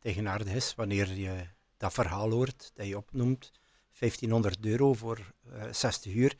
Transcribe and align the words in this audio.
tegenaardig 0.00 0.54
is 0.54 0.74
wanneer 0.74 1.14
je 1.14 1.46
dat 1.76 1.92
verhaal 1.92 2.30
hoort, 2.30 2.70
dat 2.74 2.86
je 2.86 2.96
opnoemt, 2.96 3.52
1500 3.98 4.66
euro 4.66 4.94
voor 4.94 5.32
uh, 5.52 5.62
60 5.72 6.14
uur, 6.14 6.36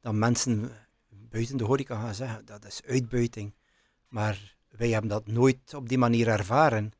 dan 0.00 0.18
mensen 0.18 0.70
buiten 1.08 1.56
de 1.56 1.64
horeca 1.64 2.00
gaan 2.00 2.14
zeggen, 2.14 2.44
dat 2.44 2.64
is 2.64 2.82
uitbuiting. 2.86 3.54
Maar 4.08 4.56
wij 4.68 4.88
hebben 4.88 5.10
dat 5.10 5.26
nooit 5.26 5.74
op 5.74 5.88
die 5.88 5.98
manier 5.98 6.28
ervaren. 6.28 6.92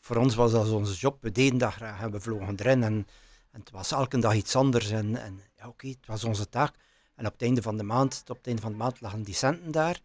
Voor 0.00 0.16
ons 0.16 0.34
was 0.34 0.52
dat 0.52 0.70
onze 0.70 0.94
job. 0.94 1.22
We 1.22 1.32
deden 1.32 1.58
dat 1.58 1.72
graag 1.72 2.00
en 2.00 2.10
we 2.10 2.20
vlogen 2.20 2.56
erin. 2.56 2.82
En, 2.82 3.06
en 3.50 3.60
het 3.60 3.70
was 3.70 3.92
elke 3.92 4.18
dag 4.18 4.34
iets 4.34 4.56
anders. 4.56 4.90
En, 4.90 5.16
en 5.16 5.40
ja, 5.56 5.68
oké, 5.68 5.88
het 5.88 6.06
was 6.06 6.24
onze 6.24 6.48
taak. 6.48 6.74
En 7.14 7.26
op 7.26 7.32
het 7.32 7.42
einde 7.42 7.62
van 7.62 7.76
de 7.76 7.82
maand, 7.82 8.24
op 8.28 8.36
het 8.36 8.46
einde 8.46 8.62
van 8.62 8.72
de 8.72 8.78
maand 8.78 9.00
lagen 9.00 9.22
die 9.22 9.34
centen 9.34 9.70
daar. 9.70 10.00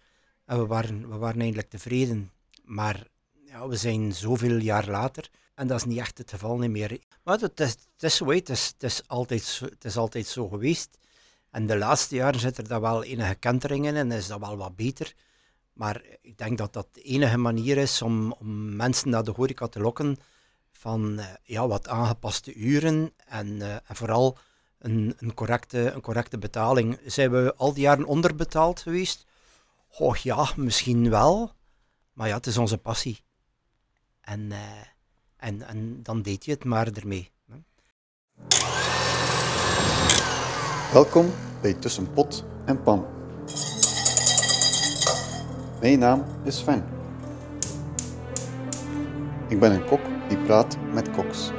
En 0.45 0.59
we 0.59 0.65
waren, 0.65 1.09
we 1.09 1.17
waren 1.17 1.39
eigenlijk 1.39 1.69
tevreden. 1.69 2.31
Maar 2.63 3.07
ja, 3.53 3.67
we 3.67 3.75
zijn 3.75 4.13
zoveel 4.13 4.57
jaar 4.57 4.87
later. 4.87 5.29
En 5.55 5.67
dat 5.67 5.77
is 5.77 5.85
niet 5.85 5.99
echt 5.99 6.17
het 6.17 6.29
geval 6.29 6.57
niet 6.57 6.69
meer. 6.69 6.99
Maar 7.23 7.39
het 7.39 7.59
is, 7.59 7.69
het 7.69 8.03
is 8.03 8.15
zo, 8.15 8.31
het 8.31 8.49
is, 8.79 9.01
altijd, 9.07 9.59
het 9.69 9.85
is 9.85 9.97
altijd 9.97 10.27
zo 10.27 10.47
geweest. 10.47 10.97
En 11.51 11.67
de 11.67 11.77
laatste 11.77 12.15
jaren 12.15 12.39
zit 12.39 12.57
er 12.57 12.67
daar 12.67 12.81
wel 12.81 13.03
enige 13.03 13.35
kenteringen 13.35 13.95
in 13.95 14.11
en 14.11 14.17
is 14.17 14.27
dat 14.27 14.39
wel 14.39 14.57
wat 14.57 14.75
beter. 14.75 15.13
Maar 15.73 16.01
ik 16.21 16.37
denk 16.37 16.57
dat 16.57 16.73
dat 16.73 16.87
de 16.91 17.01
enige 17.01 17.37
manier 17.37 17.77
is 17.77 18.01
om, 18.01 18.31
om 18.31 18.75
mensen 18.75 19.09
naar 19.09 19.23
de 19.23 19.31
horeca 19.31 19.67
te 19.67 19.79
lokken 19.79 20.17
van 20.71 21.19
uh, 21.19 21.25
ja, 21.43 21.67
wat 21.67 21.87
aangepaste 21.87 22.53
uren 22.53 23.13
en, 23.25 23.47
uh, 23.47 23.73
en 23.73 23.95
vooral 23.95 24.37
een, 24.79 25.15
een, 25.17 25.33
correcte, 25.33 25.91
een 25.91 26.01
correcte 26.01 26.37
betaling. 26.37 26.99
Zijn 27.05 27.31
we 27.31 27.53
al 27.55 27.73
die 27.73 27.83
jaren 27.83 28.05
onderbetaald 28.05 28.79
geweest? 28.79 29.25
Oh 29.97 30.15
ja, 30.15 30.49
misschien 30.55 31.09
wel. 31.09 31.51
Maar 32.13 32.27
ja, 32.27 32.35
het 32.35 32.47
is 32.47 32.57
onze 32.57 32.77
passie. 32.77 33.23
En, 34.23 34.39
uh, 34.39 34.57
en, 35.37 35.67
en 35.67 36.03
dan 36.03 36.21
deed 36.21 36.45
je 36.45 36.51
het 36.51 36.63
maar 36.63 36.87
ermee. 36.87 37.31
Hè. 37.45 37.55
Welkom 40.93 41.31
bij 41.61 41.73
Tussen 41.73 42.13
Pot 42.13 42.45
en 42.65 42.83
Pan. 42.83 43.05
Mijn 45.79 45.99
naam 45.99 46.25
is 46.43 46.57
Sven. 46.57 46.83
Ik 49.49 49.59
ben 49.59 49.71
een 49.71 49.85
kok 49.85 50.01
die 50.29 50.37
praat 50.37 50.77
met 50.93 51.11
koks. 51.11 51.51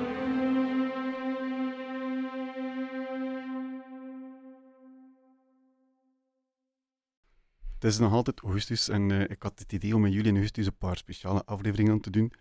Het 7.75 7.93
is 7.93 7.99
nog 7.99 8.13
altijd 8.13 8.41
augustus 8.41 8.89
en 8.89 9.11
uh, 9.11 9.21
ik 9.21 9.43
had 9.43 9.59
het 9.59 9.73
idee 9.73 9.95
om 9.95 10.07
in 10.07 10.13
juli 10.13 10.29
en 10.29 10.35
augustus 10.35 10.67
een 10.67 10.77
paar 10.79 10.97
speciale 10.97 11.45
afleveringen 11.45 12.01
te 12.01 12.11
doen. 12.11 12.33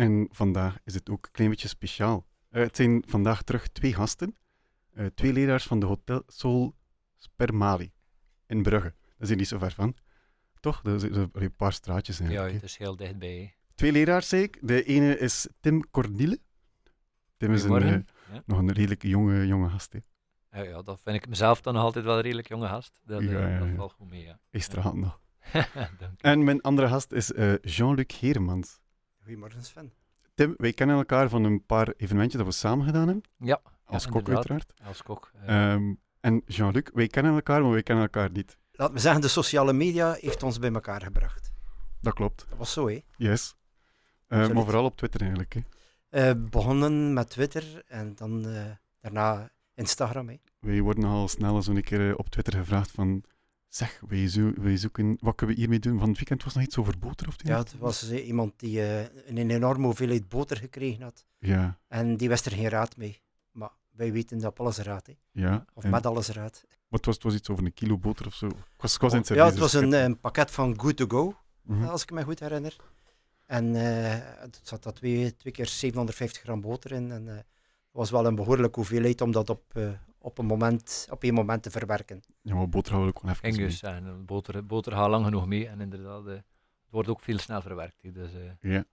En 0.00 0.28
vandaag 0.30 0.78
is 0.84 0.94
het 0.94 1.10
ook 1.10 1.24
een 1.24 1.32
klein 1.32 1.50
beetje 1.50 1.68
speciaal. 1.68 2.26
Uh, 2.50 2.62
het 2.62 2.76
zijn 2.76 3.04
vandaag 3.06 3.42
terug 3.42 3.68
twee 3.68 3.94
gasten. 3.94 4.36
Uh, 4.94 5.06
twee 5.06 5.32
leraars 5.32 5.66
van 5.66 5.80
de 5.80 5.86
Hotel 5.86 6.22
Sol 6.26 6.74
Spermali 7.16 7.92
in 8.46 8.62
Brugge. 8.62 8.94
Dat 8.98 9.20
is 9.20 9.28
hier 9.28 9.36
niet 9.36 9.48
zo 9.48 9.58
ver 9.58 9.72
van. 9.72 9.96
Toch? 10.60 10.80
Dat 10.82 11.02
is 11.02 11.16
een 11.32 11.56
paar 11.56 11.72
straatjes. 11.72 12.18
Ja, 12.18 12.48
het 12.48 12.62
is 12.62 12.76
heel 12.76 12.96
dichtbij. 12.96 13.54
Twee 13.74 13.92
leraars, 13.92 14.28
zei 14.28 14.42
ik. 14.42 14.58
De 14.60 14.84
ene 14.84 15.18
is 15.18 15.48
Tim 15.60 15.90
Cornille. 15.90 16.40
Tim 17.36 17.52
is 17.52 17.62
een, 17.62 17.82
uh, 17.82 17.90
ja. 18.32 18.42
nog 18.46 18.58
een 18.58 18.72
redelijk 18.72 19.02
jonge, 19.02 19.46
jonge 19.46 19.68
gast. 19.68 19.92
Hè. 19.92 19.98
Ja, 20.58 20.68
ja, 20.68 20.82
dat 20.82 21.00
vind 21.00 21.16
ik 21.16 21.28
mezelf 21.28 21.60
dan 21.60 21.74
nog 21.74 21.82
altijd 21.82 22.04
wel 22.04 22.16
een 22.16 22.22
redelijk 22.22 22.48
jonge 22.48 22.68
gast. 22.68 23.00
Dat, 23.04 23.22
ja, 23.22 23.48
ja, 23.48 23.58
dat 23.58 23.68
valt 23.76 23.92
goed 23.92 24.08
mee, 24.08 24.22
ja. 24.22 24.38
Is 24.50 24.64
straalt 24.64 24.96
nog. 24.96 25.20
en 26.18 26.44
mijn 26.44 26.60
andere 26.60 26.88
gast 26.88 27.12
is 27.12 27.32
Jean-Luc 27.62 28.20
Heremans. 28.20 28.80
Goedemorgen 29.30 29.64
Sven. 29.64 29.92
Tim, 30.34 30.54
wij 30.56 30.72
kennen 30.72 30.96
elkaar 30.96 31.28
van 31.28 31.44
een 31.44 31.66
paar 31.66 31.92
evenementjes 31.96 32.42
dat 32.42 32.52
we 32.52 32.58
samen 32.58 32.86
gedaan 32.86 33.06
hebben. 33.06 33.24
Ja. 33.38 33.60
Als 33.84 34.06
kok 34.06 34.28
uiteraard. 34.28 34.72
Als 34.84 35.02
kok. 35.02 35.32
Um, 35.48 36.00
en 36.20 36.42
Jean-Luc, 36.46 36.82
wij 36.94 37.06
kennen 37.06 37.34
elkaar, 37.34 37.62
maar 37.62 37.70
wij 37.70 37.82
kennen 37.82 38.04
elkaar 38.04 38.30
niet. 38.30 38.58
Laat 38.72 38.92
me 38.92 38.98
zeggen, 38.98 39.20
de 39.20 39.28
sociale 39.28 39.72
media 39.72 40.12
heeft 40.12 40.42
ons 40.42 40.58
bij 40.58 40.72
elkaar 40.72 41.02
gebracht. 41.02 41.52
Dat 42.00 42.14
klopt. 42.14 42.46
Dat 42.48 42.58
was 42.58 42.72
zo, 42.72 42.88
hè? 42.88 43.02
Yes. 43.16 43.54
Uh, 44.28 44.48
maar 44.48 44.64
vooral 44.64 44.84
op 44.84 44.96
Twitter 44.96 45.20
eigenlijk, 45.20 45.54
hè? 45.54 46.30
Uh, 46.30 46.44
begonnen 46.50 47.12
met 47.12 47.30
Twitter 47.30 47.82
en 47.86 48.14
dan 48.14 48.46
uh, 48.46 48.62
daarna 49.00 49.50
Instagram, 49.74 50.28
hè? 50.28 50.40
Wij 50.60 50.80
worden 50.80 51.04
al 51.04 51.28
snel 51.28 51.62
zo'n 51.62 51.80
keer 51.80 52.16
op 52.16 52.28
Twitter 52.28 52.54
gevraagd 52.54 52.90
van... 52.90 53.24
Zeg, 53.70 54.00
zo, 54.28 54.52
wij, 54.56 54.76
zoeken... 54.76 55.16
Wat 55.20 55.34
kunnen 55.34 55.54
we 55.54 55.60
hiermee 55.60 55.78
doen? 55.78 55.98
Van 55.98 56.08
het 56.08 56.16
weekend 56.16 56.44
was 56.44 56.54
nog 56.54 56.64
iets 56.64 56.76
over 56.76 56.98
boter, 56.98 57.28
of 57.28 57.34
Ja, 57.36 57.58
het 57.58 57.78
was 57.78 58.12
iemand 58.12 58.52
die 58.56 58.80
een 59.26 59.50
enorme 59.50 59.84
hoeveelheid 59.84 60.28
boter 60.28 60.56
gekregen 60.56 61.02
had. 61.02 61.24
Ja. 61.38 61.78
En 61.88 62.16
die 62.16 62.28
wist 62.28 62.46
er 62.46 62.52
geen 62.52 62.68
raad 62.68 62.96
mee. 62.96 63.20
Maar 63.52 63.70
wij 63.90 64.12
weten 64.12 64.38
dat 64.38 64.58
alles 64.58 64.78
raad, 64.78 65.06
hè? 65.06 65.12
Ja. 65.30 65.64
Of 65.74 65.84
en... 65.84 65.90
met 65.90 66.06
alles 66.06 66.28
raad. 66.28 66.64
Het 66.90 67.04
was, 67.04 67.14
het 67.14 67.24
was 67.24 67.34
iets 67.34 67.48
over 67.48 67.64
een 67.64 67.72
kilo 67.72 67.98
boter 67.98 68.26
of 68.26 68.34
zo. 68.34 68.46
Ik 68.46 68.54
was, 68.76 68.94
ik 68.94 69.00
was 69.00 69.12
in 69.12 69.18
het 69.18 69.28
ja, 69.28 69.46
het 69.46 69.58
was 69.58 69.72
een, 69.72 69.92
een, 69.92 70.20
pakket 70.20 70.50
van 70.50 70.80
Good 70.80 70.96
to 70.96 71.04
Go, 71.08 71.36
mm 71.62 71.76
-hmm. 71.76 71.88
als 71.88 72.02
ik 72.02 72.10
me 72.10 72.22
goed 72.22 72.40
herinner. 72.40 72.76
En 73.46 73.74
uh, 73.74 73.82
het 74.18 74.60
zat 74.62 74.82
dat 74.82 74.94
twee, 74.94 75.36
twee 75.36 75.52
keer 75.52 75.66
750 75.66 76.42
gram 76.42 76.60
boter 76.60 76.92
in. 76.92 77.12
En 77.12 77.26
uh, 77.26 77.34
het 77.34 77.44
was 77.90 78.10
wel 78.10 78.26
een 78.26 78.34
behoorlijke 78.34 78.78
hoeveelheid 78.78 79.20
om 79.20 79.30
dat 79.30 79.50
op, 79.50 79.62
uh, 79.76 79.90
op, 80.20 80.38
een 80.38 80.46
moment, 80.46 81.06
op 81.10 81.22
één 81.22 81.34
moment 81.34 81.62
te 81.62 81.70
verwerken. 81.70 82.22
Ja, 82.42 82.54
maar 82.54 82.68
boter 82.68 82.92
houden 82.92 83.12
we 83.12 83.20
gewoon 83.20 83.34
even 83.34 83.48
Engus, 83.48 83.82
mee. 83.82 83.92
En 83.92 84.24
boter, 84.24 84.66
boter 84.66 84.92
gaat 84.92 85.08
lang 85.08 85.24
genoeg 85.24 85.46
mee. 85.46 85.68
En 85.68 85.80
inderdaad, 85.80 86.24
het 86.24 86.44
wordt 86.90 87.08
ook 87.08 87.20
veel 87.20 87.38
snel 87.38 87.62
verwerkt. 87.62 88.14
Dus, 88.14 88.30
ja. 88.60 88.84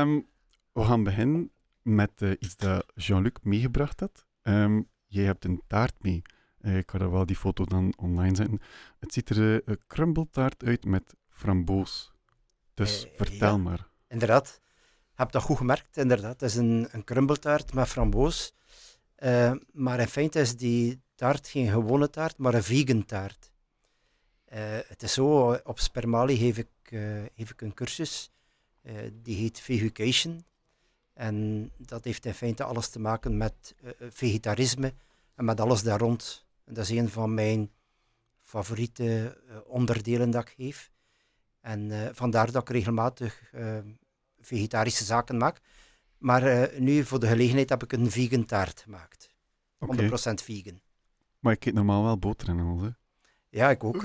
Um, 0.00 0.26
we 0.72 0.84
gaan 0.84 1.04
beginnen 1.04 1.50
met 1.82 2.20
iets 2.20 2.56
dat 2.56 2.86
Jean-Luc 2.94 3.32
meegebracht 3.42 4.00
had. 4.00 4.26
Um, 4.42 4.88
jij 5.06 5.24
hebt 5.24 5.44
een 5.44 5.62
taart 5.66 6.02
mee. 6.02 6.22
Uh, 6.60 6.76
ik 6.76 6.90
ga 6.90 6.98
er 6.98 7.10
wel 7.10 7.26
die 7.26 7.36
foto 7.36 7.64
dan 7.64 7.92
online 7.96 8.36
zetten. 8.36 8.60
Het 8.98 9.12
ziet 9.12 9.30
er 9.30 9.38
uh, 9.38 9.58
een 9.64 9.80
crumbeltaart 9.86 10.64
uit 10.64 10.84
met 10.84 11.14
framboos. 11.28 12.12
Dus 12.74 13.06
uh, 13.06 13.10
vertel 13.16 13.56
ja, 13.56 13.56
maar. 13.56 13.88
Inderdaad. 14.08 14.60
Heb 15.14 15.30
dat 15.30 15.42
goed 15.42 15.56
gemerkt, 15.56 15.96
inderdaad. 15.96 16.40
Het 16.40 16.42
is 16.42 16.56
een, 16.56 16.88
een 16.90 17.04
crumbeltaart 17.04 17.74
met 17.74 17.88
framboos. 17.88 18.54
Maar 19.72 20.00
in 20.00 20.08
feite 20.08 20.40
is 20.40 20.56
die 20.56 21.00
taart 21.14 21.48
geen 21.48 21.70
gewone 21.70 22.10
taart, 22.10 22.38
maar 22.38 22.54
een 22.54 22.62
vegan 22.62 23.04
taart. 23.04 23.50
het 24.88 25.02
is 25.02 25.12
zo, 25.12 25.52
op 25.64 25.78
Spermali 25.78 26.36
geef 26.36 26.58
ik, 26.58 26.68
geef 27.36 27.50
ik 27.50 27.60
een 27.60 27.74
cursus. 27.74 28.30
die 29.12 29.36
heet 29.36 29.60
Vegucation. 29.60 30.44
En 31.12 31.70
dat 31.76 32.04
heeft 32.04 32.26
in 32.26 32.34
feite 32.34 32.64
alles 32.64 32.88
te 32.88 32.98
maken 32.98 33.36
met 33.36 33.74
vegetarisme 33.98 34.94
en 35.34 35.44
met 35.44 35.60
alles 35.60 35.82
daar 35.82 35.98
rond. 35.98 36.46
Dat 36.64 36.88
is 36.88 36.90
een 36.90 37.08
van 37.08 37.34
mijn 37.34 37.70
favoriete 38.40 39.38
onderdelen 39.66 40.30
dat 40.30 40.42
ik 40.42 40.54
geef. 40.56 40.90
En 41.60 42.10
vandaar 42.14 42.52
dat 42.52 42.62
ik 42.62 42.68
regelmatig 42.68 43.52
vegetarische 44.40 45.04
zaken 45.04 45.36
maak. 45.36 45.60
Maar 46.18 46.70
nu 46.78 47.04
voor 47.04 47.20
de 47.20 47.26
gelegenheid 47.26 47.68
heb 47.68 47.82
ik 47.82 47.92
een 47.92 48.10
vegan 48.10 48.44
taart 48.44 48.80
gemaakt. 48.80 49.34
Okay. 49.78 50.08
100% 50.08 50.12
vegan. 50.44 50.80
Maar 51.38 51.52
ik 51.52 51.64
eet 51.64 51.74
normaal 51.74 52.02
wel 52.02 52.18
boter 52.18 52.48
in 52.48 52.60
alles, 52.60 52.82
hè? 52.82 52.88
Ja, 53.48 53.70
ik 53.70 53.84
ook. 53.84 54.02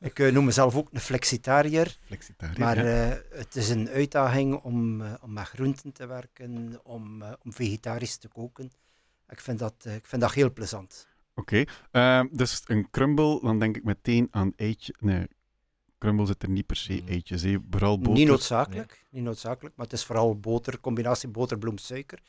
ik, 0.00 0.18
ik 0.18 0.32
noem 0.32 0.44
mezelf 0.44 0.76
ook 0.76 0.88
een 0.92 1.00
flexitariër. 1.00 1.96
Flexitariër, 2.04 2.58
Maar 2.58 2.76
het 3.30 3.56
is 3.56 3.68
een 3.68 3.88
uitdaging 3.88 4.54
om, 4.54 5.02
om 5.02 5.32
met 5.32 5.48
groenten 5.48 5.92
te 5.92 6.06
werken, 6.06 6.80
om, 6.82 7.22
om 7.22 7.52
vegetarisch 7.52 8.16
te 8.16 8.28
koken. 8.28 8.70
Ik 9.28 9.40
vind 9.40 9.58
dat, 9.58 9.84
ik 9.84 10.06
vind 10.06 10.22
dat 10.22 10.32
heel 10.32 10.52
plezant. 10.52 11.08
Oké, 11.34 11.64
okay. 11.92 12.28
dus 12.32 12.62
een 12.66 12.90
crumble, 12.90 13.40
dan 13.42 13.58
denk 13.58 13.76
ik 13.76 13.84
meteen 13.84 14.28
aan 14.30 14.52
eitje. 14.56 14.94
Nee, 14.98 15.26
crumble 16.00 16.26
zit 16.26 16.42
er 16.42 16.48
niet 16.48 16.66
per 16.66 16.76
se 16.76 17.02
eitjes, 17.06 17.42
he. 17.42 17.58
vooral 17.70 17.98
boter. 17.98 18.12
Niet 18.12 18.28
noodzakelijk, 18.28 18.90
nee. 18.90 19.08
niet 19.10 19.22
noodzakelijk, 19.22 19.76
maar 19.76 19.86
het 19.86 19.94
is 19.94 20.04
vooral 20.04 20.38
boter, 20.38 20.80
combinatie 20.80 21.28
boter, 21.28 21.58
bloem, 21.58 21.78
suiker. 21.78 22.22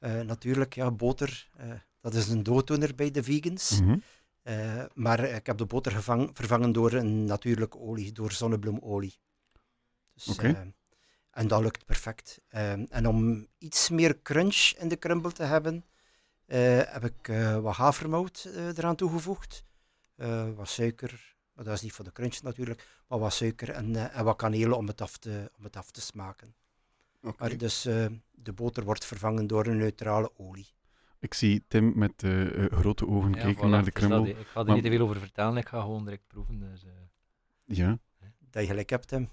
Uh, 0.00 0.20
natuurlijk, 0.20 0.74
ja, 0.74 0.90
boter, 0.90 1.48
uh, 1.60 1.72
dat 2.00 2.14
is 2.14 2.28
een 2.28 2.42
dooddoener 2.42 2.94
bij 2.94 3.10
de 3.10 3.22
vegans. 3.22 3.80
Mm 3.80 3.86
-hmm. 3.86 4.02
uh, 4.42 4.84
maar 4.94 5.20
ik 5.20 5.46
heb 5.46 5.58
de 5.58 5.64
boter 5.64 5.92
gevang, 5.92 6.30
vervangen 6.34 6.72
door 6.72 6.92
een 6.92 7.24
natuurlijke 7.24 7.78
olie, 7.78 8.12
door 8.12 8.32
zonnebloemolie. 8.32 9.18
Dus, 10.14 10.28
okay. 10.28 10.72
en 11.30 11.48
dat 11.48 11.62
lukt 11.62 11.84
perfect. 11.84 12.40
en 12.48 13.06
om 13.06 13.46
iets 13.58 13.88
meer 13.88 14.22
crunch 14.22 14.72
in 14.78 14.88
de 14.88 14.98
crumble 14.98 15.32
te 15.32 15.42
hebben, 15.42 15.84
uh, 16.46 16.80
heb 16.84 17.04
ik 17.04 17.28
uh, 17.28 17.58
wat 17.58 17.74
havermout 17.74 18.44
uh, 18.48 18.66
eraan 18.66 18.96
toegevoegd. 18.96 19.64
wat 20.56 20.68
suiker, 20.68 21.36
maar 21.54 21.64
dat 21.64 21.74
is 21.74 21.80
niet 21.80 21.92
voor 21.92 22.04
de 22.04 22.12
crunch 22.12 22.42
natuurlijk, 22.42 22.86
maar 23.08 23.18
wat 23.18 23.32
suiker 23.32 23.70
en, 23.70 24.12
en 24.12 24.24
wat 24.24 24.36
kaneel 24.36 24.76
om 24.76 24.86
het 24.86 25.00
af 25.00 25.16
te, 25.16 25.50
om 25.56 25.64
het 25.64 25.76
af 25.76 25.90
te 25.90 26.00
smaken. 26.00 26.54
Okay. 27.22 27.48
Maar 27.48 27.58
dus 27.58 27.82
de 28.30 28.52
boter 28.54 28.84
wordt 28.84 29.04
vervangen 29.04 29.46
door 29.46 29.66
een 29.66 29.76
neutrale 29.76 30.30
olie. 30.36 30.66
Ik 31.18 31.34
zie 31.34 31.64
Tim 31.68 31.92
met 31.98 32.24
grote 32.70 33.06
ogen 33.06 33.32
ja, 33.32 33.42
kijken 33.42 33.66
voilà, 33.66 33.70
naar 33.70 33.84
de 33.84 33.92
crumble. 33.92 34.28
Ik 34.28 34.46
ga 34.46 34.60
er 34.60 34.66
maar... 34.66 34.74
niet 34.74 34.84
te 34.84 34.90
veel 34.90 35.00
over 35.00 35.16
vertellen, 35.16 35.56
ik 35.56 35.68
ga 35.68 35.80
gewoon 35.80 36.04
direct 36.04 36.26
proeven. 36.26 36.58
Dus, 36.58 36.84
ja. 37.64 37.98
Dat 38.50 38.62
je 38.62 38.68
gelijk 38.68 38.90
hebt, 38.90 39.08
Tim. 39.08 39.28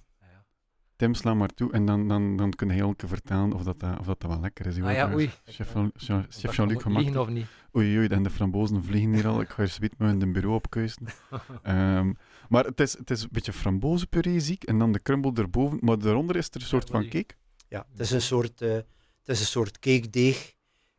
Tim, 0.99 1.13
sla 1.13 1.33
maar 1.33 1.49
toe 1.53 1.71
en 1.71 1.85
dan, 1.85 2.07
dan, 2.07 2.35
dan 2.35 2.49
kun 2.53 2.67
je 2.67 2.73
heel 2.73 2.95
keer 2.95 3.09
vertellen 3.09 3.53
of 3.53 3.63
dat, 3.63 3.79
dat- 3.79 3.99
of 3.99 4.05
dat, 4.05 4.21
dat 4.21 4.29
wel 4.31 4.39
lekker 4.39 4.65
is. 4.65 4.79
Ah 4.81 4.91
ja, 4.93 5.07
Eh, 5.09 5.15
oei. 5.15 5.31
Chef, 5.45 5.73
Jean- 5.95 6.25
chef 6.29 6.55
Jean-Luc 6.55 6.81
gemaakt. 6.81 7.03
liegen 7.05 7.21
of 7.21 7.27
niet? 7.29 7.45
Oei, 7.75 7.97
oei, 7.97 8.07
en 8.07 8.23
de 8.23 8.29
frambozen 8.29 8.83
vliegen 8.83 9.13
hier 9.13 9.27
al. 9.27 9.41
Ik 9.41 9.49
ga 9.49 9.61
er 9.61 9.67
zoiets 9.67 9.95
met 9.97 10.11
in 10.11 10.19
de 10.19 10.27
bureau 10.31 10.55
opkuisen. 10.55 11.05
Ehm, 11.63 12.13
maar 12.49 12.65
het 12.65 12.79
is, 12.79 12.97
het 12.97 13.09
is 13.11 13.21
een 13.21 13.29
beetje 13.31 13.53
frambozenpuree, 13.53 14.39
zie 14.39 14.53
ik. 14.55 14.63
En 14.63 14.79
dan 14.79 14.91
de 14.91 15.01
crumble 15.01 15.31
erboven. 15.35 15.77
Maar 15.81 15.99
daaronder 15.99 16.35
is 16.35 16.47
er 16.49 16.55
een 16.61 16.67
soort 16.67 16.89
van 16.89 17.01
cake. 17.09 17.33
Ja, 17.67 17.85
het 17.91 17.99
is 17.99 18.11
een 18.11 18.21
soort, 18.21 18.61
eh, 18.61 18.71
het 18.73 18.85
is 19.25 19.39
een 19.39 19.45
soort 19.45 19.79
cake 19.79 20.09
deeg. 20.09 20.53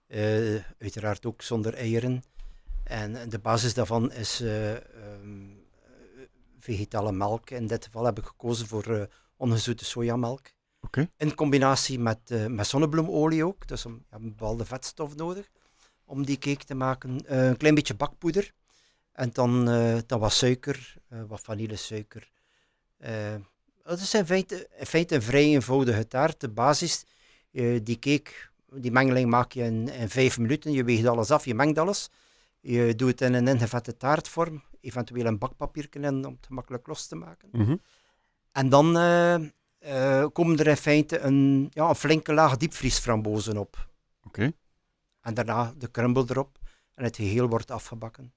eh, 0.06 0.54
uiteraard 0.78 1.26
ook 1.26 1.42
zonder 1.42 1.74
eieren. 1.74 2.22
En 2.84 3.28
de 3.28 3.38
basis 3.38 3.74
daarvan 3.74 4.12
is 4.12 4.40
eh, 4.40 4.70
ehm, 4.70 4.80
eh, 5.82 6.22
vegetale 6.58 7.12
melk. 7.12 7.50
In 7.50 7.66
dit 7.66 7.84
geval 7.84 8.04
heb 8.04 8.18
ik 8.18 8.24
gekozen 8.24 8.66
voor 8.66 8.84
eh, 8.84 9.02
ongezoete 9.40 9.84
sojamelk. 9.84 10.52
In 11.16 11.34
combinatie 11.34 11.98
met, 11.98 12.18
eh, 12.30 12.46
met 12.46 12.66
zonnebloemolie 12.66 13.44
ook. 13.44 13.66
Dus 13.66 13.84
een, 13.84 14.04
ja, 14.10 14.16
een 14.16 14.28
bepaalde 14.28 14.64
vetstof 14.64 15.16
nodig 15.16 15.50
om 16.04 16.24
die 16.24 16.38
cake 16.38 16.64
te 16.64 16.74
maken. 16.74 17.26
Eh, 17.26 17.46
een 17.46 17.56
klein 17.56 17.74
beetje 17.74 17.94
bakpoeder. 17.94 18.52
En 19.12 19.30
dan, 19.32 19.68
eh, 19.68 19.98
dan 20.06 20.20
wat 20.20 20.32
suiker, 20.32 20.94
wat 21.28 21.40
vanillesuiker. 21.40 22.30
Het 23.82 24.00
is 24.00 24.14
in 24.14 24.26
feite, 24.26 24.68
in 24.78 24.86
feite 24.86 25.14
een 25.14 25.22
vrij 25.22 25.44
eenvoudige 25.44 26.06
taart. 26.06 26.40
De 26.40 26.48
basis, 26.48 27.04
die 27.82 27.98
cake, 27.98 28.30
die 28.72 28.90
mengeling 28.90 29.30
maak 29.30 29.52
je 29.52 29.62
in, 29.62 29.88
in 29.88 30.08
vijf 30.08 30.38
minuten. 30.38 30.72
Je 30.72 30.84
weegt 30.84 31.06
alles 31.06 31.30
af, 31.30 31.44
je 31.44 31.54
mengt 31.54 31.78
alles. 31.78 32.10
Je 32.60 32.94
doet 32.94 33.10
het 33.10 33.20
in 33.20 33.34
een 33.34 33.48
ingevette 33.48 33.96
taartvorm. 33.96 34.62
Eventueel 34.80 35.26
een 35.26 35.38
bakpapier 35.38 35.88
in 35.90 36.26
om 36.26 36.34
het 36.34 36.46
gemakkelijk 36.46 36.86
los 36.86 37.06
te 37.06 37.16
maken. 37.16 37.48
Mhm. 37.52 37.76
En 38.52 38.68
dan 38.68 38.96
eh, 38.96 39.34
eh, 39.78 40.26
komen 40.32 40.58
er 40.58 40.66
in 40.66 40.76
feite 40.76 41.18
een, 41.18 41.68
ja, 41.72 41.88
een 41.88 41.94
flinke 41.94 42.32
laag 42.32 42.56
diepvriesframbozen 42.56 43.56
op. 43.56 43.88
Oké. 44.26 44.52
En 45.20 45.34
daarna 45.34 45.72
de 45.78 45.90
crumble 45.90 46.24
erop. 46.28 46.58
En 46.94 47.04
het 47.04 47.16
geheel 47.16 47.48
wordt 47.48 47.70
afgebakken. 47.70 48.32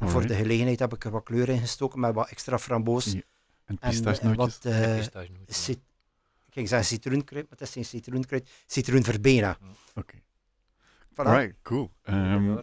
En 0.00 0.08
voor 0.08 0.26
de 0.26 0.34
gelegenheid 0.34 0.78
heb 0.78 0.94
ik 0.94 1.04
er 1.04 1.10
wat 1.10 1.22
kleur 1.24 1.48
in 1.48 1.58
gestoken 1.58 2.00
met 2.00 2.14
wat 2.14 2.28
extra 2.28 2.58
framboos. 2.58 3.04
Ja, 3.04 3.12
En 3.12 3.22
En, 3.64 3.78
eh, 3.80 3.88
pistachenootjes. 3.88 4.58
wat 4.62 4.72
eh, 4.72 4.96
cit- 5.46 5.82
ik 6.46 6.52
ging 6.52 6.68
zeggen 6.68 6.86
citroenkruid, 6.88 7.42
maar 7.48 7.58
het 7.58 7.68
is 7.68 7.72
geen 7.74 7.84
citroenkruid. 7.84 8.50
Citroenverbena. 8.66 9.58
Oké. 9.94 10.14
Voilà. 11.12 11.14
Alright, 11.14 11.54
cool. 11.62 11.90
Ehm. 12.02 12.58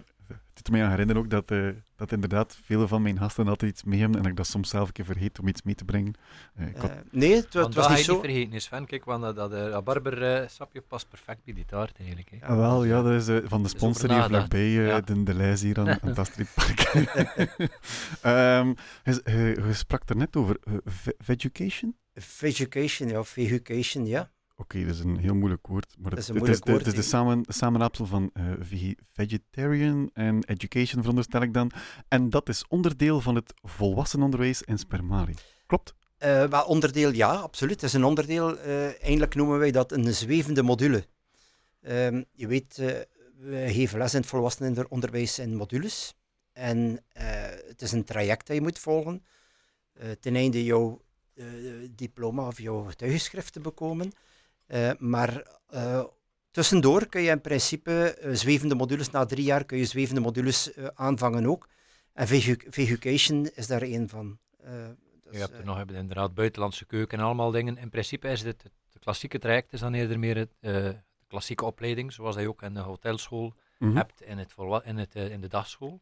Het 0.54 0.66
doet 0.66 0.76
me 0.76 0.84
aan 0.84 0.90
herinneren 0.90 1.22
ook 1.22 1.30
dat, 1.30 1.52
eh, 1.52 1.68
dat 1.96 2.12
inderdaad 2.12 2.58
vele 2.64 2.88
van 2.88 3.02
mijn 3.02 3.18
gasten 3.18 3.48
altijd 3.48 3.72
iets 3.72 3.84
mee 3.84 4.00
hebben 4.00 4.18
en 4.18 4.24
dat 4.24 4.32
ik 4.32 4.38
dat 4.38 4.48
soms 4.48 4.70
zelf 4.70 4.88
een 4.88 4.94
keer 4.94 5.06
vergeet 5.06 5.40
om 5.40 5.48
iets 5.48 5.62
mee 5.62 5.76
te 5.76 5.86
brengen. 5.86 6.14
Eh, 6.56 6.68
ik 6.68 6.76
had- 6.76 6.90
Eh, 6.90 6.96
nee, 7.12 7.36
het, 7.36 7.54
was 7.54 7.90
niet 7.90 7.98
zo. 7.98 8.14
niet 8.14 8.22
vergeten, 8.22 8.54
is 8.54 8.64
Sven. 8.64 8.86
Kijk, 8.86 9.06
want 9.06 9.22
dat, 9.24 9.36
dat 9.36 9.54
eh, 9.54 9.68
rabarbersapje 9.70 10.82
past 10.82 11.10
perfect 11.10 11.44
bij 11.44 11.54
die 11.54 11.66
taart 11.66 11.98
eigenlijk. 11.98 12.30
Hè. 12.32 12.48
Ah, 12.48 12.58
wel, 12.58 12.84
ja, 12.84 13.02
dat 13.02 13.14
is 13.22 13.28
eh, 13.28 13.38
van 13.44 13.64
de 13.64 13.70
sponsor 13.70 14.12
hier 14.14 14.24
vlakbij, 14.24 14.60
eh, 14.60 14.88
Ja. 14.88 15.02
de, 15.02 15.24
de 15.24 15.34
lijst 15.34 15.64
hier 15.64 15.80
aan, 15.80 15.88
aan 16.02 16.10
het 16.10 16.20
Astridpark. 16.20 16.80
Ehm 18.22 18.74
je, 19.04 19.22
je, 19.26 19.62
je 19.68 19.74
sprak 19.74 20.10
er 20.10 20.16
net 20.16 20.36
over 20.36 20.58
ve- 20.86 21.16
vegetation? 21.18 21.96
Vegetation, 22.14 23.10
ja, 23.10 23.24
vegetation, 23.24 24.06
ja. 24.06 24.32
Oké, 24.62 24.86
dat 24.86 24.96
is 24.96 25.00
een 25.00 25.18
heel 25.18 25.36
moeilijk 25.36 25.68
woord. 25.68 25.96
Maar 26.00 26.12
het, 26.12 26.20
is 26.20 26.28
het 26.28 26.38
woord, 26.38 26.86
het 26.86 26.88
is 26.88 26.94
de 26.94 27.02
samen, 27.02 27.44
samenraapsel 27.48 28.06
van 28.06 28.30
eh, 28.34 28.44
vege- 28.60 28.98
vegetarian 29.14 30.10
en 30.14 30.44
education, 30.46 31.00
veronderstel 31.02 31.42
ik 31.42 31.54
dan. 31.54 31.72
En 32.08 32.30
dat 32.30 32.50
is 32.50 32.66
onderdeel 32.68 33.22
van 33.22 33.36
het 33.36 33.54
volwassen 33.62 34.22
onderwijs 34.22 34.62
in 34.62 34.78
Spermari. 34.78 35.34
Klopt? 35.66 35.94
Wel, 36.18 36.64
onderdeel, 36.66 37.12
ja, 37.12 37.34
absoluut. 37.34 37.74
Het 37.82 37.84
is 37.90 37.94
een 37.94 38.04
onderdeel. 38.04 38.58
eh 38.60 38.86
eigenlijk 39.02 39.36
noemen 39.36 39.60
wij 39.60 39.72
dat 39.72 39.92
een 39.92 40.14
zwevende 40.14 40.64
module. 40.64 41.06
Ehm, 41.82 42.24
je 42.32 42.48
weet, 42.48 42.78
eh, 42.78 42.88
we 43.38 43.66
geven 43.68 43.98
les 43.98 44.14
in 44.14 44.20
het 44.20 44.30
volwassenenonderwijs 44.30 45.40
in 45.40 45.56
modules. 45.56 46.16
En 46.54 47.04
het 47.68 47.82
is 47.82 47.92
een 47.92 48.04
traject 48.04 48.48
dat 48.48 48.56
je 48.56 48.62
moet 48.62 48.80
volgen. 48.80 49.24
ten 50.20 50.36
einde 50.36 50.64
jouw 50.64 51.02
diploma 51.92 52.48
of 52.48 52.60
jouw 52.62 52.84
getuigenschrift 52.84 53.54
te 53.54 53.60
bekomen. 53.60 54.12
Eh, 54.72 54.92
maar 55.00 55.48
eh, 55.70 56.04
tussendoor 56.52 57.06
kun 57.08 57.22
je 57.22 57.30
in 57.30 57.42
principe 57.42 57.92
eh, 58.14 58.34
zwevende 58.34 58.76
modules, 58.76 59.10
na 59.10 59.26
drie 59.26 59.44
jaar 59.46 59.64
kun 59.66 59.78
je 59.78 59.86
zwevende 59.86 60.22
modules 60.22 60.74
eh, 60.74 60.86
aanvangen 60.94 61.46
ook. 61.46 61.68
En 62.14 62.28
vegu- 62.28 62.66
Vegucation 62.70 63.50
is 63.56 63.68
daar 63.68 63.82
één 63.82 64.10
van. 64.10 64.38
Eh, 64.64 64.72
dat 65.24 65.34
Je 65.34 65.40
hebt 65.40 65.58
er 65.58 65.66
nog 65.66 65.78
hebben 65.78 65.96
inderdaad 65.96 66.34
buitenlandse 66.34 66.86
keuken 66.86 67.18
en 67.18 67.24
allemaal 67.24 67.52
dingen. 67.52 67.78
In 67.78 67.90
principe 67.90 68.28
is 68.30 68.42
dit 68.44 68.64
het, 68.64 68.72
het 68.94 69.02
klassieke 69.02 69.40
traject 69.40 69.74
is 69.74 69.80
dan 69.80 69.94
eerder 69.94 70.20
meer 70.20 70.38
het, 70.38 70.52
eh, 70.60 70.72
de 70.74 70.96
klassieke 71.28 71.66
opleiding, 71.66 72.14
zoals 72.14 72.36
je 72.36 72.48
ook 72.48 72.62
in 72.62 72.74
de 72.74 72.80
hotelschool 72.80 73.54
Mhm. 73.80 73.96
hebt 73.96 74.22
in, 74.22 74.38
het 74.38 74.54
in, 74.84 74.98
het, 74.98 75.16
in 75.16 75.42
de 75.42 75.48
dagschool. 75.48 76.02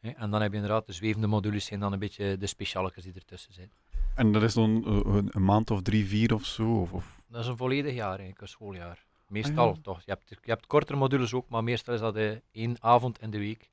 Hè. 0.00 0.10
En 0.10 0.30
dan 0.30 0.40
heb 0.42 0.50
je 0.50 0.56
inderdaad 0.56 0.86
de 0.86 0.92
zwevende 0.92 1.26
modules 1.26 1.64
zijn 1.64 1.80
dan 1.80 1.92
een 1.92 1.98
beetje 1.98 2.38
de 2.38 2.46
specialetjes 2.46 3.04
die 3.04 3.12
ertussen 3.14 3.52
zijn. 3.52 3.70
En 4.14 4.32
dat 4.32 4.42
is 4.42 4.54
dan 4.54 4.70
een, 4.86 5.28
een 5.30 5.44
maand 5.44 5.70
of 5.70 5.82
drie, 5.82 6.06
vier 6.06 6.34
of 6.34 6.44
zo? 6.44 6.80
Of, 6.80 6.92
of... 6.92 7.19
Dat 7.30 7.42
is 7.42 7.46
een 7.46 7.56
volledig 7.56 7.94
jaar 7.94 8.08
eigenlijk, 8.08 8.40
een 8.40 8.48
schooljaar. 8.48 9.06
Meestal 9.28 9.68
Ah, 9.68 9.74
ja. 9.74 9.80
toch. 9.82 10.02
Je 10.04 10.10
hebt, 10.10 10.28
je 10.28 10.50
hebt 10.50 10.66
kortere 10.66 10.98
modules 10.98 11.34
ook, 11.34 11.48
maar 11.48 11.64
meestal 11.64 11.94
is 11.94 12.00
dat 12.00 12.16
eh, 12.16 12.36
één 12.52 12.76
avond 12.80 13.20
in 13.20 13.30
de 13.30 13.38
week 13.38 13.68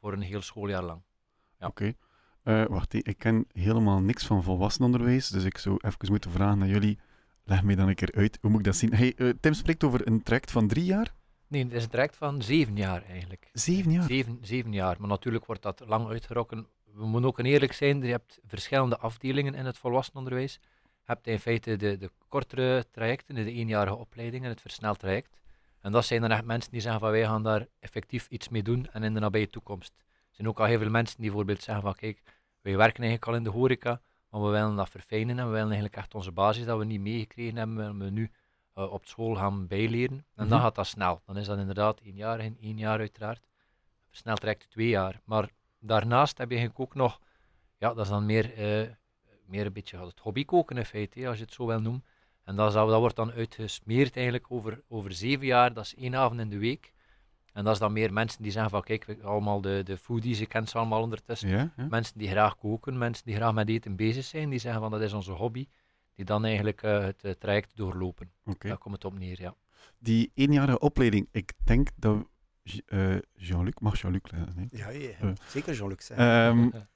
voor 0.00 0.12
een 0.12 0.20
heel 0.20 0.40
schooljaar 0.40 0.82
lang. 0.82 1.02
Ja. 1.58 1.66
Oké. 1.66 1.92
Eh, 2.42 2.64
wacht, 2.66 2.94
ik 2.94 3.18
ken 3.18 3.46
helemaal 3.52 4.00
niks 4.00 4.26
van 4.26 4.42
volwassenenonderwijs, 4.42 5.28
dus 5.28 5.44
ik 5.44 5.58
zou 5.58 5.76
even 5.80 6.10
moeten 6.10 6.30
vragen 6.30 6.62
aan 6.62 6.68
jullie. 6.68 6.98
Leg 7.44 7.62
mij 7.62 7.74
dan 7.74 7.88
een 7.88 7.94
keer 7.94 8.12
uit, 8.14 8.38
hoe 8.40 8.50
moet 8.50 8.58
ik 8.58 8.64
dat 8.64 8.76
zien? 8.76 8.94
Hey, 8.94 9.14
eh, 9.16 9.28
Tim 9.40 9.52
spreekt 9.52 9.84
over 9.84 10.06
een 10.06 10.22
traject 10.22 10.50
van 10.50 10.68
drie 10.68 10.84
jaar? 10.84 11.14
Nee, 11.46 11.64
het 11.64 11.72
is 11.72 11.84
een 11.84 11.90
traject 11.90 12.16
van 12.16 12.42
zeven 12.42 12.76
jaar 12.76 13.02
eigenlijk. 13.04 13.50
Zeven 13.52 13.92
jaar? 13.92 14.02
Zeven, 14.02 14.38
zeven 14.40 14.72
jaar, 14.72 14.96
maar 14.98 15.08
natuurlijk 15.08 15.46
wordt 15.46 15.62
dat 15.62 15.82
lang 15.86 16.08
uitgerokken. 16.08 16.66
We 16.94 17.06
moeten 17.06 17.28
ook 17.28 17.38
eerlijk 17.38 17.72
zijn, 17.72 18.00
je 18.00 18.10
hebt 18.10 18.38
verschillende 18.44 18.98
afdelingen 18.98 19.54
in 19.54 19.64
het 19.64 19.78
volwassenenonderwijs. 19.78 20.60
Je 21.04 21.12
hebt 21.12 21.26
in 21.26 21.38
feite 21.38 21.76
de, 21.76 21.96
de 21.98 22.10
kortere 22.28 22.84
trajecten, 22.90 23.34
de 23.34 23.52
eenjarige 23.52 23.96
opleiding 23.96 24.44
en 24.44 24.50
het 24.50 24.60
versneld 24.60 24.98
traject. 24.98 25.40
En 25.80 25.92
dat 25.92 26.04
zijn 26.04 26.20
dan 26.20 26.30
echt 26.30 26.44
mensen 26.44 26.70
die 26.70 26.80
zeggen 26.80 27.00
van 27.00 27.10
wij 27.10 27.24
gaan 27.24 27.42
daar 27.42 27.66
effectief 27.80 28.28
iets 28.28 28.48
mee 28.48 28.62
doen 28.62 28.88
en 28.92 29.02
in 29.02 29.14
de 29.14 29.20
nabije 29.20 29.50
toekomst. 29.50 29.92
Er 29.98 30.34
zijn 30.38 30.48
ook 30.48 30.60
al 30.60 30.66
heel 30.66 30.78
veel 30.78 30.90
mensen 30.90 31.16
die 31.16 31.26
bijvoorbeeld 31.26 31.62
zeggen 31.62 31.84
van 31.84 31.94
kijk, 31.94 32.22
wij 32.60 32.76
werken 32.76 33.02
eigenlijk 33.02 33.26
al 33.26 33.34
in 33.34 33.42
de 33.44 33.50
horeca, 33.50 34.00
maar 34.28 34.42
we 34.42 34.48
willen 34.48 34.76
dat 34.76 34.88
verfijnen 34.90 35.38
en 35.38 35.44
we 35.44 35.50
willen 35.50 35.64
eigenlijk 35.66 35.96
echt 35.96 36.14
onze 36.14 36.32
basis 36.32 36.64
dat 36.64 36.78
we 36.78 36.84
niet 36.84 37.00
meegekregen 37.00 37.56
hebben, 37.56 37.76
willen 37.76 37.98
we 37.98 38.10
nu 38.10 38.30
eh, 38.74 38.92
op 38.92 39.06
school 39.06 39.34
gaan 39.34 39.66
bijleren. 39.66 40.16
En 40.16 40.24
dan 40.34 40.46
Mhm. 40.46 40.60
gaat 40.60 40.74
dat 40.74 40.86
snel. 40.86 41.20
Dan 41.26 41.36
is 41.36 41.46
dat 41.46 41.58
inderdaad 41.58 42.00
één 42.00 42.14
jaar 42.16 42.40
in 42.40 42.56
één 42.60 42.78
jaar 42.78 42.98
uiteraard. 42.98 43.46
Versneld 44.08 44.40
traject 44.40 44.70
twee 44.70 44.88
jaar. 44.88 45.20
Maar 45.24 45.48
daarnaast 45.78 46.38
heb 46.38 46.50
je 46.50 46.56
eigenlijk 46.56 46.84
ook 46.90 46.94
nog, 46.94 47.20
ja, 47.78 47.88
dat 47.94 48.04
is 48.04 48.10
dan 48.10 48.26
meer, 48.26 48.54
eh, 48.54 48.88
meer 49.46 49.66
een 49.66 49.72
beetje 49.72 49.98
het 50.06 50.18
hobbykoken 50.20 50.76
in 50.76 50.84
feite, 50.84 51.28
als 51.28 51.36
je 51.38 51.44
het 51.44 51.52
zo 51.52 51.66
wil 51.66 51.80
noemen. 51.80 52.04
En 52.44 52.56
dat, 52.56 52.72
zou, 52.72 52.90
dat 52.90 53.00
wordt 53.00 53.16
dan 53.16 53.32
uitgesmeerd 53.32 54.14
eigenlijk 54.16 54.46
over, 54.48 54.82
over 54.88 55.12
zeven 55.12 55.46
jaar, 55.46 55.72
dat 55.74 55.84
is 55.84 55.94
één 55.94 56.14
avond 56.14 56.40
in 56.40 56.48
de 56.48 56.58
week. 56.58 56.92
En 57.52 57.64
dat 57.64 57.72
is 57.72 57.78
dan 57.78 57.92
meer 57.92 58.12
mensen 58.12 58.42
die 58.42 58.52
zeggen 58.52 58.70
van, 58.70 58.82
kijk, 58.82 59.04
we- 59.04 59.22
allemaal 59.22 59.60
de, 59.60 59.82
de 59.84 59.96
foodies, 59.96 60.38
je 60.38 60.46
kent 60.46 60.68
ze 60.70 60.78
allemaal 60.78 61.02
ondertussen. 61.02 61.48
Ja, 61.48 61.72
ja. 61.76 61.86
Mensen 61.90 62.18
die 62.18 62.28
graag 62.28 62.56
koken, 62.56 62.98
mensen 62.98 63.24
die 63.26 63.34
graag 63.34 63.54
met 63.54 63.68
eten 63.68 63.96
bezig 63.96 64.24
zijn, 64.24 64.50
die 64.50 64.58
zeggen 64.58 64.80
van, 64.80 64.90
dat 64.90 65.00
is 65.00 65.12
onze 65.12 65.32
hobby. 65.32 65.66
Die 66.14 66.24
dan 66.24 66.44
eigenlijk 66.44 66.82
eh, 66.82 67.08
het 67.20 67.40
traject 67.40 67.76
doorlopen. 67.76 68.30
Daar 68.58 68.78
komt 68.78 68.94
het 68.94 69.04
op 69.04 69.18
neer, 69.18 69.40
ja. 69.40 69.54
Die 69.98 70.30
eenjarige 70.34 70.78
opleiding, 70.78 71.28
ik 71.32 71.52
denk 71.64 71.88
dat 71.96 72.26
eh, 72.86 73.16
Jean-Luc, 73.34 73.74
mag 73.80 74.00
Jean-Luc? 74.00 74.20
Nee? 74.54 74.68
Ja, 74.70 74.88
ja, 74.88 75.08
Eh. 75.20 75.30
zeker 75.46 75.74
Jean-Luc 75.74 76.06
zijn. 76.06 76.18
Ehm, 76.18 76.70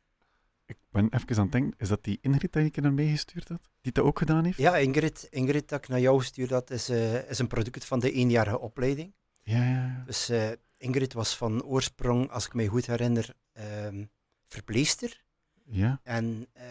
ik 0.67 0.77
ben 0.91 1.09
even 1.11 1.37
aan 1.37 1.43
het 1.43 1.53
denken, 1.53 1.75
is 1.79 1.89
dat 1.89 2.05
die 2.05 2.19
Ingrid 2.21 2.53
dat 2.53 2.75
je 2.75 2.81
naar 2.81 2.93
mij 2.93 3.07
gestuurd 3.07 3.49
had? 3.49 3.61
Die 3.81 3.93
dat 3.93 4.05
ook 4.05 4.19
gedaan 4.19 4.45
heeft? 4.45 4.59
Ja, 4.59 4.77
Ingrid, 4.77 5.27
Ingrid 5.31 5.69
dat 5.69 5.79
ik 5.83 5.89
naar 5.89 6.01
jou 6.01 6.23
stuur, 6.23 6.49
dat 6.49 6.71
is, 6.71 6.89
eh, 6.89 7.31
is 7.31 7.39
een 7.39 7.47
product 7.47 7.85
van 7.85 7.99
de 7.99 8.13
eenjarige 8.13 8.59
opleiding. 8.59 9.15
Ja, 9.43 9.65
ja, 9.65 9.71
ja. 9.71 10.03
Dus 10.07 10.29
eh, 10.29 10.51
Ingrid 10.79 11.13
was 11.13 11.37
van 11.37 11.65
oorsprong, 11.65 12.31
als 12.31 12.47
ik 12.47 12.55
me 12.55 12.67
goed 12.67 12.87
herinner, 12.87 13.35
ehm, 13.53 14.05
verpleester. 14.49 15.25
Ja, 15.65 16.01
En 16.03 16.47
eh, 16.53 16.65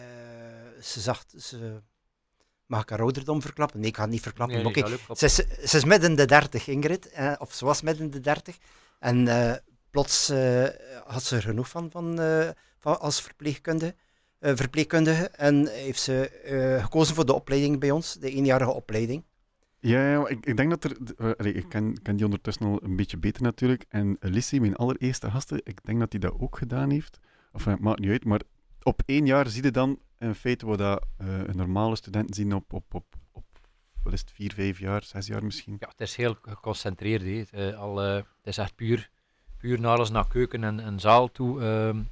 ze 0.82 1.00
zag, 1.00 1.24
ze 1.36 1.82
mag 2.66 2.82
ik 2.82 2.88
haar 2.88 3.00
ouderdom 3.00 3.42
verklappen? 3.42 3.80
Nee, 3.80 3.88
ik 3.88 3.96
ga 3.96 4.02
het 4.02 4.10
niet 4.10 4.22
verklappen. 4.22 4.56
Nee, 4.56 4.66
oké, 4.66 4.82
klopt. 4.82 5.18
ze, 5.18 5.24
is, 5.24 5.34
ze 5.70 5.76
is 5.76 5.84
midden 5.84 6.16
de 6.16 6.24
dertig, 6.24 6.66
Ingrid. 6.66 7.10
of 7.38 7.52
ze 7.52 7.64
was 7.64 7.82
midden 7.82 8.10
de 8.10 8.20
dertig. 8.20 8.58
En 8.98 9.28
eh, 9.28 9.56
plots 9.96 10.28
eh, 10.28 10.64
had 11.04 11.22
ze 11.22 11.36
er 11.36 11.42
genoeg 11.42 11.68
van, 11.68 11.90
van, 11.90 12.20
eh, 12.20 12.48
van 12.78 13.00
als 13.00 13.22
verpleegkundige, 13.22 13.94
eh, 14.38 14.56
verpleegkundige. 14.56 15.28
En 15.28 15.66
heeft 15.66 16.00
ze 16.00 16.28
eh, 16.28 16.82
gekozen 16.82 17.14
voor 17.14 17.26
de 17.26 17.34
opleiding 17.34 17.80
bij 17.80 17.90
ons, 17.90 18.14
de 18.14 18.30
eenjarige 18.30 18.72
opleiding. 18.72 19.24
ja, 19.78 20.28
ik, 20.28 20.46
ik 20.46 20.56
denk 20.56 20.70
dat 20.70 20.84
er... 20.84 20.96
allee, 21.36 21.52
ik 21.52 21.68
ken, 21.68 22.02
ken 22.02 22.16
die 22.16 22.24
ondertussen 22.24 22.66
al 22.66 22.82
een 22.82 22.96
beetje 22.96 23.16
beter 23.16 23.42
natuurlijk. 23.42 23.84
En 23.88 24.16
Lissy, 24.20 24.58
mijn 24.58 24.76
allereerste 24.76 25.30
gasten, 25.30 25.60
ik 25.64 25.84
denk 25.84 25.98
dat 25.98 26.12
hij 26.12 26.20
dat 26.20 26.34
ook 26.38 26.58
gedaan 26.58 26.90
heeft. 26.90 27.18
Of 27.52 27.64
het 27.64 27.80
maakt 27.80 27.98
niet 28.00 28.10
uit, 28.10 28.24
maar 28.24 28.40
op 28.82 29.02
één 29.06 29.26
jaar 29.26 29.48
zie 29.48 29.62
je 29.62 29.70
dan 29.70 29.98
in 30.18 30.34
feite 30.34 30.66
wat 30.66 30.78
dat, 30.78 31.06
eh, 31.18 31.38
een 31.46 31.56
normale 31.56 31.96
student 31.96 32.34
zien 32.34 32.54
op, 32.54 32.72
op, 32.72 32.94
op, 32.94 33.06
op 33.32 33.44
wel 34.02 34.12
is 34.12 34.20
het 34.20 34.30
vier, 34.30 34.52
vijf 34.52 34.78
jaar, 34.78 35.04
zes 35.04 35.26
jaar 35.26 35.44
misschien. 35.44 35.76
Ja, 35.78 35.88
het 35.88 36.00
is 36.00 36.16
heel 36.16 36.36
geconcentreerd. 36.42 37.22
hè. 37.22 37.28
Het, 37.28 37.50
eh, 37.50 37.78
al, 37.78 38.02
eh, 38.02 38.14
het 38.14 38.26
is 38.42 38.58
echt 38.58 38.74
puur, 38.74 39.10
puur 39.66 39.80
naar 39.80 39.96
alles 39.96 40.10
naar 40.10 40.28
keuken 40.28 40.64
en, 40.64 40.80
en 40.80 41.00
zaal 41.00 41.30
toe. 41.32 41.60
ehm, 41.60 42.02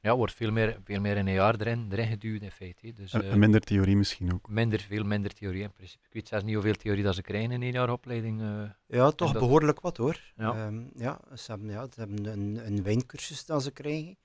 ja, 0.00 0.16
wordt 0.16 0.32
veel 0.34 0.52
meer, 0.52 0.78
veel 0.84 1.00
meer 1.00 1.16
in 1.16 1.26
een 1.26 1.32
jaar 1.34 1.54
erin, 1.60 1.88
erin 1.90 2.06
geduwd 2.06 2.42
in 2.42 2.50
feite. 2.50 2.92
Dus, 2.92 3.12
eh, 3.12 3.32
en 3.32 3.38
minder 3.38 3.60
theorie 3.60 3.96
misschien 3.96 4.32
ook. 4.32 4.48
minder, 4.48 4.80
veel 4.80 5.04
minder 5.04 5.32
theorie 5.34 5.62
in 5.62 5.72
principe. 5.72 6.04
Ik 6.06 6.12
weet 6.12 6.28
zelfs 6.28 6.44
niet 6.44 6.54
hoeveel 6.54 6.74
theorie 6.74 7.02
dat 7.02 7.14
ze 7.14 7.22
krijgen 7.22 7.50
in 7.50 7.62
één 7.62 7.72
jaar 7.72 7.90
opleiding. 7.90 8.40
eh. 8.40 8.62
Ja, 8.86 9.10
toch 9.10 9.32
dat- 9.32 9.42
behoorlijk 9.42 9.80
wat 9.80 9.96
hoor. 9.96 10.20
Ja. 10.36 10.52
Ehm, 10.66 10.82
ja, 10.96 11.20
ze 11.36 11.50
hebben, 11.50 11.70
ja, 11.70 11.86
ze 11.94 12.00
hebben 12.00 12.26
een, 12.26 12.66
een 12.66 12.82
wijncursus 12.82 13.44
dat 13.46 13.62
ze 13.62 13.70
krijgen. 13.70 14.16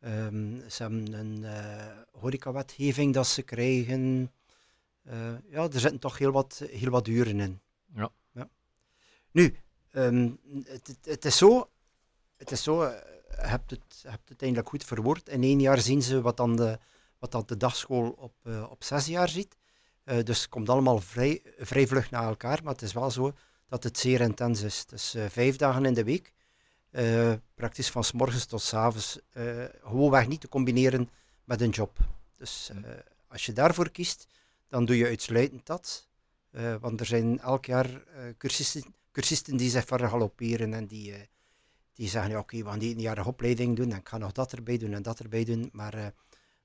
Ehm, 0.00 0.68
ze 0.68 0.82
hebben 0.82 1.12
een 1.12 1.44
eh 1.44 1.86
horecawetgeving 2.20 3.14
dat 3.14 3.26
ze 3.26 3.42
krijgen. 3.42 4.32
Eh, 5.02 5.34
ja, 5.50 5.62
er 5.62 5.80
zitten 5.80 5.98
toch 6.00 6.18
heel 6.18 6.32
wat, 6.32 6.64
heel 6.70 6.90
wat 6.90 7.06
uren 7.08 7.40
in. 7.40 7.60
Ja. 7.94 8.10
Nu, 9.30 9.56
ehm, 9.92 10.30
het, 10.64 10.86
het, 10.86 10.98
het 11.02 11.24
is 11.24 11.36
zo, 11.36 11.70
het 12.36 12.50
is 12.50 12.62
zo, 12.62 12.82
eh, 12.82 12.90
je 13.30 13.46
hebt 13.46 13.70
het, 13.70 14.04
hebt 14.06 14.28
het 14.28 14.42
eigenlijk 14.42 14.70
goed 14.70 14.84
verwoord. 14.84 15.28
In 15.28 15.42
één 15.42 15.60
jaar 15.60 15.80
zien 15.80 16.02
ze 16.02 16.20
wat 16.20 16.36
dan 16.36 16.56
de, 16.56 16.78
wat 17.18 17.32
dan 17.32 17.42
de 17.46 17.56
dagschool 17.56 18.10
op, 18.10 18.34
eh, 18.42 18.70
op 18.70 18.84
zes 18.84 19.06
jaar 19.06 19.28
ziet. 19.28 19.56
Eh, 20.04 20.24
dus 20.24 20.40
het 20.40 20.48
komt 20.48 20.68
allemaal 20.68 20.98
vrij, 20.98 21.42
vrij 21.58 21.86
vlug 21.86 22.10
na 22.10 22.22
elkaar, 22.22 22.60
maar 22.62 22.72
het 22.72 22.82
is 22.82 22.92
wel 22.92 23.10
zo 23.10 23.32
dat 23.68 23.84
het 23.84 23.98
zeer 23.98 24.20
intens 24.20 24.62
is. 24.62 24.86
Dus 24.86 25.14
eh, 25.14 25.24
vijf 25.28 25.56
dagen 25.56 25.84
in 25.84 25.94
de 25.94 26.04
week, 26.04 26.32
praktisch 27.54 27.90
van 27.90 28.04
s 28.04 28.12
morgens 28.12 28.44
tot 28.44 28.62
s 28.62 28.74
avonds, 28.74 29.18
gewoonweg 29.82 30.28
niet 30.28 30.40
te 30.40 30.48
combineren 30.48 31.10
met 31.44 31.60
een 31.60 31.70
job. 31.70 31.98
Dus 32.36 32.70
eh, 32.70 32.90
als 33.28 33.46
je 33.46 33.52
daarvoor 33.52 33.90
kiest, 33.90 34.26
dan 34.68 34.84
doe 34.84 34.96
je 34.96 35.06
uitsluitend 35.06 35.66
dat. 35.66 36.08
Want 36.80 37.00
er 37.00 37.06
zijn 37.06 37.40
elk 37.40 37.64
jaar 37.64 37.86
eh, 37.86 38.24
cursisten, 39.12 39.56
die 39.56 39.70
zich 39.70 39.84
vergalopperen 39.84 40.74
en 40.74 40.86
die, 40.86 41.12
eh, 41.12 41.20
die 41.94 42.08
zeggen, 42.08 42.30
ja, 42.30 42.38
oké, 42.38 42.56
we 42.56 42.68
gaan 42.68 42.78
die 42.78 42.94
eenjarige 42.94 43.28
opleiding 43.28 43.76
doen 43.76 43.90
en 43.90 43.98
ik 43.98 44.08
ga 44.08 44.18
nog 44.18 44.32
dat 44.32 44.52
erbij 44.52 44.78
doen 44.78 44.92
en 44.92 45.02
dat 45.02 45.20
erbij 45.20 45.44
doen. 45.44 45.68
Maar 45.72 45.94
eh, 45.94 46.06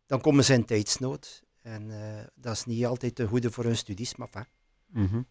dan 0.06 0.22
komen 0.22 0.44
ze 0.44 0.54
in 0.54 0.66
tijdsnood. 0.66 1.44
En 1.62 1.92
eh, 1.92 2.25
dat 2.36 2.54
is 2.54 2.66
niet 2.66 2.86
altijd 2.86 3.16
te 3.16 3.27
goede 3.27 3.51
voor 3.51 3.63
hun 3.63 3.77
studies, 3.77 4.16
maar 4.16 4.27
enfin. 4.27 4.46
Mhm. 4.86 5.22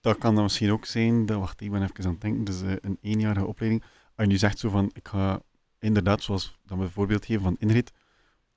Dat 0.00 0.18
kan 0.18 0.34
dan 0.34 0.42
misschien 0.42 0.70
ook 0.70 0.84
zijn, 0.84 1.26
dat, 1.26 1.38
wacht, 1.38 1.60
ik 1.60 1.70
ben 1.70 1.82
even 1.82 2.04
aan 2.04 2.10
het 2.10 2.20
denken, 2.20 2.44
dus 2.44 2.60
een 2.60 2.98
eenjarige 3.00 3.46
opleiding. 3.46 3.84
Als 4.16 4.28
je 4.28 4.38
zegt 4.38 4.58
zo 4.58 4.68
van, 4.68 4.90
ik 4.92 5.08
ga 5.08 5.42
inderdaad, 5.78 6.22
zoals 6.22 6.58
dat 6.66 6.78
we 6.78 6.84
een 6.84 6.90
voorbeeld 6.90 7.24
geven 7.24 7.42
van 7.42 7.56
Ingrid, 7.58 7.92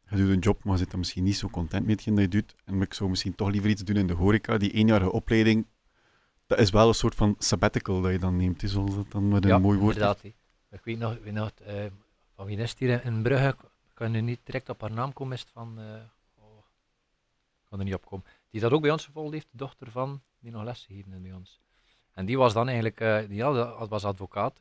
je 0.10 0.16
doet 0.16 0.30
een 0.30 0.40
job, 0.40 0.64
maar 0.64 0.74
je 0.74 0.80
zit 0.80 0.90
dan 0.90 1.00
misschien 1.00 1.24
niet 1.24 1.38
zo 1.38 1.48
content 1.50 1.86
met 1.86 1.96
hetgeen 1.96 2.16
dat 2.16 2.24
je 2.24 2.30
doet, 2.30 2.56
en 2.66 2.82
ik 2.82 2.94
zou 2.94 3.10
misschien 3.10 3.36
toch 3.36 3.50
liever 3.50 3.70
iets 3.70 3.84
doen 3.84 3.96
in 3.96 4.08
de 4.08 4.14
horeca, 4.14 4.58
die 4.58 4.72
eenjarige 4.72 5.12
opleiding, 5.12 5.68
dat 6.48 6.60
is 6.60 6.70
wel 6.70 6.88
een 6.88 6.94
soort 6.94 7.16
van 7.16 7.36
sabbatical 7.38 8.02
dat 8.02 8.12
je 8.12 8.20
dan 8.20 8.36
neemt, 8.36 8.62
zoals 8.66 8.96
dat 8.96 9.12
dan 9.12 9.28
met 9.28 9.44
een 9.44 9.50
ja, 9.50 9.58
mooi 9.58 9.80
woord 9.80 9.96
inderdaad. 9.96 10.22
hè. 10.22 10.34
Ik 10.70 10.84
weet 10.84 10.98
nog, 11.00 11.14
ik 11.14 11.24
weet 11.24 11.34
nog 11.34 11.50
eh, 11.50 11.86
van 12.36 12.46
wie 12.46 12.58
is 12.58 12.70
het 12.70 12.80
hier 12.80 13.06
in 13.06 13.22
Brugge, 13.22 13.48
ik 13.88 13.94
kan 13.94 14.12
nu 14.12 14.22
niet 14.22 14.40
direct 14.44 14.70
op 14.70 14.82
haar 14.82 14.92
naam 14.92 15.14
komen, 15.14 15.34
is 15.34 15.40
het 15.40 15.50
van, 15.50 15.80
eh, 15.80 15.86
oh, 16.36 16.58
ik 17.62 17.66
kan 17.70 17.80
er 17.80 17.86
niet 17.86 17.94
op 17.94 18.06
komen, 18.06 18.26
die 18.50 18.62
dat 18.62 18.72
ook 18.72 18.82
bij 18.82 18.92
ons 18.92 19.06
gevolgd 19.06 19.34
heeft, 19.34 19.48
de 19.52 19.58
dochter 19.58 19.92
van, 19.92 20.22
die 20.40 20.52
nog 20.52 20.64
les 20.64 20.86
gegeven 20.86 21.22
bij 21.22 21.34
ons. 21.34 21.62
En 22.14 22.26
die 22.26 22.38
was 22.38 22.54
dan 22.54 22.66
eigenlijk, 22.66 23.00
eh, 23.00 23.28
die 23.28 23.44
had, 23.44 23.90
was 23.90 24.06
advocaat, 24.06 24.60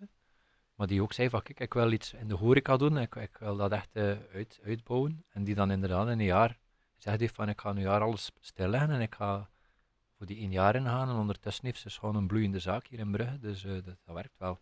maar 0.75 0.87
die 0.87 1.03
ook 1.03 1.13
zei 1.13 1.29
van, 1.29 1.43
kijk, 1.43 1.61
ik 1.61 1.75
wil 1.75 1.93
iets 1.93 2.13
in 2.13 2.29
de 2.29 2.35
horeca 2.35 2.77
doen, 2.77 2.99
ik, 2.99 3.15
ik 3.15 3.37
wil 3.39 3.57
dat 3.57 3.73
echt 3.73 3.97
uit, 4.33 4.61
uitbouwen. 4.65 5.25
En 5.29 5.45
die 5.45 5.55
dan 5.55 5.71
inderdaad 5.71 6.07
in 6.09 6.19
een 6.19 6.25
jaar 6.25 6.59
gezegd 6.97 7.21
heeft 7.21 7.35
van, 7.35 7.49
ik 7.49 7.61
ga 7.61 7.73
nu 7.73 7.81
jaar 7.81 8.01
alles 8.01 8.31
stilleggen 8.41 8.91
en 8.91 9.01
ik 9.01 9.15
ga 9.15 9.49
voor 10.17 10.27
die 10.27 10.39
één 10.39 10.51
jaar 10.51 10.75
ingaan. 10.77 11.09
En 11.09 11.15
ondertussen 11.17 11.65
heeft 11.65 11.81
ze 11.81 11.91
gewoon 11.91 12.17
een 12.17 12.27
bloeiende 12.27 12.59
zaak 12.59 12.87
hier 12.87 12.99
in 12.99 13.11
Brugge, 13.11 13.39
dus 13.39 13.65
eh, 13.65 13.73
dat, 13.73 13.85
dat 14.05 14.15
werkt 14.15 14.39
wel. 14.39 14.59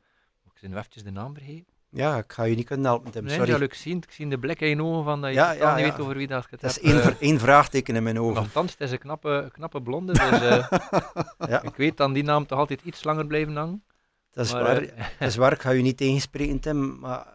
Ik 0.55 0.61
ben 0.61 0.71
nu 0.71 0.77
eventjes 0.77 1.03
de 1.03 1.11
naam 1.11 1.35
vergeten. 1.35 1.73
Ja, 1.89 2.17
ik 2.19 2.33
ga 2.33 2.43
je 2.43 2.57
niet 2.57 2.67
kunnen 2.67 2.87
helpen, 2.87 3.11
Tim, 3.11 3.25
Nee, 3.25 3.35
sorry. 3.37 3.51
ja, 3.51 3.59
ik 3.61 3.75
zie, 3.75 3.95
het- 3.95 4.05
ik 4.05 4.11
zie 4.11 4.29
de 4.29 4.39
blik 4.39 4.61
in 4.61 4.69
je 4.69 4.83
ogen 4.83 5.05
van 5.05 5.21
dat 5.21 5.31
je 5.31 5.37
Ja, 5.37 5.53
totaal 5.53 5.69
ja, 5.69 5.75
niet 5.85 5.85
weet 5.85 6.01
over 6.01 6.17
wie 6.17 6.27
dat 6.27 6.47
het 6.51 6.61
Dat 6.61 6.71
is 6.71 6.81
één, 6.81 6.97
eh. 6.97 7.03
ver- 7.03 7.17
één 7.21 7.39
vraagteken 7.41 7.97
in 7.97 8.03
mijn 8.03 8.21
ogen. 8.21 8.35
Nochtans, 8.35 8.71
het 8.73 8.81
is 8.81 8.91
een 8.91 8.99
knappe, 8.99 9.49
knappe 9.53 9.83
blonde, 9.83 10.13
dus 10.13 10.41
eh, 10.41 10.71
Ja, 11.51 11.63
ik 11.63 11.77
weet 11.77 11.97
dan 11.97 12.13
die 12.13 12.23
naam 12.23 12.47
toch 12.47 12.59
altijd 12.59 12.81
iets 12.83 13.05
langer 13.05 13.27
blijven 13.27 13.57
hangen. 13.57 13.85
dat 14.31 14.45
is 14.47 14.53
maar, 14.53 14.63
waar. 14.63 14.81
Dat 15.19 15.29
is 15.29 15.37
waar, 15.37 15.53
ik 15.53 15.61
ga 15.61 15.71
je 15.71 15.83
niet 15.83 15.97
tegenspreken, 15.97 16.61
Tim, 16.61 16.99
maar 16.99 17.27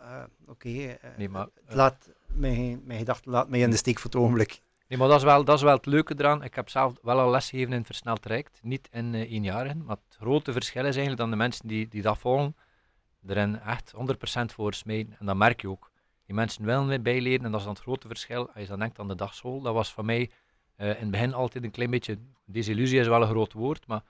oké. 0.47 0.69
eh, 0.69 1.09
nee, 1.17 1.29
laat, 1.67 2.09
mijn, 2.27 2.81
mijn 2.85 2.99
gedachten 2.99 3.31
laat 3.31 3.49
mij 3.49 3.59
in 3.59 3.69
de 3.69 3.77
steek 3.77 3.99
voor 3.99 4.11
het 4.11 4.19
ogenblik. 4.19 4.61
Nee, 4.89 4.97
maar 4.97 5.07
dat 5.07 5.17
is, 5.17 5.23
wel, 5.23 5.43
dat 5.43 5.55
is 5.55 5.61
wel 5.61 5.75
het 5.75 5.85
leuke 5.85 6.13
eraan. 6.17 6.43
Ik 6.43 6.55
heb 6.55 6.69
zelf 6.69 6.93
wel 7.01 7.19
al 7.19 7.29
lesgegeven 7.29 7.71
in 7.71 7.77
het 7.77 7.85
versneld 7.85 8.21
traject, 8.21 8.59
niet 8.63 8.89
in 8.91 9.15
eh 9.15 9.31
eenjarigen. 9.31 9.83
Maar 9.85 9.95
het 9.95 10.17
grote 10.19 10.51
verschil 10.51 10.81
is 10.85 10.95
eigenlijk 10.95 11.17
dat 11.17 11.29
de 11.29 11.35
mensen 11.35 11.67
die, 11.67 11.87
die 11.87 12.01
dat 12.01 12.17
volgen, 12.17 12.55
erin 13.27 13.59
echt 13.59 13.93
100% 13.93 14.45
voor 14.45 14.73
smijten. 14.73 15.15
En 15.19 15.25
dat 15.25 15.35
merk 15.35 15.61
je 15.61 15.69
ook. 15.69 15.91
Die 16.25 16.35
mensen 16.35 16.65
willen 16.65 16.87
weer 16.87 17.01
bijleren 17.01 17.45
en 17.45 17.51
dat 17.51 17.59
is 17.59 17.65
dan 17.65 17.73
het 17.73 17.83
grote 17.83 18.07
verschil. 18.07 18.49
Als 18.51 18.61
je 18.61 18.67
dan 18.67 18.79
denkt 18.79 18.99
aan 18.99 19.07
de 19.07 19.15
dagschool, 19.15 19.61
dat 19.61 19.73
was 19.73 19.93
voor 19.93 20.05
mij 20.05 20.31
eh, 20.75 20.87
in 20.87 20.95
het 20.95 21.11
begin 21.11 21.33
altijd 21.33 21.63
een 21.63 21.71
klein 21.71 21.89
beetje, 21.89 22.17
desillusie 22.45 22.99
is 22.99 23.07
wel 23.07 23.21
een 23.21 23.27
groot 23.27 23.53
woord, 23.53 23.87
maar 23.87 24.01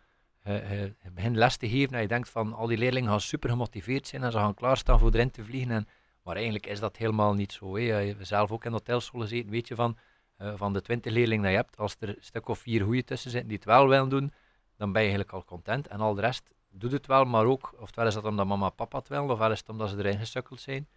eh, 0.43 0.83
eh, 0.83 0.91
je 1.03 1.11
begint 1.11 1.35
les 1.35 1.57
te 1.57 1.69
geven 1.69 1.95
en 1.95 2.01
je 2.01 2.07
denkt 2.07 2.29
van 2.29 2.53
al 2.53 2.67
die 2.67 2.77
leerlingen 2.77 3.09
gaan 3.09 3.21
super 3.21 3.49
gemotiveerd 3.49 4.07
zijn 4.07 4.23
en 4.23 4.31
ze 4.31 4.37
gaan 4.37 4.53
klaarstaan 4.53 4.99
voor 4.99 5.13
erin 5.13 5.31
te 5.31 5.43
vliegen. 5.43 5.71
En, 5.71 5.87
maar 6.23 6.35
eigenlijk 6.35 6.67
is 6.67 6.79
dat 6.79 6.97
helemaal 6.97 7.33
niet 7.33 7.51
zo. 7.51 7.75
Hè. 7.75 7.81
Je 7.99 8.15
zelf 8.19 8.51
ook 8.51 8.63
in 8.63 8.71
de 8.71 8.77
hotelschool 8.77 9.21
gezeten, 9.21 9.51
weet 9.51 9.67
je 9.67 9.75
van, 9.75 9.97
eh, 10.39 10.53
van 10.55 10.73
de 10.73 10.81
20 10.81 11.11
leerlingen 11.13 11.43
die 11.43 11.51
je 11.51 11.57
hebt, 11.57 11.77
als 11.77 11.95
er 11.99 12.09
een 12.09 12.15
stuk 12.19 12.47
of 12.47 12.59
vier 12.59 12.83
goede 12.83 13.03
tussen 13.03 13.31
zitten 13.31 13.49
die 13.49 13.57
het 13.57 13.65
wel 13.65 13.87
willen 13.87 14.09
doen, 14.09 14.33
dan 14.77 14.91
ben 14.91 15.01
je 15.01 15.07
eigenlijk 15.07 15.31
al 15.31 15.45
content. 15.45 15.87
En 15.87 15.99
al 15.99 16.13
de 16.13 16.21
rest 16.21 16.51
doet 16.71 16.91
het 16.91 17.07
wel, 17.07 17.25
maar 17.25 17.45
ook, 17.45 17.73
oftewel 17.77 18.07
is 18.07 18.13
dat 18.13 18.25
omdat 18.25 18.45
mama 18.45 18.65
en 18.65 18.75
papa 18.75 18.97
het 18.97 19.07
willen, 19.07 19.29
ofwel 19.29 19.51
is 19.51 19.59
het 19.59 19.69
omdat 19.69 19.89
ze 19.89 19.97
erin 19.97 20.17
gesukkeld 20.17 20.61
zijn. 20.61 20.87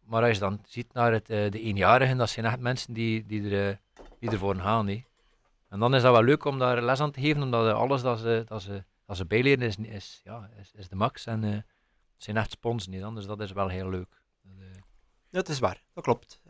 Maar 0.00 0.22
als 0.22 0.32
je 0.32 0.38
dan 0.38 0.60
ziet 0.66 0.92
naar 0.92 1.12
het, 1.12 1.30
eh, 1.30 1.50
de 1.50 1.60
eenjarigen, 1.60 2.16
dat 2.16 2.30
zijn 2.30 2.46
echt 2.46 2.60
mensen 2.60 2.92
die, 2.92 3.26
die, 3.26 3.50
er, 3.50 3.70
eh, 3.70 3.76
die 4.18 4.30
ervoor 4.30 4.56
gaan. 4.56 4.88
hè. 4.88 5.04
En 5.68 5.78
dan 5.78 5.94
is 5.94 6.02
dat 6.02 6.12
wel 6.12 6.22
leuk 6.22 6.44
om 6.44 6.58
daar 6.58 6.82
les 6.82 7.00
aan 7.00 7.10
te 7.10 7.20
geven, 7.20 7.42
omdat 7.42 7.74
alles 7.74 8.02
dat 8.02 8.18
ze, 8.18 8.42
dat 8.46 8.62
ze, 8.62 8.84
dat 9.06 9.16
ze 9.16 9.26
bijleren 9.26 9.66
is, 9.66 9.76
is, 9.76 10.20
ja, 10.24 10.50
is, 10.74 10.88
de 10.88 10.96
max. 10.96 11.26
En 11.26 11.42
het 11.42 11.64
zijn 12.16 12.36
echt 12.36 12.50
sponsen, 12.50 12.92
hè, 12.92 13.00
dan, 13.00 13.14
dus 13.14 13.26
dat 13.26 13.40
is 13.40 13.52
wel 13.52 13.68
heel 13.68 13.88
leuk. 13.88 14.22
Dat, 14.42 14.80
dat 15.30 15.48
is 15.48 15.58
waar, 15.58 15.82
dat 15.94 16.04
klopt. 16.04 16.40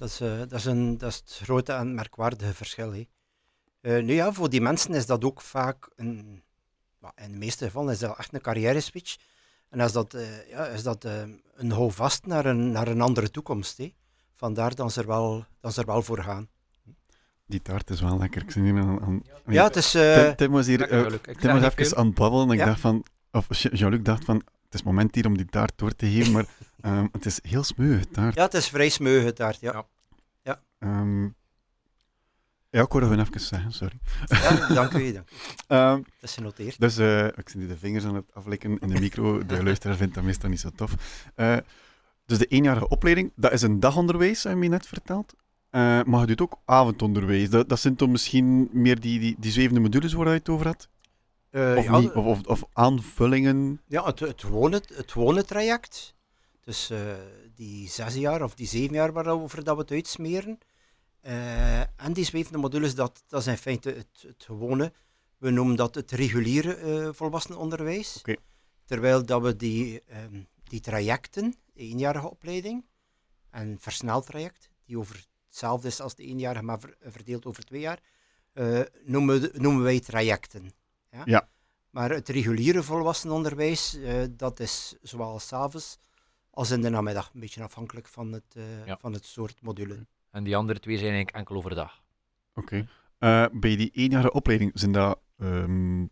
Dat, 0.00 0.08
is, 0.08 0.20
eh, 0.20 0.38
dat, 0.38 0.52
is 0.52 0.64
een, 0.64 0.98
dat 0.98 1.10
is 1.10 1.16
het 1.16 1.40
grote 1.42 1.72
en 1.72 1.94
merkwaardige 1.94 2.54
verschil. 2.54 2.92
hè. 2.92 3.06
Eh, 3.80 4.02
nu 4.04 4.12
ja, 4.14 4.32
voor 4.32 4.50
die 4.50 4.60
mensen 4.60 4.94
is 4.94 5.06
dat 5.06 5.24
ook 5.24 5.40
vaak 5.40 5.88
een, 5.96 6.42
in 7.14 7.32
de 7.32 7.38
meeste 7.38 7.64
gevallen 7.64 7.92
is 7.92 7.98
dat 7.98 8.18
echt 8.18 8.34
een 8.34 8.40
carrière 8.40 8.80
switch. 8.80 9.16
En 9.68 9.80
is 9.80 9.92
dat, 9.92 10.14
eh, 10.14 10.48
ja, 10.48 10.66
is 10.66 10.82
dat 10.82 11.04
een 11.54 11.70
houvast 11.70 12.26
naar 12.26 12.46
een, 12.46 12.70
naar 12.72 12.88
een 12.88 13.00
andere 13.00 13.30
toekomst. 13.30 13.78
hè. 13.78 13.94
Vandaar 14.34 14.74
dat 14.74 14.92
ze 14.92 15.00
er 15.00 15.06
wel, 15.06 15.44
dat 15.60 15.74
ze 15.74 15.80
er 15.80 15.86
wel 15.86 16.02
voor 16.02 16.22
gaan. 16.22 16.48
Die 17.46 17.62
taart 17.62 17.90
is 17.90 18.00
wel 18.00 18.18
lekker. 18.18 18.42
Ik 18.42 18.50
zie 18.50 18.62
hier 18.62 18.74
aan... 18.80 19.00
aan 19.02 19.22
Ja, 19.46 19.64
het 19.64 19.76
is... 19.76 19.94
eh, 19.94 20.24
Tim, 20.24 20.36
Tim 20.36 20.50
was 20.52 20.66
hier 20.66 20.88
Tim 20.88 21.52
was 21.52 21.62
even 21.62 21.72
veel. 21.86 21.96
aan 21.96 22.06
het 22.06 22.14
babbelen 22.14 22.46
en 22.46 22.52
ik 22.52 22.58
Ja. 22.58 22.64
dacht 22.64 22.80
van... 22.80 23.04
Of 23.32 23.46
Jean- 23.48 23.74
Jean-Luc 23.74 24.02
dacht 24.02 24.24
van... 24.24 24.42
Het 24.70 24.78
is 24.80 24.82
moment 24.86 25.14
hier 25.14 25.26
om 25.26 25.36
die 25.36 25.46
taart 25.46 25.72
door 25.76 25.94
te 25.94 26.06
geven, 26.10 26.32
maar 26.32 26.46
ehm, 26.80 27.06
het 27.12 27.26
is 27.26 27.38
heel 27.42 27.62
smeuig, 27.62 28.04
taart. 28.06 28.34
ja, 28.34 28.42
het 28.42 28.54
is 28.54 28.68
vrij 28.68 28.88
smeuïge 28.88 29.32
taart, 29.32 29.60
ja. 29.60 29.86
Ja. 30.42 30.60
Ehm, 30.78 31.22
ja, 32.70 32.82
ik 32.82 32.92
hoorde 32.92 33.06
gewoon 33.06 33.20
even 33.26 33.40
zeggen, 33.40 33.72
sorry. 33.72 33.98
ja. 34.26 34.50
dank 34.56 34.70
u, 34.70 34.74
dank 34.74 34.92
u. 34.92 35.14
Ehm, 35.66 35.96
Dat 35.96 36.04
is 36.30 36.34
genoteerd. 36.34 36.80
dus 36.80 36.96
eh, 36.98 37.26
ik 37.26 37.48
zie 37.48 37.60
nu 37.60 37.66
de 37.66 37.76
vingers 37.76 38.04
aan 38.04 38.14
het 38.14 38.34
aflikken 38.34 38.78
in 38.78 38.88
de 38.88 39.00
micro. 39.00 39.46
De 39.46 39.62
luisteraar 39.64 39.96
vindt 39.96 40.14
dat 40.14 40.24
meestal 40.24 40.48
niet 40.48 40.60
zo 40.60 40.70
tof. 40.76 40.94
Eh, 41.34 41.56
dus 42.26 42.38
de 42.38 42.46
eenjarige 42.46 42.88
opleiding, 42.88 43.32
dat 43.36 43.52
is 43.52 43.62
een 43.62 43.80
dagonderwijs, 43.80 44.42
heb 44.42 44.52
je 44.52 44.58
me 44.58 44.66
net 44.66 44.86
verteld. 44.86 45.34
Eh, 45.70 46.02
maar 46.02 46.20
je 46.20 46.26
doet 46.26 46.40
ook 46.40 46.58
avondonderwijs. 46.64 47.50
Dat, 47.50 47.68
dat 47.68 47.80
zijn 47.80 47.96
dan 47.96 48.10
misschien 48.10 48.68
meer 48.72 49.00
die, 49.00 49.18
die, 49.20 49.36
die 49.38 49.52
zwevende 49.52 49.80
modules 49.80 50.12
waar 50.12 50.26
je 50.26 50.32
het 50.32 50.48
over 50.48 50.66
had? 50.66 50.88
Eh, 51.50 51.74
Of, 51.76 51.84
ja, 51.84 51.98
niet? 51.98 52.12
Of, 52.12 52.24
of, 52.24 52.46
of 52.46 52.62
aanvullingen? 52.72 53.80
Ja, 53.86 54.04
het, 54.04 54.20
het, 54.20 54.40
gewone, 54.40 54.82
het 54.94 55.12
gewone 55.12 55.44
traject. 55.44 56.14
Dus 56.60 56.90
eh, 56.90 57.14
die 57.54 57.88
zes 57.88 58.14
jaar 58.14 58.42
of 58.42 58.54
die 58.54 58.66
zeven 58.66 58.94
jaar 58.94 59.12
waarover 59.12 59.64
dat 59.64 59.74
we 59.76 59.80
het 59.82 59.90
uitsmeren. 59.90 60.58
Eh, 61.20 61.80
en 61.80 62.12
die 62.12 62.24
zwevende 62.24 62.58
modules, 62.58 62.94
dat, 62.94 63.22
dat 63.26 63.40
is 63.40 63.46
in 63.46 63.56
feite 63.56 63.90
het, 63.90 64.24
het 64.26 64.44
gewone. 64.44 64.92
We 65.38 65.50
noemen 65.50 65.76
dat 65.76 65.94
het 65.94 66.10
reguliere 66.10 67.10
volwassenenonderwijs. 67.14 68.16
Oké. 68.18 68.36
Terwijl 68.84 69.24
dat 69.26 69.42
we 69.42 69.56
die, 69.56 70.02
ehm, 70.06 70.40
die 70.64 70.80
trajecten, 70.80 71.54
de 71.72 71.80
eenjarige 71.80 72.30
opleiding 72.30 72.84
en 73.50 73.76
versneld 73.80 74.26
traject, 74.26 74.68
die 74.84 74.98
over 74.98 75.26
hetzelfde 75.46 75.88
is 75.88 76.00
als 76.00 76.14
de 76.14 76.22
eenjarige, 76.24 76.64
maar 76.64 76.80
ver- 76.80 76.96
verdeeld 77.00 77.46
over 77.46 77.64
twee 77.64 77.80
jaar, 77.80 78.00
noemen, 79.04 79.50
noemen 79.52 79.82
wij 79.82 80.00
trajecten. 80.00 80.70
Ja? 81.10 81.22
Ja. 81.24 81.48
Maar 81.90 82.10
het 82.10 82.28
reguliere 82.28 82.82
volwassenenonderwijs, 82.82 83.94
eh, 83.96 84.22
dat 84.30 84.60
is 84.60 84.96
zowel 85.02 85.38
s'avonds 85.38 85.98
als 86.50 86.70
in 86.70 86.80
de 86.80 86.88
namiddag. 86.88 87.30
Een 87.34 87.40
beetje 87.40 87.62
afhankelijk 87.62 88.08
van 88.08 88.32
het, 88.32 88.54
eh, 88.56 88.86
Ja. 88.86 88.96
van 89.00 89.12
het 89.12 89.24
soort 89.24 89.62
module. 89.62 90.06
En 90.30 90.44
die 90.44 90.56
andere 90.56 90.78
twee 90.80 90.96
zijn 90.96 91.08
eigenlijk 91.12 91.36
enkel 91.36 91.56
overdag. 91.56 92.02
Oké. 92.54 92.88
Eh, 93.18 93.46
bij 93.52 93.76
die 93.76 93.90
eenjarige 93.90 94.32
opleiding 94.32 94.70
zijn 94.74 94.92
dat 94.92 95.18
ehm 95.38 96.04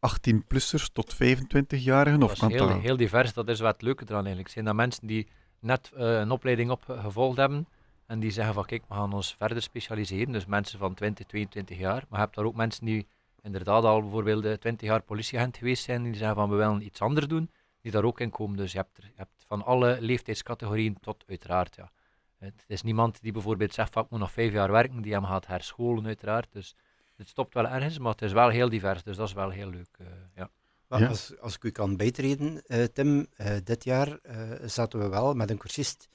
18-plussers 0.00 0.88
tot 0.92 1.14
25-jarigen? 1.14 2.20
Dat 2.20 2.28
Of 2.28 2.34
is 2.34 2.40
kan 2.40 2.50
heel, 2.50 2.68
dat... 2.68 2.80
heel 2.80 2.96
divers, 2.96 3.32
dat 3.32 3.48
is 3.48 3.60
wat 3.60 3.72
het 3.72 3.82
leuke 3.82 4.04
eraan 4.04 4.18
eigenlijk. 4.18 4.48
Zijn 4.48 4.64
dat 4.64 4.74
mensen 4.74 5.06
die 5.06 5.28
net 5.60 5.90
eh, 5.94 6.18
een 6.18 6.30
opleiding 6.30 6.70
opgevolgd 6.70 7.36
hebben 7.36 7.68
en 8.06 8.20
die 8.20 8.30
zeggen 8.30 8.54
van 8.54 8.64
kijk, 8.64 8.82
we 8.88 8.94
gaan 8.94 9.12
ons 9.12 9.34
verder 9.38 9.62
specialiseren. 9.62 10.32
Dus 10.32 10.46
mensen 10.46 10.78
van 10.78 10.94
20, 10.94 11.26
22 11.26 11.78
jaar. 11.78 12.04
Maar 12.08 12.18
je 12.18 12.24
hebt 12.24 12.34
daar 12.34 12.44
ook 12.44 12.54
mensen 12.54 12.86
die 12.86 13.06
inderdaad 13.44 13.84
al 13.84 14.00
bijvoorbeeld 14.00 14.44
eh, 14.44 14.52
20 14.52 14.88
jaar 14.88 15.02
politieagent 15.02 15.56
geweest 15.56 15.84
zijn, 15.84 16.02
die 16.02 16.14
zeggen 16.14 16.36
van 16.36 16.50
we 16.50 16.56
willen 16.56 16.82
iets 16.84 17.00
anders 17.00 17.26
doen, 17.26 17.50
die 17.80 17.92
daar 17.92 18.04
ook 18.04 18.20
in 18.20 18.30
komen. 18.30 18.56
Dus 18.56 18.72
je 18.72 18.78
hebt, 18.78 18.96
er, 18.96 19.04
je 19.04 19.12
hebt 19.16 19.44
van 19.46 19.64
alle 19.64 19.96
leeftijdscategorieën 20.00 21.00
tot 21.00 21.24
uiteraard, 21.28 21.74
ja. 21.76 21.90
Het 22.38 22.64
is 22.66 22.82
niemand 22.82 23.20
die 23.22 23.32
bijvoorbeeld 23.32 23.74
zegt 23.74 23.92
van 23.92 24.04
ik 24.04 24.10
moet 24.10 24.20
nog 24.20 24.32
vijf 24.32 24.52
jaar 24.52 24.70
werken, 24.72 25.02
die 25.02 25.12
hem 25.12 25.24
gaat 25.24 25.46
herscholen 25.46 26.06
uiteraard. 26.06 26.52
Dus 26.52 26.74
het 27.16 27.28
stopt 27.28 27.54
wel 27.54 27.66
ergens, 27.68 27.98
maar 27.98 28.12
het 28.12 28.22
is 28.22 28.32
wel 28.32 28.48
heel 28.48 28.68
divers, 28.68 29.02
dus 29.02 29.16
dat 29.16 29.28
is 29.28 29.34
wel 29.34 29.50
heel 29.50 29.70
leuk. 29.70 29.96
eh, 29.98 30.06
ja. 30.34 30.50
Als, 30.88 31.38
als 31.40 31.54
ik 31.54 31.64
u 31.64 31.70
kan 31.70 31.96
bijtreden, 31.96 32.62
eh, 32.66 32.84
Tim, 32.84 33.26
eh, 33.36 33.56
dit 33.64 33.84
jaar 33.84 34.18
eh, 34.22 34.50
zaten 34.64 34.98
we 34.98 35.08
wel 35.08 35.34
met 35.34 35.50
een 35.50 35.58
cursist 35.58 36.08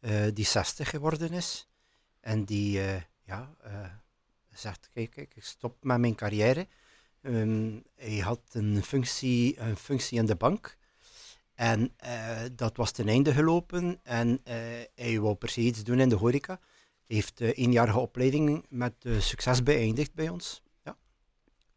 eh, 0.00 0.24
die 0.32 0.44
60 0.44 0.90
geworden 0.90 1.32
is. 1.32 1.68
En 2.20 2.44
die 2.44 2.80
eh, 2.80 3.00
ja, 3.24 3.54
eh, 3.60 3.84
zegt, 4.58 4.90
kijk, 4.92 5.10
kijk, 5.10 5.34
ik 5.34 5.44
stop 5.44 5.84
met 5.84 5.98
mijn 5.98 6.14
carrière. 6.14 6.66
Ehm, 7.22 7.80
hij 7.96 8.18
had 8.18 8.40
een 8.52 8.82
functie, 8.82 9.60
een 9.60 9.76
functie 9.76 10.18
in 10.18 10.26
de 10.26 10.36
bank. 10.36 10.76
En 11.54 11.92
eh, 11.96 12.42
dat 12.52 12.76
was 12.76 12.90
ten 12.90 13.08
einde 13.08 13.32
gelopen. 13.32 14.00
En 14.02 14.40
eh, 14.44 14.56
hij 14.94 15.20
wou 15.20 15.34
per 15.34 15.48
se 15.48 15.60
iets 15.60 15.84
doen 15.84 16.00
in 16.00 16.08
de 16.08 16.14
horeca. 16.14 16.60
Hij 17.06 17.16
heeft 17.16 17.40
eh, 17.40 17.58
eenjarige 17.58 17.98
opleiding 17.98 18.66
met 18.68 18.94
succes 19.18 19.62
beëindigd 19.62 20.14
bij 20.14 20.28
ons. 20.28 20.62
Ja. 20.84 20.96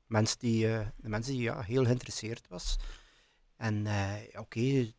Mensen 0.06 0.40
die, 0.40 0.68
de 0.98 1.10
mensen 1.10 1.34
die 1.34 1.42
ja, 1.42 1.62
heel 1.62 1.86
geïnteresseerd 1.86 2.48
was. 2.48 2.78
En 3.56 3.88
oké, 4.38 4.94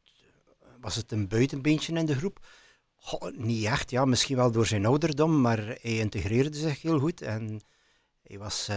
was 0.80 0.96
het 0.96 1.12
een 1.12 1.28
buitenbeentje 1.28 1.94
in 1.94 2.06
de 2.06 2.14
groep? 2.14 2.46
Goh, 3.02 3.32
niet 3.36 3.64
echt, 3.64 3.90
ja, 3.90 4.04
misschien 4.04 4.36
wel 4.36 4.50
door 4.50 4.66
zijn 4.66 4.86
ouderdom, 4.86 5.40
maar 5.40 5.58
hij 5.58 5.98
integreerde 5.98 6.56
zich 6.58 6.82
heel 6.82 6.98
goed. 6.98 7.22
En 7.22 7.60
hij 8.22 8.38
was, 8.38 8.68
eh, 8.68 8.76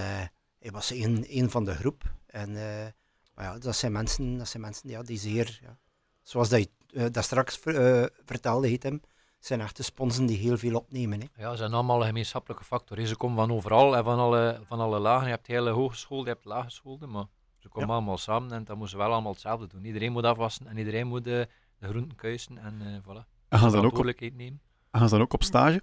hij 0.59 0.71
was 0.71 0.89
een, 0.89 1.25
een 1.27 1.49
van 1.49 1.65
de 1.65 1.75
groep. 1.75 2.03
En 2.25 2.49
eh, 2.55 2.87
maar 3.35 3.45
ja, 3.45 3.57
dat 3.57 3.75
zijn 3.75 3.91
mensen, 3.91 4.37
dat 4.37 4.47
zijn 4.47 4.63
mensen 4.63 4.89
ja, 4.89 5.01
die 5.03 5.17
zeer, 5.17 5.59
ja, 5.61 5.77
zoals 6.21 6.49
dat, 6.49 6.59
je, 6.59 6.69
eh, 6.99 7.05
dat 7.11 7.23
straks 7.23 7.57
ver- 7.57 8.11
vertelde, 8.25 8.67
heet 8.67 8.83
hem, 8.83 9.01
zijn 9.39 9.61
echte 9.61 9.83
sponsen 9.83 10.25
die 10.25 10.37
heel 10.37 10.57
veel 10.57 10.75
opnemen. 10.75 11.19
Hè. 11.19 11.27
Ja, 11.43 11.51
ze 11.51 11.57
zijn 11.57 11.73
allemaal 11.73 11.99
een 11.99 12.07
gemeenschappelijke 12.07 12.63
factor. 12.65 13.05
Ze 13.05 13.15
komen 13.15 13.37
van 13.37 13.51
overal 13.55 13.95
en 13.95 14.03
van 14.03 14.19
alle, 14.19 14.61
van 14.67 14.79
alle 14.79 14.99
lagen. 14.99 15.25
Je 15.27 15.33
hebt 15.33 15.47
hele 15.47 15.69
hogeschool, 15.69 16.23
je 16.23 16.29
hebt 16.29 16.45
lagescholen, 16.45 17.09
maar 17.09 17.25
ze 17.57 17.69
komen 17.69 17.87
Ja. 17.89 17.93
allemaal 17.95 18.17
samen 18.17 18.51
en 18.51 18.63
dan 18.63 18.77
moeten 18.77 18.97
ze 18.97 19.03
wel 19.03 19.11
allemaal 19.13 19.31
hetzelfde 19.31 19.67
doen. 19.67 19.85
Iedereen 19.85 20.11
moet 20.11 20.23
afwassen 20.23 20.67
en 20.67 20.77
iedereen 20.77 21.07
moet 21.07 21.23
de, 21.23 21.47
de 21.79 21.87
groenten 21.87 22.17
kuisen 22.17 22.57
en 22.57 22.81
eh 22.81 22.97
voilà. 23.01 23.31
En 23.53 23.59
gaan, 23.59 23.69
ze 23.69 23.75
dan 23.75 23.85
ook 23.85 23.91
op, 23.91 23.97
Verantwoordelijkheid 23.97 24.35
nemen. 24.35 24.61
gaan 24.91 25.07
ze 25.07 25.13
dan 25.13 25.23
ook 25.23 25.33
op 25.33 25.43
stage? 25.43 25.81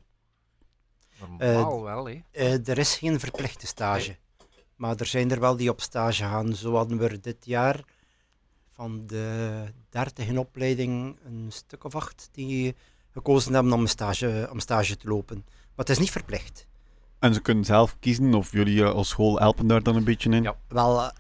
Normaal 1.38 1.82
wel, 1.82 2.08
hè. 2.08 2.20
Eh, 2.30 2.68
er 2.68 2.78
is 2.78 2.96
geen 2.96 3.20
verplichte 3.20 3.66
stage. 3.66 4.16
Maar 4.76 4.96
er 4.96 5.06
zijn 5.06 5.30
er 5.30 5.40
wel 5.40 5.56
die 5.56 5.70
op 5.70 5.80
stage 5.80 6.22
gaan. 6.22 6.54
Zo 6.54 6.74
hadden 6.74 6.98
we 6.98 7.08
er 7.08 7.20
dit 7.20 7.46
jaar 7.46 7.84
van 8.70 9.06
de 9.06 9.64
30 9.88 10.26
in 10.26 10.38
opleiding 10.38 11.18
een 11.24 11.46
stuk 11.48 11.84
of 11.84 11.94
acht 11.94 12.28
die 12.32 12.74
gekozen 13.10 13.54
hebben 13.54 13.72
om 13.72 13.86
stage, 13.86 14.48
om 14.52 14.60
stage 14.60 14.96
te 14.96 15.08
lopen. 15.08 15.44
Maar 15.46 15.86
het 15.86 15.90
is 15.90 15.98
niet 15.98 16.10
verplicht. 16.10 16.66
En 17.18 17.34
ze 17.34 17.40
kunnen 17.40 17.64
zelf 17.64 17.96
kiezen 18.00 18.34
of 18.34 18.52
jullie 18.52 18.82
eh, 18.82 18.90
als 18.90 19.08
school 19.08 19.38
helpen 19.38 19.66
daar 19.66 19.82
dan 19.82 19.96
een 19.96 20.04
beetje 20.04 20.30
in? 20.30 20.42
Ja. 20.42 20.56
Wel, 20.68 21.02
eh, 21.02 21.10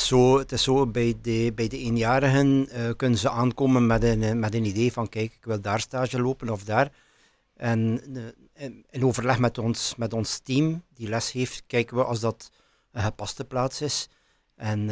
zo, 0.00 0.38
het 0.38 0.52
is 0.52 0.62
zo 0.62 0.86
bij, 0.86 1.14
de, 1.22 1.52
bij 1.54 1.68
de 1.68 1.78
eenjarigen 1.78 2.68
eh, 2.68 2.90
kunnen 2.96 3.18
ze 3.18 3.30
aankomen 3.30 3.86
met 3.86 4.02
een, 4.02 4.22
eh, 4.22 4.32
met 4.32 4.54
een 4.54 4.64
idee 4.64 4.92
van 4.92 5.08
kijk, 5.08 5.32
ik 5.32 5.44
wil 5.44 5.60
daar 5.60 5.80
stage 5.80 6.20
lopen 6.22 6.50
of 6.50 6.64
daar. 6.64 6.92
En 7.56 8.00
eh, 8.54 8.64
in- 8.90 9.04
overleg 9.04 9.38
met 9.38 9.58
ons, 9.58 9.94
met 9.96 10.12
ons 10.12 10.38
team 10.38 10.82
die 10.94 11.08
les 11.08 11.32
heeft, 11.32 11.62
kijken 11.66 11.96
we 11.96 12.04
als 12.04 12.20
dat 12.20 12.50
een 12.92 13.02
gepaste 13.02 13.44
plaats 13.44 13.80
is. 13.80 14.08
En 14.56 14.90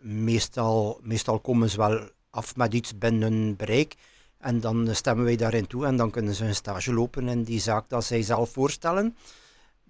meestal, 0.00 1.00
meestal 1.02 1.40
komen 1.40 1.70
ze 1.70 1.76
wel 1.76 2.10
af 2.30 2.56
met 2.56 2.74
iets 2.74 2.98
binnen 2.98 3.56
bereik. 3.56 3.94
En 4.38 4.60
dan 4.60 4.94
stemmen 4.94 5.24
wij 5.24 5.36
daarin 5.36 5.66
toe 5.66 5.86
en 5.86 5.96
dan 5.96 6.10
kunnen 6.10 6.34
ze 6.34 6.44
een 6.44 6.54
stage 6.54 6.92
lopen 6.92 7.28
in 7.28 7.42
die 7.42 7.60
zaak 7.60 7.88
dat 7.88 8.04
zij 8.04 8.22
zelf 8.22 8.50
voorstellen. 8.50 9.16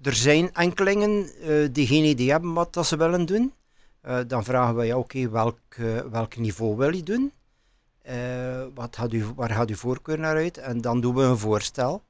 Er 0.03 0.15
zijn 0.15 0.55
enkelingen 0.55 1.31
die 1.73 1.87
geen 1.87 2.05
idee 2.05 2.31
hebben 2.31 2.53
wat 2.53 2.73
dat 2.73 2.87
ze 2.87 2.97
willen 2.97 3.27
doen. 3.27 3.53
Eh, 4.07 4.19
dan 4.27 4.45
vragen 4.45 4.77
we, 4.77 4.85
ja, 4.85 4.99
oké, 4.99 5.29
welk, 5.31 5.59
eh, 5.69 6.01
welk 6.01 6.37
niveau 6.37 6.77
wil 6.77 6.95
je 6.95 7.03
doen? 7.03 7.33
Eh, 8.03 8.65
wat 8.75 8.97
gaat 8.97 9.13
u, 9.13 9.25
waar 9.35 9.51
gaat 9.51 9.69
uw 9.69 9.77
voorkeur 9.77 10.19
naar 10.19 10.37
uit? 10.37 10.59
En 10.59 10.81
dan 10.81 11.01
doen 11.01 11.15
we 11.15 11.23
een 11.23 11.39
voorstel. 11.39 12.03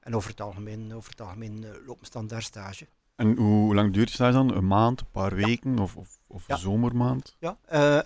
En 0.00 0.14
over 0.16 0.30
het 0.30 0.40
algemeen, 0.40 0.94
over 0.94 1.10
het 1.10 1.20
algemeen 1.20 1.66
lopen 1.86 2.06
ze 2.06 2.12
dan 2.12 2.26
daar 2.26 2.42
stage. 2.42 2.86
En 3.16 3.36
hoe 3.36 3.74
lang 3.74 3.92
duurt 3.92 4.08
je 4.08 4.14
stage 4.14 4.32
dan? 4.32 4.54
Een 4.54 4.66
maand, 4.66 5.00
een 5.00 5.10
paar 5.10 5.38
Ja. 5.38 5.46
weken 5.46 5.78
of, 5.78 5.96
of, 5.96 6.18
of 6.26 6.46
Ja. 6.46 6.54
een 6.54 6.60
zomermaand? 6.60 7.36
Ja, 7.38 7.56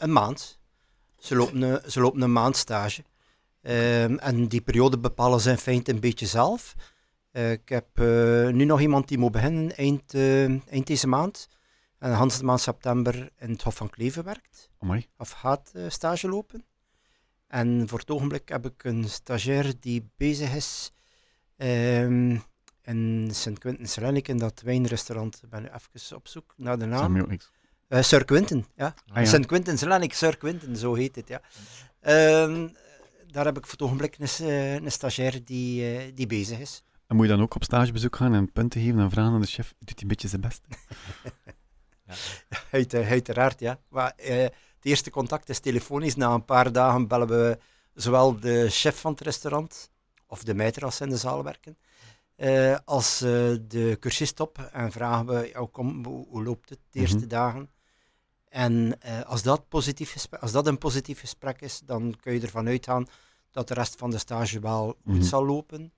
een 0.02 0.12
maand. 0.12 0.58
Ze 1.18 1.36
lopen 1.36 1.62
een, 1.62 1.90
ze 1.90 2.00
lopen 2.00 2.20
een 2.22 2.32
maand 2.32 2.56
stage. 2.56 3.04
Ehm, 3.62 4.14
en 4.16 4.46
die 4.46 4.60
periode 4.60 4.98
bepalen 4.98 5.40
ze 5.40 5.50
in 5.50 5.58
feite 5.58 5.92
een 5.92 6.00
beetje 6.00 6.26
zelf. 6.26 6.74
Ik 7.32 7.68
heb 7.68 7.86
nu 8.54 8.64
nog 8.64 8.80
iemand 8.80 9.08
die 9.08 9.18
moet 9.18 9.32
beginnen 9.32 9.76
eind, 9.76 10.14
eind 10.68 10.86
deze 10.86 11.06
maand. 11.08 11.48
En 12.02 12.12
Hans 12.12 12.38
de 12.38 12.44
maand 12.44 12.60
september 12.60 13.30
in 13.38 13.50
het 13.50 13.62
Hof 13.62 13.74
van 13.74 13.90
Kleven 13.90 14.24
werkt. 14.24 14.70
Amai. 14.78 15.06
Of 15.18 15.30
gaat 15.30 15.70
eh, 15.74 15.88
stage 15.88 16.28
lopen. 16.28 16.64
En 17.46 17.88
voor 17.88 17.98
het 17.98 18.10
ogenblik 18.10 18.48
heb 18.48 18.66
ik 18.66 18.84
een 18.84 19.04
stagiair 19.08 19.72
die 19.80 20.10
bezig 20.16 20.54
is 20.54 20.92
ehm, 21.56 22.36
in 22.82 23.28
Sint 23.32 23.58
Quentin 23.58 23.88
Selenik, 23.88 24.28
in 24.28 24.38
dat 24.38 24.60
wijnrestaurant. 24.60 25.40
Ik 25.42 25.48
ben 25.48 25.62
nu 25.62 25.68
even 25.68 26.16
op 26.16 26.28
zoek 26.28 26.54
naar 26.56 26.78
de 26.78 26.84
naam. 26.84 27.26
niks. 27.28 27.50
Eh 27.88 28.02
Sir 28.02 28.24
Quentin, 28.24 28.66
ja. 28.76 28.94
Ah, 29.06 29.16
ja. 29.16 29.24
Sint 29.24 29.46
Quentin 29.46 29.78
Selenik, 29.78 30.12
Sir 30.12 30.36
Quentin, 30.36 30.76
zo 30.76 30.94
heet 30.94 31.16
het, 31.16 31.28
ja. 31.28 31.40
Ehm, 32.00 32.68
daar 33.26 33.44
heb 33.44 33.56
ik 33.56 33.64
voor 33.64 33.72
het 33.72 33.82
ogenblik 33.82 34.16
een, 34.18 34.46
eh, 34.46 34.74
een 34.74 34.92
stagiair 34.92 35.44
die, 35.44 36.14
die 36.14 36.26
bezig 36.26 36.58
is. 36.58 36.84
En 37.06 37.16
moet 37.16 37.26
je 37.26 37.32
dan 37.32 37.42
ook 37.42 37.54
op 37.54 37.64
stagebezoek 37.64 38.16
gaan 38.16 38.34
en 38.34 38.52
punten 38.52 38.80
geven 38.80 39.00
en 39.00 39.10
vragen 39.10 39.32
aan 39.32 39.40
de 39.40 39.46
chef, 39.46 39.74
doet 39.78 39.88
hij 39.88 40.02
een 40.02 40.08
beetje 40.08 40.28
zijn 40.28 40.40
best? 40.40 40.62
Uit, 42.70 42.94
eh, 42.94 43.10
uiteraard, 43.10 43.60
ja. 43.60 43.78
Maar 43.88 44.12
eh, 44.16 44.36
het 44.42 44.54
eerste 44.82 45.10
contact 45.10 45.48
is 45.48 45.58
telefonisch. 45.60 46.14
Na 46.16 46.34
een 46.34 46.44
paar 46.44 46.72
dagen 46.72 47.08
bellen 47.08 47.28
we 47.28 47.58
zowel 47.94 48.40
de 48.40 48.66
chef 48.70 49.00
van 49.00 49.10
het 49.12 49.20
restaurant, 49.20 49.90
of 50.26 50.42
de 50.44 50.54
meiter 50.54 50.84
als 50.84 51.00
in 51.00 51.08
de 51.08 51.16
zaal 51.16 51.44
werken, 51.44 51.76
eh, 52.36 52.76
als 52.84 53.20
eh, 53.20 53.30
de 53.62 53.96
cursist 54.00 54.40
op 54.40 54.58
en 54.72 54.92
vragen 54.92 55.26
we, 55.26 55.50
ja, 55.54 55.66
kom, 55.72 56.04
hoe, 56.04 56.26
hoe 56.28 56.42
loopt 56.42 56.68
het 56.68 56.78
de 56.90 57.00
eerste 57.00 57.16
Mhm. 57.16 57.28
dagen? 57.28 57.70
En 58.48 58.96
eh, 59.00 59.20
als, 59.22 59.42
dat 59.42 59.68
positief 59.68 60.12
gesprek, 60.12 60.40
als 60.42 60.52
dat 60.52 60.66
een 60.66 60.78
positief 60.78 61.20
gesprek 61.20 61.60
is, 61.60 61.80
dan 61.84 62.16
kun 62.20 62.32
je 62.32 62.40
ervan 62.40 62.66
uitgaan 62.68 63.06
dat 63.50 63.68
de 63.68 63.74
rest 63.74 63.94
van 63.98 64.10
de 64.10 64.18
stage 64.18 64.60
wel 64.60 64.86
goed 65.04 65.14
Mhm. 65.14 65.22
zal 65.22 65.44
lopen. 65.46 65.92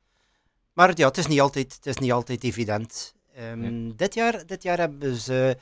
Maar 0.72 0.92
ja, 0.94 1.06
het 1.06 1.18
is 1.18 1.26
niet 1.26 1.40
altijd, 1.40 1.74
het 1.74 1.86
is 1.86 1.96
niet 1.96 2.12
altijd 2.12 2.44
evident. 2.44 3.14
Ehm, 3.34 3.58
Nee. 3.58 3.94
dit, 3.94 4.14
jaar, 4.14 4.46
dit 4.46 4.62
jaar 4.62 4.78
hebben 4.78 5.16
ze 5.16 5.56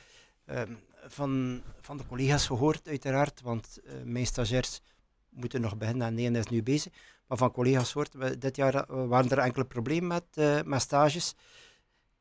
ehm, 0.45 0.73
van, 1.07 1.61
van 1.81 1.97
de 1.97 2.05
collega's 2.05 2.45
gehoord, 2.45 2.87
uiteraard, 2.87 3.41
want 3.41 3.79
eh, 3.85 3.93
mijn 4.03 4.25
stagiairs 4.25 4.81
moeten 5.29 5.61
nog 5.61 5.77
beginnen 5.77 6.07
en 6.07 6.17
ene 6.17 6.39
is 6.39 6.47
nu 6.47 6.63
bezig. 6.63 6.93
Maar 7.27 7.37
van 7.37 7.51
collega's 7.51 7.91
gehoord, 7.91 8.41
dit 8.41 8.55
jaar 8.55 8.75
eh, 8.75 9.07
waren 9.07 9.29
er 9.29 9.37
enkele 9.37 9.65
problemen 9.65 10.07
met, 10.07 10.23
eh, 10.33 10.61
met 10.65 10.81
stages. 10.81 11.35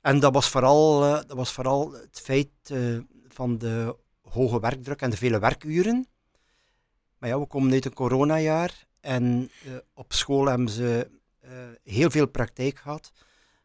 En 0.00 0.20
dat 0.20 0.32
was 0.35 0.48
vooral, 0.48 1.00
dat 1.00 1.32
was 1.32 1.52
vooral 1.52 1.92
het 1.92 2.20
feit 2.20 2.48
van 3.28 3.58
de 3.58 3.96
hoge 4.20 4.61
werkdruk 4.61 5.00
en 5.00 5.11
de 5.11 5.16
vele 5.16 5.38
werkuren. 5.38 6.06
Maar 7.18 7.28
ja, 7.28 7.40
we 7.40 7.46
komen 7.46 7.72
uit 7.72 7.85
een 7.85 7.92
coronajaar 7.92 8.87
en 9.00 9.50
op 9.94 10.12
school 10.12 10.46
hebben 10.46 10.68
ze 10.68 11.11
heel 11.82 12.11
veel 12.11 12.26
praktijk 12.26 12.78
gehad. 12.78 13.12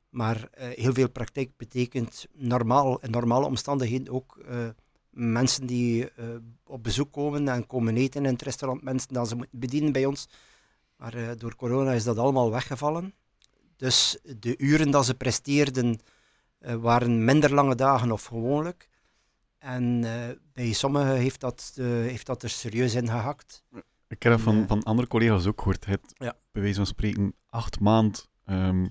Maar 0.10 0.48
eh, 0.52 0.68
heel 0.70 0.94
veel 0.94 1.10
praktijk 1.10 1.50
betekent 1.58 2.26
normaal, 2.34 3.00
in 3.00 3.12
normale 3.12 3.46
omstandigheden 3.46 4.14
ook 4.14 4.38
eh, 4.38 4.68
mensen 5.10 5.66
die 5.66 6.12
eh, 6.12 6.26
op 6.64 6.84
bezoek 6.84 7.12
komen 7.12 7.48
en 7.48 7.68
komen 7.68 7.98
eten 7.98 8.26
in 8.26 8.32
het 8.32 8.42
restaurant, 8.42 8.84
mensen 8.84 9.14
die 9.14 9.26
ze 9.26 9.36
moeten 9.36 9.60
bedienen 9.60 9.92
bij 9.92 10.06
ons. 10.06 10.28
Maar 10.96 11.38
door 11.38 11.56
corona 11.56 11.92
is 11.92 12.04
dat 12.04 12.18
allemaal 12.18 12.52
weggevallen. 12.52 13.14
Dus 13.76 14.18
de 14.40 14.58
uren 14.58 14.92
dat 14.92 15.06
ze 15.06 15.16
presteerden 15.16 16.00
waren 16.60 17.26
minder 17.26 17.54
lange 17.54 17.76
dagen 17.76 18.12
of 18.12 18.26
gewoonlijk. 18.26 18.90
En 19.58 20.02
bij 20.54 20.72
sommigen 20.72 21.16
heeft 21.16 21.40
dat, 21.40 21.74
heeft 21.82 22.26
dat 22.26 22.44
er 22.44 22.50
serieus 22.50 22.96
in 22.96 23.08
gehakt. 23.08 23.64
Ik 24.08 24.24
heb 24.24 24.32
dat 24.32 24.42
van, 24.42 24.68
van 24.68 24.84
andere 24.84 25.08
collega's 25.08 25.46
ook 25.46 25.58
gehoord. 25.58 25.86
Het, 25.86 26.14
Ja. 26.14 26.36
Bij 26.52 26.62
wijze 26.62 26.78
van 26.78 26.86
spreken, 26.86 27.34
acht 27.50 27.80
maand. 27.80 28.28
ehm, 28.46 28.88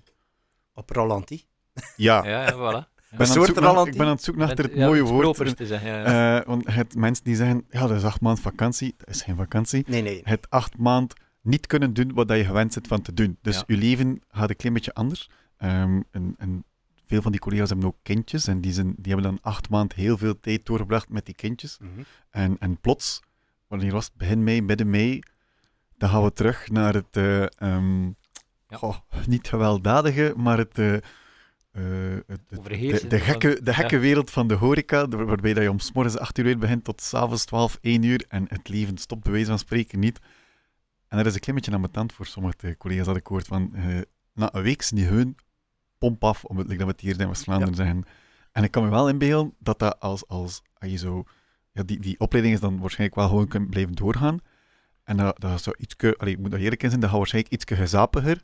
Op 0.76 0.90
Rolantie. 0.90 1.46
ja, 1.96 2.26
Ja, 2.26 2.52
voilà. 2.52 2.94
Ik 3.10 3.18
ben, 3.18 3.28
aan 3.28 3.34
het 3.36 3.46
zoeken 3.46 3.62
naar, 3.62 3.86
ik 3.86 3.96
ben 3.96 4.06
aan 4.06 4.12
het 4.12 4.22
zoeken 4.22 4.46
naar 4.46 4.56
het 4.56 4.72
ja, 4.74 4.86
mooie 4.86 5.02
woord. 5.02 5.56
te 5.56 5.66
zeggen, 5.66 5.90
ja. 5.90 6.38
Eh, 6.38 6.46
want 6.46 6.66
het 6.66 6.94
mensen 6.94 7.24
die 7.24 7.36
zeggen, 7.36 7.64
ja, 7.70 7.86
dat 7.86 7.96
is 7.96 8.04
acht 8.04 8.20
maand 8.20 8.40
vakantie. 8.40 8.94
Dat 8.98 9.08
is 9.08 9.22
geen 9.22 9.36
vakantie. 9.36 9.84
Nee, 9.86 10.02
nee. 10.02 10.20
Het 10.24 10.50
acht 10.50 10.78
maand 10.78 11.14
niet 11.40 11.66
kunnen 11.66 11.92
doen 11.94 12.12
wat 12.14 12.28
je 12.30 12.44
gewend 12.44 12.74
bent 12.74 12.86
van 12.86 13.02
te 13.02 13.14
doen. 13.14 13.38
Dus 13.42 13.56
Ja. 13.56 13.62
je 13.66 13.76
leven 13.76 14.22
gaat 14.30 14.50
een 14.50 14.56
klein 14.56 14.74
beetje 14.74 14.94
anders. 14.94 15.30
Ehm, 15.56 16.00
en, 16.10 16.34
en 16.38 16.64
veel 17.06 17.22
van 17.22 17.30
die 17.32 17.40
collega's 17.40 17.68
hebben 17.68 17.86
ook 17.86 17.96
kindjes. 18.02 18.46
En 18.46 18.60
die, 18.60 18.72
zijn, 18.72 18.94
die 18.96 19.12
hebben 19.12 19.30
dan 19.30 19.38
acht 19.42 19.68
maand 19.70 19.92
heel 19.94 20.18
veel 20.18 20.40
tijd 20.40 20.66
doorgebracht 20.66 21.08
met 21.08 21.26
die 21.26 21.34
kindjes. 21.34 21.78
Mhm. 21.80 21.90
En, 22.30 22.56
en 22.58 22.80
plots, 22.80 23.20
wanneer 23.66 23.92
was 23.92 24.04
het? 24.04 24.14
Begin 24.16 24.44
mei, 24.44 24.62
midden 24.62 24.90
mei, 24.90 25.20
dan 25.98 26.08
gaan 26.08 26.22
we 26.24 26.32
terug 26.32 26.68
naar 26.70 26.94
het, 26.94 27.16
eh, 27.16 27.42
ehm, 27.60 28.10
Ja. 28.68 28.76
goh, 28.76 28.96
niet 29.26 29.48
gewelddadige, 29.48 30.34
maar 30.36 30.58
het, 30.58 30.78
eh, 30.78 30.94
eh, 30.94 31.02
het- 32.26 32.40
de, 33.10 33.20
gekke, 33.20 33.60
de 33.62 33.74
gekke 33.74 33.94
ja. 33.94 34.00
wereld 34.00 34.30
van 34.30 34.48
de 34.48 34.54
horeca, 34.54 35.08
waarbij 35.08 35.54
dat 35.54 35.62
je 35.62 35.70
om 35.70 35.78
morgens 35.94 36.18
8 36.18 36.38
uur 36.38 36.44
weer 36.44 36.58
begint 36.58 36.84
tot 36.84 37.00
s'avonds 37.00 37.44
12, 37.44 37.78
1 37.80 38.02
uur 38.02 38.24
en 38.28 38.44
het 38.48 38.68
leven 38.68 38.98
stopt 38.98 39.22
bij 39.22 39.32
wijze 39.32 39.48
van 39.48 39.58
spreken 39.58 39.98
niet. 39.98 40.18
En 41.08 41.16
dat 41.16 41.26
is 41.26 41.34
een 41.34 41.40
klein 41.40 41.56
beetje 41.56 41.74
ambetant 41.74 42.12
voor 42.12 42.26
sommige 42.26 42.76
collega's 42.78 43.06
dat 43.06 43.16
ik 43.16 43.26
hoor 43.26 43.42
van, 43.44 43.74
eh, 43.74 44.00
na 44.32 44.54
een 44.54 44.62
week 44.62 44.82
zijn 44.82 45.00
die 45.00 45.08
hun 45.08 45.36
pomp 45.98 46.24
af, 46.24 46.44
om 46.44 46.56
het, 46.58 46.66
like 46.66 46.78
dat 46.78 46.86
we 46.86 46.92
het 46.92 47.00
hier 47.00 47.20
in 47.20 47.28
West-Vlaanderen 47.28 47.74
zeggen. 47.74 48.04
En 48.52 48.64
ik 48.64 48.70
kan 48.70 48.84
me 48.84 48.90
wel 48.90 49.08
inbeelden 49.08 49.54
dat 49.58 49.78
dat 49.78 50.00
als, 50.00 50.26
als, 50.28 50.62
als 50.74 50.90
je 50.90 50.96
zo... 50.96 51.24
Ja, 51.72 51.82
die, 51.82 52.00
die 52.00 52.20
opleiding 52.20 52.54
is 52.54 52.60
dan 52.60 52.78
waarschijnlijk 52.78 53.18
wel 53.18 53.28
gewoon 53.28 53.48
kunnen 53.48 53.68
blijven 53.68 53.94
doorgaan. 53.94 54.38
En 55.04 55.16
dat, 55.16 55.40
dat 55.40 55.62
zou 55.62 55.76
allee, 56.16 56.32
ik 56.32 56.38
moet 56.38 56.50
dat 56.50 56.60
eerlijk 56.60 56.82
in 56.82 56.88
zijn, 56.88 57.00
dat 57.00 57.10
gaat 57.10 57.18
waarschijnlijk 57.18 57.54
ietske 57.54 57.76
gezapiger. 57.76 58.42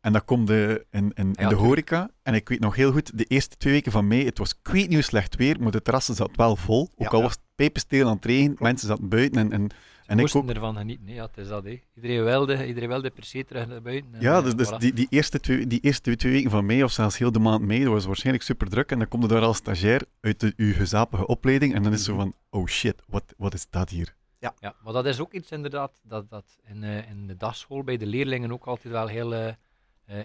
En 0.00 0.12
dat 0.12 0.24
komt 0.24 0.46
de, 0.46 0.86
in, 0.90 1.02
in, 1.02 1.12
in 1.14 1.34
Ja, 1.38 1.48
de 1.48 1.54
horeca. 1.54 2.10
En 2.22 2.34
ik 2.34 2.48
weet 2.48 2.60
nog 2.60 2.74
heel 2.76 2.92
goed, 2.92 3.18
de 3.18 3.24
eerste 3.24 3.56
twee 3.56 3.72
weken 3.72 3.92
van 3.92 4.06
mei, 4.08 4.24
het 4.24 4.38
was 4.38 4.62
kweetnieuw 4.62 5.00
slecht 5.00 5.36
weer, 5.36 5.56
maar 5.60 5.70
de 5.72 5.82
terrassen 5.82 6.14
zat 6.14 6.36
wel 6.36 6.56
vol. 6.56 6.80
Ook 6.82 6.90
Ja, 6.96 7.06
al 7.08 7.16
ja. 7.16 7.22
was 7.22 7.32
het 7.32 7.40
pijpensteel 7.54 8.08
aan 8.08 8.14
het 8.16 8.24
regen, 8.24 8.56
mensen 8.58 8.88
zaten 8.88 9.08
buiten. 9.08 9.40
En, 9.40 9.52
en, 9.52 9.62
en 10.06 10.14
ik 10.16 10.20
moesten 10.20 10.40
ook. 10.42 10.48
ervan 10.50 10.76
genieten. 10.76 11.06
hè. 11.06 11.14
Ja, 11.14 11.22
het 11.26 11.36
is 11.38 11.48
dat. 11.48 11.64
hè. 11.64 11.80
Iedereen 11.94 12.24
wilde, 12.24 12.66
iedereen 12.66 12.88
wilde 12.88 13.10
per 13.10 13.24
se 13.24 13.44
terug 13.44 13.66
naar 13.68 13.82
buiten. 13.82 14.14
en, 14.14 14.20
Ja, 14.20 14.42
dus, 14.42 14.54
dus 14.54 14.72
voilà. 14.72 14.76
die, 14.76 14.92
die, 14.92 15.06
eerste 15.10 15.40
twee, 15.40 15.66
die 15.66 15.80
eerste 15.80 16.16
twee 16.16 16.32
weken 16.32 16.50
van 16.50 16.66
mei, 16.66 16.84
of 16.84 16.92
zelfs 16.92 17.18
heel 17.18 17.32
de 17.32 17.38
maand 17.38 17.62
mei, 17.66 17.82
dat 17.84 17.92
was 17.92 18.04
waarschijnlijk 18.06 18.44
super 18.44 18.68
druk. 18.68 18.90
En 18.90 18.98
dan 18.98 19.08
kom 19.08 19.20
je 19.20 19.28
daar 19.28 19.42
als 19.42 19.56
stagiair 19.56 20.02
uit 20.20 20.40
de, 20.40 20.52
je 20.56 20.72
gezapige 20.72 21.26
opleiding. 21.26 21.74
En 21.74 21.82
dan 21.82 21.92
is 21.92 21.98
het 21.98 22.06
zo 22.06 22.14
Mhm. 22.14 22.22
van, 22.22 22.34
oh 22.60 22.66
shit, 22.66 23.02
wat, 23.06 23.34
wat 23.36 23.54
is 23.54 23.66
dat 23.70 23.88
hier? 23.90 24.14
Ja, 24.38 24.54
maar 24.84 24.92
dat 24.92 25.06
is 25.06 25.20
ook 25.20 25.32
iets 25.32 25.50
inderdaad 25.50 26.00
dat, 26.02 26.30
dat 26.30 26.44
in, 26.64 26.82
eh, 26.84 27.10
in 27.10 27.26
de 27.26 27.36
dagschool 27.36 27.84
bij 27.84 27.96
de 27.96 28.06
leerlingen 28.06 28.52
ook 28.52 28.64
altijd 28.64 28.92
wel 28.94 29.06
heel 29.06 29.34
eh, 29.34 29.52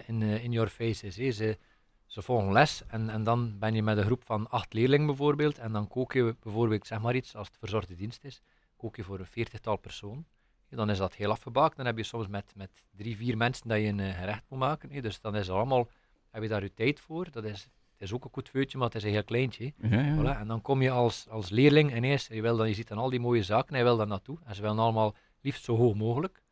in, 0.06 0.22
eh, 0.22 0.44
in 0.44 0.52
your 0.52 0.68
face 0.68 1.06
is. 1.06 1.36
Ze, 1.36 1.58
ze 2.06 2.22
volgen 2.22 2.52
les 2.52 2.82
en, 2.86 3.08
en 3.08 3.22
dan 3.24 3.58
ben 3.58 3.74
je 3.74 3.82
met 3.82 3.96
een 3.96 4.04
groep 4.04 4.24
van 4.24 4.50
acht 4.50 4.72
leerlingen 4.72 5.06
bijvoorbeeld 5.06 5.58
en 5.58 5.72
dan 5.72 5.88
kook 5.88 6.12
je 6.12 6.36
bijvoorbeeld, 6.40 6.86
zeg 6.86 7.00
maar 7.00 7.14
iets, 7.14 7.36
als 7.36 7.46
het 7.46 7.56
verzorgde 7.58 7.94
dienst 7.94 8.24
is, 8.24 8.40
kook 8.76 8.96
je 8.96 9.04
voor 9.04 9.18
een 9.18 9.26
veertigtal 9.26 9.76
personen. 9.76 10.26
Ja, 10.68 10.76
dan 10.76 10.90
is 10.90 10.98
dat 10.98 11.14
heel 11.14 11.30
afgebakend. 11.30 11.76
Dan 11.76 11.86
heb 11.86 11.96
je 11.96 12.02
soms 12.02 12.28
met, 12.28 12.52
met 12.56 12.70
drie, 12.96 13.16
vier 13.16 13.36
mensen 13.36 13.68
dat 13.68 13.78
je 13.78 13.86
een 13.86 14.00
eh, 14.00 14.18
gerecht 14.18 14.42
moet 14.48 14.58
maken. 14.58 15.02
Dus 15.02 15.20
dan 15.20 15.36
is 15.36 15.50
allemaal, 15.50 15.88
heb 16.30 16.42
je 16.42 16.48
daar 16.48 16.62
je 16.62 16.74
tijd 16.74 17.00
voor. 17.00 17.30
Dat 17.30 17.44
is, 17.44 17.62
het 17.92 18.02
is 18.02 18.12
ook 18.12 18.24
een 18.24 18.30
goed 18.32 18.48
feutje, 18.48 18.78
maar 18.78 18.86
het 18.86 18.96
is 18.96 19.02
een 19.04 19.10
heel 19.10 19.24
kleintje. 19.24 19.72
hè. 19.80 19.88
Ja, 19.96 20.02
ja. 20.02 20.16
Voilà, 20.16 20.40
en 20.40 20.46
dan 20.46 20.62
kom 20.62 20.82
je 20.82 20.90
als, 20.90 21.28
als 21.28 21.50
leerling 21.50 21.96
ineens, 21.96 22.26
je, 22.26 22.42
wil 22.42 22.56
dan, 22.56 22.68
je 22.68 22.74
ziet 22.74 22.88
dan 22.88 22.98
al 22.98 23.10
die 23.10 23.20
mooie 23.20 23.42
zaken 23.42 23.72
en 23.72 23.78
je 23.78 23.84
wil 23.84 23.96
daar 23.96 24.06
naartoe. 24.06 24.38
En 24.44 24.54
ze 24.54 24.60
willen 24.60 24.78
allemaal 24.78 25.14
liefst 25.40 25.64
zo 25.64 25.76
hoog 25.76 25.94
mogelijk. 25.94 26.42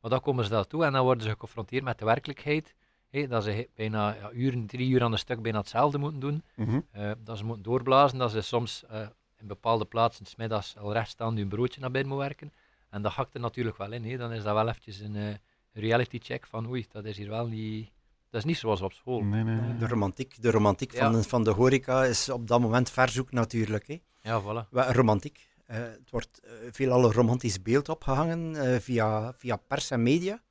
Maar 0.00 0.10
dan 0.10 0.20
komen 0.20 0.44
ze 0.44 0.50
daartoe 0.50 0.84
en 0.84 0.92
dan 0.92 1.04
worden 1.04 1.22
ze 1.22 1.28
geconfronteerd 1.30 1.84
met 1.84 1.98
de 1.98 2.04
werkelijkheid. 2.04 2.74
hè, 3.10 3.26
dat 3.26 3.44
ze 3.44 3.68
bijna 3.74 4.14
ja, 4.14 4.30
uren, 4.32 4.66
drie 4.66 4.88
uur 4.90 5.02
aan 5.02 5.12
een 5.12 5.18
stuk 5.18 5.42
bijna 5.42 5.58
hetzelfde 5.58 5.98
moeten 5.98 6.20
doen. 6.20 6.42
Mhm. 6.54 6.80
eh, 6.90 7.10
dat 7.24 7.38
ze 7.38 7.44
moeten 7.44 7.62
doorblazen, 7.64 8.18
dat 8.18 8.30
ze 8.30 8.40
soms 8.40 8.84
eh, 8.88 9.00
in 9.40 9.46
bepaalde 9.46 9.84
plaatsen 9.84 10.26
's 10.26 10.36
middags 10.36 10.76
al 10.76 10.92
recht 10.92 11.08
staan 11.08 11.36
hun 11.36 11.48
broodje 11.48 11.80
naar 11.80 11.90
binnen 11.90 12.10
moeten 12.12 12.28
werken. 12.28 12.52
En 12.90 13.02
dat 13.02 13.12
hakt 13.12 13.34
er 13.34 13.40
natuurlijk 13.40 13.76
wel 13.76 13.92
in. 13.92 14.04
hè. 14.04 14.16
Dan 14.16 14.32
is 14.32 14.42
dat 14.42 14.54
wel 14.54 14.68
eventjes 14.68 15.00
een 15.00 15.16
eh, 15.16 15.34
reality 15.72 16.18
check 16.22 16.46
van 16.46 16.68
oei, 16.68 16.86
dat 16.92 17.04
is 17.04 17.16
hier 17.16 17.28
wel 17.28 17.46
niet... 17.46 17.90
Dat 18.30 18.40
is 18.40 18.46
niet 18.50 18.56
zoals 18.60 18.80
op 18.80 18.92
school. 18.92 19.22
Nee, 19.22 19.42
nee, 19.42 19.60
nee. 19.60 19.76
De 19.78 19.86
romantiek, 19.86 20.42
de 20.42 20.50
romantiek 20.50 20.92
Ja. 20.92 20.98
van, 21.04 21.12
de, 21.12 21.22
van 21.28 21.44
de 21.44 21.50
horeca 21.50 22.04
is 22.04 22.28
op 22.28 22.46
dat 22.48 22.60
moment 22.60 22.90
verzoek 22.90 23.32
natuurlijk. 23.32 23.86
Hè. 23.86 24.00
Ja, 24.22 24.42
voilà. 24.42 24.68
Romantiek. 24.92 25.48
Eh, 25.66 25.78
het 25.78 26.10
wordt 26.10 26.40
eh, 26.44 26.50
veelal 26.70 27.04
een 27.04 27.12
romantisch 27.12 27.62
beeld 27.62 27.88
opgehangen 27.88 28.56
eh, 28.56 28.80
via, 28.80 29.32
via 29.32 29.56
pers 29.56 29.90
en 29.90 30.02
media. 30.02 30.42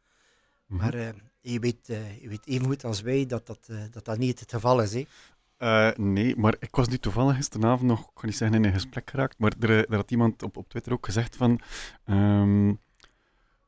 Mhm. 0.68 0.82
Maar 0.82 0.96
je, 1.42 1.60
weet, 1.60 1.88
je 2.22 2.28
weet 2.30 2.46
even 2.48 2.66
goed 2.66 2.84
als 2.84 3.02
wij 3.02 3.26
dat 3.26 3.48
dat, 3.48 3.70
dat, 3.92 4.06
dat 4.06 4.18
niet 4.18 4.40
het 4.40 4.52
geval 4.52 4.82
is. 4.82 4.94
Hè. 4.94 5.92
Nee, 5.98 6.36
maar 6.36 6.56
ik 6.60 6.76
was 6.76 6.88
nu 6.88 6.98
toevallig 6.98 7.36
gisteravond 7.36 7.90
nog, 7.90 8.00
ik 8.00 8.10
kan 8.14 8.26
niet 8.26 8.38
zeggen 8.38 8.58
in 8.58 8.66
een 8.66 8.74
gesprek 8.74 9.10
geraakt, 9.10 9.40
maar 9.40 9.54
er, 9.60 9.70
er 9.90 9.96
had 9.96 10.12
iemand 10.12 10.44
op, 10.44 10.58
op 10.58 10.70
Twitter 10.70 10.94
ook 10.94 11.06
gezegd 11.06 11.36
van, 11.36 11.60
ehm, 12.06 12.74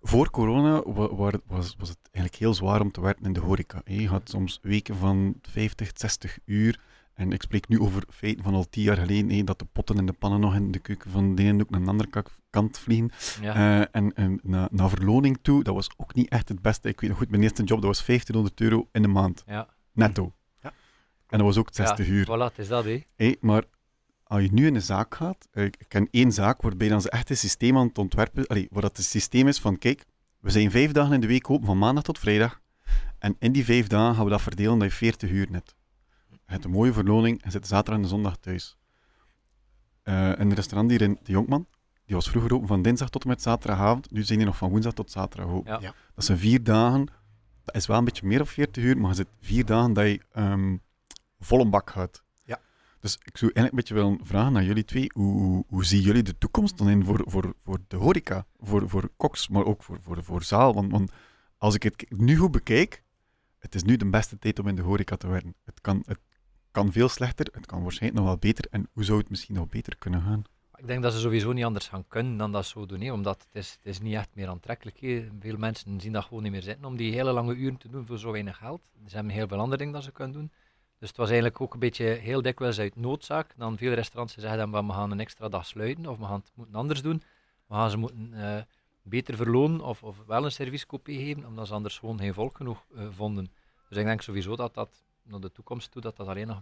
voor 0.01 0.29
corona 0.29 0.83
wa- 0.83 1.15
wa- 1.15 1.39
was, 1.45 1.75
was 1.77 1.89
het 1.89 1.97
eigenlijk 2.11 2.35
heel 2.35 2.53
zwaar 2.53 2.81
om 2.81 2.91
te 2.91 3.01
werken 3.01 3.25
in 3.25 3.33
de 3.33 3.39
horeca. 3.39 3.81
hè. 3.83 3.93
Je 3.93 4.07
had 4.07 4.29
soms 4.29 4.59
weken 4.61 4.95
van 4.95 5.35
50, 5.41 5.91
60 5.93 6.37
uur. 6.45 6.79
En 7.17 7.31
ik 7.31 7.41
spreek 7.41 7.67
nu 7.67 7.79
over 7.79 8.03
feiten 8.09 8.43
van 8.43 8.53
al 8.53 8.69
tien 8.69 8.83
jaar 8.83 8.97
geleden, 8.97 9.29
hè, 9.29 9.43
dat 9.43 9.59
de 9.59 9.65
potten 9.65 9.97
en 9.97 10.05
de 10.05 10.13
pannen 10.13 10.39
nog 10.39 10.55
in 10.55 10.71
de 10.71 10.79
keuken 10.79 11.11
van 11.11 11.35
de 11.35 11.43
ene 11.43 11.61
ook 11.61 11.69
naar 11.69 11.83
de 11.83 11.89
andere 11.89 12.23
kant 12.49 12.79
vliegen. 12.79 13.11
Ja. 13.41 13.55
Eh, 13.55 13.87
en 13.91 14.13
en 14.13 14.39
na, 14.43 14.67
naar 14.71 14.89
verloning 14.89 15.39
toe, 15.41 15.63
dat 15.63 15.73
was 15.73 15.89
ook 15.97 16.13
niet 16.13 16.29
echt 16.29 16.49
het 16.49 16.61
beste. 16.61 16.89
Ik 16.89 17.01
weet 17.01 17.09
nog 17.09 17.19
goed, 17.19 17.29
mijn 17.29 17.43
eerste 17.43 17.63
job, 17.63 17.81
dat 17.81 17.87
was 17.87 18.05
1500 18.05 18.61
euro 18.61 18.87
in 18.91 19.01
de 19.01 19.07
maand, 19.07 19.43
ja. 19.45 19.67
netto. 19.91 20.33
Ja. 20.61 20.73
En 21.27 21.37
dat 21.37 21.47
was 21.47 21.57
ook 21.57 21.69
60 21.71 22.05
ja, 22.05 22.11
uur. 22.13 22.25
Voilà, 22.25 22.53
het 22.53 22.57
is 22.57 22.67
dat, 22.67 22.83
hè. 22.83 23.03
Hé, 23.15 23.33
maar 23.41 23.63
als 24.23 24.41
je 24.41 24.49
nu 24.51 24.67
in 24.67 24.75
een 24.75 24.81
zaak 24.81 25.15
gaat, 25.15 25.47
eh, 25.51 25.63
ik 25.63 25.75
ik 25.77 25.89
ken 25.89 26.07
één 26.11 26.31
zaak 26.31 26.61
waarbij 26.61 26.89
dan 26.89 27.01
ze 27.01 27.09
echt 27.09 27.29
een 27.29 27.37
systeem 27.37 27.77
aan 27.77 27.87
het 27.87 27.97
ontwerpen, 27.97 28.47
allee, 28.47 28.67
waar 28.71 28.81
dat 28.81 28.97
het 28.97 29.05
systeem 29.05 29.47
is 29.47 29.59
van, 29.59 29.77
kijk, 29.77 30.05
we 30.39 30.49
zijn 30.49 30.71
vijf 30.71 30.91
dagen 30.91 31.13
in 31.13 31.21
de 31.21 31.27
week 31.27 31.49
open, 31.49 31.65
van 31.65 31.77
maandag 31.77 32.03
tot 32.03 32.19
vrijdag, 32.19 32.61
en 33.19 33.35
in 33.39 33.51
die 33.51 33.65
vijf 33.65 33.87
dagen 33.87 34.15
gaan 34.15 34.23
we 34.23 34.29
dat 34.29 34.41
verdelen 34.41 34.79
dat 34.79 34.89
je 34.89 34.95
40 34.95 35.29
uur 35.29 35.47
net. 35.49 35.75
Je 36.47 36.53
hebt 36.53 36.65
een 36.65 36.71
mooie 36.71 36.93
verloning 36.93 37.43
en 37.43 37.51
zit 37.51 37.67
zaterdag 37.67 37.95
en 37.95 38.01
de 38.01 38.07
zondag 38.07 38.37
thuis. 38.37 38.77
Eh 40.03 40.31
een 40.35 40.53
restaurant 40.53 40.89
hier 40.91 41.01
in 41.01 41.19
De 41.23 41.31
Jonkman, 41.31 41.67
die 42.05 42.15
was 42.15 42.29
vroeger 42.29 42.53
open 42.53 42.67
van 42.67 42.81
dinsdag 42.81 43.09
tot 43.09 43.23
en 43.23 43.29
met 43.29 43.41
zaterdagavond, 43.41 44.11
nu 44.11 44.23
zijn 44.23 44.37
die 44.37 44.47
nog 44.47 44.57
van 44.57 44.69
woensdag 44.69 44.93
tot 44.93 45.11
zaterdag 45.11 45.49
open. 45.51 45.71
Ja. 45.71 45.79
Ja. 45.81 45.93
Dat 46.15 46.25
zijn 46.25 46.37
vier 46.37 46.63
dagen, 46.63 47.07
dat 47.63 47.75
is 47.75 47.87
wel 47.87 47.97
een 47.97 48.03
beetje 48.05 48.27
meer 48.27 48.37
dan 48.37 48.47
40 48.47 48.83
uur, 48.83 48.97
maar 48.97 49.09
je 49.09 49.15
zit 49.15 49.27
vier 49.39 49.65
dagen 49.65 49.93
dat 49.93 50.05
je 50.05 50.21
ehm 50.31 50.75
vol 51.39 51.61
een 51.61 51.69
bak 51.69 51.89
gaat. 51.89 52.23
Ja. 52.43 52.59
Dus 52.99 53.17
ik 53.23 53.37
zou 53.37 53.51
eigenlijk 53.51 53.71
een 53.71 53.75
beetje 53.75 53.93
willen 53.93 54.25
vragen 54.25 54.57
aan 54.57 54.65
jullie 54.65 54.85
twee, 54.85 55.11
hoe, 55.13 55.41
hoe, 55.41 55.63
hoe 55.67 55.85
zien 55.85 56.01
jullie 56.01 56.23
de 56.23 56.37
toekomst 56.37 56.77
dan 56.77 56.89
in 56.89 57.03
voor, 57.03 57.21
voor, 57.25 57.53
voor 57.59 57.79
de 57.87 57.95
horeca, 57.95 58.45
voor, 58.59 58.89
voor 58.89 59.09
koks, 59.17 59.47
maar 59.47 59.65
ook 59.65 59.83
voor, 59.83 60.01
voor, 60.01 60.23
voor 60.23 60.43
zaal? 60.43 60.73
Want, 60.73 60.91
want 60.91 61.11
als 61.57 61.75
ik 61.75 61.83
het 61.83 62.05
nu 62.09 62.37
goed 62.37 62.51
bekijk, 62.51 63.03
het 63.59 63.75
is 63.75 63.83
nu 63.83 63.97
de 63.97 64.09
beste 64.09 64.39
tijd 64.39 64.59
om 64.59 64.67
in 64.67 64.75
de 64.75 64.81
horeca 64.81 65.15
te 65.15 65.27
werken. 65.27 65.55
Het 65.63 65.81
kan, 65.81 66.03
het 66.05 66.19
kan 66.77 66.91
veel 66.91 67.09
slechter, 67.09 67.47
het 67.51 67.65
kan 67.65 67.83
waarschijnlijk 67.83 68.21
nog 68.21 68.29
wel 68.29 68.39
beter. 68.39 68.65
En 68.71 68.89
hoe 68.93 69.03
zou 69.03 69.19
het 69.19 69.29
misschien 69.29 69.55
nog 69.55 69.69
beter 69.69 69.97
kunnen 69.97 70.21
gaan? 70.21 70.43
Ik 70.75 70.87
denk 70.87 71.03
dat 71.03 71.13
ze 71.13 71.19
sowieso 71.19 71.51
niet 71.51 71.63
anders 71.65 71.87
gaan 71.87 72.07
kunnen 72.07 72.37
dan 72.37 72.51
dat 72.51 72.65
zo 72.65 72.85
doen, 72.85 73.11
omdat 73.11 73.41
het 73.41 73.63
is, 73.63 73.71
het 73.71 73.85
is 73.85 73.99
niet 73.99 74.13
echt 74.13 74.29
meer 74.33 74.47
aantrekkelijk 74.47 75.01
is. 75.01 75.23
Veel 75.39 75.57
mensen 75.57 76.01
zien 76.01 76.11
dat 76.11 76.23
gewoon 76.23 76.43
niet 76.43 76.51
meer 76.51 76.61
zitten 76.61 76.85
om 76.85 76.97
die 76.97 77.13
hele 77.13 77.31
lange 77.31 77.55
uren 77.55 77.77
te 77.77 77.89
doen 77.89 78.05
voor 78.05 78.19
zo 78.19 78.31
weinig 78.31 78.57
geld. 78.57 78.81
Ze 79.07 79.15
hebben 79.15 79.33
heel 79.33 79.47
veel 79.47 79.57
andere 79.57 79.77
dingen 79.77 79.93
dat 79.93 80.03
ze 80.03 80.11
kunnen 80.11 80.33
doen. 80.33 80.51
Dus 80.99 81.07
het 81.07 81.17
was 81.17 81.27
eigenlijk 81.27 81.61
ook 81.61 81.73
een 81.73 81.79
beetje 81.79 82.05
heel 82.05 82.41
dikwijls 82.41 82.79
uit 82.79 82.95
noodzaak. 82.95 83.53
Dan 83.57 83.77
veel 83.77 83.93
restaurants 83.93 84.37
zeggen 84.37 84.71
dan, 84.71 84.87
we 84.87 84.93
gaan 84.93 85.11
een 85.11 85.19
extra 85.19 85.49
dag 85.49 85.65
sluiten 85.65 86.05
of 86.05 86.17
we 86.17 86.25
gaan 86.25 86.39
het 86.39 86.51
moeten 86.55 86.75
anders 86.75 87.01
doen. 87.01 87.23
We 87.67 87.73
gaan 87.73 87.89
ze 87.89 87.97
moeten 87.97 88.33
eh, 88.33 88.61
beter 89.01 89.35
verlonen 89.35 89.81
of, 89.81 90.03
of 90.03 90.23
wel 90.27 90.45
een 90.45 90.51
servicekopie 90.51 91.19
geven, 91.19 91.45
omdat 91.45 91.67
ze 91.67 91.73
anders 91.73 91.97
gewoon 91.97 92.19
geen 92.19 92.33
volk 92.33 92.57
genoeg 92.57 92.85
eh, 92.95 93.07
vonden. 93.09 93.51
Dus 93.89 93.97
ik 93.97 94.05
denk 94.05 94.21
sowieso 94.21 94.55
dat 94.55 94.73
dat 94.73 95.06
naar 95.27 95.39
de 95.39 95.51
toekomst 95.51 95.91
toe, 95.91 96.01
dat 96.01 96.15
dat 96.15 96.27
alleen 96.27 96.47
nog 96.47 96.61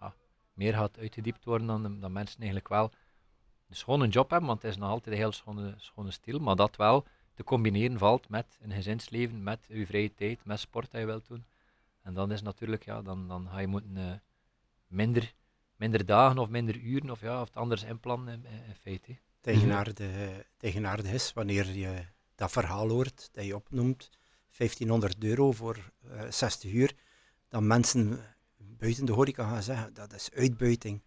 ja, 0.00 0.14
meer 0.52 0.74
gaat 0.74 0.98
uitgediept 0.98 1.44
worden 1.44 1.66
dan, 1.66 2.00
dan 2.00 2.12
mensen 2.12 2.38
eigenlijk 2.38 2.68
wel 2.68 2.90
een 3.68 3.76
schone 3.76 4.08
job 4.08 4.30
hebben, 4.30 4.48
want 4.48 4.62
het 4.62 4.70
is 4.70 4.76
nog 4.76 4.88
altijd 4.88 5.14
een 5.14 5.20
heel 5.20 5.32
schone, 5.32 5.74
schone 5.76 6.10
stil, 6.10 6.38
maar 6.38 6.56
dat 6.56 6.76
wel 6.76 7.06
te 7.34 7.44
combineren 7.44 7.98
valt 7.98 8.28
met 8.28 8.58
een 8.60 8.72
gezinsleven, 8.72 9.42
met 9.42 9.66
je 9.68 9.86
vrije 9.86 10.14
tijd, 10.14 10.44
met 10.44 10.60
sport 10.60 10.90
dat 10.90 11.00
je 11.00 11.06
wilt 11.06 11.28
doen. 11.28 11.44
En 12.02 12.14
dan 12.14 12.32
is 12.32 12.42
natuurlijk, 12.42 12.84
ja, 12.84 13.02
dan, 13.02 13.28
dan 13.28 13.48
ga 13.50 13.58
je 13.58 13.66
moeten 13.66 13.96
eh, 13.96 14.12
minder, 14.86 15.34
minder 15.76 16.06
dagen 16.06 16.38
of 16.38 16.48
minder 16.48 16.76
uren 16.76 17.10
of, 17.10 17.20
ja, 17.20 17.40
of 17.40 17.48
het 17.48 17.56
anders 17.56 17.82
inplannen 17.82 18.34
in, 18.34 18.44
in, 18.68 18.74
feite. 18.74 19.18
Tegenaardig, 19.40 20.10
tegenaardig 20.56 21.12
is 21.12 21.32
wanneer 21.32 21.72
je 21.72 22.04
dat 22.34 22.50
verhaal 22.50 22.88
hoort 22.88 23.28
dat 23.32 23.44
je 23.44 23.54
opnoemt, 23.54 24.10
1500 24.56 25.24
euro 25.24 25.52
voor 25.52 25.92
eh 26.10 26.30
60 26.30 26.72
uur, 26.72 26.94
dan 27.50 27.66
mensen 27.66 28.20
buiten 28.58 29.06
de 29.06 29.12
horeca 29.12 29.48
gaan 29.48 29.62
zeggen, 29.62 29.94
dat 29.94 30.12
is 30.12 30.30
uitbuiting. 30.34 31.02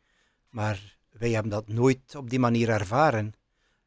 Maar 0.50 0.98
wij 1.10 1.30
hebben 1.30 1.52
dat 1.52 1.68
nooit 1.68 2.16
op 2.16 2.30
die 2.30 2.40
manier 2.40 2.70
ervaren. 2.70 3.34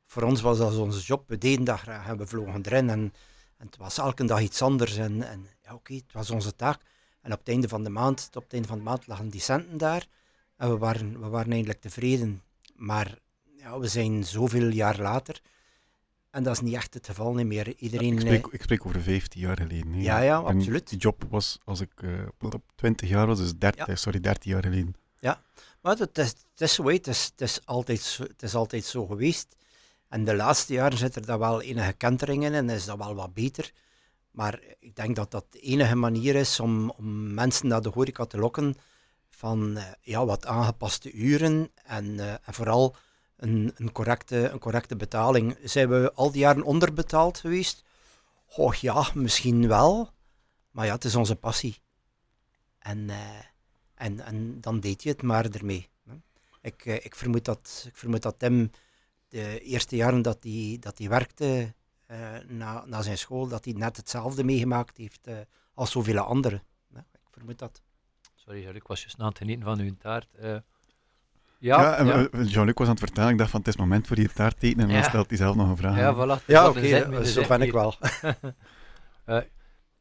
Voor 0.06 0.22
ons 0.22 0.40
was 0.40 0.58
dat 0.58 0.76
onze 0.76 1.00
job, 1.00 1.28
we 1.28 1.38
deden 1.38 1.64
dat 1.64 1.78
graag 1.78 2.08
en 2.08 2.18
we 2.18 2.26
vlogen 2.26 2.62
erin 2.64 2.90
en, 2.90 3.12
en 3.56 3.66
het 3.66 3.76
was 3.76 3.98
elke 3.98 4.24
dag 4.24 4.40
iets 4.40 4.62
anders. 4.62 4.96
En, 4.96 5.22
en 5.22 5.46
ja, 5.62 5.74
oké, 5.74 5.94
het 5.94 6.12
was 6.12 6.30
onze 6.30 6.54
taak. 6.54 6.80
En 7.20 7.32
op 7.32 7.38
het 7.38 7.48
einde 7.48 7.68
van 7.68 7.84
de 7.84 7.90
maand, 7.90 8.30
op 8.34 8.42
het 8.42 8.52
einde 8.52 8.68
van 8.68 8.78
de 8.78 8.84
maand 8.84 9.06
lagen 9.06 9.28
die 9.28 9.40
centen 9.40 9.78
daar. 9.78 10.06
En 10.56 10.70
we 10.70 10.78
waren, 10.78 11.20
we 11.20 11.28
waren 11.28 11.50
eigenlijk 11.50 11.80
tevreden. 11.80 12.42
Maar 12.74 13.18
ja, 13.56 13.78
we 13.78 13.88
zijn 13.88 14.24
zoveel 14.24 14.68
jaar 14.68 15.00
later. 15.00 15.40
En 16.36 16.42
dat 16.42 16.52
is 16.52 16.60
niet 16.60 16.74
echt 16.74 16.94
het 16.94 17.06
geval 17.06 17.34
niet 17.34 17.46
meer. 17.46 17.74
Iedereen, 17.76 18.12
ik, 18.12 18.18
eh, 18.18 18.26
spreek, 18.26 18.46
ik 18.46 18.62
spreek 18.62 18.86
over 18.86 19.00
15 19.02 19.40
jaar 19.40 19.56
geleden. 19.56 20.02
Ja, 20.02 20.18
ja, 20.20 20.38
En 20.38 20.44
absoluut. 20.44 20.88
Die 20.88 20.98
job 20.98 21.24
was, 21.30 21.58
als 21.64 21.80
ik 21.80 21.90
eh, 22.02 22.10
op 22.38 22.62
20 22.74 23.08
jaar 23.08 23.26
was, 23.26 23.38
dus 23.38 23.56
30, 23.58 23.86
Ja. 23.86 23.96
sorry, 23.96 24.20
13 24.20 24.50
jaar 24.52 24.62
geleden. 24.62 24.94
Maar 25.80 25.96
het 25.96 26.18
is, 26.18 26.28
het 26.28 26.60
is 26.60 26.74
zo, 26.74 26.88
het 26.88 27.06
is, 27.06 27.24
het, 27.24 27.40
is 27.40 27.60
altijd 27.64 28.00
zo, 28.00 28.22
het 28.22 28.42
is 28.42 28.54
altijd 28.54 28.84
zo 28.84 29.06
geweest. 29.06 29.56
En 30.08 30.24
de 30.24 30.34
laatste 30.34 30.72
jaren 30.72 30.98
zit 30.98 31.16
er 31.16 31.26
daar 31.26 31.38
wel 31.38 31.62
enige 31.62 31.92
kentering 31.92 32.44
in 32.44 32.54
en 32.54 32.70
is 32.70 32.84
dat 32.84 32.98
wel 32.98 33.14
wat 33.14 33.34
beter. 33.34 33.72
Maar 34.30 34.60
ik 34.78 34.96
denk 34.96 35.16
dat 35.16 35.30
dat 35.30 35.44
de 35.50 35.60
enige 35.60 35.94
manier 35.94 36.34
is 36.34 36.60
om, 36.60 36.90
om 36.90 37.34
mensen 37.34 37.68
naar 37.68 37.82
de 37.82 37.88
horeca 37.88 38.24
te 38.24 38.38
lokken 38.38 38.74
van 39.30 39.76
eh, 39.76 39.84
ja, 40.00 40.24
wat 40.24 40.46
aangepaste 40.46 41.12
uren 41.12 41.70
en, 41.84 42.20
en 42.20 42.54
vooral 42.54 42.96
een, 43.36 43.72
een, 43.76 43.92
correcte, 43.92 44.48
een 44.48 44.58
correcte 44.58 44.96
betaling. 44.96 45.58
Zijn 45.64 45.88
we 45.88 46.12
al 46.14 46.30
die 46.30 46.40
jaren 46.40 46.62
onderbetaald 46.62 47.38
geweest? 47.38 47.84
Och 48.46 48.74
ja, 48.74 49.10
misschien 49.14 49.68
wel. 49.68 50.10
Maar 50.70 50.86
ja, 50.86 50.94
het 50.94 51.04
is 51.04 51.14
onze 51.14 51.36
passie. 51.36 51.78
En, 52.78 53.10
eh, 53.10 53.44
en, 53.94 54.20
en 54.20 54.60
dan 54.60 54.80
deed 54.80 55.02
je 55.02 55.08
het 55.08 55.22
maar 55.22 55.50
ermee. 55.50 55.88
Ik, 56.60 56.84
eh, 56.86 56.94
ik, 56.94 57.14
vermoed 57.14 57.44
dat, 57.44 57.84
ik 57.88 57.96
vermoed 57.96 58.22
dat 58.22 58.38
Tim 58.38 58.70
de 59.28 59.60
eerste 59.60 59.96
jaren 59.96 60.22
dat 60.22 60.38
hij, 60.40 60.76
dat 60.80 60.98
hij 60.98 61.08
werkte 61.08 61.74
eh, 62.06 62.38
na, 62.46 62.84
na 62.84 63.02
zijn 63.02 63.18
school, 63.18 63.48
dat 63.48 63.64
hij 63.64 63.74
net 63.74 63.96
hetzelfde 63.96 64.44
meegemaakt 64.44 64.96
heeft 64.96 65.28
als 65.74 65.90
zoveel 65.90 66.18
anderen. 66.18 66.62
Ik 66.94 67.28
vermoed 67.30 67.58
dat. 67.58 67.82
Sorry, 68.34 68.66
ik 68.66 68.86
was 68.86 69.00
juist 69.00 69.18
aan 69.18 69.26
het 69.26 69.38
genieten 69.38 69.64
van 69.64 69.78
uw 69.78 69.96
taart. 69.96 70.28
Eh, 71.60 71.68
Ja, 71.68 71.80
ja, 71.80 71.94
en, 71.96 72.06
ja, 72.06 72.28
eh, 72.28 72.48
Jean-Luc 72.48 72.74
was 72.74 72.86
aan 72.86 72.92
het 72.94 73.02
vertellen, 73.02 73.30
ik 73.30 73.38
dacht 73.38 73.50
van 73.50 73.60
het 73.60 73.68
is 73.68 73.76
moment 73.76 74.06
voor 74.06 74.20
je 74.20 74.28
taart 74.28 74.60
te 74.60 74.66
eten 74.66 74.80
en 74.80 74.88
dan 74.88 75.04
stelt 75.04 75.28
hij 75.28 75.38
zelf 75.38 75.56
nog 75.56 75.68
een 75.68 75.76
vraag. 75.76 75.96
ja, 75.96 76.14
voilà. 76.14 76.44
Ja, 76.46 76.62
Dat 76.62 76.76
oké, 76.76 77.10
dat 77.10 77.26
is 77.26 77.32
zo 77.32 77.46
ben 77.46 77.62
ik 77.62 77.72
wel. 77.72 77.94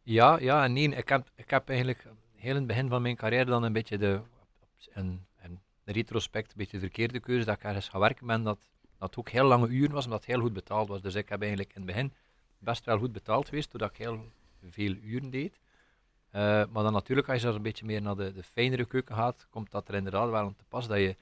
Ja, 0.08 0.40
ja 0.40 0.64
en 0.64 0.74
nee. 0.74 0.96
Ik 0.96 1.10
heb, 1.10 1.28
ik 1.36 1.50
heb 1.50 1.70
eigenlijk 1.70 2.08
heel 2.36 2.50
in 2.50 2.56
het 2.56 2.68
begin 2.68 2.90
van 2.90 3.02
mijn 3.02 3.16
carrière 3.16 3.46
dan 3.46 3.64
een 3.64 3.74
beetje 3.74 3.98
de, 3.98 4.22
een, 4.94 5.26
een 5.42 5.60
retrospect, 5.86 6.48
een 6.48 6.58
beetje 6.58 6.78
de 6.78 6.84
verkeerde 6.84 7.20
keuze 7.20 7.46
dat 7.46 7.56
ik 7.56 7.64
ergens 7.64 7.90
ga 7.90 8.00
werken 8.00 8.28
ben, 8.28 8.44
dat 8.44 8.60
dat 9.00 9.18
ook 9.18 9.30
heel 9.30 9.46
lange 9.46 9.68
uren 9.68 9.92
was, 9.94 10.06
omdat 10.06 10.20
het 10.20 10.30
heel 10.30 10.42
goed 10.42 10.54
betaald 10.54 10.88
was. 10.88 11.02
Dus 11.02 11.16
ik 11.16 11.30
heb 11.30 11.40
eigenlijk 11.42 11.70
in 11.74 11.82
het 11.82 11.86
begin 11.86 12.14
best 12.58 12.86
wel 12.86 12.98
goed 12.98 13.12
betaald 13.12 13.50
geweest, 13.50 13.72
doordat 13.72 13.90
ik 13.90 13.98
heel 13.98 14.26
veel 14.70 14.96
uren 15.04 15.30
deed. 15.30 15.60
Eh, 16.32 16.42
maar 16.42 16.84
dan 16.84 16.94
natuurlijk, 16.94 17.30
als 17.30 17.42
je 17.42 17.48
er 17.48 17.56
een 17.56 17.62
beetje 17.62 17.86
meer 17.86 18.02
naar 18.02 18.16
de, 18.16 18.34
de 18.34 18.44
fijnere 18.44 18.86
keuken 18.86 19.16
gaat, 19.16 19.48
komt 19.50 19.72
dat 19.72 19.88
er 19.88 19.96
inderdaad 19.96 20.30
wel 20.30 20.40
aan 20.40 20.56
te 20.56 20.64
pas 20.70 20.88
dat 20.88 20.98
je, 20.98 21.16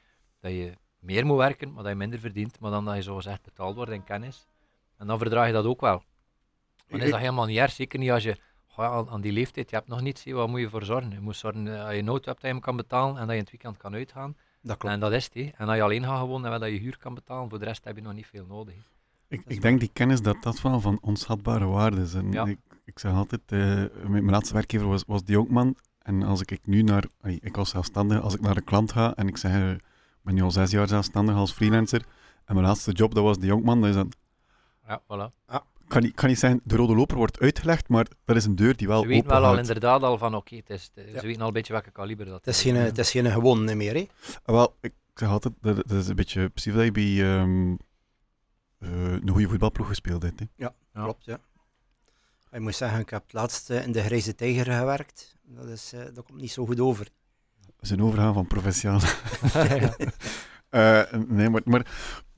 dat 0.43 0.51
je 0.51 0.73
meer 0.99 1.25
moet 1.25 1.37
werken, 1.37 1.73
maar 1.73 1.83
dat 1.83 1.91
je 1.91 1.97
minder 1.97 2.19
verdient, 2.19 2.59
maar 2.59 2.71
dan 2.71 2.85
dat 2.85 2.95
je 2.95 3.01
zogezegd 3.01 3.43
betaald 3.43 3.75
wordt 3.75 3.91
in 3.91 4.03
kennis. 4.03 4.47
En 4.97 5.07
dan 5.07 5.17
verdraag 5.17 5.47
je 5.47 5.53
dat 5.53 5.65
ook 5.65 5.81
wel. 5.81 6.03
Dan 6.87 7.01
is 7.01 7.09
dat 7.09 7.19
helemaal 7.19 7.45
niet 7.45 7.57
erg, 7.57 7.71
zeker 7.71 7.99
niet 7.99 8.11
als 8.11 8.23
je 8.23 8.37
goh, 8.67 9.11
aan, 9.11 9.21
die 9.21 9.31
leeftijd, 9.31 9.69
je 9.69 9.75
hebt 9.75 9.87
nog 9.87 10.01
niets, 10.01 10.25
wat 10.25 10.47
moet 10.47 10.59
je 10.59 10.69
voor 10.69 10.85
zorgen? 10.85 11.11
Je 11.11 11.19
moet 11.19 11.35
zorgen 11.35 11.67
eh, 11.67 11.83
dat 11.83 11.91
je 11.93 11.97
een 11.97 12.07
auto 12.07 12.29
hebt 12.29 12.41
dat 12.41 12.53
je 12.53 12.59
kan 12.59 12.75
betalen 12.75 13.17
en 13.17 13.21
dat 13.21 13.29
je 13.29 13.33
in 13.33 13.39
het 13.39 13.51
weekend 13.51 13.77
kan 13.77 13.93
uitgaan. 13.93 14.35
Dat 14.61 14.77
klopt. 14.77 14.93
En 14.93 14.99
dat 14.99 15.11
is 15.11 15.29
het. 15.33 15.53
En 15.55 15.67
als 15.67 15.75
je 15.75 15.81
alleen 15.81 16.03
gaat 16.03 16.19
gewonnen 16.19 16.53
en 16.53 16.59
dat 16.59 16.69
je 16.69 16.77
huur 16.77 16.97
kan 16.97 17.13
betalen, 17.13 17.49
voor 17.49 17.59
de 17.59 17.65
rest 17.65 17.83
heb 17.83 17.95
je 17.95 18.01
nog 18.01 18.13
niet 18.13 18.27
veel 18.27 18.45
nodig. 18.45 18.75
Ik, 19.27 19.43
ik 19.47 19.61
denk 19.61 19.79
die 19.79 19.89
kennis 19.93 20.21
dat 20.21 20.37
dat 20.41 20.61
wel 20.61 20.79
van 20.79 20.97
onschatbare 21.01 21.65
waarde 21.65 22.01
is. 22.01 22.13
En 22.13 22.31
Ja. 22.31 22.45
ik, 22.45 22.59
ik 22.85 22.99
zeg 22.99 23.13
altijd, 23.13 23.41
eh, 23.45 23.83
mijn, 24.07 24.29
laatste 24.29 24.53
werkgever 24.53 24.87
was, 24.87 25.03
was 25.07 25.23
die 25.23 25.35
Jonkman. 25.35 25.75
En 25.99 26.23
als 26.23 26.41
ik 26.41 26.67
nu 26.67 26.81
naar, 26.81 27.05
ik 27.21 27.55
was 27.55 27.69
zelfstandig, 27.69 28.21
als 28.21 28.33
ik 28.33 28.41
naar 28.41 28.57
een 28.57 28.63
klant 28.63 28.91
ga 28.91 29.15
en 29.15 29.27
ik 29.27 29.37
zeg, 29.37 29.51
eh, 29.51 29.75
ben 30.23 30.33
nu 30.35 30.41
al 30.41 30.51
zes 30.51 30.71
jaar 30.71 30.87
zelfstandig 30.87 31.35
als 31.35 31.51
freelancer. 31.51 32.05
En 32.45 32.53
mijn 32.55 32.67
laatste 32.67 32.91
job, 32.91 33.13
dat 33.15 33.23
was 33.23 33.37
die 33.37 33.47
Jonkman. 33.47 33.79
Dat 33.81 33.89
is 33.89 33.95
dan, 33.95 34.11
Ja, 34.87 35.01
voilà. 35.01 35.53
kan, 35.87 36.01
niet, 36.01 36.13
kan 36.15 36.29
niet 36.29 36.39
zijn, 36.39 36.61
de 36.63 36.75
rode 36.75 36.95
loper 36.95 37.17
wordt 37.17 37.39
uitgelegd, 37.39 37.89
maar 37.89 38.07
dat 38.25 38.35
is 38.35 38.45
een 38.45 38.55
deur 38.55 38.75
die 38.77 38.87
wel 38.87 39.01
Ze 39.01 39.07
weten 39.07 39.29
wel 39.29 39.45
al 39.45 39.57
inderdaad 39.57 40.03
al 40.03 40.17
van 40.17 40.35
oké, 40.35 40.55
het 40.55 40.69
is, 40.69 40.91
het- 40.93 41.05
Ja. 41.13 41.19
ze 41.19 41.25
weten 41.25 41.41
al 41.41 41.47
een 41.47 41.53
beetje 41.53 41.73
welke 41.73 41.91
kaliber 41.91 42.25
dat 42.25 42.35
Het 42.45 42.47
is 42.55 42.61
geen, 42.61 42.75
het 42.75 42.97
is 42.97 43.11
geen 43.11 43.31
gewone 43.31 43.75
meer. 43.75 43.93
Hè. 43.93 44.07
Ah, 44.45 44.55
Wel, 44.55 44.75
ik 44.81 44.93
zeg 45.13 45.29
altijd, 45.29 45.53
dat, 45.61 45.75
dat 45.75 45.91
is 45.91 46.07
een 46.07 46.15
beetje 46.15 46.49
precies 46.49 46.73
dat 46.73 46.83
je 46.83 46.91
bij 46.91 47.21
ehm, 47.39 47.75
eh, 48.79 49.11
een 49.11 49.29
goede 49.29 49.47
voetbalploeg 49.47 49.87
gespeeld 49.87 50.21
hebt. 50.23 50.39
Hè. 50.39 50.45
Ja. 50.55 50.73
Klopt, 50.93 51.25
ja. 51.25 51.39
Ik 52.51 52.59
moet 52.59 52.75
zeggen, 52.75 52.99
ik 52.99 53.09
heb 53.09 53.23
het 53.23 53.33
laatst 53.33 53.69
eh, 53.69 53.83
in 53.85 53.91
de 53.91 54.01
Grijze 54.01 54.35
Tijger 54.35 54.65
gewerkt. 54.73 55.35
Dat, 55.43 55.67
is, 55.67 55.93
eh, 55.93 55.99
dat 56.13 56.25
komt 56.25 56.41
niet 56.41 56.51
zo 56.51 56.65
goed 56.65 56.79
over. 56.79 57.07
We 57.83 57.89
zijn 57.89 58.01
overgaan 58.01 58.33
van 58.33 58.47
professioneel. 58.47 58.99
Eh, 60.69 61.13
nee, 61.27 61.49
maar, 61.49 61.61
maar 61.65 61.79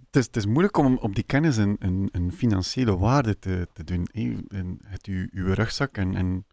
het, 0.06 0.16
is, 0.16 0.26
het 0.26 0.36
is 0.36 0.46
moeilijk 0.46 0.78
om 0.78 0.98
op 0.98 1.16
die 1.16 1.24
kennis 1.24 1.58
een, 1.58 1.76
een, 1.80 2.10
een 2.12 2.32
financiële 2.32 2.98
waarde 2.98 3.40
te, 3.40 3.68
te 3.74 3.84
doen. 3.84 4.08
hè. 4.12 4.36
En 4.48 4.80
het 4.86 5.06
uw, 5.06 5.28
uw 5.32 5.54
rugzak 5.54 5.98
en, 5.98 6.16
en 6.16 6.46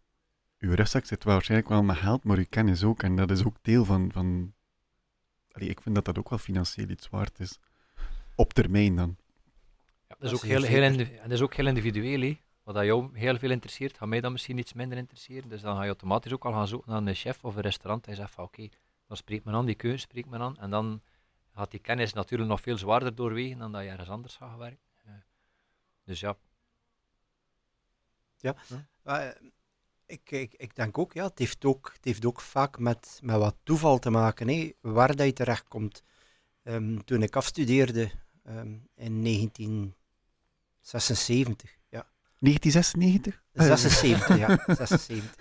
uw 0.59 0.73
rugzak 0.73 1.05
zit 1.05 1.23
wel 1.23 1.33
waarschijnlijk 1.33 1.69
wel 1.69 1.83
met 1.83 1.95
geld, 1.95 2.23
maar 2.23 2.37
uw 2.37 2.45
kennis 2.49 2.83
ook. 2.83 3.03
En 3.03 3.15
dat 3.15 3.31
is 3.31 3.45
ook 3.45 3.55
deel 3.61 3.85
van. 3.85 4.11
van 4.11 4.53
Allee, 5.51 5.69
ik 5.69 5.81
vind 5.81 5.95
dat 5.95 6.05
dat 6.05 6.17
ook 6.17 6.29
wel 6.29 6.39
financieel 6.39 6.89
iets 6.89 7.09
waard 7.09 7.39
is. 7.39 7.59
Op 8.35 8.53
termijn 8.53 8.95
dan. 8.95 9.15
Ja, 10.07 10.15
dat, 10.19 10.31
is 10.31 10.37
ook 10.37 10.43
is 10.43 10.49
heel, 10.49 10.61
heel 10.61 10.97
dat 11.21 11.31
is 11.31 11.41
ook 11.41 11.53
heel 11.53 11.67
individueel. 11.67 12.21
hè. 12.21 12.39
Wat 12.63 12.75
dat 12.75 12.83
jou 12.85 13.09
heel 13.13 13.37
veel 13.37 13.51
interesseert, 13.51 13.97
gaat 13.97 14.07
mij 14.07 14.21
dan 14.21 14.31
misschien 14.31 14.57
iets 14.57 14.73
minder 14.73 14.97
interesseren. 14.97 15.49
Dus 15.49 15.61
dan 15.61 15.75
ga 15.75 15.81
je 15.81 15.87
automatisch 15.87 16.33
ook 16.33 16.45
al 16.45 16.51
gaan 16.51 16.67
zoeken 16.67 16.91
naar 16.91 17.01
een 17.01 17.15
chef 17.15 17.43
of 17.43 17.55
een 17.55 17.61
restaurant. 17.61 18.05
En 18.05 18.11
je 18.11 18.17
zegt 18.17 18.31
van 18.31 18.43
oké, 18.43 18.69
dan 19.13 19.21
spreekt 19.21 19.45
men 19.45 19.53
aan, 19.53 19.65
die 19.65 19.75
keuze 19.75 19.97
spreekt 19.97 20.29
men 20.29 20.41
aan. 20.41 20.57
En 20.57 20.69
dan 20.69 21.01
gaat 21.53 21.71
die 21.71 21.79
kennis 21.79 22.13
natuurlijk 22.13 22.49
nog 22.49 22.61
veel 22.61 22.77
zwaarder 22.77 23.15
doorwegen 23.15 23.57
dan 23.57 23.71
dat 23.71 23.83
je 23.83 23.89
ergens 23.89 24.09
anders 24.09 24.35
gaat 24.35 24.57
werken. 24.57 24.79
Eh, 25.05 25.11
dus 26.03 26.19
ja, 26.19 26.37
Maar, 29.01 29.27
eh, 29.27 29.35
ik, 30.05 30.31
ik, 30.31 30.53
ik 30.53 30.75
denk 30.75 30.97
ook, 30.97 31.13
ja, 31.13 31.23
het 31.23 31.39
heeft 31.39 31.65
ook, 31.65 31.91
het 31.93 32.05
heeft 32.05 32.25
ook 32.25 32.41
vaak 32.41 32.79
met, 32.79 33.19
met 33.23 33.37
wat 33.37 33.55
toeval 33.63 33.99
te 33.99 34.09
maken, 34.09 34.47
hè, 34.47 34.71
waar 34.81 35.15
dat 35.15 35.25
je 35.25 35.33
terechtkomt. 35.33 36.03
Ehm, 36.63 36.97
toen 36.97 37.23
ik 37.23 37.35
afstudeerde 37.35 38.11
ehm, 38.43 38.77
in 38.95 39.21
1976, 39.21 41.71
ja, 41.71 41.77
1996? 42.43 43.41
76, 43.53 44.37
ja, 44.37 44.47
76. 44.75 45.35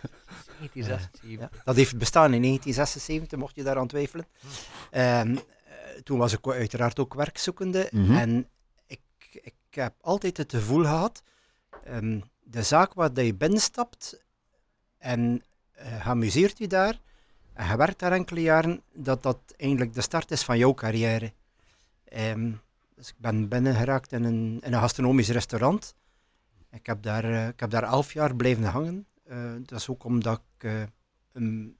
1976. 0.58 1.20
Ja, 1.40 1.50
dat 1.64 1.76
heeft 1.76 1.98
bestaan 1.98 2.34
in 2.34 2.42
1976, 2.42 3.38
mocht 3.38 3.54
je 3.54 3.62
daaraan 3.62 3.86
twijfelen. 3.86 4.26
Ehm, 4.90 5.36
eh, 5.36 5.74
toen 6.04 6.18
was 6.18 6.32
ik 6.32 6.46
uiteraard 6.46 6.98
ook 6.98 7.14
werkzoekende. 7.14 7.88
Mhm. 7.90 8.16
En 8.16 8.48
ik, 8.86 9.00
ik 9.30 9.54
heb 9.70 9.94
altijd 10.00 10.36
het 10.36 10.52
gevoel 10.52 10.82
gehad, 10.82 11.22
ehm, 11.84 12.20
de 12.42 12.62
zaak 12.62 12.94
waar 12.94 13.12
dat 13.12 13.24
je 13.24 13.34
binnenstapt 13.34 14.22
en 14.98 15.42
eh 15.72 16.02
geamuseerd 16.02 16.58
je 16.58 16.66
daar, 16.66 17.00
en 17.52 17.68
je 17.68 17.76
werkt 17.76 17.98
daar 17.98 18.12
enkele 18.12 18.40
jaren, 18.40 18.82
dat 18.94 19.22
dat 19.22 19.38
eigenlijk 19.56 19.94
de 19.94 20.00
start 20.00 20.30
is 20.30 20.42
van 20.42 20.58
jouw 20.58 20.74
carrière. 20.74 21.32
Ehm, 22.04 22.52
dus 22.94 23.08
ik 23.08 23.18
ben 23.18 23.48
binnengeraakt 23.48 24.12
in 24.12 24.24
een, 24.24 24.60
in 24.64 24.72
een 24.72 24.80
gastronomisch 24.80 25.28
restaurant. 25.28 25.94
Ik 26.72 26.86
heb 26.86 27.02
daar, 27.02 27.24
eh, 27.24 27.48
ik 27.48 27.60
heb 27.60 27.70
daar 27.70 27.82
elf 27.82 28.12
jaar 28.12 28.36
blijven 28.36 28.64
hangen. 28.64 29.06
Eh, 29.24 29.52
dat 29.62 29.78
is 29.80 29.88
ook 29.88 30.04
omdat 30.04 30.42
ik 30.58 30.64
eh, 30.64 30.82
een- 31.32 31.76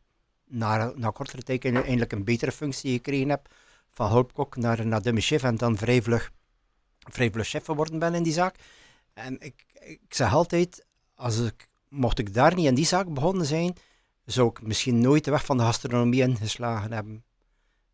na, 0.46 0.92
na 0.96 1.11
kortere 1.11 1.42
tijd 1.42 1.64
eindelijk 1.64 2.12
een 2.12 2.24
betere 2.24 2.52
functie 2.52 2.92
gekregen 2.92 3.28
heb. 3.28 3.55
Van 3.90 4.11
hulpkok 4.11 4.57
naar, 4.57 4.87
naar 4.87 5.02
demi-chef 5.02 5.42
en 5.42 5.57
dan 5.57 5.76
vrij 5.76 6.02
vlug, 6.02 6.33
chef 7.44 7.64
geworden 7.64 7.98
ben 7.98 8.14
in 8.14 8.22
die 8.22 8.33
zaak. 8.33 8.57
En 9.14 9.40
ik, 9.40 9.64
ik 9.81 10.00
zeg 10.09 10.33
altijd, 10.35 10.85
als 11.14 11.38
ik, 11.38 11.68
mocht 11.88 12.18
ik 12.18 12.35
daar 12.35 12.55
niet 12.55 12.66
in 12.66 12.74
die 12.74 12.87
zaak 12.87 13.14
begonnen 13.14 13.46
zijn, 13.46 13.74
zou 14.24 14.48
ik 14.48 14.62
misschien 14.62 15.00
nooit 15.00 15.24
de 15.24 15.31
weg 15.31 15.44
van 15.44 15.57
de 15.57 15.62
gastronomie 15.62 16.22
ingeslagen 16.22 16.92
hebben. 16.92 17.24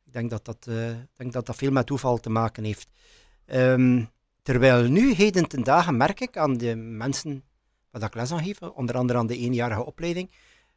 Ik 0.06 0.12
denk 0.12 0.30
dat 0.30 0.44
dat, 0.44 0.66
ik 0.66 1.16
denk 1.16 1.32
dat, 1.32 1.46
dat 1.46 1.56
veel 1.56 1.70
met 1.70 1.86
toeval 1.86 2.18
te 2.18 2.30
maken 2.30 2.64
heeft. 2.64 2.88
Ehm, 3.44 4.04
terwijl 4.48 4.88
nu, 4.88 5.14
heden 5.14 5.48
ten 5.48 5.62
dagen, 5.62 5.96
merk 5.96 6.20
ik 6.20 6.36
aan 6.36 6.56
de 6.56 6.76
mensen 6.76 7.44
wat 7.90 8.02
ik 8.02 8.14
les 8.14 8.32
aan 8.32 8.44
geef, 8.44 8.62
onder 8.62 8.96
andere 8.96 9.18
aan 9.18 9.26
de 9.26 9.36
eenjarige 9.36 9.84
opleiding, 9.84 10.30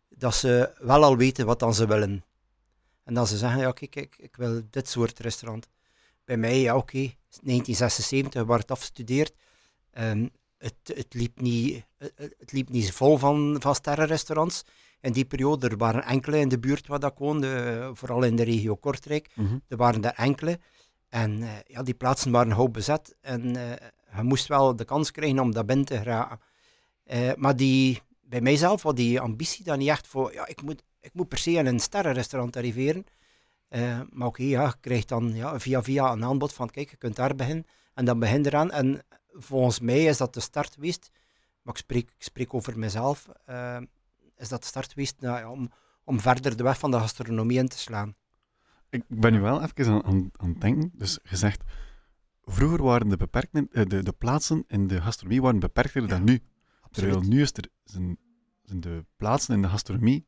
dat 0.09 0.35
ze 0.35 0.73
wel 0.79 1.03
al 1.03 1.17
weten 1.17 1.45
wat 1.45 1.59
dan 1.59 1.73
ze 1.73 1.87
willen. 1.87 2.23
En 3.03 3.13
dat 3.13 3.27
ze 3.27 3.37
zeggen, 3.37 3.59
ja 3.59 3.71
kijk, 3.71 3.95
ik, 3.95 4.15
ik 4.17 4.35
wil 4.35 4.61
dit 4.69 4.87
soort 4.87 5.19
restaurant. 5.19 5.67
Bij 6.25 6.37
mij, 6.37 6.59
ja 6.59 6.75
oké, 6.75 6.97
1976, 6.97 8.43
waar 8.43 8.59
het 8.59 8.71
afgestudeerd. 8.71 9.33
Ehm, 9.91 10.27
het, 10.57 10.75
het, 10.83 11.13
liep 11.13 11.41
niet, 11.41 11.85
het, 12.15 12.51
liep 12.51 12.69
niet 12.69 12.91
vol 12.91 13.17
van, 13.17 13.55
van 13.59 13.75
sterrenrestaurants. 13.75 14.63
In 15.01 15.11
die 15.11 15.25
periode, 15.25 15.69
er 15.69 15.77
waren 15.77 16.03
enkele 16.03 16.39
in 16.39 16.49
de 16.49 16.59
buurt 16.59 16.87
waar 16.87 16.99
dat 16.99 17.11
ik 17.11 17.17
woonde, 17.17 17.55
eh, 17.55 17.89
vooral 17.93 18.23
in 18.23 18.35
de 18.35 18.43
regio 18.43 18.75
Kortrijk. 18.75 19.29
Mhm. 19.35 19.57
Er 19.67 19.77
waren 19.77 20.03
er 20.03 20.13
enkele. 20.13 20.59
En 21.11 21.43
eh, 21.43 21.49
ja, 21.67 21.83
die 21.83 21.93
plaatsen 21.93 22.31
waren 22.31 22.51
hoog 22.51 22.71
bezet. 22.71 23.15
En 23.21 23.55
eh, 23.55 23.87
je 24.15 24.23
moest 24.23 24.47
wel 24.47 24.75
de 24.75 24.85
kans 24.85 25.11
krijgen 25.11 25.39
om 25.39 25.53
daar 25.53 25.65
binnen 25.65 25.85
te 25.85 25.97
geraken. 25.97 26.39
Eh, 27.03 27.33
maar 27.35 27.55
die, 27.55 28.01
bij 28.21 28.41
mijzelf 28.41 28.81
was 28.81 28.95
die 28.95 29.19
ambitie 29.19 29.63
dan 29.63 29.77
niet 29.77 29.89
echt 29.89 30.07
voor, 30.07 30.33
ja, 30.33 30.47
ik 30.47 30.61
moet 30.61 30.83
ik 30.99 31.13
moet 31.13 31.27
per 31.27 31.37
se 31.37 31.51
in 31.51 31.65
een 31.65 31.79
sterrenrestaurant 31.79 32.55
arriveren. 32.55 33.05
Maar 34.09 34.27
oké, 34.27 34.43
ja, 34.43 34.65
je 34.65 34.73
krijgt 34.79 35.07
dan 35.07 35.33
ja, 35.33 35.59
via 35.59 35.83
via 35.83 36.11
een 36.11 36.23
aanbod 36.23 36.53
van 36.53 36.69
kijk, 36.69 36.89
je 36.89 36.97
kunt 36.97 37.15
daar 37.15 37.35
beginnen. 37.35 37.65
En 37.93 38.05
dan 38.05 38.19
begin 38.19 38.45
eraan. 38.45 38.71
En 38.71 39.01
volgens 39.31 39.79
mij 39.79 40.03
is 40.03 40.17
dat 40.17 40.33
de 40.33 40.39
start 40.39 40.73
geweest. 40.73 41.11
Maar 41.61 41.73
ik 41.73 41.79
spreek, 41.79 42.09
ik 42.09 42.23
spreek 42.23 42.53
over 42.53 42.79
mezelf. 42.79 43.27
Is 44.37 44.49
dat 44.49 44.61
de 44.61 44.67
start 44.67 44.91
geweest 44.91 45.15
nou, 45.19 45.39
ja, 45.39 45.51
om, 45.51 45.71
om 46.03 46.19
verder 46.19 46.57
de 46.57 46.63
weg 46.63 46.79
van 46.79 46.91
de 46.91 46.99
gastronomie 46.99 47.57
in 47.57 47.67
te 47.67 47.79
slaan. 47.79 48.15
Ik 48.91 49.03
ben 49.07 49.33
nu 49.33 49.39
wel 49.39 49.61
even 49.61 49.93
aan, 49.93 50.03
aan, 50.03 50.29
aan 50.35 50.49
het 50.49 50.61
denken. 50.61 50.91
Dus 50.93 51.19
gezegd, 51.23 51.63
vroeger 52.43 52.83
waren 52.83 53.09
de, 53.09 53.17
beperkingen, 53.17 53.67
eh, 53.71 53.85
de, 53.85 54.03
de 54.03 54.11
plaatsen 54.11 54.63
in 54.67 54.87
de 54.87 55.01
gastronomie 55.01 55.41
waren 55.41 55.59
beperkter 55.59 56.07
dan 56.07 56.23
nu. 56.23 56.39
Terwijl 56.91 57.21
nu 57.21 57.41
is 57.41 57.51
er, 57.53 57.69
zijn, 57.83 58.17
zijn 58.63 58.79
de 58.79 59.05
plaatsen 59.15 59.55
in 59.55 59.61
de 59.61 59.67
gastronomie 59.67 60.27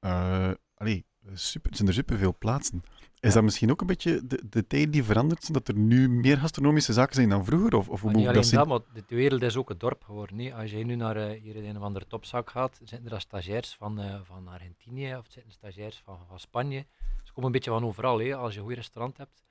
uh, 0.00 0.50
allee, 0.74 1.06
super, 1.32 1.76
zijn 1.76 1.88
er 1.88 1.94
superveel 1.94 2.36
plaatsen. 2.38 2.82
Is 3.20 3.32
dat 3.32 3.42
misschien 3.42 3.70
ook 3.70 3.80
een 3.80 3.86
beetje 3.86 4.26
de, 4.26 4.42
de 4.48 4.66
tijd 4.66 4.92
die 4.92 5.04
verandert, 5.04 5.52
dat 5.52 5.68
er 5.68 5.76
nu 5.76 6.08
meer 6.08 6.38
gastronomische 6.38 6.92
zaken 6.92 7.14
zijn 7.14 7.28
dan 7.28 7.44
vroeger? 7.44 7.76
Of, 7.76 7.88
of 7.88 8.00
hoe 8.00 8.10
moet 8.10 8.18
niet 8.18 8.28
alleen 8.28 8.50
dat, 8.50 8.66
maar 8.66 8.80
de 8.94 9.14
wereld 9.14 9.42
is 9.42 9.56
ook 9.56 9.70
een 9.70 9.78
dorp 9.78 10.04
geworden. 10.04 10.36
Nee? 10.36 10.54
Als 10.54 10.70
je 10.70 10.84
nu 10.84 10.94
naar 10.94 11.16
uh, 11.16 11.40
hier 11.40 11.56
in 11.56 11.64
een 11.64 11.76
of 11.76 11.82
andere 11.82 12.06
topzak 12.06 12.50
gaat, 12.50 12.80
zitten 12.84 13.10
er 13.12 13.20
stagiairs 13.20 13.74
van, 13.74 14.00
uh, 14.00 14.20
van 14.22 14.48
Argentinië 14.48 15.16
of 15.16 15.26
zitten 15.28 15.52
stagiairs 15.52 16.02
van, 16.04 16.18
van 16.28 16.40
Spanje. 16.40 16.86
Ze 17.22 17.32
komen 17.32 17.44
een 17.44 17.52
beetje 17.52 17.70
van 17.70 17.84
overal, 17.84 18.18
hè, 18.20 18.34
als 18.34 18.54
je 18.54 18.60
een 18.60 18.66
goed 18.66 18.74
restaurant 18.74 19.16
hebt. 19.16 19.44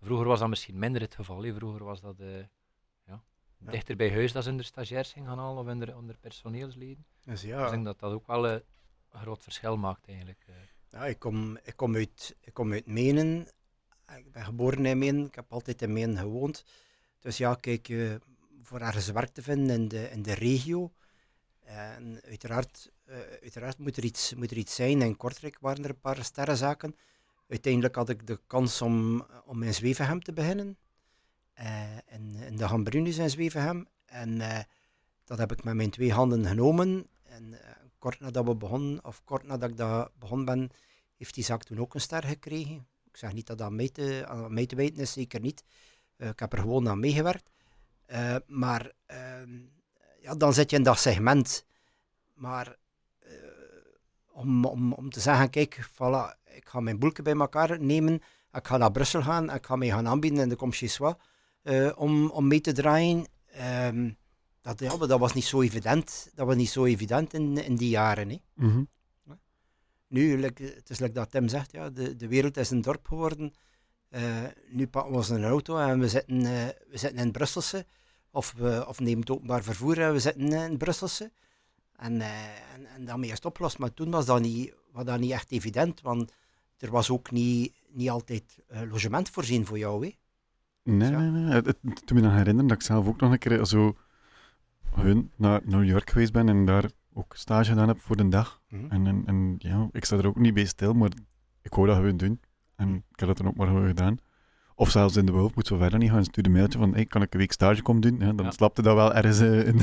Vroeger 0.00 0.26
was 0.26 0.38
dat 0.38 0.48
misschien 0.48 0.78
minder 0.78 1.00
het 1.00 1.14
geval. 1.14 1.42
Hè. 1.42 1.54
Vroeger 1.54 1.84
was 1.84 2.00
dat 2.00 2.20
uh, 2.20 2.26
ja, 3.06 3.22
dichter 3.58 3.96
bij 3.96 4.12
huis 4.12 4.32
dat 4.32 4.44
ze 4.44 4.56
de 4.56 4.62
stagiairs 4.62 5.12
gingen 5.12 5.28
gaan 5.28 5.38
halen 5.38 5.62
of 5.62 5.68
onder, 5.68 5.96
onder 5.96 6.16
personeelsleden. 6.20 7.04
Dus, 7.24 7.42
ja. 7.42 7.56
Dus 7.56 7.64
ik 7.64 7.72
denk 7.72 7.84
dat 7.84 7.98
dat 7.98 8.12
ook 8.12 8.26
wel 8.26 8.48
een 8.48 8.62
groot 9.10 9.42
verschil 9.42 9.76
maakt 9.76 10.08
eigenlijk. 10.08 10.46
Ja, 10.92 11.06
ik 11.06 11.18
kom, 11.18 11.58
ik 11.62 11.76
kom, 11.76 11.94
uit, 11.94 12.36
ik 12.40 12.54
kom 12.54 12.72
uit 12.72 12.86
Menen. 12.86 13.48
Ik 14.16 14.32
ben 14.32 14.44
geboren 14.44 14.86
in 14.86 14.98
Menen. 14.98 15.26
Ik 15.26 15.34
heb 15.34 15.52
altijd 15.52 15.82
in 15.82 15.92
Menen 15.92 16.16
gewoond. 16.16 16.64
Dus 17.18 17.36
ja, 17.36 17.54
kijk, 17.54 17.88
uh, 17.88 18.14
voor 18.62 18.80
ergens 18.80 19.10
werk 19.10 19.30
te 19.30 19.42
vinden 19.42 19.76
in 19.76 19.88
de, 19.88 20.10
in 20.10 20.22
de 20.22 20.34
regio. 20.34 20.92
En 21.60 22.20
uiteraard, 22.24 22.92
uh, 23.08 23.16
uiteraard 23.40 23.78
moet, 23.78 23.96
er 23.96 24.04
iets, 24.04 24.34
moet 24.34 24.50
er 24.50 24.56
iets 24.56 24.74
zijn. 24.74 25.02
In 25.02 25.16
Kortrijk 25.16 25.58
waren 25.60 25.84
er 25.84 25.90
een 25.90 26.00
paar 26.00 26.24
sterrenzaken. 26.24 26.96
Uiteindelijk 27.48 27.94
had 27.94 28.08
ik 28.08 28.26
de 28.26 28.40
kans 28.46 28.82
om, 28.82 29.26
om 29.44 29.62
in 29.62 29.74
Zwevenhem 29.74 30.22
te 30.22 30.32
beginnen. 30.32 30.78
Uh, 31.60 31.96
in, 32.06 32.34
in 32.34 32.56
de 32.56 32.64
Hambrunus 32.64 33.18
in 33.18 33.30
Zwevenhem. 33.30 33.88
En 34.04 34.38
dat 35.24 35.38
heb 35.38 35.52
ik 35.52 35.64
met 35.64 35.74
mijn 35.74 35.90
twee 35.90 36.12
handen 36.12 36.46
genomen. 36.46 37.06
En 37.22 37.58
kort 38.02 38.20
nadat 38.20 38.44
we 38.44 38.54
begonnen, 38.54 39.04
of 39.04 39.24
kort 39.24 39.44
nadat 39.46 39.70
ik 39.70 39.76
dat 39.76 40.10
begonnen 40.18 40.46
ben, 40.46 40.70
heeft 41.16 41.34
die 41.34 41.44
zaak 41.44 41.62
toen 41.62 41.78
ook 41.78 41.94
een 41.94 42.00
ster 42.00 42.24
gekregen. 42.24 42.86
Ik 43.04 43.16
zeg 43.16 43.32
niet 43.32 43.46
dat 43.46 43.58
dat 43.58 43.66
aan 43.66 43.76
mij 43.76 43.88
te, 43.88 44.24
aan 44.26 44.66
te 44.66 44.76
weten 44.76 45.00
is, 45.00 45.12
zeker 45.12 45.40
niet. 45.40 45.64
Uh, 46.16 46.28
ik 46.28 46.38
heb 46.38 46.52
er 46.52 46.58
gewoon 46.58 46.88
aan 46.88 47.00
meegewerkt. 47.00 47.50
Uh, 48.06 48.36
maar 48.46 48.92
uh, 49.10 49.16
ja, 50.20 50.34
dan 50.34 50.52
zit 50.52 50.70
je 50.70 50.76
in 50.76 50.82
dat 50.82 50.98
segment. 50.98 51.64
Maar 52.34 52.76
eh, 53.18 53.32
om, 54.32 54.64
om, 54.64 54.92
om 54.92 55.10
te 55.10 55.20
zeggen, 55.20 55.50
kijk, 55.50 55.88
voilà, 55.92 56.38
ik 56.44 56.68
ga 56.68 56.80
mijn 56.80 56.98
boelke 56.98 57.22
bij 57.22 57.34
elkaar 57.34 57.80
nemen, 57.80 58.14
ik 58.52 58.66
ga 58.66 58.76
naar 58.76 58.90
Brussel 58.90 59.22
gaan, 59.22 59.50
ik 59.54 59.66
ga 59.66 59.76
mij 59.76 59.88
gaan 59.88 60.08
aanbieden 60.08 60.40
in 60.40 60.48
de 60.48 60.56
Comchessois 60.56 61.14
om, 61.94 62.30
om 62.30 62.46
mee 62.46 62.60
te 62.60 62.72
draaien. 62.72 63.26
Ehm, 63.46 64.10
dat, 64.62 64.80
ja, 64.80 64.96
dat 64.96 65.18
was 65.18 65.32
niet 65.32 65.44
zo 65.44 65.60
evident. 65.60 66.30
Dat 66.34 66.46
was 66.46 66.56
niet 66.56 66.70
zo 66.70 66.84
evident 66.84 67.34
in, 67.34 67.64
in 67.64 67.76
die 67.76 67.88
jaren. 67.88 68.28
Hè. 68.28 68.38
Mm 68.54 68.70
-hmm. 68.70 68.88
Nu, 70.12 70.38
like, 70.38 70.62
het 70.62 70.90
is 70.90 70.98
like 70.98 71.12
dat 71.12 71.30
Tim 71.30 71.48
zegt, 71.48 71.72
ja, 71.72 71.90
de, 71.90 72.16
de 72.16 72.28
wereld 72.28 72.56
is 72.56 72.70
een 72.70 72.80
dorp 72.80 73.06
geworden. 73.06 73.52
Uh, 74.10 74.20
nu 74.68 74.86
pakken 74.86 75.10
we 75.10 75.16
ons 75.16 75.28
een 75.28 75.44
auto 75.44 75.78
en 75.78 75.98
we 75.98 76.08
zitten, 76.08 76.40
uh, 76.40 76.50
we 76.90 76.98
zitten 76.98 77.18
in 77.18 77.30
Brusselse. 77.30 77.86
Of 78.30 78.54
we 78.56 78.84
of 78.88 79.00
nemen 79.00 79.20
het 79.20 79.30
openbaar 79.30 79.62
vervoer 79.62 80.00
en 80.00 80.12
we 80.12 80.18
zitten 80.18 80.52
in 80.52 80.76
Brusselse. 80.76 81.32
En, 81.96 82.12
uh, 82.12 82.74
en, 82.74 82.86
en 82.86 83.04
daarmee 83.04 83.28
is 83.28 83.34
het 83.34 83.44
opgelost. 83.44 83.78
Maar 83.78 83.94
toen 83.94 84.10
was 84.10 84.26
dat 84.26 84.40
niet, 84.40 84.74
was 84.92 85.04
dat 85.04 85.20
niet 85.20 85.30
echt 85.30 85.50
evident, 85.50 86.00
want 86.00 86.32
er 86.78 86.90
was 86.90 87.10
ook 87.10 87.30
niet, 87.30 87.72
niet 87.88 88.10
altijd 88.10 88.58
logement 88.88 89.30
voorzien 89.30 89.66
voor 89.66 89.78
jou. 89.78 90.06
Hè. 90.06 90.14
Nee, 90.92 91.10
ja. 91.10 91.18
nee, 91.18 91.30
nee. 91.30 91.54
Het, 91.54 91.66
het, 91.66 92.06
toen 92.06 92.16
me 92.16 92.22
dan 92.22 92.32
herinneren 92.32 92.68
dat 92.68 92.76
ik 92.76 92.82
zelf 92.82 93.06
ook 93.06 93.20
nog 93.20 93.32
een 93.32 93.38
keer 93.38 93.64
zo 93.66 93.96
hun 94.94 95.30
naar 95.36 95.60
New 95.64 95.84
York 95.84 96.10
geweest 96.10 96.32
ben 96.32 96.48
en 96.48 96.64
daar 96.64 96.90
ook 97.14 97.34
stage 97.36 97.70
gedaan 97.70 97.88
heb 97.88 98.00
voor 98.00 98.16
de 98.16 98.28
dag. 98.28 98.60
Mhm. 98.68 98.90
En, 98.90 99.06
en, 99.06 99.22
en 99.26 99.54
ja, 99.58 99.88
ik 99.92 100.04
sta 100.04 100.16
er 100.16 100.26
ook 100.26 100.38
niet 100.38 100.54
bij 100.54 100.64
stil, 100.64 100.92
maar 100.92 101.10
ik 101.62 101.74
wou 101.74 101.86
dat 101.86 101.96
gewoon 101.96 102.16
doen. 102.16 102.40
En 102.76 102.94
ik 102.94 103.18
heb 103.18 103.28
dat 103.28 103.36
dan 103.36 103.46
ook 103.46 103.56
maar 103.56 103.66
gewoon 103.66 103.86
gedaan. 103.86 104.16
Of 104.74 104.90
zelfs 104.90 105.16
in 105.16 105.26
de 105.26 105.32
Wolf 105.32 105.54
moet 105.54 105.66
zo 105.66 105.76
verder 105.76 105.98
niet 105.98 106.10
gaan. 106.10 106.24
Stuur 106.24 106.46
een 106.46 106.52
mailtje 106.52 106.78
van, 106.78 106.94
hey, 106.94 107.06
kan 107.06 107.22
ik 107.22 107.32
een 107.32 107.40
week 107.40 107.52
stage 107.52 107.82
komen 107.82 108.02
doen? 108.02 108.18
Ja, 108.18 108.32
dan 108.32 108.44
Ja. 108.44 108.50
slapte 108.50 108.82
dat 108.82 108.94
wel 108.94 109.14
ergens 109.14 109.40
eh, 109.40 109.66
in, 109.66 109.80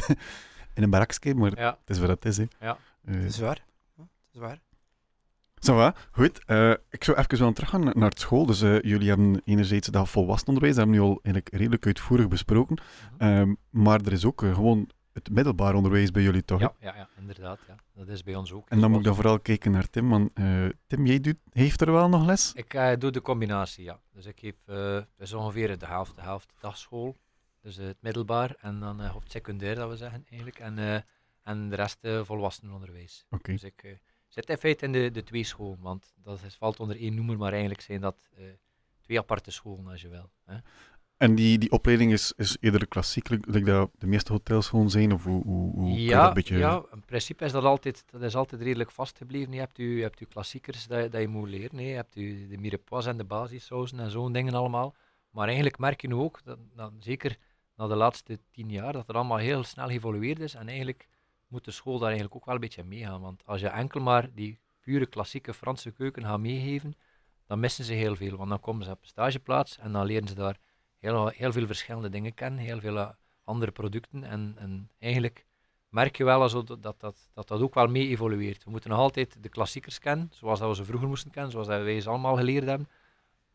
in 0.73 0.83
een 0.83 0.89
barakje, 0.89 1.35
maar 1.35 1.59
Ja, 1.59 1.69
het 1.85 1.89
is 1.95 1.99
wat 1.99 2.09
het 2.09 2.25
is. 2.25 2.37
Hè. 2.37 2.45
Ja. 2.59 2.77
Eh, 3.05 3.13
Dat 3.13 3.23
is 3.23 3.39
waar. 3.39 3.63
Dat 3.95 4.07
is 4.33 4.39
waar. 4.39 4.59
Va, 5.61 5.95
goed. 6.11 6.45
Eh, 6.45 6.73
ik 6.89 7.03
zou 7.03 7.17
even 7.17 7.39
wel 7.39 7.53
teruggaan 7.53 7.83
naar 7.83 7.97
naar 7.97 8.09
het 8.09 8.19
school. 8.19 8.45
Dus 8.45 8.61
eh, 8.61 8.81
jullie 8.81 9.07
hebben 9.09 9.41
enerzijds 9.45 9.87
dat 9.87 10.09
volwassenenonderwijs, 10.09 10.75
dat 10.75 10.85
hebben 10.85 11.01
we 11.03 11.07
nu 11.07 11.13
al 11.13 11.19
eigenlijk 11.23 11.55
redelijk 11.55 11.85
uitvoerig 11.85 12.27
besproken. 12.27 12.77
Mhm. 13.17 13.23
Ehm, 13.23 13.53
maar 13.69 14.01
er 14.01 14.11
is 14.11 14.25
ook 14.25 14.41
gewoon 14.41 14.89
het 15.13 15.29
middelbaar 15.29 15.75
onderwijs 15.75 16.11
bij 16.11 16.21
jullie, 16.21 16.45
toch? 16.45 16.59
ja, 16.59 16.73
ja, 16.79 16.95
ja, 16.95 17.09
inderdaad. 17.17 17.59
Ja. 17.67 17.75
Dat 17.93 18.07
is 18.07 18.23
bij 18.23 18.35
ons 18.35 18.51
ook. 18.51 18.69
En 18.69 18.79
dan 18.79 18.89
moet 18.89 18.99
ik 18.99 19.05
dan 19.05 19.15
vooral 19.15 19.39
kijken 19.39 19.71
naar 19.71 19.89
Tim, 19.89 20.09
want 20.09 20.29
eh, 20.33 20.65
Tim, 20.87 21.05
jij 21.05 21.19
doet, 21.19 21.37
heeft 21.51 21.81
er 21.81 21.91
wel 21.91 22.09
nog 22.09 22.25
les? 22.25 22.53
Ik 22.53 22.73
eh, 22.73 22.97
doe 22.97 23.11
de 23.11 23.21
combinatie, 23.21 23.83
ja. 23.83 23.99
Dus 24.13 24.25
ik 24.25 24.39
geef 24.39 24.55
uh, 24.65 25.01
is 25.17 25.33
ongeveer 25.33 25.77
de 25.77 25.85
helft, 25.85 26.15
de 26.15 26.21
helft 26.21 26.53
dagschool. 26.59 27.17
Dus 27.61 27.77
eh, 27.77 27.85
het 27.85 28.01
middelbaar 28.01 28.55
en 28.59 28.79
dan 28.79 28.99
of 29.01 29.23
het 29.23 29.31
secundair, 29.31 29.75
dat 29.75 29.89
we 29.89 29.97
zeggen 29.97 30.25
eigenlijk. 30.29 30.59
En, 30.59 31.05
en 31.43 31.69
de 31.69 31.75
rest 31.75 31.97
volwassenenonderwijs. 32.01 33.25
Oké. 33.29 33.51
Dus 33.51 33.63
ik 33.63 33.99
zit 34.27 34.49
in 34.49 34.57
feite 34.57 34.85
in 34.85 34.91
de, 34.91 35.11
de 35.11 35.23
twee 35.23 35.43
scholen, 35.43 35.81
want 35.81 36.13
dat 36.23 36.43
is, 36.43 36.55
valt 36.55 36.79
onder 36.79 36.97
één 36.97 37.15
noemer, 37.15 37.37
maar 37.37 37.51
eigenlijk 37.51 37.81
zijn 37.81 38.01
dat 38.01 38.15
twee 39.01 39.19
aparte 39.19 39.51
scholen, 39.51 39.87
als 39.87 40.01
je 40.01 40.09
wil. 40.09 40.31
Hè. 40.45 40.57
En 41.19 41.35
die, 41.35 41.57
die 41.57 41.71
opleiding 41.71 42.11
is, 42.11 42.33
is 42.37 42.57
eerder 42.59 42.87
klassiek, 42.87 43.29
like 43.29 43.51
like 43.51 43.65
dat 43.65 43.91
de 43.97 44.07
meeste 44.07 44.31
hotels 44.31 44.67
gewoon 44.67 44.89
zijn? 44.89 45.13
Of 45.13 45.23
hoe, 45.23 45.43
hoe, 45.43 45.71
hoe 45.71 45.89
dat 45.89 45.99
Ja, 45.99 46.27
een 46.27 46.33
beetje... 46.33 46.57
ja, 46.57 46.83
in 46.93 47.03
principe 47.05 47.45
is 47.45 47.51
dat 47.51 47.63
altijd, 47.63 48.03
dat 48.11 48.21
is 48.21 48.35
altijd 48.35 48.61
redelijk 48.61 48.91
vastgebleven. 48.91 49.53
Je 49.53 49.59
hebt 49.59 49.77
je, 49.77 49.95
je, 49.95 50.01
hebt 50.01 50.19
je 50.19 50.25
klassiekers 50.25 50.87
dat, 50.87 51.11
dat 51.11 51.21
je 51.21 51.27
moet 51.27 51.49
leren. 51.49 51.77
hè. 51.77 51.83
Je 51.83 51.95
hebt 51.95 52.15
je, 52.15 52.47
de 52.47 52.57
mirepoix 52.57 53.05
en 53.05 53.17
de 53.17 53.23
basissausen 53.23 53.99
en 53.99 54.11
zo'n 54.11 54.31
dingen 54.33 54.53
allemaal. 54.53 54.95
Maar 55.29 55.45
eigenlijk 55.45 55.77
merk 55.77 56.01
je 56.01 56.07
nu 56.07 56.13
ook, 56.13 56.39
dat, 56.43 56.57
dat, 56.75 56.91
zeker 56.99 57.37
na 57.75 57.87
de 57.87 57.95
laatste 57.95 58.39
tien 58.51 58.69
jaar, 58.69 58.93
dat 58.93 59.09
er 59.09 59.15
allemaal 59.15 59.37
heel 59.37 59.63
snel 59.63 59.87
geëvolueerd 59.87 60.39
is. 60.39 60.53
En 60.53 60.67
eigenlijk 60.67 61.07
moet 61.47 61.65
de 61.65 61.71
school 61.71 61.97
daar 61.97 62.07
eigenlijk 62.07 62.35
ook 62.35 62.45
wel 62.45 62.55
een 62.55 62.61
beetje 62.61 62.83
meegaan. 62.83 63.21
Want 63.21 63.45
als 63.45 63.61
je 63.61 63.67
enkel 63.67 64.01
maar 64.01 64.29
die 64.33 64.59
pure 64.79 65.05
klassieke 65.05 65.53
Franse 65.53 65.91
keuken 65.91 66.23
gaat 66.23 66.39
meegeven, 66.39 66.93
dan 67.47 67.59
missen 67.59 67.83
ze 67.83 67.93
heel 67.93 68.15
veel. 68.15 68.37
Want 68.37 68.49
dan 68.49 68.59
komen 68.59 68.85
ze 68.85 68.91
op 68.91 69.05
stageplaats 69.05 69.77
en 69.77 69.91
dan 69.91 70.05
leren 70.05 70.27
ze 70.27 70.35
daar 70.35 70.57
heel, 70.99 71.27
heel 71.27 71.51
veel 71.51 71.65
verschillende 71.65 72.09
dingen 72.09 72.33
kennen, 72.33 72.59
heel 72.59 72.79
veel 72.79 72.97
eh, 72.97 73.09
andere 73.43 73.71
producten. 73.71 74.23
En, 74.23 74.55
en 74.57 74.89
eigenlijk 74.99 75.45
merk 75.89 76.17
je 76.17 76.23
wel 76.23 76.41
also 76.41 76.63
dat, 76.63 76.81
dat, 76.83 76.99
dat, 76.99 77.29
dat 77.33 77.51
ook 77.61 77.73
wel 77.73 77.87
mee 77.87 78.07
evolueert. 78.07 78.63
We 78.63 78.69
moeten 78.69 78.89
nog 78.89 78.99
altijd 78.99 79.37
de 79.43 79.49
klassiekers 79.49 79.99
kennen, 79.99 80.27
zoals 80.33 80.59
dat 80.59 80.69
we 80.69 80.75
ze 80.75 80.85
vroeger 80.85 81.07
moesten 81.07 81.31
kennen, 81.31 81.51
zoals 81.51 81.67
dat 81.67 81.81
wij 81.83 82.01
ze 82.01 82.09
allemaal 82.09 82.35
geleerd 82.35 82.65
hebben. 82.65 82.87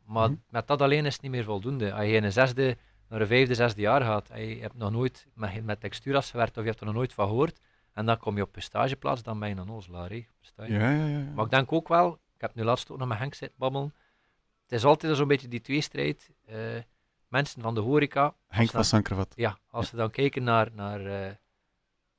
Maar 0.04 0.30
Mhm. 0.30 0.38
met 0.50 0.66
dat 0.66 0.82
alleen 0.82 1.06
is 1.06 1.12
het 1.12 1.22
niet 1.22 1.30
meer 1.30 1.44
voldoende. 1.44 1.92
Als 1.92 2.04
je 2.04 2.12
in 2.12 2.24
een 2.24 2.32
zesde 2.32 2.76
naar 3.08 3.20
een 3.20 3.26
vijfde, 3.26 3.54
zesde 3.54 3.80
jaar 3.80 4.02
gaat 4.02 4.28
en 4.30 4.42
je 4.46 4.60
hebt 4.60 4.74
nog 4.74 4.90
nooit 4.90 5.26
met, 5.34 5.64
met 5.64 5.80
texturas 5.80 6.30
gewerkt 6.30 6.56
of 6.56 6.62
je 6.62 6.68
hebt 6.68 6.80
er 6.80 6.86
nog 6.86 6.94
nooit 6.94 7.12
van 7.12 7.26
gehoord, 7.26 7.60
en 7.92 8.06
dan 8.06 8.18
kom 8.18 8.36
je 8.36 8.42
op 8.42 8.56
een 8.56 8.62
stageplaats, 8.62 9.22
dan 9.22 9.38
ben 9.38 9.48
je 9.48 9.54
een 9.56 9.70
ozelaar. 9.70 10.14
je? 10.14 10.24
Ja, 10.66 10.90
ja, 10.90 11.06
ja. 11.06 11.24
Maar 11.34 11.44
ik 11.44 11.50
denk 11.50 11.72
ook 11.72 11.88
wel, 11.88 12.12
ik 12.34 12.40
heb 12.40 12.54
nu 12.54 12.62
laatst 12.62 12.90
ook 12.90 12.98
nog 12.98 13.08
met 13.08 13.18
Henk 13.18 13.34
zitten 13.34 13.58
babbelen, 13.58 13.94
het 14.62 14.72
is 14.72 14.84
altijd 14.84 15.16
zo'n 15.16 15.28
beetje 15.28 15.48
die 15.48 15.60
tweestrijd. 15.60 16.30
eh 16.46 16.56
mensen 17.34 17.62
van 17.62 17.74
de 17.74 17.80
horeca, 17.80 18.34
Henk 18.46 18.70
van 18.70 18.84
Sankravat. 18.84 19.32
ja, 19.36 19.58
als 19.70 19.88
ze 19.88 19.96
dan 19.96 20.10
kijken 20.10 20.42
naar, 20.44 20.70
naar, 20.74 21.00
eh, 21.00 21.34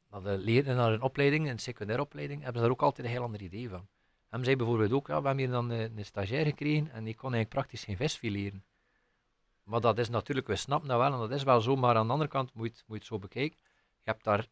naar, 0.10 0.22
de 0.24 0.38
leer, 0.38 0.76
naar 0.76 0.92
een 0.92 1.02
opleiding, 1.02 1.50
een 1.50 1.60
secundaire 1.60 2.04
opleiding, 2.04 2.44
hebben 2.44 2.62
ze 2.62 2.68
daar 2.68 2.76
ook 2.76 2.82
altijd 2.82 3.08
een 3.08 3.14
heel 3.14 3.24
ander 3.24 3.42
idee 3.42 3.70
van. 3.70 3.88
Hem 4.30 4.44
zei 4.44 4.56
bijvoorbeeld 4.56 4.92
ook, 4.92 5.08
ja, 5.08 5.22
we 5.22 5.28
hebben 5.28 5.44
hier 5.46 5.54
dan 5.54 5.72
eh, 5.72 5.82
een 5.82 6.06
stagiair 6.06 6.46
gekregen 6.46 6.92
en 6.92 7.04
die 7.04 7.16
kon 7.16 7.34
eigenlijk 7.34 7.50
praktisch 7.50 7.84
geen 7.84 7.98
vis 7.98 8.16
fileren. 8.16 8.64
Maar 9.64 9.82
dat 9.82 9.98
is 9.98 10.10
natuurlijk, 10.10 10.48
we 10.48 10.56
snappen 10.56 10.90
dat 10.90 10.98
wel 10.98 11.14
en 11.14 11.20
dat 11.20 11.32
is 11.32 11.44
wel 11.44 11.62
zo, 11.62 11.76
maar 11.76 11.96
aan 11.96 12.06
de 12.06 12.12
andere 12.12 12.30
kant 12.30 12.54
moet 12.54 12.66
je 12.66 12.72
het, 12.72 12.84
moet 12.88 12.98
je 12.98 13.04
het 13.04 13.14
zo 13.14 13.20
bekijken. 13.20 13.58
Je 14.04 14.12
hebt 14.12 14.24
daar 14.24 14.48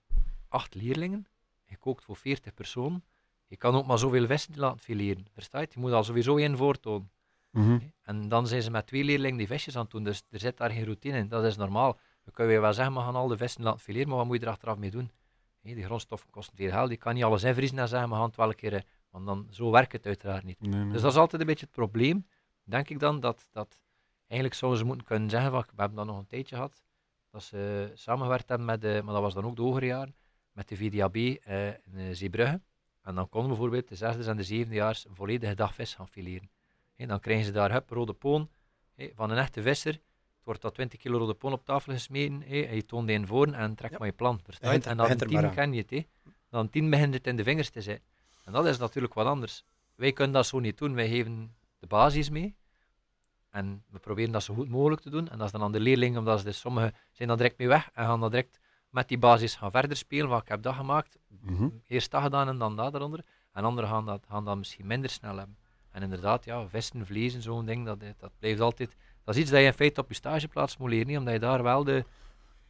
acht 0.48 0.76
leerlingen, 0.76 1.28
je 1.66 1.78
kookt 1.78 2.04
voor 2.04 2.16
40 2.16 2.54
personen, 2.54 3.04
je 3.48 3.58
kan 3.58 3.76
ook 3.76 3.86
maar 3.86 4.00
zoveel 4.00 4.28
vissen 4.28 4.54
laten 4.56 4.80
fileren, 4.80 5.28
versta 5.34 5.60
je? 5.60 5.68
Je 5.70 5.80
moet 5.80 5.92
al 5.92 6.04
sowieso 6.04 6.38
één 6.38 6.58
voortoon. 6.58 7.10
Mhm. 7.54 7.80
En 8.02 8.28
dan 8.30 8.48
zijn 8.48 8.62
ze 8.62 8.72
met 8.72 8.88
twee 8.88 9.04
leerlingen 9.04 9.38
die 9.38 9.48
visjes 9.48 9.76
aan 9.76 9.82
het 9.82 9.92
doen, 9.92 10.04
dus 10.04 10.24
er 10.30 10.40
zit 10.40 10.58
daar 10.58 10.72
geen 10.72 10.84
routine 10.84 11.18
in. 11.18 11.28
Dat 11.28 11.44
is 11.44 11.58
normaal. 11.58 12.00
Dan 12.24 12.34
kun 12.34 12.48
je 12.48 12.60
wel 12.60 12.74
zeggen, 12.74 12.94
we 12.94 13.00
gaan 13.00 13.16
al 13.16 13.28
de 13.28 13.38
vissen 13.38 13.64
laten 13.64 13.80
fileren, 13.80 14.08
maar 14.08 14.18
wat 14.18 14.26
moet 14.26 14.40
je 14.40 14.46
er 14.46 14.52
achteraf 14.52 14.78
mee 14.78 14.92
doen? 14.92 15.12
Die 15.62 15.84
grondstoffen 15.84 16.30
kosten 16.30 16.58
veel 16.58 16.70
geld, 16.70 16.90
je 16.90 16.98
kan 16.98 17.14
niet 17.14 17.24
alles 17.24 17.44
invriezen 17.44 17.78
en 17.78 17.88
zeggen, 17.88 18.10
we 18.10 18.16
gaan 18.16 18.24
het 18.24 18.36
wel 18.36 18.50
een 18.50 18.56
keer 18.56 18.74
eh, 18.74 18.82
Want 19.10 19.26
dan, 19.26 19.48
zo 19.50 19.72
werkt 19.72 19.92
het 19.92 20.06
uiteraard 20.06 20.44
niet. 20.44 20.62
Nee, 20.62 20.72
nee. 20.72 20.92
Dus 20.92 21.02
dat 21.02 21.12
is 21.12 21.18
altijd 21.18 21.42
een 21.42 21.48
beetje 21.48 21.66
het 21.66 21.76
probleem, 21.76 22.28
denk 22.64 22.90
ik 22.90 23.00
dan, 23.00 23.20
dat, 23.20 23.48
dat 23.52 23.82
eigenlijk 24.28 24.54
zouden 24.54 24.80
ze 24.80 24.86
moeten 24.86 25.06
kunnen 25.06 25.30
zeggen, 25.30 25.52
van, 25.52 25.62
we 25.62 25.74
hebben 25.76 25.98
dat 25.98 26.06
nog 26.06 26.18
een 26.18 26.28
tijdje 26.28 26.56
gehad, 26.56 26.84
dat 27.32 27.44
ze 27.44 27.92
samengewerkt 27.94 28.50
hebben 28.50 28.68
met, 28.68 28.82
de, 28.82 29.02
maar 29.04 29.14
dat 29.14 29.24
was 29.24 29.34
dan 29.34 29.46
ook 29.46 29.56
de 29.56 29.62
hogere 29.62 29.86
jaren, 29.86 30.16
met 30.52 30.68
de 30.68 30.78
VDAB 30.78 31.16
eh, 31.16 31.68
in 31.68 31.96
eh, 31.96 32.06
Zeebrugge. 32.12 32.62
En 33.02 33.16
dan 33.16 33.30
konden 33.30 33.50
bijvoorbeeld 33.50 33.88
de 33.88 33.96
zesde 33.96 34.30
en 34.30 34.38
de 34.38 34.44
zevendejaars 34.44 35.08
een 35.08 35.16
volledige 35.16 35.56
dag 35.56 35.76
vis 35.76 35.94
gaan 35.94 36.08
fileren. 36.08 36.50
Dan 37.08 37.20
krijgen 37.20 37.46
ze 37.46 37.52
daar 37.52 37.72
hup, 37.72 37.90
rode 37.90 38.14
poon 38.14 38.50
van 39.16 39.30
een 39.30 39.38
echte 39.38 39.62
visser. 39.62 39.92
Het 39.94 40.52
wordt 40.52 40.62
dat 40.62 40.74
20 40.74 41.00
kilo 41.00 41.18
rode 41.18 41.34
poon 41.34 41.52
op 41.54 41.66
tafel 41.66 41.94
gesmeten 41.94 42.44
en 42.44 42.76
je 42.76 42.86
toont 42.86 43.08
die 43.08 43.16
in 43.16 43.28
voor 43.28 43.48
en 43.48 43.76
trek 43.76 43.92
Ja. 43.92 43.98
maar 43.98 44.08
je 44.08 44.14
plan. 44.14 44.40
En 44.86 44.98
dan 44.98 45.06
tien 45.28 45.38
ken 45.54 45.74
je 45.74 45.86
het. 45.88 46.08
Dan 46.50 46.70
tien 46.70 46.90
begint 46.90 47.14
het 47.14 47.28
in 47.28 47.36
de 47.36 47.44
vingers 47.44 47.70
te 47.70 47.82
zitten. 47.82 48.06
En 48.46 48.52
dat 48.52 48.66
is 48.66 48.78
natuurlijk 48.78 49.14
wat 49.14 49.26
anders. 49.26 49.64
Wij 49.96 50.12
kunnen 50.14 50.34
dat 50.34 50.46
zo 50.46 50.60
niet 50.60 50.78
doen. 50.78 50.94
Wij 50.96 51.08
geven 51.10 51.56
de 51.80 51.88
basis 51.88 52.30
mee. 52.30 52.56
En 53.50 53.84
we 53.90 54.00
proberen 54.00 54.32
dat 54.32 54.44
zo 54.44 54.54
goed 54.54 54.70
mogelijk 54.70 55.02
te 55.02 55.10
doen. 55.10 55.30
En 55.30 55.38
dat 55.38 55.46
is 55.46 55.52
dan 55.52 55.62
aan 55.62 55.72
de 55.72 55.80
leerlingen, 55.80 56.20
omdat 56.20 56.40
ze 56.40 56.46
dus 56.46 56.60
sommigen 56.60 56.94
zijn 57.12 57.28
dan 57.28 57.38
direct 57.38 57.58
mee 57.58 57.68
weg 57.68 57.90
en 57.94 58.06
gaan 58.06 58.20
dan 58.20 58.30
direct 58.30 58.60
met 58.90 59.08
die 59.08 59.18
basis 59.18 59.56
gaan 59.56 59.72
verder 59.72 59.98
spelen. 59.98 60.30
Wat 60.30 60.42
ik 60.42 60.48
heb 60.48 60.62
dat 60.62 60.76
gemaakt, 60.76 61.18
Mhm. 61.42 61.70
eerst 61.88 62.12
dat 62.12 62.22
gedaan 62.24 62.48
en 62.48 62.58
dan 62.58 62.76
dat 62.76 62.94
eronder. 62.94 63.24
En 63.52 63.64
anderen 63.64 63.90
gaan 63.90 64.06
dat, 64.06 64.26
gaan 64.30 64.46
dat 64.46 64.58
misschien 64.58 64.86
minder 64.88 65.10
snel 65.10 65.38
hebben. 65.38 65.58
En 65.94 66.02
inderdaad, 66.04 66.46
ja, 66.46 66.68
vesten, 66.68 67.06
vlezen, 67.06 67.42
zo'n 67.42 67.66
ding, 67.66 67.86
dat, 67.86 68.00
dat 68.18 68.32
blijft 68.40 68.60
altijd... 68.60 68.96
Dat 69.24 69.36
is 69.36 69.42
iets 69.42 69.52
dat 69.52 69.60
je 69.60 69.66
in 69.66 69.74
feite 69.74 70.02
op 70.02 70.08
je 70.10 70.16
stageplaats 70.16 70.78
moet 70.78 70.90
leren, 70.90 71.08
niet? 71.08 71.18
omdat 71.18 71.34
je 71.34 71.40
daar 71.40 71.64
wel 71.64 71.84
de... 71.84 72.06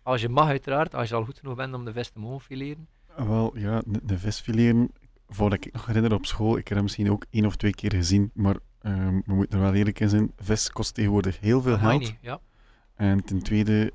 Als 0.04 0.22
je 0.22 0.30
mag 0.30 0.48
uiteraard, 0.48 0.96
als 0.96 1.10
je 1.10 1.16
al 1.16 1.26
goed 1.26 1.40
genoeg 1.40 1.56
bent 1.56 1.74
om 1.74 1.86
de 1.86 1.92
vest 1.92 2.14
te 2.14 2.20
mogen 2.20 2.42
fileren. 2.42 2.88
Ah, 3.16 3.28
Wel, 3.28 3.58
ja, 3.58 3.82
de, 3.86 4.00
de 4.04 4.18
visfileren, 4.18 4.92
voordat 5.30 5.66
ik 5.66 5.74
nog 5.74 5.86
herinner 5.86 6.14
op 6.14 6.26
school, 6.26 6.58
ik 6.58 6.68
heb 6.68 6.74
hem 6.74 6.84
misschien 6.84 7.12
ook 7.12 7.26
één 7.30 7.46
of 7.46 7.56
twee 7.56 7.72
keer 7.74 7.94
gezien, 7.94 8.32
maar 8.34 8.56
ehm, 8.82 9.20
we 9.26 9.34
moeten 9.34 9.58
er 9.60 9.64
wel 9.66 9.74
eerlijk 9.74 10.00
in 10.00 10.10
zijn, 10.10 10.32
vis 10.38 10.70
kost 10.72 10.94
tegenwoordig 10.94 11.40
heel 11.40 11.62
veel 11.62 11.78
geld. 11.78 12.00
niet, 12.00 12.16
ja. 12.22 12.40
En 12.96 13.24
ten 13.24 13.42
tweede, 13.42 13.92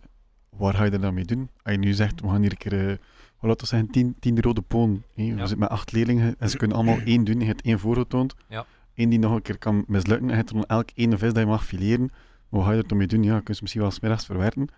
waar 0.51 0.75
ga 0.75 0.85
je 0.85 0.91
er 0.91 1.01
dan 1.01 1.15
mee 1.15 1.25
doen? 1.25 1.51
Als 1.63 1.73
je 1.75 1.79
nu 1.81 1.93
zegt, 1.93 2.21
we 2.21 2.29
gaan 2.29 2.41
hier 2.43 2.51
een 2.51 2.57
keer, 2.57 2.81
eh, 2.91 2.97
wat 3.41 3.51
laten 3.51 3.61
we 3.61 3.67
zeggen, 3.67 3.91
tien, 3.91 4.17
tien 4.21 4.41
rode 4.41 4.63
poon. 4.63 5.03
hè. 5.15 5.23
We 5.25 5.31
Ja. 5.31 5.39
zitten 5.39 5.59
met 5.59 5.69
acht 5.69 5.93
leerlingen 5.93 6.35
en 6.39 6.51
ze 6.51 6.57
kunnen 6.57 6.77
allemaal 6.77 6.99
één 7.05 7.25
doen. 7.25 7.41
Je 7.41 7.47
hebt 7.47 7.63
één 7.63 7.79
voorgetoond. 7.79 8.35
Ja. 8.49 8.67
Eén 8.99 9.09
die 9.09 9.19
nog 9.19 9.33
een 9.33 9.43
keer 9.43 9.59
kan 9.59 9.85
mislukken. 9.87 10.25
En 10.27 10.31
je 10.31 10.37
hebt 10.37 10.49
er 10.49 10.55
dan 10.55 10.65
elk 10.67 10.89
één 10.95 11.19
vis 11.19 11.33
dat 11.33 11.43
je 11.43 11.47
mag 11.47 11.65
fileren. 11.65 12.11
Maar 12.49 12.61
wat 12.61 12.65
ga 12.65 12.73
je 12.73 12.79
er 12.83 12.89
dan 12.89 12.99
mee 12.99 13.07
doen? 13.07 13.23
Ja, 13.23 13.35
je 13.35 13.43
kunt 13.43 13.57
ze 13.57 13.63
misschien 13.63 13.83
wel 13.83 13.91
smiddags 13.93 14.27
verwerken. 14.27 14.69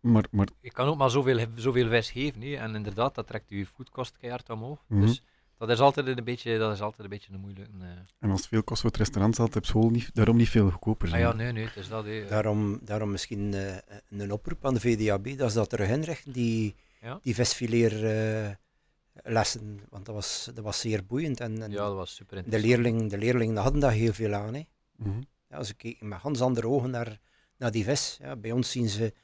Maar, 0.00 0.24
maar 0.30 0.46
Je 0.60 0.70
kan 0.72 0.86
ook 0.88 0.96
maar 0.98 1.10
zoveel, 1.10 1.46
zoveel 1.54 1.88
vis 1.88 2.10
geven. 2.10 2.40
hè. 2.42 2.54
En 2.54 2.74
inderdaad, 2.74 3.14
dat 3.14 3.26
trekt 3.26 3.48
je 3.50 3.66
voedkost 3.66 4.16
keihard 4.18 4.50
omhoog. 4.50 4.84
Mhm. 4.86 5.00
Dus 5.00 5.22
dat 5.58 5.70
is 5.70 5.78
altijd 5.80 6.06
een 6.06 6.24
beetje, 6.24 6.58
dat 6.58 6.72
is 6.74 6.80
altijd 6.80 7.02
een 7.02 7.08
beetje 7.08 7.32
een 7.32 7.40
moeilijke... 7.40 7.70
eh. 7.80 7.86
en 8.18 8.30
als 8.30 8.40
het 8.40 8.48
veel 8.48 8.62
kost 8.62 8.80
voor 8.80 8.90
het 8.90 8.98
restaurant, 8.98 9.34
zal 9.34 9.44
het 9.46 9.56
op 9.56 9.64
school 9.66 9.90
niet, 9.90 10.10
daarom 10.14 10.36
niet 10.36 10.48
veel 10.48 10.70
goedkoper 10.70 11.06
Ah 11.08 11.12
zijn. 11.14 11.26
ja, 11.26 11.32
nee, 11.32 11.52
nee, 11.52 11.64
het 11.64 11.76
is 11.76 11.88
dat. 11.88 12.04
hè. 12.04 12.24
Daarom, 12.28 12.78
daarom 12.82 13.10
misschien 13.10 13.54
eh, 13.54 13.76
een 14.10 14.32
oproep 14.32 14.66
aan 14.66 14.74
de 14.74 14.80
VDAB, 14.80 15.36
dat 15.38 15.50
ze 15.50 15.56
dat 15.58 15.70
terug 15.70 15.88
inrichten, 15.88 16.32
die, 16.32 16.74
Ja. 17.02 17.18
die 17.22 17.34
vestfileerlessen. 17.34 18.58
Lessen 19.22 19.80
want 19.88 20.06
dat 20.06 20.14
was, 20.14 20.50
dat 20.54 20.64
was 20.64 20.80
zeer 20.80 21.06
boeiend. 21.06 21.40
En, 21.40 21.62
en 21.62 21.70
Ja, 21.70 21.86
dat 21.86 21.94
was 21.94 22.14
super 22.14 22.50
de, 22.50 22.58
leerlingen, 22.58 23.08
de 23.08 23.18
leerlingen 23.18 23.56
hadden 23.56 23.80
daar 23.80 23.92
heel 23.92 24.12
veel 24.12 24.34
aan. 24.34 24.54
Hè. 24.54 24.66
Mhm. 24.96 25.20
Ja, 25.48 25.62
ze 25.62 25.74
keken 25.74 26.08
met 26.08 26.18
ganz 26.18 26.40
andere 26.40 26.68
ogen 26.68 26.90
naar, 26.90 27.20
naar 27.56 27.70
die 27.70 27.84
vis. 27.84 28.16
Ja, 28.20 28.36
bij 28.36 28.52
ons 28.52 28.70
zien 28.70 28.88
ze 28.88 29.14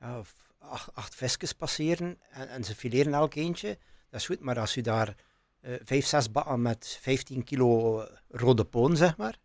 ja, 0.00 0.22
acht, 0.58 0.94
acht 0.94 1.14
visjes 1.14 1.52
passeren 1.52 2.18
en, 2.30 2.48
en 2.48 2.64
ze 2.64 2.74
fileren 2.74 3.14
elk 3.14 3.34
eentje. 3.34 3.78
Dat 4.10 4.20
is 4.20 4.26
goed, 4.26 4.40
maar 4.40 4.58
als 4.58 4.76
u 4.76 4.80
daar 4.80 5.14
eh, 5.60 5.74
vijf, 5.84 6.06
zes 6.06 6.30
bakken 6.30 6.62
met 6.62 6.98
15 7.00 7.44
kilo 7.44 8.00
eh, 8.00 8.16
rode 8.28 8.64
poon, 8.64 8.96
zeg 8.96 9.16
maar, 9.16 9.38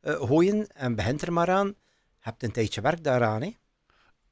eh, 0.00 0.14
gooien 0.14 0.66
en 0.66 0.94
begint 0.94 1.22
er 1.22 1.32
maar 1.32 1.50
aan, 1.50 1.74
hebt 2.18 2.42
een 2.42 2.52
tijdje 2.52 2.80
werk 2.80 3.04
daaraan. 3.04 3.42
Hè. 3.42 3.56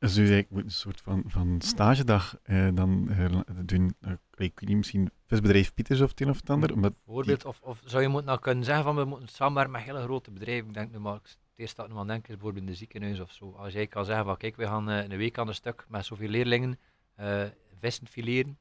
Dus 0.05 0.17
eigenlijk 0.17 0.51
moet 0.51 0.65
een 0.65 0.71
soort 0.71 1.01
van, 1.01 1.25
van 1.27 1.61
stagedag 1.61 2.37
eh, 2.43 2.69
dan 2.75 3.11
eh, 3.11 3.43
doen. 3.65 3.95
Eh, 4.01 4.13
ik 4.37 4.59
weet 4.59 4.69
niet, 4.69 4.77
misschien 4.77 5.11
visbedrijf 5.27 5.75
Pieters 5.75 6.01
of 6.01 6.11
het 6.11 6.21
een 6.21 6.31
of 6.31 6.37
het 6.37 6.51
ander. 6.51 6.73
Omdat 6.73 6.93
Bijvoorbeeld, 7.05 7.45
of, 7.45 7.61
of 7.61 7.83
zou 7.85 8.03
je 8.03 8.09
moeten 8.09 8.27
nou 8.27 8.41
kunnen 8.41 8.65
zeggen 8.65 8.85
van 8.85 8.97
we 8.97 9.05
moeten 9.05 9.29
samenwerken 9.29 9.73
met 9.73 9.83
hele 9.83 10.03
grote 10.03 10.31
bedrijven. 10.31 10.69
Ik 10.69 10.75
denk 10.75 10.93
nu 10.93 10.99
maar, 10.99 11.15
het 11.15 11.39
eerste 11.57 11.81
dat 11.81 11.91
ik 11.91 11.97
aan 11.97 12.07
denk 12.07 12.23
is 12.29 12.35
bijvoorbeeld 12.35 12.67
de 12.67 12.75
ziekenhuis 12.75 13.21
of 13.21 13.33
zo. 13.33 13.51
Als 13.51 13.73
jij 13.73 13.87
kan 13.87 14.05
zeggen 14.05 14.25
van 14.25 14.37
kijk, 14.37 14.57
we 14.57 14.67
gaan 14.67 14.91
eh, 14.91 15.09
een 15.09 15.17
week 15.17 15.39
aan 15.39 15.49
een 15.49 15.55
stuk 15.55 15.85
met 15.89 16.05
zoveel 16.05 16.29
leerlingen 16.29 16.79
eh 17.15 17.45
vissen 17.81 18.07
fileren, 18.07 18.59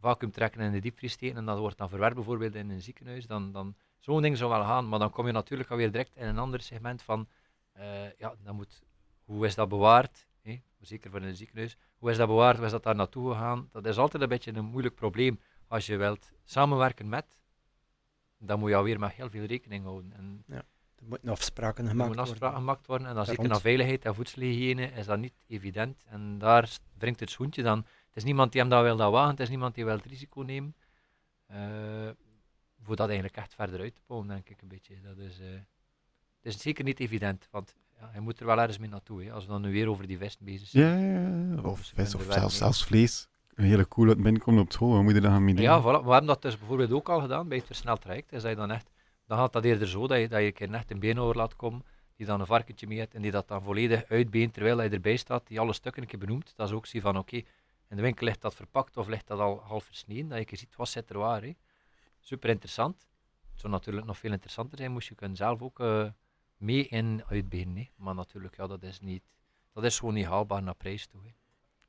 vacuüm 0.00 0.30
trekken 0.30 0.60
en 0.60 0.66
in 0.66 0.72
de 0.72 0.80
diepvries 0.80 1.12
steken 1.12 1.36
en 1.36 1.44
dat 1.44 1.58
wordt 1.58 1.78
dan 1.78 1.88
verwerkt 1.88 2.14
bijvoorbeeld 2.14 2.54
in 2.54 2.70
een 2.70 2.82
ziekenhuis, 2.82 3.26
dan, 3.26 3.52
dan 3.52 3.74
zo'n 3.98 4.22
ding 4.22 4.36
zou 4.36 4.50
wel 4.50 4.64
gaan. 4.64 4.88
Maar 4.88 4.98
dan 4.98 5.10
kom 5.10 5.26
je 5.26 5.32
natuurlijk 5.32 5.70
alweer 5.70 5.90
direct 5.90 6.16
in 6.16 6.26
een 6.26 6.38
ander 6.38 6.60
segment 6.60 7.02
van, 7.02 7.28
ja, 8.18 8.34
dan 8.42 8.54
moet, 8.54 8.82
hoe 9.24 9.46
is 9.46 9.54
dat 9.54 9.68
bewaard? 9.68 10.26
Zeker 10.80 11.10
voor 11.10 11.20
in 11.20 11.26
een 11.26 11.36
ziekenhuis. 11.36 11.76
Hoe 11.98 12.10
is 12.10 12.16
dat 12.16 12.26
bewaard? 12.28 12.56
Hoe 12.56 12.64
is 12.66 12.70
dat 12.72 12.82
daar 12.82 12.94
naartoe 12.94 13.32
gegaan? 13.32 13.68
Dat 13.72 13.86
is 13.86 13.96
altijd 13.96 14.22
een 14.22 14.28
beetje 14.28 14.54
een 14.54 14.64
moeilijk 14.64 14.94
probleem 14.94 15.40
als 15.68 15.86
je 15.86 15.96
wilt 15.96 16.32
samenwerken 16.44 17.08
met, 17.08 17.38
dan 18.38 18.58
moet 18.58 18.68
je 18.68 18.76
alweer 18.76 18.98
met 18.98 19.12
heel 19.12 19.30
veel 19.30 19.44
rekening 19.44 19.84
houden. 19.84 20.12
En 20.12 20.44
Er 20.46 20.64
moeten 21.04 21.28
afspraken 21.28 21.84
er 21.84 21.90
gemaakt 21.90 22.08
moeten 22.08 22.24
afspraken 22.30 22.56
worden. 22.56 22.68
gemaakt 22.68 22.86
worden. 22.86 23.06
En 23.06 23.14
dan 23.14 23.24
Daar 23.24 23.34
zeker 23.34 23.50
naar 23.50 23.60
veiligheid 23.60 24.04
en 24.04 24.14
voedselhygiëne 24.14 24.86
is 24.90 25.06
dat 25.06 25.18
niet 25.18 25.44
evident. 25.46 26.04
En 26.08 26.38
daar 26.38 26.78
wringt 26.98 27.20
het 27.20 27.30
schoentje 27.30 27.62
dan. 27.62 27.78
Het 27.78 28.16
is 28.16 28.24
niemand 28.24 28.52
die 28.52 28.60
hem 28.60 28.70
dat 28.70 28.82
wil 28.82 28.96
dat 28.96 29.12
wagen, 29.12 29.30
het 29.30 29.40
is 29.40 29.48
niemand 29.48 29.74
die 29.74 29.84
wil 29.84 29.96
het 29.96 30.04
risico 30.04 30.40
nemen. 30.42 30.76
Eh, 31.46 32.08
voor 32.82 32.96
dat 32.96 33.06
eigenlijk 33.06 33.36
echt 33.36 33.54
verder 33.54 33.80
uit 33.80 33.94
te 33.94 34.00
bouwen, 34.06 34.28
denk 34.28 34.48
ik 34.48 34.62
een 34.62 34.68
beetje. 34.68 35.00
Dat 35.00 35.18
is, 35.18 35.40
eh, 35.40 35.46
het 35.52 36.54
is 36.54 36.58
zeker 36.58 36.84
niet 36.84 37.00
evident, 37.00 37.48
want 37.50 37.76
ja, 38.04 38.10
je 38.14 38.20
moet 38.20 38.40
er 38.40 38.46
wel 38.46 38.58
ergens 38.58 38.78
mee 38.78 38.88
naartoe. 38.88 39.24
Hè, 39.24 39.32
als 39.32 39.44
we 39.44 39.50
dan 39.50 39.62
nu 39.62 39.72
weer 39.72 39.88
over 39.88 40.06
die 40.06 40.18
vesten 40.18 40.44
bezig 40.44 40.68
zijn. 40.68 40.84
Ja, 40.84 41.20
ja, 41.20 41.54
ja. 41.54 41.62
Of 41.62 41.78
Dus 41.78 41.88
vis 41.88 42.10
kunt 42.10 42.26
of 42.26 42.32
zelfs, 42.32 42.56
zelfs 42.56 42.84
vlees. 42.84 43.28
Een 43.54 43.64
hele 43.64 43.88
cool 43.88 44.08
uit 44.08 44.22
binnenkomen 44.22 44.62
op 44.62 44.72
school. 44.72 44.92
Wat 44.92 45.02
moet 45.02 45.14
je 45.14 45.20
daar 45.20 45.30
gaan 45.30 45.44
mee 45.44 45.54
doen? 45.54 45.64
Ja, 45.64 45.80
voilà. 45.80 46.04
we 46.04 46.10
hebben 46.10 46.26
dat 46.26 46.42
dus 46.42 46.58
bijvoorbeeld 46.58 46.92
ook 46.92 47.08
al 47.08 47.20
gedaan 47.20 47.48
bij 47.48 47.56
het 47.56 47.66
versneld 47.66 48.00
traject. 48.00 48.32
Is 48.32 48.42
dat 48.42 48.50
je 48.50 48.56
dan, 48.56 48.70
echt, 48.70 48.90
dan 49.26 49.38
gaat 49.38 49.52
dat 49.52 49.64
eerder 49.64 49.88
zo 49.88 50.06
dat 50.06 50.18
je, 50.18 50.28
dat 50.28 50.40
je 50.40 50.46
een 50.46 50.52
keer 50.52 50.72
echt 50.72 50.90
een 50.90 50.98
beenhouwer 50.98 51.36
laat 51.36 51.56
komen, 51.56 51.84
die 52.16 52.26
dan 52.26 52.40
een 52.40 52.46
varkentje 52.46 52.86
mee 52.86 52.98
heeft 52.98 53.14
en 53.14 53.22
die 53.22 53.30
dat 53.30 53.48
dan 53.48 53.62
volledig 53.62 54.04
uitbeent 54.08 54.54
terwijl 54.54 54.78
hij 54.78 54.90
erbij 54.90 55.16
staat, 55.16 55.46
die 55.46 55.60
alle 55.60 55.72
stukken 55.72 56.02
een 56.02 56.08
keer 56.08 56.18
benoemt. 56.18 56.52
Dat 56.56 56.68
is 56.68 56.74
ook 56.74 56.86
zie 56.86 57.00
van 57.00 57.18
oké, 57.18 57.36
in 57.88 57.96
de 57.96 58.02
winkel 58.02 58.26
ligt 58.26 58.40
dat 58.40 58.54
verpakt 58.54 58.96
of 58.96 59.08
ligt 59.08 59.26
dat 59.26 59.38
al 59.38 59.60
half 59.64 59.84
versneden, 59.84 60.28
dat 60.28 60.38
je 60.38 60.44
keer 60.44 60.58
ziet 60.58 60.76
wat 60.76 60.88
zit 60.88 61.10
er 61.10 61.18
waar. 61.18 61.42
Hè. 61.42 61.54
Super 62.20 62.50
interessant. 62.50 63.06
Het 63.50 63.60
zou 63.60 63.72
natuurlijk 63.72 64.06
nog 64.06 64.18
veel 64.18 64.32
interessanter 64.32 64.78
zijn, 64.78 64.92
moest 64.92 65.08
je 65.08 65.14
kunnen 65.14 65.36
zelf 65.36 65.62
ook 65.62 65.80
eh, 65.80 66.06
mee 66.64 66.86
in 66.88 67.22
uitbenen. 67.28 67.76
Hè. 67.76 67.88
Maar 67.96 68.14
natuurlijk, 68.14 68.56
ja, 68.56 68.66
dat 68.66 68.82
is 68.82 69.00
niet, 69.00 69.22
dat 69.72 69.84
is 69.84 69.98
gewoon 69.98 70.14
niet 70.14 70.26
haalbaar 70.26 70.62
naar 70.62 70.74
prijs 70.74 71.06
toe. 71.06 71.20
Hè. 71.24 71.30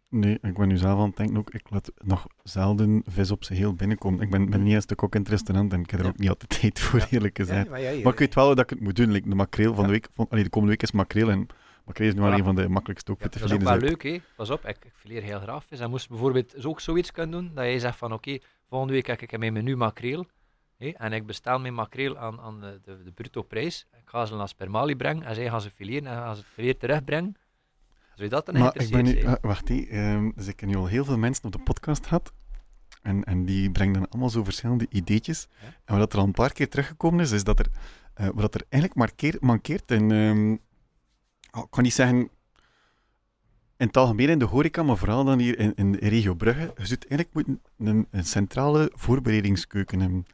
Nee, 0.10 0.38
ik 0.42 0.54
ben 0.58 0.68
nu 0.68 0.78
zelf 0.78 1.00
aan 1.00 1.08
het 1.08 1.18
denken 1.18 1.38
ook, 1.38 1.50
ik 1.50 1.70
laat 1.70 1.92
nog 2.04 2.28
zelden 2.44 3.04
vis 3.08 3.32
op 3.32 3.44
zijn 3.44 3.58
heel 3.60 3.74
binnenkomen. 3.74 4.22
Ik 4.22 4.30
ben, 4.30 4.50
ben 4.50 4.64
niet 4.64 4.74
eens 4.74 4.86
de 4.86 4.96
kok 4.96 5.16
in 5.16 5.20
het 5.22 5.30
restaurant 5.30 5.74
en 5.74 5.80
ik 5.80 5.90
heb 5.90 6.00
er 6.00 6.06
Ja. 6.06 6.12
ook 6.12 6.18
niet 6.18 6.30
altijd 6.30 6.60
tijd 6.62 6.80
voor, 6.80 7.00
Ja. 7.00 7.06
eerlijk 7.10 7.38
gezegd. 7.38 7.70
maar, 7.70 7.82
ja, 7.82 8.04
Maar 8.04 8.14
ik 8.14 8.20
weet 8.20 8.36
wel 8.36 8.48
dat 8.48 8.60
ik 8.60 8.70
het 8.70 8.80
moet 8.80 8.96
doen. 8.96 9.12
Like 9.12 9.30
de 9.30 9.36
makreel 9.36 9.74
van 9.74 9.84
de 9.86 9.90
week, 9.92 10.08
van, 10.12 10.28
allee, 10.30 10.44
de 10.44 10.50
komende 10.50 10.72
week 10.74 10.84
is 10.84 10.92
makreel 10.92 11.30
en 11.30 11.48
makreel 11.86 12.08
is 12.08 12.14
nu 12.14 12.22
wel 12.22 12.32
Voilà. 12.32 12.34
een 12.34 12.44
van 12.44 12.56
de 12.56 12.70
makkelijkste 12.70 13.12
ook 13.12 13.18
te 13.18 13.24
dat 13.40 13.52
is 13.52 13.58
wel 13.64 13.78
leuk, 13.78 14.04
hè. 14.04 14.18
Pas 14.36 14.50
op, 14.50 14.66
ik, 14.66 14.86
ik 14.86 14.94
fileer 14.96 15.24
heel 15.24 15.40
graag 15.40 15.66
vis. 15.66 15.80
En 15.80 15.90
moest 15.90 16.10
bijvoorbeeld 16.10 16.66
ook 16.66 16.80
zoiets 16.80 17.12
kunnen 17.12 17.32
doen, 17.42 17.52
dat 17.56 17.66
je 17.72 17.80
zegt 17.80 17.98
van 17.98 18.14
oké, 18.14 18.38
volgende 18.70 18.94
week 18.94 19.08
heb 19.08 19.22
ik 19.22 19.32
in 19.32 19.40
mijn 19.40 19.54
menu 19.54 19.76
makreel. 19.76 20.26
En 20.78 21.14
ik 21.14 21.26
bestel 21.26 21.60
mijn 21.60 21.74
makreel 21.74 22.18
aan, 22.18 22.40
aan 22.40 22.60
de, 22.60 22.80
de, 22.84 23.04
de 23.04 23.12
bruto 23.12 23.42
prijs. 23.42 23.88
Ik 23.94 24.10
ga 24.10 24.26
ze 24.26 24.36
naar 24.36 24.48
Spermali 24.48 24.96
brengen 24.96 25.24
en 25.24 25.36
zij 25.36 25.50
gaan 25.50 25.62
ze 25.62 25.70
fileren 25.70 26.08
en 26.12 26.18
gaan 26.18 26.36
ze 26.36 26.42
het 26.42 26.56
weer 26.56 26.78
terugbrengen. 26.78 27.36
Zou 28.16 28.24
je 28.24 28.30
dat 28.30 28.46
dan 28.46 28.58
Maar 28.58 28.82
ik 28.82 28.90
ben 28.90 29.04
nu, 29.04 29.12
zijn? 29.12 29.28
ah, 29.28 29.42
wacht 29.42 29.68
hé, 29.68 29.86
ehm, 29.90 30.32
dus 30.36 30.48
ik 30.48 30.60
heb 30.60 30.70
nu 30.70 30.76
al 30.76 30.86
heel 30.88 31.06
veel 31.06 31.18
mensen 31.18 31.46
op 31.46 31.52
de 31.52 31.60
podcast 31.60 32.08
gehad. 32.08 32.34
En, 33.02 33.24
en 33.24 33.46
die 33.46 33.72
brengen 33.72 33.94
dan 33.94 34.10
allemaal 34.10 34.30
zo 34.30 34.44
verschillende 34.44 34.86
ideetjes. 34.90 35.48
Ja. 35.62 35.68
En 35.86 35.98
wat 35.98 36.14
er 36.14 36.20
al 36.20 36.26
een 36.26 36.32
paar 36.32 36.52
keer 36.54 36.70
teruggekomen 36.70 37.20
is, 37.20 37.32
is 37.32 37.44
dat 37.44 37.60
er, 37.60 37.68
eh, 38.14 38.28
wat 38.34 38.56
er 38.56 38.62
eigenlijk 38.70 38.96
markeer, 38.96 39.38
mankeert 39.40 39.92
in, 39.92 40.12
ehm, 40.12 40.52
oh, 41.52 41.64
ik 41.64 41.70
kan 41.72 41.84
niet 41.84 41.94
zeggen 41.94 42.30
in 43.78 43.88
het 43.88 43.98
algemeen 43.98 44.30
in 44.30 44.40
de 44.40 44.46
horeca, 44.46 44.84
maar 44.84 44.98
vooral 44.98 45.24
dan 45.24 45.40
hier 45.40 45.60
in, 45.60 45.74
in 45.76 45.92
de 45.92 45.98
regio 45.98 46.34
Brugge. 46.34 46.74
Je 46.78 46.86
zult 46.86 47.08
eigenlijk 47.08 47.34
moeten 47.34 47.62
een, 47.78 48.08
een 48.12 48.26
centrale 48.26 48.92
voorbereidingskeuken 48.94 50.00
hebben. 50.00 50.26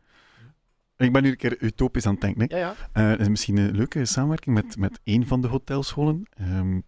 Ik 1.02 1.12
ben 1.12 1.24
nu 1.24 1.30
een 1.30 1.38
keer 1.38 1.62
utopisch 1.62 2.06
aan 2.06 2.14
het 2.14 2.22
denken. 2.22 2.41
Hè. 2.49 2.58
ja, 2.58 2.76
ja. 2.93 3.12
Eh, 3.14 3.20
is 3.20 3.30
misschien 3.30 3.58
een 3.58 3.76
leuke 3.76 4.06
samenwerking 4.06 4.56
met, 4.56 4.78
met 4.78 4.99
één 5.04 5.28
van 5.28 5.41
de 5.41 5.47
hotelscholen. 5.47 6.24
Ehm 6.38 6.80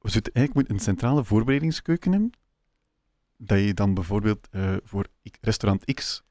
we 0.00 0.10
zouden 0.10 0.32
eigenlijk 0.32 0.68
een 0.68 0.78
centrale 0.78 1.24
voorbereidingskeuken 1.24 2.12
hebben. 2.12 2.32
Dat 3.36 3.58
je 3.58 3.74
dan 3.74 3.94
bijvoorbeeld 3.94 4.48
eh, 4.50 4.76
voor 4.84 5.06
restaurant 5.40 5.94
X 5.94 6.22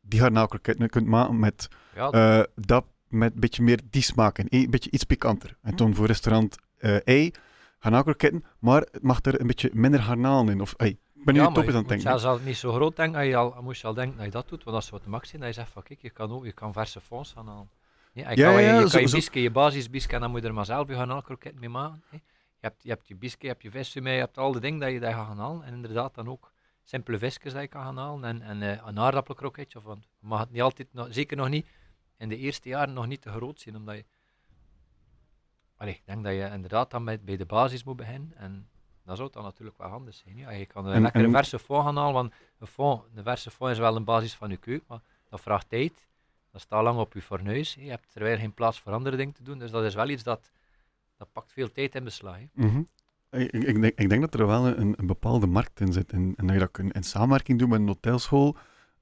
die 0.00 0.20
garnaalkroketten 0.20 0.88
kunt 0.88 1.06
maken 1.06 1.38
met, 1.38 1.68
ja, 1.94 2.10
eh, 2.10 2.42
dat 2.54 2.84
met 3.08 3.34
een 3.34 3.40
beetje 3.40 3.62
meer 3.62 3.80
die 3.90 4.02
smaken. 4.02 4.46
Een 4.48 4.70
beetje 4.70 4.90
iets 4.90 5.04
pikanter. 5.04 5.56
En 5.62 5.76
dan 5.76 5.94
voor 5.94 6.06
restaurant 6.06 6.56
eh 6.76 7.24
Y 7.24 7.30
garnaalkroketten, 7.78 8.44
maar 8.58 8.80
het 8.80 9.02
mag 9.02 9.18
er 9.22 9.40
een 9.40 9.46
beetje 9.46 9.70
minder 9.72 10.02
garnalen 10.02 10.52
in. 10.52 10.60
Of 10.60 10.74
ey, 10.76 10.98
ben 11.24 11.34
ja, 11.34 11.40
je 11.40 11.46
aan 11.46 11.54
het 11.54 11.64
moet 11.64 11.74
denken. 11.88 12.00
zelfs 12.00 12.24
al 12.24 12.38
niet 12.38 12.56
zo 12.56 12.72
groot 12.72 12.96
denken, 12.96 13.18
als 13.18 13.28
je 13.28 13.36
al, 13.36 13.62
moest 13.62 13.80
je 13.80 13.86
al 13.86 13.94
denken 13.94 14.16
dat 14.16 14.24
je 14.26 14.30
dat 14.32 14.48
doet, 14.48 14.64
want 14.64 14.76
dat 14.76 14.84
is 14.84 14.90
wat 14.90 15.06
max 15.06 15.28
zijn, 15.28 15.40
dat 15.40 15.50
je 15.54 15.60
zegt 15.60 15.72
van 15.72 15.82
kijk, 15.82 16.02
je 16.02 16.10
kan 16.10 16.32
ook, 16.32 16.44
je 16.44 16.52
kan 16.52 16.72
verse 16.72 17.00
fonds 17.00 17.32
gaan 17.32 17.46
halen. 17.48 17.70
Ja, 18.12 18.30
je 18.30 18.36
Ja, 18.36 18.52
kan, 18.52 18.62
je, 18.62 18.68
je, 18.68 18.80
zo- 18.80 18.88
kan 18.88 19.00
je 19.00 19.08
zo- 19.08 19.16
biske, 19.16 19.42
je 19.42 19.50
basisbiske, 19.50 20.14
en 20.14 20.20
dan 20.20 20.30
moet 20.30 20.42
je 20.42 20.48
er 20.48 20.54
maar 20.54 20.64
zelf 20.64 20.88
je 20.88 20.94
gaan 20.94 21.22
kroket 21.22 21.60
mee 21.60 21.68
maken. 21.68 22.02
Je 22.12 22.20
hebt, 22.60 22.82
je 22.82 22.88
hebt 22.88 23.08
je 23.08 23.14
biske, 23.16 23.38
je 23.46 23.48
hebt 23.48 23.62
je 23.62 23.70
visje 23.70 24.00
mee, 24.00 24.14
je 24.14 24.20
hebt 24.20 24.38
al 24.38 24.52
de 24.52 24.60
dingen 24.60 24.80
dat 24.80 24.88
je, 24.88 24.94
je 24.94 25.00
gaat 25.00 25.26
gaan 25.26 25.38
halen. 25.38 25.62
En 25.62 25.74
inderdaad 25.74 26.14
dan 26.14 26.28
ook 26.28 26.52
simpele 26.84 27.18
visjes 27.18 27.52
dat 27.52 27.62
je 27.62 27.68
kan 27.68 27.82
gaan 27.82 27.96
halen. 27.96 28.24
En, 28.24 28.42
en 28.42 28.62
eh, 28.62 28.86
een 28.86 28.98
aardappelkroketje, 28.98 29.78
of 29.84 29.96
mag 30.18 30.40
het 30.40 30.50
niet 30.50 30.62
altijd, 30.62 30.88
zeker 31.08 31.36
nog 31.36 31.48
niet, 31.48 31.66
in 32.18 32.28
de 32.28 32.36
eerste 32.36 32.68
jaren 32.68 32.94
nog 32.94 33.06
niet 33.06 33.22
te 33.22 33.30
groot 33.30 33.60
zien, 33.60 33.76
omdat 33.76 33.96
je... 33.96 34.04
Allee, 35.76 35.94
ik 35.94 36.02
denk 36.04 36.24
dat 36.24 36.32
je 36.32 36.50
inderdaad 36.52 36.90
dan 36.90 37.04
bij, 37.04 37.20
bij 37.20 37.36
de 37.36 37.46
basis 37.46 37.84
moet 37.84 37.96
beginnen. 37.96 38.32
En 38.36 38.68
dat 39.04 39.16
zou 39.16 39.28
dan 39.32 39.42
natuurlijk 39.42 39.78
wel 39.78 39.88
handig 39.88 40.14
zijn. 40.14 40.36
Ja. 40.36 40.50
Je 40.50 40.66
kan 40.66 40.86
een 40.86 40.92
En- 40.94 41.02
lekkere 41.02 41.24
en- 41.24 41.30
verse 41.30 41.58
fond 41.58 41.84
gaan 41.84 41.96
halen, 41.96 42.12
want 42.12 42.32
een, 42.58 42.66
fond, 42.66 43.02
een 43.14 43.22
verse 43.22 43.50
fond 43.50 43.70
is 43.70 43.78
wel 43.78 43.96
een 43.96 44.04
basis 44.04 44.34
van 44.34 44.50
je 44.50 44.56
keuken, 44.56 44.84
maar 44.88 45.00
dat 45.28 45.40
vraagt 45.40 45.68
tijd. 45.68 46.06
Dat 46.52 46.60
staat 46.60 46.82
lang 46.82 46.98
op 46.98 47.12
je 47.12 47.22
fornuis. 47.22 47.74
Je 47.74 47.90
hebt 47.90 48.10
terwijl 48.12 48.38
geen 48.38 48.52
plaats 48.54 48.80
voor 48.80 48.92
andere 48.92 49.16
dingen 49.16 49.34
te 49.34 49.42
doen. 49.42 49.58
Dus 49.58 49.70
dat 49.70 49.84
is 49.84 49.94
wel 49.94 50.08
iets 50.08 50.22
dat, 50.22 50.50
dat 51.18 51.28
pakt 51.32 51.52
veel 51.52 51.72
tijd 51.72 51.94
in 51.94 52.04
beslag. 52.04 52.36
Mhm. 52.52 52.82
Ik, 53.30 53.52
ik, 53.52 53.80
denk, 53.80 53.98
ik 53.98 54.08
denk 54.08 54.20
dat 54.20 54.34
er 54.40 54.46
wel 54.46 54.66
een, 54.66 54.94
een 54.96 55.06
bepaalde 55.06 55.46
markt 55.46 55.80
in 55.80 55.92
zit. 55.92 56.12
En, 56.12 56.32
en 56.36 56.44
dat 56.46 56.54
je 56.54 56.60
dat 56.60 56.70
kunt 56.70 56.92
in 56.92 57.02
samenwerking 57.02 57.58
doen 57.58 57.68
met 57.68 57.80
een 57.80 57.86
hotelschool. 57.86 58.56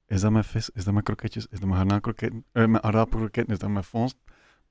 Is 0.07 0.21
dat 0.21 0.31
met 0.31 0.45
vis? 0.45 0.69
Is 0.69 0.83
dat 0.83 0.93
met 0.93 1.03
kroketjes? 1.03 1.47
Is 1.47 1.59
dat 1.59 1.69
met 1.69 1.77
garnaalkroketten? 1.77 2.45
eh 2.51 2.65
met 2.65 2.81
aardappelkroketten? 2.81 3.53
Is 3.53 3.59
dat 3.59 3.69
met 3.69 3.85
fons? 3.85 4.13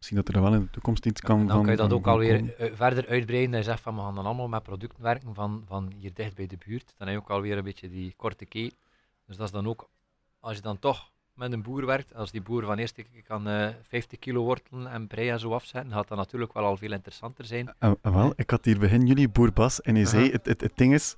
Misschien 0.03 0.22
dat 0.24 0.34
er 0.34 0.42
wel 0.42 0.55
in 0.55 0.61
de 0.61 0.70
toekomst 0.70 1.07
iets 1.07 1.20
kan 1.20 1.40
En 1.40 1.46
dan 1.46 1.57
van- 1.57 1.62
kan 1.64 1.70
je 1.74 1.78
dat 1.78 1.92
ook 1.92 2.07
alweer 2.07 2.36
komen. 2.38 2.59
eh, 2.59 2.70
verder 2.74 3.07
uitbreiden. 3.09 3.50
Dat 3.50 3.64
je 3.64 3.70
zegt 3.70 3.82
van 3.82 3.94
we 3.94 4.00
gaan 4.00 4.14
dan 4.14 4.24
allemaal 4.26 4.48
met 4.48 4.62
producten 4.62 5.03
werken 5.03 5.34
van, 5.34 5.62
van 5.66 5.92
hier 5.98 6.11
dicht 6.14 6.34
bij 6.34 6.46
de 6.46 6.57
buurt. 6.66 6.94
Dan 6.98 7.07
heb 7.09 7.16
je 7.16 7.22
ook 7.22 7.30
alweer 7.30 7.57
een 7.59 7.64
beetje 7.64 7.90
die 7.90 8.14
korte 8.16 8.44
keten. 8.44 8.76
Dus 9.26 9.36
dat 9.36 9.46
is 9.46 9.53
dan 9.53 9.66
ook, 9.68 9.88
als 10.40 10.57
je 10.57 10.62
dan 10.62 10.78
toch 10.78 11.11
met 11.34 11.53
een 11.53 11.62
boer 11.62 11.86
werkt, 11.86 12.14
als 12.14 12.30
die 12.30 12.42
boer 12.42 12.64
van 12.64 12.78
eerst 12.78 12.94
keer 12.94 13.07
kan 13.26 13.48
eh 13.48 13.68
50 13.88 14.18
kilo 14.18 14.42
wortelen 14.44 14.86
en 14.86 15.07
prei 15.07 15.28
en 15.28 15.40
zo 15.40 15.53
afzetten, 15.53 15.92
gaat 15.92 16.09
dat 16.09 16.18
natuurlijk 16.18 16.53
wel 16.53 16.64
al 16.64 16.76
veel 16.76 16.92
interessanter 16.92 17.44
zijn. 17.44 17.74
Ah, 17.78 17.92
ah, 18.03 18.14
wel, 18.14 18.32
ik 18.36 18.50
had 18.50 18.64
hier 18.64 18.78
begin 18.78 19.07
jullie 19.07 19.28
boer 19.28 19.53
Bas 19.53 19.80
en 19.80 19.94
hij 19.94 20.05
zei, 20.05 20.30
het, 20.30 20.46
het, 20.46 20.61
het 20.61 20.72
ding 20.76 20.94
is, 20.94 21.14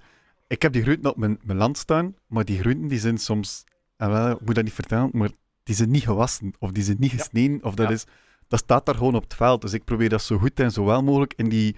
ik 0.48 0.62
heb 0.62 0.72
die 0.72 0.82
groenten 0.82 1.10
op 1.10 1.16
mijn, 1.16 1.38
mijn 1.42 1.58
land 1.58 1.78
staan, 1.78 2.14
maar 2.26 2.44
die 2.44 2.58
groenten 2.58 2.88
die 2.88 2.98
zijn 2.98 3.18
soms, 3.18 3.64
ah, 3.96 4.08
wel, 4.10 4.30
ik 4.30 4.40
moet 4.40 4.54
dat 4.54 4.64
niet 4.64 4.72
vertellen, 4.72 5.10
maar 5.12 5.30
die 5.62 5.74
zijn 5.74 5.90
niet 5.90 6.04
gewassen 6.04 6.52
of 6.58 6.70
die 6.72 6.82
zijn 6.82 6.96
niet 7.00 7.10
Ja. 7.10 7.16
gesneden 7.16 7.64
of 7.64 7.74
dat 7.74 7.86
Ja. 7.88 7.92
is, 7.94 8.04
dat 8.48 8.58
staat 8.58 8.86
daar 8.86 8.94
gewoon 8.94 9.14
op 9.14 9.22
het 9.22 9.34
veld. 9.34 9.60
Dus 9.60 9.72
ik 9.72 9.84
probeer 9.84 10.08
dat 10.08 10.22
zo 10.22 10.38
goed 10.38 10.60
en 10.60 10.70
zo 10.70 10.84
wel 10.84 11.02
mogelijk 11.02 11.34
in 11.36 11.48
die 11.48 11.76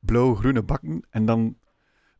blauw-groene 0.00 0.62
bakken 0.62 1.06
en 1.10 1.26
dan, 1.26 1.58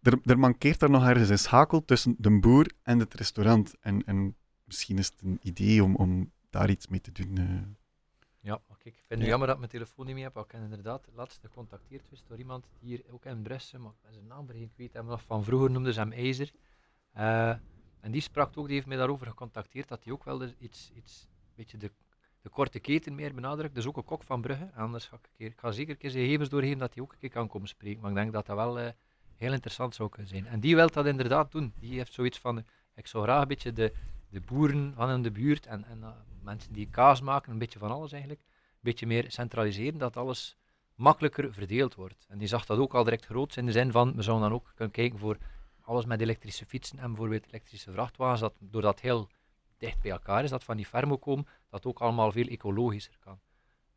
er, 0.02 0.18
er 0.24 0.38
mankeert 0.38 0.80
daar 0.80 0.90
nog 0.90 1.06
ergens 1.06 1.28
een 1.28 1.38
schakel 1.38 1.84
tussen 1.84 2.14
de 2.18 2.38
boer 2.40 2.72
en 2.82 2.98
het 2.98 3.14
restaurant. 3.14 3.74
En, 3.80 4.04
en 4.04 4.36
misschien 4.64 4.98
is 4.98 5.06
het 5.06 5.22
een 5.22 5.38
idee 5.42 5.84
om, 5.84 5.96
om 5.96 6.32
daar 6.50 6.70
iets 6.70 6.88
mee 6.88 7.00
te 7.00 7.12
doen. 7.12 7.36
eh. 7.38 7.44
Ja, 8.40 8.60
maar 8.68 8.76
kijk, 8.78 8.94
ik 8.96 9.04
vind 9.06 9.20
het 9.20 9.28
jammer 9.28 9.46
dat 9.46 9.56
ik 9.56 9.62
mijn 9.62 9.72
telefoon 9.72 10.06
niet 10.06 10.14
meer 10.14 10.24
heb. 10.24 10.36
Ik 10.36 10.50
heb 10.50 10.62
inderdaad 10.62 11.08
laatst 11.14 11.40
gecontacteerd 11.40 12.04
geweest 12.04 12.24
door 12.28 12.38
iemand 12.38 12.66
hier 12.80 13.02
ook 13.10 13.24
in 13.24 13.42
Brussel, 13.42 13.80
maar 13.80 13.90
ik 13.90 13.98
ben 14.02 14.12
zijn 14.12 14.26
naam 14.26 14.46
vergeten, 14.46 14.70
ik 14.70 14.76
weet 14.76 14.92
hem 14.92 15.06
nog 15.06 15.22
van 15.26 15.44
vroeger 15.44 15.70
noemde 15.70 15.92
ze 15.92 15.98
hem 16.00 16.12
IJzer. 16.12 16.50
Eh, 17.12 17.48
en 18.00 18.10
die 18.10 18.20
sprak 18.20 18.56
ook, 18.58 18.66
die 18.66 18.74
heeft 18.74 18.86
mij 18.86 18.96
daarover 18.96 19.26
gecontacteerd, 19.26 19.88
dat 19.88 20.04
hij 20.04 20.12
ook 20.12 20.24
wel 20.24 20.42
iets, 20.58 20.90
iets 20.94 21.22
een 21.30 21.52
beetje 21.54 21.76
de, 21.78 21.90
korte 22.48 22.78
keten 22.78 23.14
meer 23.14 23.34
benadrukt. 23.34 23.74
Dus 23.74 23.86
ook 23.86 23.96
een 23.96 24.04
kok 24.04 24.22
van 24.22 24.40
Brugge. 24.40 24.70
Anders 24.74 25.06
ga 25.06 25.16
ik, 25.16 25.22
een 25.24 25.36
keer, 25.36 25.46
ik 25.46 25.58
ga 25.58 25.70
zeker 25.70 25.90
een 25.90 25.98
keer 25.98 26.10
zijn 26.10 26.24
gegevens 26.24 26.48
doorgeven 26.48 26.78
dat 26.78 26.94
hij 26.94 27.02
ook 27.02 27.12
een 27.12 27.18
keer 27.18 27.30
kan 27.30 27.48
komen 27.48 27.68
spreken. 27.68 28.00
Maar 28.00 28.10
ik 28.10 28.16
denk 28.16 28.32
dat 28.32 28.46
dat 28.46 28.56
wel 28.56 28.78
eh, 28.78 28.92
heel 29.36 29.52
interessant 29.52 29.94
zou 29.94 30.08
kunnen 30.08 30.28
zijn. 30.28 30.46
En 30.46 30.60
die 30.60 30.74
wil 30.74 30.90
dat 30.90 31.06
inderdaad 31.06 31.52
doen. 31.52 31.72
Die 31.80 31.96
heeft 31.96 32.12
zoiets 32.12 32.38
van, 32.38 32.64
ik 32.94 33.06
zou 33.06 33.24
graag 33.24 33.42
een 33.42 33.48
beetje 33.48 33.72
de, 33.72 33.92
de 34.28 34.40
boeren 34.40 34.94
van 34.94 35.10
in 35.10 35.22
de 35.22 35.30
buurt 35.30 35.66
en, 35.66 35.84
en 35.84 36.02
eh, 36.02 36.08
mensen 36.42 36.72
die 36.72 36.88
kaas 36.90 37.20
maken, 37.20 37.52
een 37.52 37.58
beetje 37.58 37.78
van 37.78 37.90
alles 37.90 38.12
eigenlijk, 38.12 38.40
een 38.40 38.78
beetje 38.80 39.06
meer 39.06 39.24
centraliseren, 39.28 39.98
dat 39.98 40.16
alles 40.16 40.56
makkelijker 40.94 41.52
verdeeld 41.52 41.94
wordt. 41.94 42.26
En 42.28 42.38
die 42.38 42.48
zag 42.48 42.66
dat 42.66 42.78
ook 42.78 42.94
al 42.94 43.04
direct 43.04 43.24
groot 43.24 43.56
in 43.56 43.66
de 43.66 43.72
zin 43.72 43.92
van, 43.92 44.14
we 44.14 44.22
zouden 44.22 44.48
dan 44.48 44.58
ook 44.58 44.72
kunnen 44.74 44.94
kijken 44.94 45.18
voor 45.18 45.36
alles 45.80 46.04
met 46.04 46.20
elektrische 46.20 46.66
fietsen 46.66 46.98
en 46.98 47.06
bijvoorbeeld 47.08 47.46
elektrische 47.46 47.92
vrachtwagens, 47.92 48.40
dat, 48.40 48.54
doordat 48.58 49.00
heel 49.00 49.28
dicht 49.78 50.00
bij 50.00 50.10
elkaar 50.10 50.44
is, 50.44 50.50
dat 50.50 50.64
van 50.64 50.76
die 50.76 50.86
fermo 50.86 51.16
komen, 51.16 51.46
dat 51.70 51.86
ook 51.86 51.98
allemaal 52.00 52.32
veel 52.32 52.46
ecologischer 52.46 53.16
kan. 53.20 53.38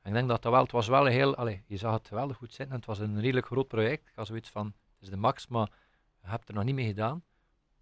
En 0.02 0.08
ik 0.10 0.14
denk 0.14 0.28
dat 0.28 0.42
dat 0.42 0.52
wel, 0.52 0.62
het 0.62 0.72
was 0.72 0.88
wel 0.88 1.06
een 1.06 1.12
heel, 1.12 1.36
allez, 1.36 1.60
je 1.66 1.78
zag 1.78 1.94
het 1.94 2.08
geweldig 2.08 2.38
goed 2.38 2.50
zitten, 2.54 2.70
en 2.70 2.76
het 2.76 2.86
was 2.86 3.00
een 3.00 3.20
redelijk 3.22 3.46
groot 3.46 3.68
project. 3.68 4.08
Ik 4.08 4.16
had 4.16 4.28
zoiets 4.28 4.50
van, 4.50 4.66
het 4.66 5.02
is 5.02 5.10
de 5.10 5.18
max, 5.18 5.48
maar 5.48 5.70
je 6.22 6.28
hebt 6.30 6.48
er 6.50 6.56
nog 6.56 6.64
niet 6.64 6.76
mee 6.76 6.86
gedaan. 6.88 7.24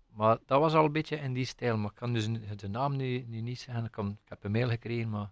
Maar 0.10 0.38
dat 0.46 0.60
was 0.60 0.74
al 0.74 0.86
een 0.86 0.92
beetje 0.92 1.16
in 1.16 1.34
die 1.34 1.46
stijl, 1.46 1.78
maar 1.78 1.90
ik 1.90 1.96
kan 1.96 2.14
dus 2.14 2.28
de 2.56 2.68
naam 2.68 2.96
nu, 2.96 3.26
nu 3.28 3.42
niet 3.42 3.60
zeggen. 3.60 3.86
Ik, 3.86 3.92
kan, 3.92 4.10
ik 4.24 4.30
heb 4.30 4.44
een 4.44 4.52
mail 4.52 4.70
gekregen, 4.70 5.10
maar 5.10 5.30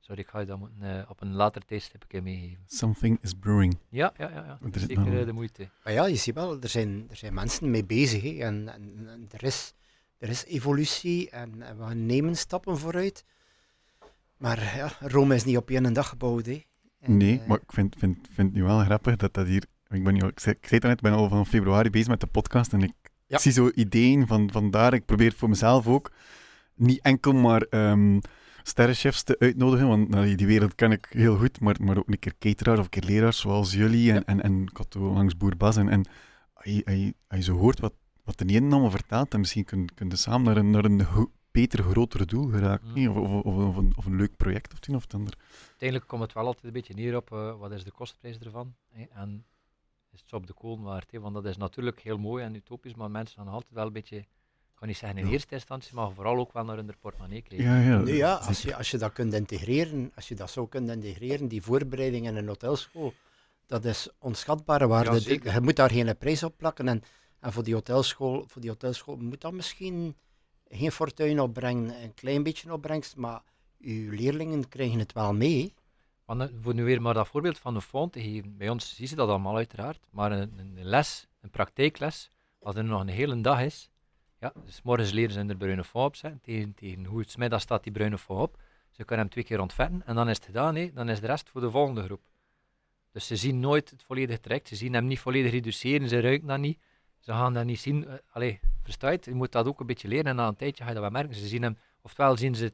sorry, 0.00 0.20
ik 0.20 0.28
ga 0.28 0.38
je 0.40 0.46
dat 0.46 0.58
moeten, 0.58 0.82
eh, 0.82 1.10
op 1.10 1.20
een 1.20 1.32
later 1.32 1.64
tijdstip 1.64 2.02
een 2.02 2.08
keer 2.08 2.22
meegeven. 2.22 2.62
Something 2.66 3.18
is 3.20 3.34
brewing. 3.34 3.78
Ja, 3.88 4.12
ja, 4.18 4.30
ja, 4.30 4.44
ja. 4.44 4.58
Er 4.72 4.78
zit 4.80 4.88
zeker 4.88 5.04
nog- 5.04 5.14
eh, 5.14 5.24
de 5.24 5.32
moeite. 5.32 5.68
Maar 5.84 5.92
ja, 5.92 6.06
je 6.06 6.16
ziet 6.16 6.34
wel, 6.34 6.60
er 6.60 6.68
zijn, 6.68 7.06
er 7.10 7.16
zijn 7.16 7.34
mensen 7.34 7.70
mee 7.70 7.84
bezig. 7.84 8.22
Hè, 8.22 8.44
en, 8.44 8.68
en, 8.68 9.08
en 9.08 9.26
er, 9.30 9.42
is, 9.44 9.74
er 10.20 10.28
is 10.28 10.44
evolutie 10.44 11.30
en, 11.30 11.62
en 11.62 11.86
we 11.86 11.94
nemen 11.94 12.36
stappen 12.36 12.78
vooruit. 12.78 13.24
Maar 14.36 14.76
ja, 14.76 14.92
Rome 15.00 15.34
is 15.34 15.44
niet 15.44 15.56
op 15.56 15.70
één 15.70 15.92
dag 15.92 16.08
gebouwd. 16.08 16.46
Hè. 16.46 16.62
En, 17.00 17.16
Nee, 17.16 17.40
eh, 17.40 17.46
maar 17.46 17.58
ik 17.58 17.72
vind, 17.72 17.96
vind, 17.98 18.16
vind 18.32 18.48
het 18.48 18.56
nu 18.56 18.62
wel 18.62 18.78
grappig 18.84 19.16
dat 19.16 19.34
dat 19.34 19.46
hier... 19.46 19.64
Ik, 19.88 20.04
ben 20.04 20.14
nu, 20.14 20.26
ik, 20.26 20.40
zei, 20.40 20.54
ik 20.60 20.66
zei 20.66 20.80
net, 20.82 20.92
ik 20.92 21.00
ben 21.00 21.12
al 21.12 21.28
van 21.28 21.46
februari 21.46 21.90
bezig 21.90 22.08
met 22.08 22.20
de 22.20 22.26
podcast 22.26 22.72
en 22.72 22.82
ik 22.82 22.92
Ja. 23.26 23.38
zie 23.38 23.52
zo 23.52 23.70
ideeën 23.74 24.26
van, 24.26 24.50
van 24.52 24.70
daar. 24.70 24.94
Ik 24.94 25.04
probeer 25.04 25.32
voor 25.32 25.48
mezelf 25.48 25.86
ook 25.86 26.10
niet 26.74 27.00
enkel 27.02 27.32
maar 27.32 27.62
ehm 27.62 28.18
sterrenchefs 28.62 29.22
te 29.22 29.36
uitnodigen, 29.38 29.88
want 29.88 30.08
nou, 30.08 30.34
die 30.34 30.46
wereld 30.46 30.74
ken 30.74 30.92
ik 30.92 31.06
heel 31.10 31.36
goed, 31.36 31.60
maar, 31.60 31.76
maar 31.80 31.98
ook 31.98 32.08
een 32.08 32.18
keer 32.18 32.34
cateraars 32.38 32.78
of 32.78 32.84
een 32.84 32.90
keer 32.90 33.04
leraars 33.04 33.40
zoals 33.40 33.72
jullie 33.72 34.10
en, 34.10 34.16
Ja. 34.16 34.22
en, 34.24 34.42
en 34.42 34.62
ik 34.62 34.76
had 34.76 34.94
langs 34.94 35.36
Boer 35.36 35.56
Bas. 35.56 35.76
En, 35.76 35.88
en 35.88 36.04
als 36.54 37.38
je 37.38 37.42
zo 37.42 37.56
hoort 37.56 37.80
wat, 37.80 37.92
wat 38.24 38.38
de 38.38 38.44
ene 38.46 38.70
allemaal 38.70 38.90
vertelt, 38.90 39.30
dan 39.30 39.40
misschien 39.40 39.64
kunnen 39.64 39.94
kun 39.94 40.08
je 40.08 40.16
samen 40.16 40.44
naar 40.44 40.56
een, 40.56 40.70
naar 40.70 40.84
een 40.84 41.28
beter, 41.50 41.82
groter 41.82 42.26
doel 42.26 42.48
geraken. 42.48 42.90
Mm. 42.94 43.08
Of, 43.08 43.16
of, 43.16 43.44
of, 43.44 43.54
of 43.56 43.76
een, 43.76 43.92
of 43.96 44.06
een 44.06 44.16
leuk 44.16 44.36
project 44.36 44.72
of 44.72 44.78
het 44.78 44.88
een 44.88 44.94
of 44.94 45.02
het 45.02 45.14
ander. 45.14 45.34
Uiteindelijk 45.68 46.08
komt 46.08 46.22
het 46.22 46.32
wel 46.32 46.46
altijd 46.46 46.64
een 46.64 46.72
beetje 46.72 46.94
neer 46.94 47.16
op 47.16 47.32
eh, 47.32 47.58
wat 47.58 47.72
is 47.72 47.84
de 47.84 47.90
kostprijs 47.90 48.38
ervan. 48.38 48.74
Hè? 48.88 49.04
En 49.14 49.44
is 50.12 50.20
het 50.20 50.28
zo 50.28 50.36
op 50.36 50.46
de 50.46 50.52
kolen 50.52 50.82
waard? 50.82 51.10
Hè? 51.10 51.20
Want 51.20 51.34
dat 51.34 51.44
is 51.44 51.56
natuurlijk 51.56 52.00
heel 52.00 52.18
mooi 52.18 52.44
en 52.44 52.54
utopisch, 52.54 52.94
maar 52.94 53.10
mensen 53.10 53.36
gaan 53.36 53.52
altijd 53.52 53.72
wel 53.72 53.86
een 53.86 53.92
beetje, 53.92 54.16
ik 54.16 54.26
kan 54.74 54.88
niet 54.88 54.96
zeggen 54.96 55.18
in 55.18 55.26
Ja. 55.26 55.32
eerste 55.32 55.54
instantie, 55.54 55.94
maar 55.94 56.10
vooral 56.12 56.36
ook 56.36 56.52
wel 56.52 56.64
naar 56.64 56.76
hun 56.76 56.94
portemonnee 57.00 57.42
kijken. 57.42 57.66
Ja, 57.66 57.80
ja. 57.80 57.98
nu 57.98 58.12
ja, 58.12 58.34
als 58.34 58.62
je, 58.62 58.76
als 58.76 58.90
je 58.90 58.98
dat 58.98 59.12
kunt 59.12 59.32
integreren, 59.32 60.12
als 60.14 60.28
je 60.28 60.34
dat 60.34 60.50
zo 60.50 60.66
kunt 60.66 60.90
integreren, 60.90 61.48
die 61.48 61.62
voorbereiding 61.62 62.26
in 62.26 62.36
een 62.36 62.48
hotelschool, 62.48 63.14
dat 63.66 63.84
is 63.84 64.08
onschatbare 64.18 64.86
waarde. 64.86 65.38
Ja, 65.42 65.52
je 65.52 65.60
moet 65.60 65.76
daar 65.76 65.90
geen 65.90 66.16
prijs 66.18 66.42
op 66.42 66.56
plakken. 66.56 66.88
En, 66.88 67.02
en 67.40 67.52
voor, 67.52 67.62
die 67.62 67.74
hotelschool, 67.74 68.44
voor 68.46 68.60
die 68.60 68.70
hotelschool 68.70 69.16
moet 69.16 69.40
dat 69.40 69.52
misschien 69.52 70.16
geen 70.68 70.92
fortuin 70.92 71.40
opbrengen, 71.40 72.02
een 72.02 72.14
klein 72.14 72.42
beetje 72.42 72.72
opbrengst, 72.72 73.16
maar 73.16 73.42
uw 73.80 74.10
leerlingen 74.10 74.68
krijgen 74.68 74.98
het 74.98 75.12
wel 75.12 75.34
mee. 75.34 75.74
Want, 76.24 76.40
eh, 76.40 76.48
voor 76.60 76.74
nu 76.74 76.84
weer 76.84 77.02
maar 77.02 77.14
dat 77.14 77.28
voorbeeld 77.28 77.58
van 77.58 77.74
de 77.74 77.80
fond 77.80 78.12
te 78.12 78.20
geven. 78.20 78.56
Bij 78.56 78.68
ons 78.68 78.94
zien 78.96 79.08
ze 79.08 79.14
dat 79.14 79.28
allemaal 79.28 79.56
uiteraard, 79.56 80.06
maar 80.10 80.32
een, 80.32 80.58
een 80.58 80.84
les, 80.84 81.26
een 81.40 81.50
praktijkles, 81.50 82.30
als 82.58 82.74
er 82.74 82.84
nog 82.84 83.00
een 83.00 83.08
hele 83.08 83.40
dag 83.40 83.60
is, 83.60 83.90
ja, 84.40 84.52
dus 84.64 84.82
morgens 84.82 85.12
leren 85.12 85.32
ze 85.32 85.40
er 85.40 85.56
bruine 85.56 85.84
fond 85.84 86.06
op 86.06 86.16
zetten, 86.16 86.40
tegen, 86.40 86.74
tegen 86.74 87.04
hoe 87.04 87.20
het 87.20 87.30
smiddag 87.30 87.60
staat 87.60 87.82
die 87.82 87.92
bruine 87.92 88.18
fond 88.18 88.40
op. 88.40 88.62
Ze 88.90 89.04
kunnen 89.04 89.24
hem 89.24 89.32
twee 89.32 89.44
keer 89.44 89.60
ontvetten 89.60 90.06
en 90.06 90.14
dan 90.14 90.28
is 90.28 90.36
het 90.36 90.44
gedaan, 90.44 90.90
dan 90.94 91.08
is 91.08 91.20
de 91.20 91.26
rest 91.26 91.48
voor 91.48 91.60
de 91.60 91.70
volgende 91.70 92.02
groep. 92.02 92.20
Dus 93.12 93.26
ze 93.26 93.36
zien 93.36 93.60
nooit 93.60 93.90
het 93.90 94.02
volledige 94.02 94.40
traject, 94.40 94.68
ze 94.68 94.76
zien 94.76 94.94
hem 94.94 95.06
niet 95.06 95.18
volledig 95.18 95.50
reduceren, 95.50 96.08
ze 96.08 96.20
ruiken 96.20 96.48
dat 96.48 96.58
niet, 96.58 96.78
ze 97.20 97.32
gaan 97.32 97.54
dat 97.54 97.64
niet 97.64 97.80
zien. 97.80 98.06
eh, 98.06 98.14
allee, 98.32 98.60
versta 98.82 99.08
je 99.10 99.16
het? 99.16 99.24
Je 99.24 99.34
moet 99.34 99.52
dat 99.52 99.66
ook 99.66 99.80
een 99.80 99.86
beetje 99.86 100.08
leren 100.08 100.26
en 100.26 100.36
na 100.36 100.48
een 100.48 100.56
tijdje 100.56 100.82
ga 100.82 100.88
je 100.88 100.94
dat 100.94 101.02
wel 101.02 101.12
merken. 101.12 101.34
Ze 101.34 101.46
zien 101.46 101.62
hem, 101.62 101.76
oftewel 102.02 102.36
zien 102.36 102.54
ze, 102.54 102.72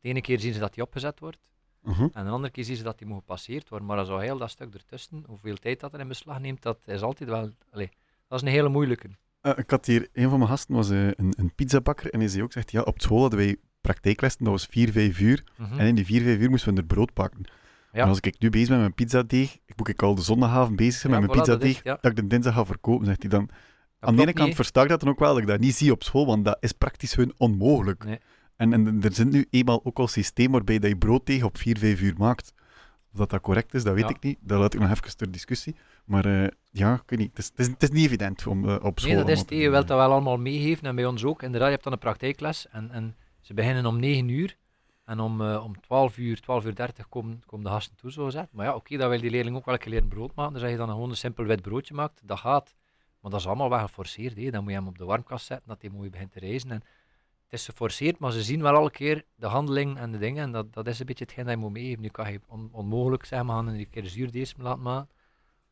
de 0.00 0.08
ene 0.08 0.20
keer 0.20 0.40
zien 0.40 0.52
ze 0.52 0.58
dat 0.60 0.74
hij 0.74 0.84
opgezet 0.84 1.20
wordt, 1.20 1.38
Mhm. 1.82 2.02
en 2.12 2.24
de 2.24 2.30
andere 2.30 2.52
keer 2.52 2.64
zien 2.64 2.76
ze 2.76 2.82
dat 2.82 2.98
die 2.98 3.06
moet 3.06 3.18
gepasseerd 3.18 3.68
worden. 3.68 3.88
Maar 3.88 4.04
zo 4.04 4.18
heel 4.18 4.38
dat 4.38 4.50
stuk 4.50 4.74
ertussen, 4.74 5.24
hoeveel 5.26 5.56
tijd 5.56 5.80
dat 5.80 5.94
er 5.94 6.00
in 6.00 6.08
beslag 6.08 6.40
neemt, 6.40 6.62
dat 6.62 6.78
is 6.86 7.02
altijd 7.02 7.28
wel... 7.30 7.50
Allee, 7.70 7.90
dat 8.28 8.40
is 8.40 8.46
een 8.46 8.52
hele 8.52 8.68
moeilijke. 8.68 9.08
Eh, 9.40 9.52
ik 9.56 9.70
had 9.70 9.86
hier, 9.86 10.08
een 10.12 10.28
van 10.28 10.38
mijn 10.38 10.50
gasten 10.50 10.74
was 10.74 10.90
eh, 10.90 11.06
een, 11.06 11.32
een 11.36 11.54
pizzabakker 11.54 12.10
en 12.12 12.18
hij 12.18 12.28
zei 12.28 12.42
ook, 12.42 12.52
zegt, 12.52 12.70
ja, 12.70 12.82
op 12.82 13.00
school 13.00 13.20
hadden 13.20 13.38
wij 13.38 13.56
praktijklessen, 13.80 14.44
dat 14.44 14.52
was 14.52 14.66
4, 14.66 14.92
5 14.92 15.20
uur. 15.20 15.44
Mhm. 15.56 15.78
En 15.78 15.86
in 15.86 15.94
die 15.94 16.04
4, 16.04 16.22
5 16.22 16.38
uur 16.38 16.50
moesten 16.50 16.74
we 16.74 16.80
er 16.80 16.86
brood 16.86 17.14
bakken. 17.14 17.40
Ja. 17.92 18.02
En 18.02 18.08
als 18.08 18.20
ik 18.20 18.38
nu 18.38 18.50
bezig 18.50 18.68
ben 18.68 18.76
met 18.80 18.84
mijn 18.96 19.08
pizzadeeg, 19.08 19.58
ik 19.66 19.76
moet 19.76 19.88
ik 19.88 20.02
al 20.02 20.14
de 20.14 20.22
zondagavond 20.22 20.76
bezig 20.76 21.00
zijn 21.00 21.12
Ja, 21.12 21.20
met 21.20 21.28
voilà, 21.30 21.32
mijn 21.32 21.46
dat 21.46 21.62
is 21.62 21.66
pizzadeeg, 21.68 21.84
ja. 21.84 21.98
dat 22.00 22.10
ik 22.10 22.16
de 22.16 22.26
dinsdag 22.26 22.54
ga 22.54 22.64
verkopen, 22.64 23.06
zegt 23.06 23.20
hij 23.22 23.30
dan. 23.30 23.48
Aan 24.00 24.16
de 24.16 24.22
ene 24.22 24.32
kant 24.32 24.54
versta 24.54 24.82
ik 24.82 24.88
dat 24.88 25.00
dan 25.00 25.08
ook 25.08 25.18
wel, 25.18 25.32
dat 25.32 25.42
ik 25.42 25.46
dat 25.46 25.60
niet 25.60 25.74
zie 25.74 25.92
op 25.92 26.02
school, 26.02 26.26
want 26.26 26.44
dat 26.44 26.56
is 26.60 26.72
praktisch 26.72 27.14
hun 27.14 27.32
onmogelijk. 27.36 28.04
Nee. 28.04 28.18
En, 28.56 28.72
en 28.72 29.02
er 29.02 29.12
zit 29.12 29.30
nu 29.30 29.46
eenmaal 29.50 29.80
ook 29.84 29.98
al 29.98 30.08
systeem 30.08 30.52
waarbij 30.52 30.78
dat 30.78 30.90
je 30.90 30.96
brood 30.96 31.26
tegen 31.26 31.46
op 31.46 31.58
4, 31.58 31.78
5 31.78 32.00
uur 32.00 32.14
maakt. 32.18 32.52
Of 33.12 33.18
dat 33.18 33.30
dat 33.30 33.40
correct 33.40 33.74
is, 33.74 33.84
dat 33.84 33.94
weet 33.94 34.02
Ja. 34.02 34.08
ik 34.08 34.22
niet. 34.22 34.38
Dat 34.40 34.58
laat 34.60 34.74
ik 34.74 34.80
nog 34.80 34.90
even 34.90 35.16
ter 35.16 35.30
discussie. 35.30 35.76
Maar 36.04 36.24
eh, 36.24 36.48
ja, 36.70 36.94
ik 36.94 37.02
weet 37.06 37.18
niet. 37.18 37.28
Het 37.28 37.38
is, 37.38 37.46
het 37.46 37.58
is, 37.58 37.66
het 37.66 37.82
is 37.82 37.90
niet 37.90 38.04
evident 38.06 38.46
om 38.46 38.68
eh, 38.68 38.76
op 38.82 38.98
school 39.00 39.14
Nee, 39.14 39.20
dat 39.24 39.30
is 39.30 39.40
het. 39.40 39.50
Je 39.50 39.70
wilt 39.70 39.88
dat 39.88 39.98
wel 39.98 40.10
allemaal 40.12 40.36
meegeven 40.36 40.86
en 40.86 40.94
bij 40.94 41.06
ons 41.06 41.24
ook. 41.24 41.42
Inderdaad, 41.42 41.68
je 41.68 41.72
hebt 41.72 41.84
dan 41.84 41.92
een 41.92 41.98
praktijkles 41.98 42.68
en, 42.70 42.90
en 42.90 43.16
ze 43.40 43.54
beginnen 43.54 43.86
om 43.86 43.98
9 44.00 44.28
uur. 44.28 44.56
En 45.04 45.20
om, 45.20 45.40
eh, 45.40 45.64
om 45.64 45.80
12 45.80 46.18
uur, 46.18 46.40
12 46.40 46.64
uur 46.64 46.74
30 46.74 47.08
komen, 47.08 47.42
komen 47.46 47.64
de 47.64 47.70
gasten 47.72 47.96
toe, 47.96 48.12
zo 48.12 48.24
gezegd. 48.24 48.48
Maar 48.52 48.66
ja, 48.66 48.74
oké, 48.74 48.96
dat 48.96 49.10
wil 49.10 49.20
die 49.20 49.30
leerling 49.30 49.56
ook 49.56 49.64
wel 49.64 49.74
een 49.74 49.80
keer 49.80 49.92
leren 49.92 50.08
brood 50.08 50.34
maken. 50.34 50.52
Dus 50.52 50.62
als 50.62 50.70
je 50.70 50.76
dan 50.76 50.88
gewoon 50.88 51.10
een 51.10 51.16
simpel 51.16 51.44
wit 51.44 51.62
broodje 51.62 51.94
maakt, 51.94 52.20
dat 52.24 52.38
gaat. 52.38 52.74
Maar 53.28 53.38
dat 53.38 53.46
is 53.46 53.46
allemaal 53.54 53.78
wel 53.78 53.86
geforceerd. 53.86 54.36
Hè. 54.36 54.50
Dan 54.50 54.62
moet 54.62 54.72
je 54.72 54.78
hem 54.78 54.86
op 54.88 54.98
de 54.98 55.04
warmkast 55.04 55.46
zetten, 55.46 55.68
dat 55.68 55.80
hij 55.80 55.90
mooi 55.90 56.10
begint 56.10 56.32
te 56.32 56.38
reizen. 56.38 56.70
En 56.70 56.82
het 57.44 57.52
is 57.58 57.64
geforceerd, 57.64 58.18
maar 58.18 58.32
ze 58.32 58.42
zien 58.42 58.62
wel 58.62 58.74
elke 58.74 58.90
keer 58.90 59.24
de 59.34 59.46
handeling 59.46 59.98
en 59.98 60.12
de 60.12 60.18
dingen. 60.18 60.42
En 60.42 60.52
dat, 60.52 60.72
dat 60.74 60.86
is 60.86 60.98
een 61.00 61.06
beetje 61.06 61.24
hetgeen 61.24 61.44
dat 61.44 61.54
je 61.54 61.60
moet 61.60 61.72
meegeven. 61.72 62.02
Nu 62.02 62.08
kan 62.08 62.32
je 62.32 62.40
on- 62.46 62.68
onmogelijk 62.72 63.24
zeggen, 63.24 63.46
we 63.48 63.52
gaan 63.54 63.66
een 63.68 63.90
keer 63.90 64.06
zuurdeesem 64.06 64.62
laten 64.62 64.82
maken. 64.82 65.08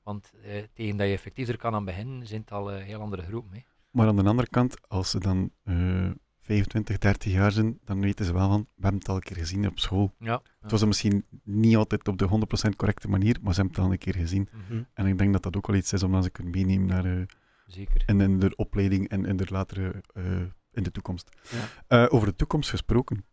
Want 0.02 0.32
eh, 0.44 0.62
tegen 0.74 0.96
dat 0.96 1.06
je 1.06 1.12
effectief 1.12 1.48
er 1.48 1.56
kan 1.56 1.74
aan 1.74 1.84
beginnen, 1.84 2.26
zijn 2.26 2.40
het 2.40 2.52
al 2.52 2.72
eh, 2.72 2.84
heel 2.84 3.00
andere 3.00 3.22
groepen. 3.22 3.54
Hè. 3.54 3.60
Maar 3.90 4.08
aan 4.08 4.16
de 4.16 4.24
andere 4.24 4.48
kant, 4.48 4.88
als 4.88 5.10
ze 5.10 5.18
dan 5.20 5.50
eh 5.64 6.10
25, 6.40 6.98
30 6.98 7.32
jaar 7.32 7.52
zijn, 7.52 7.78
dan 7.84 8.00
weten 8.00 8.24
ze 8.24 8.32
wel 8.32 8.48
van, 8.48 8.60
we 8.74 8.82
hebben 8.82 8.98
het 9.00 9.08
al 9.08 9.14
een 9.14 9.22
keer 9.22 9.36
gezien 9.36 9.66
op 9.68 9.78
school. 9.78 10.14
Ja, 10.18 10.42
Het 10.60 10.70
was 10.70 10.84
misschien 10.84 11.24
niet 11.42 11.76
altijd 11.76 12.08
op 12.08 12.18
de 12.18 12.28
100% 12.72 12.76
correcte 12.76 13.08
manier, 13.08 13.36
maar 13.42 13.54
ze 13.54 13.60
hebben 13.60 13.76
het 13.76 13.86
al 13.86 13.92
een 13.92 13.98
keer 13.98 14.14
gezien. 14.14 14.48
Mhm. 14.52 14.82
En 14.94 15.06
ik 15.06 15.18
denk 15.18 15.32
dat 15.32 15.42
dat 15.42 15.56
ook 15.56 15.66
wel 15.66 15.76
iets 15.76 15.92
is 15.92 16.02
om 16.02 16.12
dan 16.12 16.22
ze 16.22 16.30
kunnen 16.30 16.52
meenemen 16.52 16.86
naar, 16.86 17.04
eh, 17.04 17.22
zeker. 17.66 18.02
in, 18.06 18.20
in 18.20 18.38
de 18.38 18.56
opleiding 18.56 19.08
en 19.08 19.24
in 19.24 19.36
de 19.36 19.46
latere, 19.48 20.02
eh, 20.14 20.40
in 20.72 20.82
de 20.82 20.90
toekomst. 20.90 21.28
Ja. 21.50 22.04
Eh, 22.04 22.14
over 22.14 22.26
de 22.28 22.36
toekomst 22.36 22.70
gesproken. 22.70 23.24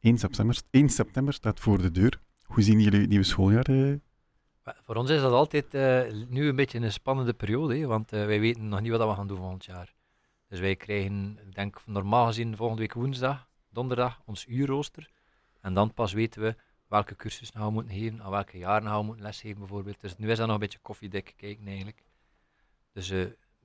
1 0.00 0.18
september, 0.18 0.60
1 0.70 0.88
september 0.88 1.34
staat 1.34 1.60
voor 1.60 1.82
de 1.82 1.90
deur. 1.90 2.20
Hoe 2.42 2.62
zien 2.62 2.80
jullie 2.80 3.00
het 3.00 3.08
nieuwe 3.08 3.24
schooljaar? 3.24 3.64
eh? 3.64 3.94
Voor 4.84 4.94
ons 4.94 5.10
is 5.10 5.20
dat 5.20 5.32
altijd 5.32 5.72
nu 6.28 6.48
een 6.48 6.56
beetje 6.56 6.78
een 6.78 6.92
spannende 6.92 7.32
periode, 7.32 7.78
hè, 7.78 7.86
want 7.86 8.10
wij 8.10 8.40
weten 8.40 8.68
nog 8.68 8.80
niet 8.80 8.90
wat 8.90 9.08
we 9.08 9.14
gaan 9.14 9.28
doen 9.28 9.36
volgend 9.36 9.64
jaar. 9.64 9.94
Dus 10.48 10.60
wij 10.60 10.76
krijgen, 10.76 11.38
ik 11.46 11.54
denk 11.54 11.82
normaal 11.86 12.26
gezien 12.26 12.56
volgende 12.56 12.82
week 12.82 12.92
woensdag, 12.94 13.48
donderdag, 13.70 14.20
ons 14.24 14.46
uurrooster. 14.46 15.10
En 15.60 15.74
dan 15.74 15.94
pas 15.94 16.12
weten 16.12 16.42
we 16.42 16.56
welke 16.86 17.16
cursussen 17.16 17.56
gaan 17.56 17.66
we 17.66 17.72
moeten 17.72 17.92
geven, 17.92 18.22
aan 18.22 18.30
welke 18.30 18.58
jaren 18.58 18.88
gaan 18.88 18.98
we 18.98 19.04
moeten 19.04 19.24
lesgeven 19.24 19.58
bijvoorbeeld. 19.58 20.00
Dus 20.00 20.16
nu 20.16 20.30
is 20.30 20.36
dat 20.36 20.46
nog 20.46 20.54
een 20.54 20.60
beetje 20.62 20.78
koffiedik 20.82 21.32
kijken 21.36 21.66
eigenlijk. 21.66 22.02
Dus 22.92 23.12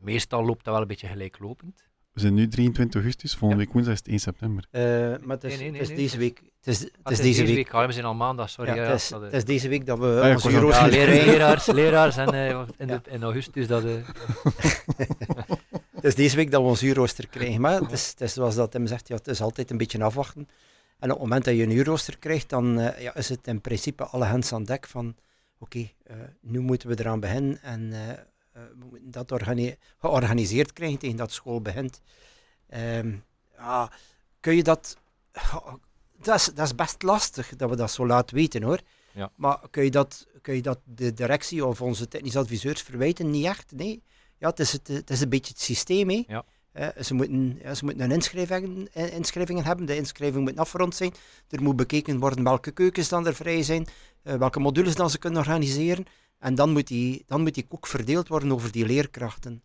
meestal 0.03 0.45
loopt 0.45 0.63
dat 0.63 0.73
wel 0.73 0.81
een 0.81 0.87
beetje 0.87 1.07
gelijklopend. 1.07 1.83
We 2.11 2.19
zijn 2.19 2.33
nu 2.33 2.47
23 2.47 2.93
augustus, 3.01 3.31
volgende 3.31 3.55
Ja. 3.55 3.63
week 3.65 3.73
woensdag 3.73 3.93
is 3.93 3.99
het 3.99 4.07
1 4.09 4.19
september. 4.19 4.65
Eh, 4.71 4.81
maar 5.25 5.35
het 5.35 5.43
is, 5.43 5.49
Nee, 5.49 5.59
nee, 5.61 5.71
nee, 5.71 5.79
het 5.79 5.81
is 5.81 5.87
nee, 5.87 5.97
deze 5.97 6.17
week. 6.17 6.37
Het 6.57 6.67
is, 6.67 6.79
het 6.79 6.91
Ah, 7.03 7.11
is 7.11 7.19
deze 7.21 7.45
week. 7.45 7.73
Ah, 7.73 7.85
we 7.85 7.91
zijn 7.91 8.05
al 8.05 8.13
maandag, 8.13 8.49
sorry. 8.49 8.75
Ja, 8.75 8.83
het, 8.83 8.99
is, 9.01 9.07
dat, 9.07 9.19
eh, 9.19 9.25
het 9.25 9.35
is 9.35 9.45
deze 9.45 9.67
week 9.67 9.85
dat 9.85 9.99
we 9.99 10.05
was 10.33 10.45
ook- 10.45 10.51
eurooster 10.51 10.93
ja, 10.99 11.05
leraars, 11.25 11.65
leraars 11.65 12.17
en 12.17 12.33
eh, 12.33 12.61
in, 12.77 12.87
de, 12.87 13.01
in 13.09 13.23
augustus 13.23 13.67
dat... 13.67 13.83
eh, 13.85 13.91
Het 15.95 16.03
is 16.03 16.15
deze 16.15 16.35
week 16.35 16.51
dat 16.51 16.61
we 16.61 16.67
ons 16.67 16.83
uurrooster 16.83 17.27
krijgen. 17.27 17.61
Maar 17.61 17.79
het 17.81 17.91
is, 17.91 18.09
het 18.09 18.21
is 18.21 18.33
zoals 18.33 18.55
dat 18.55 18.73
hem 18.73 18.87
zegt, 18.87 19.07
ja, 19.07 19.15
het 19.15 19.27
is 19.27 19.41
altijd 19.41 19.71
een 19.71 19.77
beetje 19.77 20.03
afwachten. 20.03 20.47
En 20.99 21.09
op 21.11 21.19
het 21.19 21.19
moment 21.27 21.45
dat 21.45 21.55
je 21.55 21.63
een 21.63 21.71
uurrooster 21.71 22.17
krijgt, 22.17 22.49
dan 22.49 22.79
eh, 22.79 23.01
ja, 23.01 23.15
is 23.15 23.29
het 23.29 23.47
in 23.47 23.61
principe 23.61 24.03
alle 24.03 24.25
hens 24.25 24.53
aan 24.53 24.63
dek 24.63 24.87
van 24.87 25.15
oké, 25.59 25.89
eh, 26.03 26.15
nu 26.41 26.59
moeten 26.59 26.89
we 26.89 26.99
eraan 26.99 27.19
beginnen 27.19 27.61
en 27.61 27.93
we 28.53 28.85
moeten 28.89 29.11
dat 29.11 29.31
organi- 29.31 29.75
georganiseerd 29.97 30.73
krijgen 30.73 30.99
tegen 30.99 31.17
dat 31.17 31.31
school 31.31 31.61
begint. 31.61 32.01
Ehm, 32.69 33.15
ja, 33.57 33.91
kun 34.39 34.55
je 34.55 34.63
dat... 34.63 34.97
Dat 36.23 36.35
is, 36.35 36.45
dat 36.45 36.65
is 36.65 36.75
best 36.75 37.01
lastig 37.01 37.55
dat 37.55 37.69
we 37.69 37.75
dat 37.75 37.91
zo 37.91 38.05
laat 38.07 38.31
weten 38.31 38.63
hoor. 38.63 38.79
Ja. 39.11 39.31
Maar 39.35 39.59
kun 39.69 39.83
je, 39.83 39.91
dat, 39.91 40.27
kun 40.41 40.55
je 40.55 40.61
dat 40.61 40.79
de 40.83 41.13
directie 41.13 41.65
of 41.65 41.81
onze 41.81 42.07
technisch 42.07 42.35
adviseurs 42.35 42.81
verwijten? 42.81 43.29
Niet 43.29 43.45
echt, 43.45 43.71
nee. 43.71 44.03
Ja, 44.37 44.49
het 44.49 44.59
is, 44.59 44.71
het, 44.71 44.87
het 44.87 45.09
is 45.09 45.21
een 45.21 45.29
beetje 45.29 45.53
het 45.53 45.61
systeem. 45.61 46.09
Hè. 46.09 46.23
Ja. 46.27 46.45
Eh, 46.71 46.87
ze, 47.03 47.13
moeten, 47.13 47.59
ja, 47.61 47.73
ze 47.73 47.85
moeten 47.85 48.03
een 48.03 48.11
inschrijving, 48.11 48.89
eh, 48.93 49.13
inschrijvingen 49.13 49.63
hebben. 49.63 49.85
De 49.85 49.95
inschrijving 49.95 50.43
moet 50.43 50.57
afgerond 50.57 50.95
zijn. 50.95 51.13
Er 51.49 51.61
moet 51.61 51.75
bekeken 51.75 52.19
worden 52.19 52.43
welke 52.43 52.71
keukens 52.71 53.09
dan 53.09 53.27
er 53.27 53.35
vrij 53.35 53.63
zijn, 53.63 53.87
eh, 54.23 54.35
welke 54.35 54.59
modules 54.59 54.95
dan 54.95 55.09
ze 55.09 55.17
kunnen 55.17 55.39
organiseren. 55.39 56.05
En 56.43 56.55
dan 56.55 56.71
moet, 56.71 56.87
die, 56.87 57.23
dan 57.27 57.41
moet 57.41 57.53
die 57.53 57.65
ook 57.69 57.87
verdeeld 57.87 58.27
worden 58.27 58.51
over 58.51 58.71
die 58.71 58.85
leerkrachten. 58.85 59.63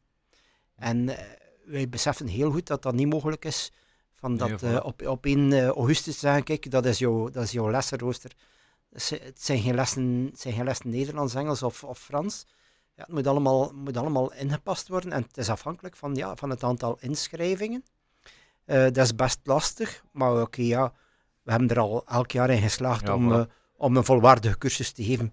En 0.77 1.09
eh, 1.09 1.25
wij 1.65 1.89
beseffen 1.89 2.27
heel 2.27 2.51
goed 2.51 2.67
dat 2.67 2.83
dat 2.83 2.95
niet 2.95 3.09
mogelijk 3.09 3.45
is. 3.45 3.73
Van 4.15 4.37
dat 4.37 4.63
eh, 4.63 4.81
op, 4.85 5.07
op 5.07 5.25
1 5.27 5.53
eh, 5.53 5.67
augustus 5.69 6.15
te 6.15 6.21
zeggen, 6.21 6.43
kijk, 6.43 6.71
dat 6.71 6.85
is 6.87 6.99
jouw, 6.99 7.29
dat 7.29 7.43
is 7.43 7.51
jouw 7.51 7.71
lessenrooster. 7.71 8.33
Het 8.93 9.43
zijn- 9.43 9.61
geen 9.61 9.75
lessen, 9.75 10.29
het 10.31 10.41
zijn 10.41 10.55
geen 10.55 10.65
lessen 10.65 10.91
Nederlands, 10.91 11.35
Engels 11.35 11.63
of, 11.63 11.85
of 11.85 11.99
Frans. 11.99 12.47
Ja, 12.95 13.03
het 13.03 13.13
moet 13.13 13.27
allemaal, 13.27 13.73
moet 13.75 13.97
allemaal 13.97 14.33
ingepast 14.33 14.89
worden 14.89 15.13
en 15.13 15.23
het 15.23 15.37
is 15.37 15.49
afhankelijk 15.49 15.97
van, 15.97 16.15
ja, 16.15 16.37
van 16.37 16.51
het 16.51 16.63
aantal 16.63 16.97
inschrijvingen. 17.01 17.85
Dat 18.65 18.97
is 18.97 19.15
best 19.15 19.39
lastig, 19.43 20.05
maar 20.13 20.41
oké, 20.41 20.63
ja, 20.63 20.93
we 21.43 21.51
hebben 21.51 21.69
er 21.69 21.79
al 21.79 22.07
elk 22.07 22.31
jaar 22.31 22.51
in 22.51 22.63
geslaagd 22.63 23.07
Ja, 23.07 23.15
om, 23.15 23.47
om 23.77 23.97
een 23.97 24.05
volwaardige 24.05 24.59
cursus 24.59 24.93
te 24.93 25.05
geven. 25.05 25.33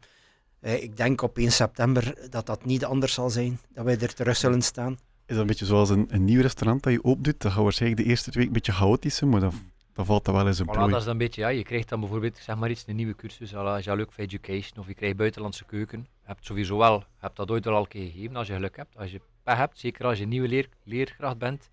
Eh, 0.65 0.83
ik 0.83 0.97
denk 0.97 1.21
op 1.21 1.37
1 1.37 1.51
september 1.51 2.29
dat 2.29 2.45
dat 2.45 2.65
niet 2.65 2.85
anders 2.85 3.13
zal 3.13 3.29
zijn, 3.29 3.59
dat 3.73 3.85
wij 3.85 3.99
er 3.99 4.13
terug 4.13 4.35
zullen 4.37 4.61
staan. 4.61 4.91
Is 4.91 4.99
dat 5.25 5.37
een 5.37 5.47
beetje 5.47 5.65
zoals 5.65 5.89
een, 5.89 6.05
een 6.09 6.25
nieuw 6.25 6.41
restaurant 6.41 6.83
dat 6.83 6.93
je 6.93 7.03
opdoet? 7.03 7.41
Dat 7.41 7.51
gaat 7.51 7.63
waarschijnlijk 7.63 8.01
de 8.03 8.09
eerste 8.09 8.31
twee 8.31 8.43
weken 8.43 8.57
een 8.57 8.63
beetje 8.65 8.83
chaotisch 8.83 9.15
zijn, 9.15 9.29
maar 9.29 9.39
dan, 9.39 9.53
dan 9.93 10.05
valt 10.05 10.25
dat 10.25 10.35
wel 10.35 10.47
eens 10.47 10.59
een 10.59 10.67
Voilà, 10.67 10.77
dat 10.77 10.89
is 10.89 11.03
dan 11.03 11.07
een 11.07 11.17
beetje, 11.17 11.41
ja, 11.41 11.47
je 11.47 11.63
krijgt 11.63 11.89
dan 11.89 11.99
bijvoorbeeld, 11.99 12.37
zeg 12.37 12.55
maar 12.55 12.69
iets, 12.69 12.83
een 12.87 12.95
nieuwe 12.95 13.15
cursus, 13.15 13.55
à 13.55 13.63
la 13.63 13.79
Jaluk 13.79 14.11
for 14.11 14.23
Education, 14.23 14.79
of 14.79 14.87
je 14.87 14.93
krijgt 14.93 15.17
buitenlandse 15.17 15.65
keuken. 15.65 15.99
Je 15.99 16.27
hebt 16.27 16.45
sowieso 16.45 16.77
wel, 16.77 16.99
je 16.99 17.05
hebt 17.17 17.35
dat 17.35 17.51
ooit 17.51 17.67
al 17.67 17.79
een 17.79 17.87
keer 17.87 18.11
gegeven, 18.11 18.35
als 18.35 18.47
je 18.47 18.53
geluk 18.53 18.75
hebt. 18.75 18.97
Als 18.97 19.11
je 19.11 19.21
pech 19.43 19.57
hebt, 19.57 19.79
zeker 19.79 20.05
als 20.05 20.17
je 20.17 20.25
nieuwe 20.25 20.47
leer, 20.47 20.69
leerkracht 20.83 21.37
bent, 21.37 21.69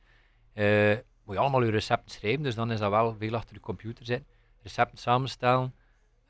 eh, 0.53 0.97
moet 1.25 1.35
je 1.35 1.41
allemaal 1.41 1.63
je 1.63 1.71
recepten 1.71 2.11
schrijven, 2.11 2.43
dus 2.43 2.55
dan 2.55 2.71
is 2.71 2.79
dat 2.79 2.91
wel 2.91 3.17
veel 3.19 3.35
achter 3.35 3.55
de 3.55 3.61
computer 3.61 4.05
zitten. 4.05 4.27
Recepten 4.63 4.99
samenstellen, 4.99 5.75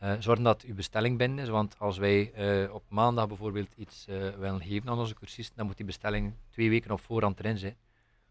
eh, 0.02 0.12
zorgen 0.18 0.44
dat 0.44 0.62
uw 0.62 0.74
bestelling 0.74 1.18
binnen 1.18 1.38
is, 1.38 1.48
want 1.48 1.78
als 1.78 1.98
wij 1.98 2.32
eh, 2.32 2.74
op 2.74 2.82
maandag 2.88 3.28
bijvoorbeeld 3.28 3.74
iets 3.76 4.06
eh, 4.06 4.28
willen 4.38 4.60
geven 4.60 4.88
aan 4.88 4.98
onze 4.98 5.14
cursisten, 5.14 5.56
dan 5.56 5.66
moet 5.66 5.76
die 5.76 5.86
bestelling 5.86 6.34
twee 6.50 6.70
weken 6.70 6.90
op 6.90 7.00
voorhand 7.00 7.38
erin 7.38 7.58
zijn. 7.58 7.76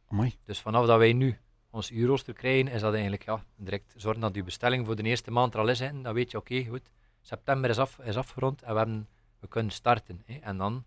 Amai. 0.08 0.36
Dus 0.46 0.60
vanaf 0.60 0.86
dat 0.86 0.98
wij 0.98 1.14
nu 1.14 1.38
ons 1.70 1.92
uurrooster 1.92 2.34
krijgen, 2.34 2.68
is 2.68 2.82
dat 2.82 2.94
eigenlijk 2.94 3.24
ja, 3.24 3.44
direct 3.56 3.94
zorgen 3.98 4.22
dat 4.22 4.36
uw 4.36 4.44
bestelling 4.44 4.86
voor 4.86 4.96
de 4.96 5.04
eerste 5.04 5.32
maand 5.32 5.54
er 5.54 5.60
al 5.60 5.68
is. 5.68 5.80
Hè. 5.80 6.02
Dan 6.02 6.14
weet 6.14 6.32
je, 6.32 6.38
oké, 6.38 6.66
goed, 6.66 6.92
september 7.22 7.70
is, 7.70 7.78
af, 7.78 8.00
is 8.00 8.18
afgerond 8.18 8.62
en 8.62 8.72
we, 8.72 8.78
hebben, 8.78 9.08
we 9.40 9.48
kunnen 9.48 9.72
starten. 9.72 10.22
Hè. 10.26 10.38
En 10.40 10.58
dan 10.58 10.84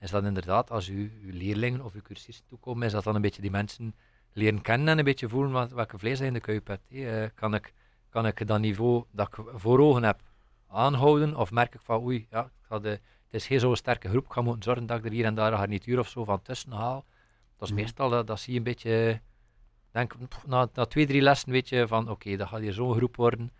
is 0.00 0.10
dat 0.10 0.24
inderdaad, 0.24 0.70
als 0.70 0.88
u, 0.88 1.20
uw 1.22 1.32
leerlingen 1.32 1.84
of 1.84 1.94
uw 1.94 2.02
cursisten 2.02 2.46
toekomen, 2.46 2.86
is 2.86 2.92
dat 2.92 3.04
dan 3.04 3.14
een 3.14 3.22
beetje 3.22 3.42
die 3.42 3.50
mensen 3.50 3.94
leren 4.32 4.62
kennen 4.62 4.88
en 4.88 4.98
een 4.98 5.04
beetje 5.04 5.28
voelen 5.28 5.50
wat, 5.50 5.72
welke 5.72 5.98
vlees 5.98 6.18
hij 6.18 6.26
in 6.26 6.34
de 6.34 6.40
kuip 6.40 6.66
hebt. 6.66 7.34
Kan, 7.34 7.54
ik, 7.54 7.72
kan 8.08 8.26
ik 8.26 8.46
dat 8.46 8.60
niveau 8.60 9.04
dat 9.10 9.28
ik 9.28 9.44
voor 9.54 9.78
ogen 9.80 10.02
heb 10.02 10.26
aanhouden 10.68 11.36
of 11.36 11.50
merk 11.50 11.74
ik 11.74 11.80
van 11.80 12.02
oei, 12.02 12.26
ja, 12.30 12.44
ik 12.44 12.50
ga 12.68 12.78
de, 12.78 12.88
het 12.88 13.00
is 13.30 13.46
geen 13.46 13.60
zo'n 13.60 13.76
sterke 13.76 14.08
groep, 14.08 14.24
ik 14.24 14.32
ga 14.32 14.40
moeten 14.40 14.62
zorgen 14.62 14.86
dat 14.86 14.98
ik 14.98 15.04
er 15.04 15.10
hier 15.10 15.24
en 15.24 15.34
daar 15.34 15.52
een 15.52 15.58
garnituur 15.58 15.98
of 15.98 16.08
zo 16.08 16.24
van 16.24 16.42
tussen 16.42 16.72
haal. 16.72 17.04
Dat 17.56 17.68
is 17.68 17.74
Mhm. 17.74 17.82
meestal, 17.82 18.08
dat, 18.10 18.26
dat 18.26 18.40
zie 18.40 18.52
je 18.52 18.58
een 18.58 18.64
beetje, 18.64 19.20
denk, 19.90 20.14
na, 20.46 20.68
na 20.74 20.84
twee, 20.86 21.06
drie 21.06 21.20
lessen 21.22 21.50
weet 21.52 21.68
je 21.68 21.88
van 21.88 22.08
oké, 22.10 22.36
dat 22.36 22.48
gaat 22.48 22.60
hier 22.60 22.72
zo'n 22.72 22.94
groep 22.94 23.16
worden, 23.16 23.50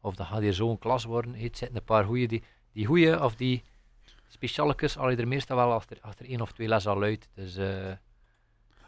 of 0.00 0.14
dat 0.14 0.26
gaat 0.26 0.40
hier 0.40 0.54
zo'n 0.54 0.78
klas 0.78 1.04
worden. 1.04 1.34
Het 1.34 1.56
zitten 1.58 1.76
een 1.76 1.84
paar 1.84 2.04
goeie, 2.04 2.28
die, 2.28 2.42
die 2.72 2.86
goeie 2.86 3.22
of 3.24 3.34
die 3.36 3.62
specialetjes 4.28 4.96
al 4.98 5.10
je 5.10 5.16
er 5.16 5.28
meestal 5.28 5.56
wel 5.56 5.72
achter, 5.72 5.98
achter 6.00 6.26
één 6.26 6.40
of 6.40 6.52
twee 6.52 6.68
lessen 6.68 6.90
al 6.92 7.02
uit. 7.02 7.28
Dus 7.34 7.56
eh, 7.56 7.92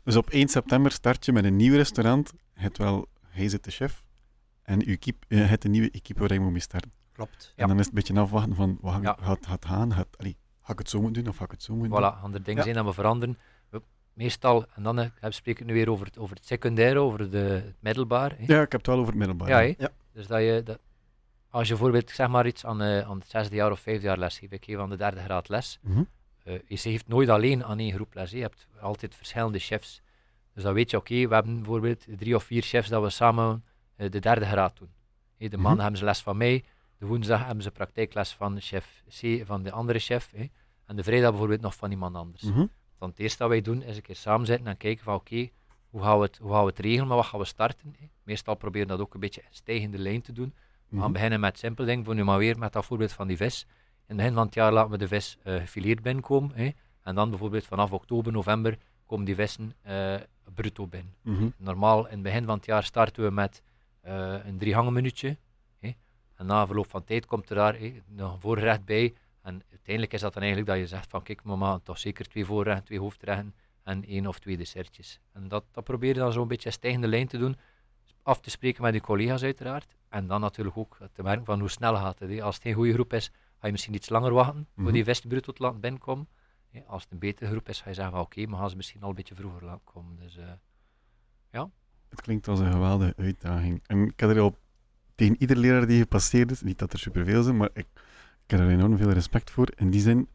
Dus 0.04 0.16
op 0.16 0.30
1 0.30 0.48
september 0.48 0.92
start 0.92 1.24
je 1.24 1.32
met 1.32 1.44
een 1.44 1.56
nieuw 1.56 1.74
restaurant. 1.74 2.32
Het 2.52 2.78
wel, 2.78 3.06
hij 3.28 3.48
zit 3.48 3.64
de 3.64 3.70
chef. 3.70 4.04
En 4.62 4.86
uw 4.86 4.96
keep, 4.98 5.24
eh, 5.28 5.48
het 5.48 5.64
een 5.64 5.70
nieuwe 5.70 5.90
equipe 5.90 6.20
waar 6.20 6.32
je 6.32 6.40
moet 6.40 6.52
mee 6.52 6.60
starten. 6.60 6.92
Klopt. 7.24 7.52
Ja. 7.56 7.62
En 7.62 7.68
dan 7.68 7.78
is 7.78 7.86
het 7.86 7.94
een 7.96 8.02
beetje 8.04 8.20
afwachten 8.20 8.54
van, 8.54 8.78
wat 8.80 8.94
ga, 9.02 9.16
gaat 9.20 9.46
het 9.46 9.64
gaan? 9.64 9.92
Gaat, 9.92 10.18
allee, 10.18 10.36
ga 10.62 10.72
ik 10.72 10.78
het 10.78 10.90
zo 10.90 11.00
moeten 11.00 11.22
doen 11.22 11.32
of 11.32 11.38
ga 11.38 11.44
ik 11.44 11.50
het 11.50 11.62
zo 11.62 11.74
moeten 11.74 12.00
doen? 12.00 12.12
voilà, 12.12 12.22
andere 12.22 12.44
dingen 12.44 12.62
zijn 12.62 12.74
dat 12.74 12.84
we 12.84 12.92
veranderen. 12.92 13.38
Meestal, 14.12 14.64
en 14.74 14.82
dan 14.82 14.98
eh, 14.98 15.06
spreek 15.28 15.60
ik 15.60 15.66
nu 15.66 15.72
weer 15.72 15.90
over 15.90 16.06
het, 16.06 16.18
over 16.18 16.36
het 16.36 16.46
secundaire, 16.46 16.98
over 16.98 17.30
de, 17.30 17.38
het 17.38 17.74
middelbaar. 17.80 18.30
Ja, 18.38 18.60
ik 18.62 18.72
heb 18.72 18.72
het 18.72 18.86
wel 18.86 18.96
over 18.98 19.08
het 19.08 19.18
middelbaar. 19.18 19.64
Ja, 19.66 19.88
dus 20.12 20.26
dat 20.26 20.40
je, 20.40 20.62
dat, 20.64 20.78
als 21.50 21.68
je 21.68 21.74
bijvoorbeeld 21.74 22.10
zeg 22.10 22.28
maar 22.28 22.46
iets 22.46 22.64
aan, 22.66 22.82
eh, 22.82 23.08
aan 23.08 23.18
het 23.18 23.28
zesde 23.28 23.54
jaar 23.56 23.70
of 23.70 23.80
vijfde 23.80 24.06
jaar 24.06 24.18
les 24.18 24.38
geeft, 24.38 24.52
ik 24.52 24.64
geef 24.64 24.78
aan 24.78 24.90
de 24.90 24.96
derde 24.96 25.20
graad 25.20 25.48
les, 25.48 25.78
Mhm. 25.82 26.02
eh, 26.44 26.54
je 26.66 26.76
geeft 26.76 27.08
nooit 27.08 27.28
alleen 27.28 27.64
aan 27.64 27.78
één 27.78 27.92
groep 27.92 28.14
les, 28.14 28.30
je 28.30 28.40
hebt 28.40 28.66
altijd 28.80 29.14
verschillende 29.14 29.58
chefs. 29.58 30.02
Dus 30.54 30.62
dan 30.62 30.74
weet 30.74 30.90
je, 30.90 30.96
oké, 30.96 31.28
we 31.28 31.34
hebben 31.34 31.56
bijvoorbeeld 31.56 32.04
drie 32.16 32.34
of 32.34 32.42
vier 32.44 32.62
chefs 32.62 32.88
dat 32.88 33.02
we 33.02 33.10
samen 33.10 33.64
eh, 33.96 34.10
de 34.10 34.18
derde 34.18 34.44
graad 34.46 34.76
doen. 34.78 34.90
De 35.36 35.48
Mhm. 35.48 35.60
maandag 35.60 35.80
hebben 35.82 35.98
ze 35.98 36.04
les 36.04 36.20
van 36.20 36.36
mij, 36.36 36.64
de 37.00 37.06
woensdag 37.06 37.44
hebben 37.46 37.62
ze 37.62 37.70
praktijkles 37.70 38.32
van 38.32 38.60
chef 38.60 39.02
C, 39.20 39.42
van 39.46 39.62
de 39.62 39.70
andere 39.72 39.98
chef, 39.98 40.30
hè. 40.36 40.44
en 40.86 40.96
de 40.96 41.02
vrijdag 41.02 41.30
bijvoorbeeld 41.30 41.60
nog 41.60 41.74
van 41.74 41.90
iemand 41.90 42.16
anders. 42.16 42.42
Mhm. 42.42 42.66
Dan 42.98 43.08
het 43.08 43.18
eerste 43.18 43.38
dat 43.38 43.48
wij 43.48 43.60
doen 43.60 43.82
is 43.82 43.96
een 43.96 44.02
keer 44.02 44.16
samen 44.16 44.46
zitten 44.46 44.66
en 44.66 44.76
kijken 44.76 45.04
van 45.04 45.14
oké, 45.14 45.48
hoe, 45.90 46.02
gaan 46.02 46.16
we 46.18 46.24
het, 46.24 46.38
hoe 46.38 46.50
gaan 46.52 46.60
we 46.60 46.66
het 46.68 46.78
regelen, 46.78 47.06
maar 47.06 47.16
wat 47.16 47.26
gaan 47.26 47.40
we 47.40 47.46
starten? 47.46 47.94
hè? 47.98 48.06
Meestal 48.22 48.54
proberen 48.54 48.86
we 48.88 48.92
dat 48.96 49.02
ook 49.02 49.14
een 49.14 49.20
beetje 49.20 49.40
in 49.40 49.46
stijgende 49.50 49.98
lijn 49.98 50.22
te 50.22 50.32
doen. 50.32 50.54
We 50.88 50.96
gaan 50.96 51.04
Mhm. 51.04 51.12
beginnen 51.12 51.40
met 51.40 51.58
simpel 51.58 51.84
dingen, 51.84 52.04
voor 52.04 52.14
nu 52.14 52.24
maar 52.24 52.38
weer 52.38 52.58
met 52.58 52.72
dat 52.72 52.84
voorbeeld 52.84 53.12
van 53.12 53.26
die 53.28 53.36
vis. 53.36 53.66
In 53.70 53.70
het 54.06 54.16
begin 54.16 54.32
van 54.32 54.44
het 54.46 54.54
jaar 54.54 54.72
laten 54.72 54.90
we 54.90 54.98
de 54.98 55.08
vis 55.08 55.36
eh 55.42 55.54
gefileerd 55.54 56.02
binnenkomen. 56.02 56.50
Hè. 56.54 56.70
En 57.02 57.14
dan 57.14 57.30
bijvoorbeeld 57.30 57.64
vanaf 57.66 57.92
oktober, 57.92 58.32
november 58.32 58.78
komen 59.06 59.24
die 59.24 59.34
vissen 59.34 59.72
uh, 59.88 60.14
bruto 60.54 60.86
binnen. 60.86 61.14
Mhm. 61.22 61.48
Normaal 61.56 62.06
in 62.06 62.12
het 62.12 62.22
begin 62.22 62.44
van 62.44 62.56
het 62.56 62.66
jaar 62.66 62.84
starten 62.84 63.24
we 63.24 63.30
met 63.30 63.62
uh, 64.06 64.34
een 64.44 64.58
drie 64.58 64.74
hangen 64.74 64.92
minuutje. 64.92 65.36
En 66.40 66.46
na 66.46 66.66
verloop 66.66 66.90
van 66.90 67.04
tijd 67.04 67.26
komt 67.26 67.48
er 67.50 67.56
daar 67.56 67.78
nog 68.06 68.32
een 68.32 68.40
voorgerecht 68.40 68.84
bij. 68.84 69.14
En 69.42 69.62
uiteindelijk 69.70 70.12
is 70.12 70.20
dat 70.20 70.32
dan 70.32 70.42
eigenlijk 70.42 70.70
dat 70.72 70.80
je 70.80 70.86
zegt 70.86 71.10
van 71.10 71.22
kijk, 71.22 71.42
mama, 71.42 71.78
toch 71.78 71.98
zeker 71.98 72.28
twee 72.28 72.44
voorgerechten, 72.44 72.84
twee 72.84 72.98
hoofdrechten 73.00 73.54
en 73.82 74.04
één 74.04 74.26
of 74.26 74.38
twee 74.38 74.56
dessertjes. 74.56 75.20
En 75.32 75.48
dat, 75.48 75.64
dat 75.72 75.84
probeer 75.84 76.08
je 76.14 76.20
dan 76.20 76.32
zo'n 76.32 76.48
beetje 76.48 76.66
een 76.66 76.72
stijgende 76.72 77.08
lijn 77.08 77.26
te 77.26 77.38
doen. 77.38 77.56
Af 78.22 78.40
te 78.40 78.50
spreken 78.50 78.82
met 78.82 78.94
je 78.94 79.00
collega's 79.00 79.42
uiteraard. 79.42 79.94
En 80.08 80.26
dan 80.26 80.40
natuurlijk 80.40 80.76
ook 80.76 80.98
te 81.12 81.22
merken 81.22 81.44
van 81.44 81.60
hoe 81.60 81.68
snel 81.70 81.94
gaat 81.96 82.18
het. 82.18 82.40
Als 82.40 82.54
het 82.54 82.64
geen 82.64 82.74
goede 82.74 82.92
groep 82.92 83.12
is, 83.12 83.30
ga 83.58 83.66
je 83.66 83.72
misschien 83.72 83.94
iets 83.94 84.08
langer 84.08 84.32
wachten 84.32 84.66
Mhm. 84.74 84.82
voor 84.82 84.92
die 84.92 85.04
vest 85.04 85.28
bruto 85.28 85.52
te 85.52 85.62
laten 85.62 85.80
binnenkomen. 85.80 86.28
Als 86.86 87.02
het 87.02 87.12
een 87.12 87.18
betere 87.18 87.50
groep 87.50 87.68
is, 87.68 87.80
ga 87.80 87.88
je 87.88 87.94
zeggen 87.94 88.12
van 88.12 88.22
oké, 88.22 88.46
maar 88.46 88.58
gaan 88.58 88.70
ze 88.70 88.76
misschien 88.76 89.02
al 89.02 89.08
een 89.08 89.14
beetje 89.14 89.34
vroeger 89.34 89.64
laten 89.64 89.84
komen. 89.84 90.16
Dus 90.18 90.36
eh, 90.36 90.52
Het 92.08 92.20
klinkt 92.20 92.48
als 92.48 92.58
een 92.60 92.72
geweldige 92.72 93.14
uitdaging. 93.16 93.82
En 93.86 94.06
ik 94.06 94.20
heb 94.20 94.30
er 94.30 94.40
al 94.40 94.56
tegen 95.20 95.36
ieder 95.38 95.56
leraar 95.56 95.86
die 95.86 96.00
gepasseerd 96.00 96.50
is, 96.50 96.62
niet 96.62 96.78
dat 96.78 96.92
er 96.92 96.98
superveel 96.98 97.42
zijn, 97.42 97.56
maar 97.56 97.70
ik, 97.72 97.86
ik 98.44 98.50
heb 98.50 98.60
er 98.60 98.68
enorm 98.68 98.96
veel 98.96 99.10
respect 99.10 99.50
voor. 99.50 99.68
In 99.76 99.90
die 99.90 100.00
zin, 100.00 100.28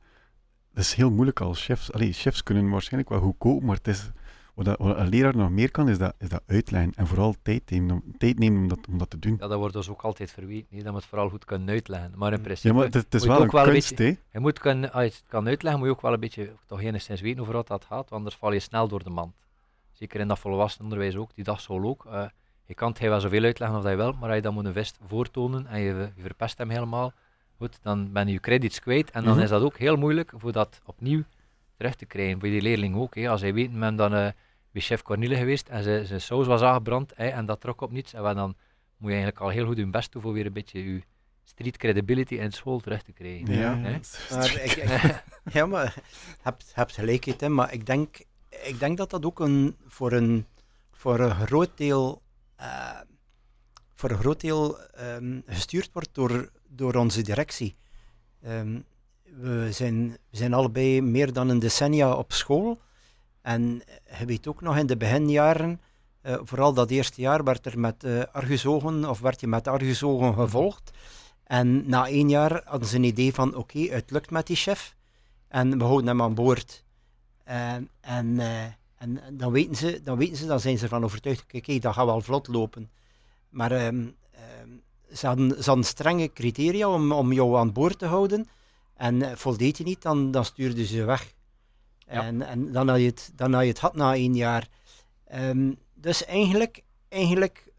dat 0.73 0.83
is 0.83 0.93
heel 0.93 1.11
moeilijk 1.11 1.39
als 1.41 1.65
chefs. 1.65 1.91
Allee, 1.91 2.13
chefs 2.13 2.43
kunnen 2.43 2.69
waarschijnlijk 2.69 3.09
wel 3.09 3.19
goed 3.21 3.35
koken, 3.37 3.65
maar 3.65 3.75
het 3.75 3.87
is, 3.87 4.09
wat, 4.53 4.65
dat- 4.65 4.77
wat 4.77 4.97
een 4.97 5.07
leraar 5.07 5.35
nog 5.35 5.49
meer 5.49 5.71
kan, 5.71 5.89
is 5.89 5.97
dat, 5.97 6.13
is 6.19 6.29
dat 6.29 6.41
uitlijnen. 6.47 6.93
En 6.95 7.07
vooral 7.07 7.35
tijd 7.41 7.69
nemen, 7.69 7.91
om, 7.91 8.17
tijd 8.17 8.39
nemen 8.39 8.61
om, 8.61 8.67
dat, 8.67 8.79
om 8.89 8.97
dat 8.97 9.09
te 9.09 9.19
doen. 9.19 9.35
ja, 9.39 9.47
dat 9.47 9.57
wordt 9.59 9.73
dus 9.73 9.89
ook 9.89 10.01
altijd 10.01 10.31
verweten. 10.31 10.77
Dat 10.77 10.85
moet 10.85 10.95
het 11.01 11.05
vooral 11.05 11.29
goed 11.29 11.45
kunnen 11.45 11.69
uitleggen. 11.69 12.11
Maar 12.15 12.33
in 12.33 12.41
principe, 12.41 12.67
Ja, 12.67 12.73
maar 12.73 12.83
het, 12.85 13.13
is- 13.13 13.25
wel 13.25 13.41
een 13.41 13.49
wel 13.49 13.65
een 13.65 13.71
kunst, 13.71 13.97
hè? 13.97 14.15
je 14.31 14.39
moet 14.39 14.59
kunnen, 14.59 14.91
als 14.91 15.03
je 15.03 15.09
het 15.09 15.23
kan 15.27 15.47
uitleggen, 15.47 15.79
moet 15.79 15.89
je 15.89 15.95
ook 15.95 16.01
wel 16.01 16.13
een 16.13 16.19
beetje 16.19 16.51
toch 16.65 16.81
enigszins 16.81 17.21
weten 17.21 17.41
over 17.41 17.53
wat 17.53 17.67
dat 17.67 17.83
gaat, 17.85 18.09
want 18.09 18.11
anders 18.11 18.35
val 18.35 18.53
je 18.53 18.59
snel 18.59 18.87
door 18.87 19.03
de 19.03 19.09
mand. 19.09 19.33
Zeker 19.91 20.19
in 20.19 20.27
dat 20.27 20.39
volwassenenonderwijs 20.39 21.15
ook, 21.15 21.35
die 21.35 21.43
dagschool 21.43 21.83
ook. 21.83 22.05
eh, 22.05 22.25
je 22.65 22.73
kan 22.73 22.89
het 22.89 22.99
hij 22.99 23.09
wel 23.09 23.19
zoveel 23.19 23.43
uitleggen 23.43 23.77
of 23.77 23.83
dat 23.83 23.91
je 23.91 23.97
wil, 23.97 24.11
maar 24.13 24.27
als 24.27 24.35
je 24.35 24.41
dan 24.41 24.53
moet 24.53 24.65
een 24.65 24.73
vest 24.73 24.97
voortonen 25.07 25.67
en 25.67 25.79
je, 25.79 26.11
je 26.15 26.21
verpest 26.21 26.57
hem 26.57 26.69
helemaal, 26.69 27.13
goed, 27.57 27.79
dan 27.81 28.11
ben 28.11 28.27
je 28.27 28.33
je 28.33 28.39
credits 28.39 28.79
kwijt 28.79 29.11
en 29.11 29.23
dan 29.23 29.33
Mhm. 29.33 29.43
is 29.43 29.49
dat 29.49 29.61
ook 29.61 29.77
heel 29.77 29.95
moeilijk 29.95 30.31
voor 30.35 30.51
dat 30.51 30.81
opnieuw 30.85 31.23
terug 31.77 31.95
te 31.95 32.05
krijgen. 32.05 32.39
Voor 32.39 32.49
die 32.49 32.61
leerling 32.61 32.95
ook. 32.95 33.15
Hè. 33.15 33.29
Als 33.29 33.41
hij 33.41 33.53
weet, 33.53 33.73
men 33.73 33.95
dan 33.95 34.13
eh 34.13 34.27
bij 34.71 34.81
chef 34.83 35.01
Cornille 35.01 35.35
geweest 35.35 35.69
en 35.69 35.83
zijn, 35.83 36.05
zijn 36.05 36.21
saus 36.21 36.47
was 36.47 36.61
aangebrand 36.61 37.11
hè, 37.15 37.27
en 37.27 37.45
dat 37.45 37.61
trok 37.61 37.81
op 37.81 37.91
niets, 37.91 38.13
en 38.13 38.21
dan 38.23 38.55
moet 38.97 39.09
je 39.11 39.15
eigenlijk 39.15 39.39
al 39.39 39.49
heel 39.49 39.65
goed 39.65 39.77
je 39.77 39.85
best 39.87 40.11
doen 40.11 40.21
voor 40.21 40.33
weer 40.33 40.45
een 40.45 40.53
beetje 40.53 40.93
je 40.93 41.01
street 41.43 41.77
credibility 41.77 42.35
in 42.35 42.51
school 42.51 42.79
terug 42.79 43.01
te 43.01 43.11
krijgen. 43.11 43.53
Ja, 43.53 43.77
hè. 43.77 43.99
Maar 44.29 44.61
ik, 44.63 44.71
ik- 44.75 45.23
ja, 45.55 45.65
maar 45.65 45.83
je 45.95 46.01
hebt, 46.41 46.63
je 46.65 46.71
hebt 46.73 46.91
gelijkheid, 46.93 47.41
hè, 47.41 47.49
maar 47.49 47.73
ik 47.73 47.85
denk, 47.85 48.17
ik 48.63 48.79
denk 48.79 48.97
dat 48.97 49.09
dat 49.09 49.25
ook 49.25 49.39
een, 49.39 49.75
voor, 49.87 50.11
een, 50.11 50.45
voor 50.91 51.19
een 51.19 51.35
groot 51.35 51.71
deel, 51.75 52.21
eh, 52.55 52.99
voor 53.93 54.09
een 54.09 54.17
groot 54.17 54.41
deel 54.41 54.79
ehm, 54.79 55.39
gestuurd 55.45 55.89
wordt 55.93 56.09
door, 56.11 56.51
door 56.67 56.95
onze 56.95 57.21
directie. 57.21 57.75
Ehm, 58.41 58.79
we, 59.23 59.71
zijn, 59.71 60.09
we 60.29 60.37
zijn 60.37 60.53
allebei 60.53 61.01
meer 61.01 61.33
dan 61.33 61.49
een 61.49 61.59
decennia 61.59 62.13
op 62.13 62.33
school. 62.33 62.81
En 63.41 63.81
je 64.19 64.25
weet 64.25 64.47
ook 64.47 64.61
nog 64.61 64.77
in 64.77 64.85
de 64.85 64.97
beginjaren, 64.97 65.81
eh, 66.21 66.37
vooral 66.43 66.73
dat 66.73 66.89
eerste 66.89 67.21
jaar, 67.21 67.43
werd 67.43 67.65
er 67.65 67.79
met 67.79 68.03
eh 68.03 68.23
argusogen, 68.31 69.09
of 69.09 69.19
werd 69.19 69.39
je 69.39 69.47
met 69.47 69.67
argusogen 69.67 70.33
gevolgd. 70.33 70.91
En 71.43 71.89
na 71.89 72.07
één 72.07 72.29
jaar 72.29 72.61
hadden 72.65 72.89
ze 72.89 72.95
een 72.95 73.03
idee 73.03 73.33
van, 73.33 73.55
oké, 73.55 73.79
het 73.79 74.11
lukt 74.11 74.31
met 74.31 74.47
die 74.47 74.55
chef. 74.55 74.95
En 75.47 75.77
we 75.77 75.83
houden 75.83 76.07
hem 76.07 76.21
aan 76.21 76.33
boord. 76.33 76.83
En, 77.43 77.89
en, 78.01 78.39
en, 79.05 79.23
en 79.23 79.37
dan, 79.37 79.51
weten 79.51 79.75
ze, 79.75 80.01
dan 80.03 80.17
weten 80.17 80.37
ze, 80.37 80.45
dan 80.45 80.59
zijn 80.59 80.77
ze 80.77 80.83
ervan 80.83 81.03
overtuigd, 81.03 81.45
kijk, 81.45 81.63
kijk, 81.63 81.81
dat 81.81 81.93
gaat 81.93 82.05
wel 82.05 82.21
vlot 82.21 82.47
lopen. 82.47 82.89
Maar 83.49 83.71
ehm, 83.71 84.07
ehm, 84.31 84.69
ze, 85.13 85.27
hadden, 85.27 85.63
ze 85.63 85.69
hadden 85.69 85.85
strenge 85.85 86.33
criteria 86.33 86.89
om, 86.89 87.11
om 87.11 87.33
jou 87.33 87.57
aan 87.57 87.73
boord 87.73 87.99
te 87.99 88.05
houden. 88.05 88.47
En 88.93 89.21
eh, 89.21 89.35
voldeed 89.35 89.77
je 89.77 89.83
niet, 89.83 90.01
dan, 90.01 90.31
dan 90.31 90.45
stuurden 90.45 90.85
ze 90.85 91.03
weg. 91.03 91.33
Ja. 91.97 92.23
En, 92.23 92.41
en 92.41 92.71
dan, 92.71 92.87
had 92.87 92.99
je 92.99 93.05
het, 93.05 93.31
dan 93.35 93.53
had 93.53 93.61
je 93.61 93.69
het 93.69 93.79
had 93.79 93.95
na 93.95 94.13
één 94.13 94.35
jaar. 94.35 94.67
Ehm, 95.25 95.73
dus 95.93 96.25
eigenlijk, 96.25 96.83
eigenlijk, 97.09 97.71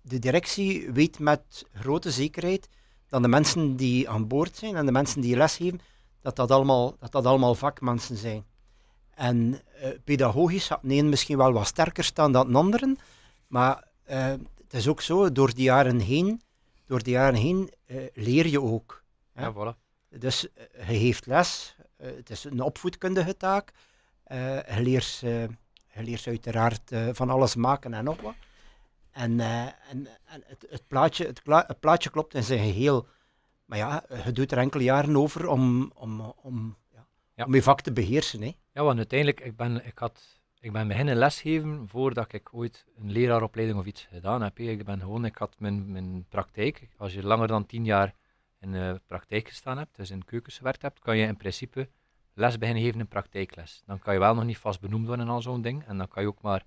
de 0.00 0.18
directie 0.18 0.90
weet 0.90 1.18
met 1.18 1.66
grote 1.72 2.10
zekerheid 2.10 2.68
dat 3.08 3.22
de 3.22 3.28
mensen 3.28 3.76
die 3.76 4.08
aan 4.08 4.28
boord 4.28 4.56
zijn 4.56 4.76
en 4.76 4.86
de 4.86 4.92
mensen 4.92 5.20
die 5.20 5.36
lesgeven, 5.36 5.80
dat 6.20 6.36
dat 6.36 6.50
allemaal, 6.50 6.96
dat 6.98 7.12
dat 7.12 7.26
allemaal 7.26 7.54
vakmensen 7.54 8.16
zijn. 8.16 8.44
En 9.22 9.60
eh, 9.80 9.90
pedagogisch 10.04 10.68
had 10.68 10.80
een 10.82 11.08
misschien 11.08 11.36
wel 11.36 11.52
wat 11.52 11.66
sterker 11.66 12.04
staan 12.04 12.32
dan 12.32 12.52
de 12.52 12.58
anderen, 12.58 12.98
maar 13.46 13.84
eh, 14.04 14.26
het 14.62 14.72
is 14.72 14.88
ook 14.88 15.00
zo, 15.00 15.32
door 15.32 15.54
die 15.54 15.64
jaren 15.64 15.98
heen, 15.98 16.42
door 16.86 17.02
die 17.02 17.12
jaren 17.12 17.38
heen 17.38 17.72
eh, 17.86 17.96
leer 18.14 18.46
je 18.46 18.60
ook. 18.60 19.04
Ja. 19.34 19.42
Ja, 19.42 19.52
voilà. 19.52 19.78
Dus 20.18 20.40
je 20.86 20.98
geeft 20.98 21.26
les, 21.26 21.76
het 21.96 22.30
is 22.30 22.44
een 22.44 22.60
opvoedkundige 22.60 23.36
taak. 23.36 23.72
Je, 24.28 24.78
leert, 24.78 25.18
je 25.18 25.48
leert 25.94 26.26
uiteraard 26.26 26.90
van 27.12 27.30
alles 27.30 27.54
maken 27.54 27.94
en 27.94 28.04
nog 28.04 28.20
wat. 28.20 28.34
En, 29.10 29.40
en, 29.40 30.08
en 30.24 30.42
het, 30.46 30.66
het, 30.70 30.86
plaatje, 30.86 31.26
het, 31.26 31.40
het 31.44 31.80
plaatje 31.80 32.10
klopt 32.10 32.34
in 32.34 32.44
zijn 32.44 32.58
geheel. 32.58 33.06
Maar 33.64 33.78
ja, 33.78 34.04
je 34.24 34.32
doet 34.32 34.52
er 34.52 34.58
enkele 34.58 34.82
jaren 34.82 35.16
over 35.16 35.48
om, 35.48 35.92
om, 35.94 36.34
om, 36.42 36.76
ja, 37.42 37.48
om 37.48 37.54
je 37.54 37.62
vak 37.62 37.80
te 37.80 37.92
beheersen. 37.92 38.42
Hè. 38.42 38.52
Ja, 38.72 38.82
want 38.82 38.96
uiteindelijk, 38.96 39.40
ik 39.40 39.56
ben, 39.56 39.86
ik 39.86 39.98
had, 39.98 40.40
ik 40.60 40.72
ben 40.72 40.88
beginnen 40.88 41.16
lesgeven 41.16 41.88
voordat 41.88 42.32
ik 42.32 42.48
ooit 42.54 42.84
een 42.96 43.10
leraaropleiding 43.10 43.78
of 43.78 43.86
iets 43.86 44.06
gedaan 44.10 44.42
heb. 44.42 44.56
hè. 44.56 44.64
Ik 44.64 44.84
ben 44.84 45.00
gewoon, 45.00 45.24
ik 45.24 45.36
had 45.36 45.54
mijn, 45.58 45.92
mijn 45.92 46.24
praktijk. 46.28 46.88
Als 46.96 47.14
je 47.14 47.22
langer 47.26 47.48
dan 47.48 47.66
tien 47.66 47.84
jaar 47.84 48.14
in 48.60 48.72
de 48.72 49.00
praktijk 49.06 49.48
gestaan 49.48 49.78
hebt, 49.78 49.96
dus 49.96 50.10
in 50.10 50.24
keukens 50.24 50.56
gewerkt 50.56 50.82
hebt, 50.82 50.98
kan 50.98 51.16
je 51.16 51.26
in 51.26 51.36
principe 51.36 51.88
les 52.34 52.58
beginnen 52.58 52.82
geven 52.82 53.00
in 53.00 53.08
praktijkles. 53.08 53.82
Dan 53.86 53.98
kan 53.98 54.14
je 54.14 54.20
wel 54.20 54.34
nog 54.34 54.44
niet 54.44 54.58
vast 54.58 54.80
benoemd 54.80 55.06
worden 55.06 55.26
en 55.26 55.32
al 55.32 55.42
zo'n 55.42 55.62
ding. 55.62 55.84
En 55.86 55.98
dan 55.98 56.08
kan 56.08 56.22
je 56.22 56.28
ook 56.28 56.42
maar 56.42 56.64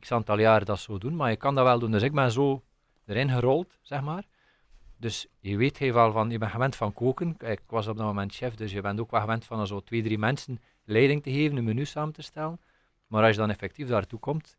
x 0.00 0.12
aantal 0.12 0.38
jaar 0.38 0.64
dat 0.64 0.78
zo 0.78 0.98
doen, 0.98 1.16
maar 1.16 1.30
je 1.30 1.36
kan 1.36 1.54
dat 1.54 1.64
wel 1.64 1.78
doen. 1.78 1.90
Dus 1.90 2.02
ik 2.02 2.12
ben 2.12 2.32
zo 2.32 2.62
erin 3.06 3.30
gerold, 3.30 3.78
zeg 3.82 4.00
maar. 4.00 4.24
Dus 4.96 5.26
je 5.40 5.56
weet 5.56 5.78
heel 5.78 5.92
wel 5.92 6.12
van, 6.12 6.30
je 6.30 6.38
bent 6.38 6.50
gewend 6.50 6.76
van 6.76 6.92
koken. 6.92 7.36
Ik 7.38 7.60
was 7.66 7.86
op 7.86 7.96
dat 7.96 8.06
moment 8.06 8.34
chef, 8.34 8.54
dus 8.54 8.72
je 8.72 8.80
bent 8.80 9.00
ook 9.00 9.10
wel 9.10 9.20
gewend 9.20 9.44
van 9.44 9.66
zo 9.66 9.80
twee, 9.80 10.02
drie 10.02 10.18
mensen 10.18 10.60
leiding 10.84 11.22
te 11.22 11.30
geven, 11.30 11.56
een 11.56 11.64
menu 11.64 11.84
samen 11.84 12.12
te 12.12 12.22
stellen. 12.22 12.60
Maar 13.06 13.22
als 13.22 13.32
je 13.32 13.40
dan 13.40 13.50
effectief 13.50 13.88
daartoe 13.88 14.18
komt, 14.18 14.56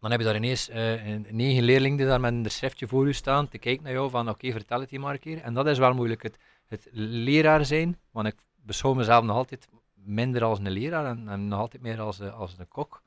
dan 0.00 0.10
heb 0.10 0.20
je 0.20 0.26
daar 0.26 0.36
ineens 0.36 0.68
eh, 0.68 1.16
negen 1.28 1.62
leerlingen 1.62 1.96
die 1.96 2.06
daar 2.06 2.20
met 2.20 2.32
een 2.32 2.50
schriftje 2.50 2.88
voor 2.88 3.06
je 3.06 3.12
staan 3.12 3.48
te 3.48 3.58
kijken 3.58 3.82
naar 3.84 3.92
jou 3.92 4.10
van 4.10 4.28
oké, 4.28 4.52
vertel 4.52 4.80
het 4.80 4.90
hier 4.90 5.00
maar 5.00 5.12
een 5.12 5.20
keer. 5.20 5.40
En 5.40 5.54
dat 5.54 5.66
is 5.66 5.78
wel 5.78 5.94
moeilijk, 5.94 6.22
het, 6.22 6.38
het 6.66 6.88
leraar 6.92 7.64
zijn, 7.64 7.98
want 8.10 8.26
ik 8.26 8.36
beschouw 8.56 8.94
mezelf 8.94 9.24
nog 9.24 9.36
altijd 9.36 9.68
minder 9.94 10.44
als 10.44 10.58
een 10.58 10.70
leraar 10.70 11.04
en, 11.04 11.48
nog 11.48 11.58
altijd 11.58 11.82
meer 11.82 12.00
als, 12.00 12.20
eh, 12.20 12.38
als 12.38 12.58
een 12.58 12.68
kok. 12.68 13.02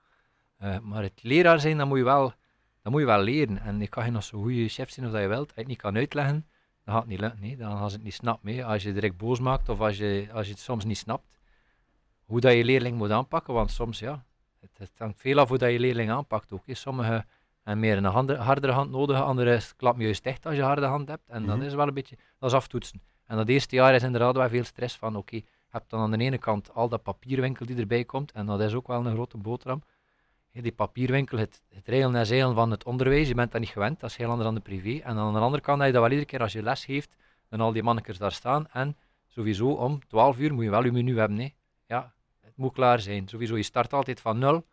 Eh, 0.58 0.80
maar 0.80 1.04
het 1.04 1.24
leraar 1.24 1.60
zijn, 1.60 1.78
dat 1.78 1.88
moet, 1.88 1.98
je 1.98 2.04
wel, 2.04 2.34
dat 2.84 2.92
moet 2.92 3.02
je 3.02 3.08
wel 3.08 3.22
leren. 3.22 3.58
En 3.62 3.80
je 3.80 3.88
kan 3.88 4.06
je 4.06 4.12
nog 4.12 4.24
zo 4.24 4.42
goede 4.42 4.68
chef 4.68 4.90
zijn 4.92 5.06
of 5.06 5.12
dat 5.12 5.22
je 5.22 5.28
wilt, 5.28 5.40
als 5.48 5.54
je 5.56 5.60
het 5.60 5.68
niet 5.68 5.78
kan 5.82 5.96
uitleggen, 5.96 6.48
dan 6.84 6.94
gaat 6.94 7.04
het 7.04 7.12
niet 7.12 7.20
lukken. 7.20 7.40
Nee, 7.42 7.58
dan 7.58 7.78
gaan 7.78 7.90
ze 7.90 7.96
het 7.96 8.04
niet 8.04 8.14
snappen. 8.14 8.50
mee. 8.50 8.66
Als 8.66 8.84
je 8.84 8.94
direct 8.94 9.18
boos 9.18 9.40
maakt 9.40 9.70
of 9.70 9.80
als 9.80 9.98
je, 9.98 10.28
als 10.34 10.46
je 10.46 10.52
het 10.52 10.62
soms 10.62 10.86
niet 10.86 10.98
snapt, 10.98 11.40
hoe 12.26 12.40
dat 12.40 12.54
je 12.54 12.64
leerling 12.64 12.98
moet 12.98 13.12
aanpakken, 13.12 13.54
want 13.54 13.72
soms 13.72 14.00
ja, 14.00 14.24
het, 14.60 14.70
het 14.78 14.92
hangt 14.98 15.20
veel 15.20 15.40
af 15.40 15.50
hoe 15.50 15.58
dat 15.58 15.72
je 15.72 15.80
leerling 15.80 16.12
aanpakt 16.12 16.52
ook. 16.52 16.64
hè. 16.66 16.74
Sommige 16.74 17.26
hebben 17.64 17.80
meer 17.84 17.98
een 17.98 18.04
hande- 18.04 18.36
hardere 18.38 18.74
hand 18.74 18.92
nodig, 18.92 19.22
andere 19.22 19.62
klappen 19.78 20.04
juist 20.04 20.24
dicht 20.24 20.46
als 20.46 20.56
je 20.56 20.62
harde 20.62 20.86
hand 20.86 21.08
hebt. 21.08 21.30
En 21.30 21.46
dat 21.46 21.58
Mhm. 21.58 21.66
is 21.66 21.74
wel 21.74 21.88
een 21.88 21.94
beetje, 21.94 22.18
dat 22.40 22.50
is 22.50 22.56
aftoetsen. 22.56 23.02
En 23.26 23.38
dat 23.38 23.48
eerste 23.48 23.76
jaar 23.76 23.94
is 23.96 24.04
inderdaad 24.04 24.36
wel 24.36 24.50
veel 24.50 24.64
stress 24.64 24.96
van, 24.98 25.16
oké, 25.16 25.36
je 25.36 25.44
hebt 25.70 25.90
dan 25.90 26.00
aan 26.00 26.12
de 26.12 26.18
ene 26.18 26.38
kant 26.38 26.74
al 26.74 26.90
dat 26.90 27.04
papierwinkel 27.04 27.66
die 27.66 27.78
erbij 27.78 28.04
komt, 28.04 28.32
en 28.32 28.46
dat 28.46 28.62
is 28.62 28.74
ook 28.74 28.88
wel 28.88 29.06
een 29.06 29.14
grote 29.14 29.38
boterham. 29.38 29.84
Die 30.62 30.72
papierwinkel, 30.72 31.38
het, 31.38 31.62
het 31.70 31.88
en 31.88 32.26
zeilen 32.26 32.56
van 32.56 32.72
het 32.72 32.84
onderwijs, 32.84 33.28
je 33.28 33.36
bent 33.36 33.52
dat 33.52 33.62
niet 33.62 33.70
gewend, 33.70 34.00
dat 34.00 34.10
is 34.10 34.16
heel 34.16 34.28
anders 34.28 34.46
dan 34.46 34.56
de 34.56 34.62
privé. 34.62 35.04
En 35.04 35.18
aan 35.18 35.34
de 35.34 35.40
andere 35.40 35.62
kant 35.62 35.78
heb 35.78 35.88
je 35.88 35.94
dat 35.94 36.02
wel 36.02 36.12
iedere 36.12 36.30
keer 36.30 36.42
als 36.42 36.54
je 36.54 36.64
les 36.64 36.86
geeft, 36.86 37.16
dan 37.50 37.60
al 37.60 37.72
die 37.72 37.84
mannekes 37.84 38.18
daar 38.18 38.32
staan. 38.32 38.68
En 38.68 38.98
sowieso 39.28 39.68
om 39.68 40.08
12 40.08 40.40
uur 40.40 40.54
moet 40.54 40.64
je 40.64 40.70
wel 40.70 40.84
je 40.84 40.92
menu 40.92 41.18
hebben. 41.18 41.38
Hè. 41.38 41.50
Ja, 41.88 42.14
het 42.42 42.58
moet 42.58 42.74
klaar 42.74 43.00
zijn. 43.00 43.28
Sowieso, 43.28 43.58
je 43.58 43.64
start 43.64 43.94
altijd 43.94 44.22
van 44.22 44.38
nul 44.38 44.66